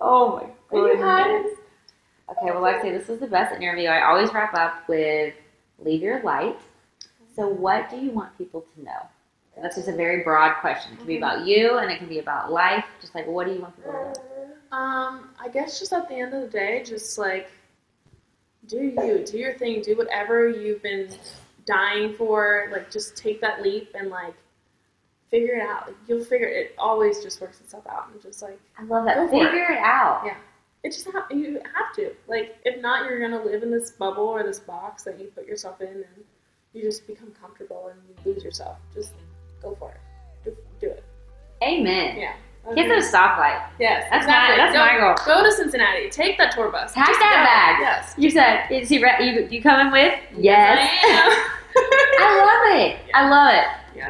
Oh 0.00 0.36
my 0.70 0.78
Are 0.78 0.88
you 0.88 1.02
hiding? 1.02 1.42
goodness. 1.42 1.58
Okay, 2.28 2.46
well, 2.50 2.60
Lexi, 2.60 2.90
this 2.98 3.06
was 3.08 3.20
the 3.20 3.26
best 3.28 3.54
interview. 3.54 3.88
I 3.88 4.04
always 4.08 4.32
wrap 4.34 4.52
up 4.54 4.88
with 4.88 5.32
leave 5.78 6.02
your 6.02 6.22
light. 6.22 6.58
So, 7.36 7.46
what 7.48 7.88
do 7.88 7.98
you 7.98 8.10
want 8.10 8.36
people 8.36 8.64
to 8.74 8.82
know? 8.82 8.98
That's 9.62 9.76
just 9.76 9.88
a 9.88 9.92
very 9.92 10.22
broad 10.22 10.54
question. 10.60 10.92
It 10.94 10.98
can 10.98 11.06
be 11.06 11.14
Mhm. 11.14 11.18
about 11.18 11.46
you, 11.46 11.78
and 11.78 11.90
it 11.90 11.98
can 11.98 12.08
be 12.08 12.18
about 12.18 12.50
life. 12.52 12.84
Just 13.00 13.14
like, 13.14 13.26
what 13.26 13.46
do 13.46 13.52
you 13.52 13.60
want 13.60 13.76
people 13.76 13.92
to 13.92 13.98
know? 13.98 14.12
Um, 14.76 15.30
I 15.40 15.48
guess 15.48 15.78
just 15.78 15.92
at 15.92 16.08
the 16.08 16.16
end 16.16 16.34
of 16.34 16.42
the 16.42 16.48
day, 16.48 16.82
just 16.84 17.16
like 17.16 17.48
do 18.68 18.78
you, 18.78 19.24
do 19.24 19.38
your 19.38 19.54
thing, 19.54 19.80
do 19.80 19.96
whatever 19.96 20.48
you've 20.48 20.82
been 20.82 21.08
dying 21.64 22.14
for. 22.14 22.68
Like, 22.72 22.90
just 22.90 23.16
take 23.16 23.40
that 23.40 23.62
leap 23.62 23.94
and 23.94 24.10
like 24.10 24.34
figure 25.30 25.54
it 25.56 25.62
out. 25.62 25.86
Like, 25.86 25.96
you'll 26.06 26.24
figure 26.24 26.48
it. 26.48 26.56
it 26.56 26.74
Always 26.78 27.22
just 27.22 27.40
works 27.40 27.60
itself 27.60 27.86
out, 27.86 28.10
and 28.12 28.20
just 28.20 28.42
like 28.42 28.58
I 28.78 28.84
love 28.84 29.04
that. 29.04 29.16
for 29.16 29.22
it. 29.22 29.30
Figure 29.30 29.72
it 29.72 29.78
out. 29.78 30.22
Yeah. 30.26 30.36
it 30.82 30.92
just 30.92 31.06
ha- 31.10 31.26
you 31.30 31.60
have 31.74 31.94
to. 31.96 32.12
Like, 32.28 32.56
if 32.64 32.80
not, 32.80 33.08
you're 33.08 33.20
gonna 33.20 33.42
live 33.44 33.62
in 33.62 33.70
this 33.70 33.92
bubble 33.92 34.24
or 34.24 34.42
this 34.42 34.60
box 34.60 35.04
that 35.04 35.18
you 35.18 35.26
put 35.26 35.46
yourself 35.46 35.80
in, 35.80 35.88
and 35.88 36.24
you 36.72 36.82
just 36.82 37.06
become 37.06 37.32
comfortable 37.40 37.90
and 37.92 38.00
you 38.08 38.32
lose 38.32 38.44
yourself. 38.44 38.78
Just 38.94 39.12
go 39.62 39.74
for 39.78 39.92
it. 39.92 40.00
Just 40.44 40.56
do 40.80 40.88
it. 40.88 41.04
Amen. 41.62 42.18
Yeah. 42.18 42.34
Hit 42.74 42.88
those 42.88 43.10
stoplights. 43.12 43.62
Yes, 43.78 44.06
That's 44.10 44.24
exactly. 44.24 44.56
my- 44.58 44.64
that's 44.64 44.72
go, 44.72 44.78
my 44.84 44.98
goal. 44.98 45.14
Go 45.24 45.44
to 45.44 45.52
Cincinnati. 45.52 46.10
Take 46.10 46.36
that 46.38 46.52
tour 46.52 46.70
bus. 46.70 46.92
Pack 46.92 47.06
Just 47.08 47.20
that 47.20 47.36
go. 47.38 47.44
bag. 47.44 47.76
Yes. 47.80 48.14
You 48.18 48.30
said, 48.30 48.68
is 48.70 48.88
he 48.88 49.02
re- 49.02 49.16
you, 49.20 49.46
you 49.50 49.62
coming 49.62 49.92
with? 49.92 50.14
Yes. 50.36 50.78
I 51.04 51.52
I 52.18 52.38
love 52.40 52.80
it. 52.80 52.96
I 53.14 53.28
love 53.28 53.54
it. 53.54 53.98
Yeah. 53.98 54.08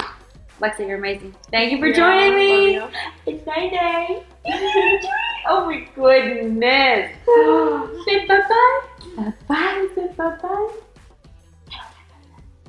Lexi, 0.60 0.88
you're 0.88 0.96
amazing. 0.98 1.34
Thank 1.50 1.70
you 1.72 1.78
for 1.78 1.88
Yeah, 1.88 1.96
joining 1.96 2.34
me. 2.34 2.80
It's 3.26 3.44
my 3.46 3.68
day. 3.68 4.22
oh 5.48 5.66
my 5.66 5.86
goodness. 5.94 7.12
Say 8.06 8.26
bye 8.26 8.40
bye. 8.48 8.80
Bye 9.16 9.32
bye. 9.48 9.88
Say 9.94 10.06
bye 10.16 10.36
bye. 10.40 10.68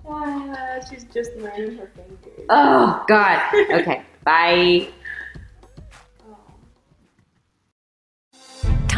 Ah, 0.09 0.79
she's 0.89 1.03
just 1.05 1.35
learning 1.37 1.77
her 1.77 1.91
fingers. 1.95 2.45
Oh 2.49 3.03
God. 3.07 3.41
Okay. 3.71 4.01
Bye. 4.23 4.87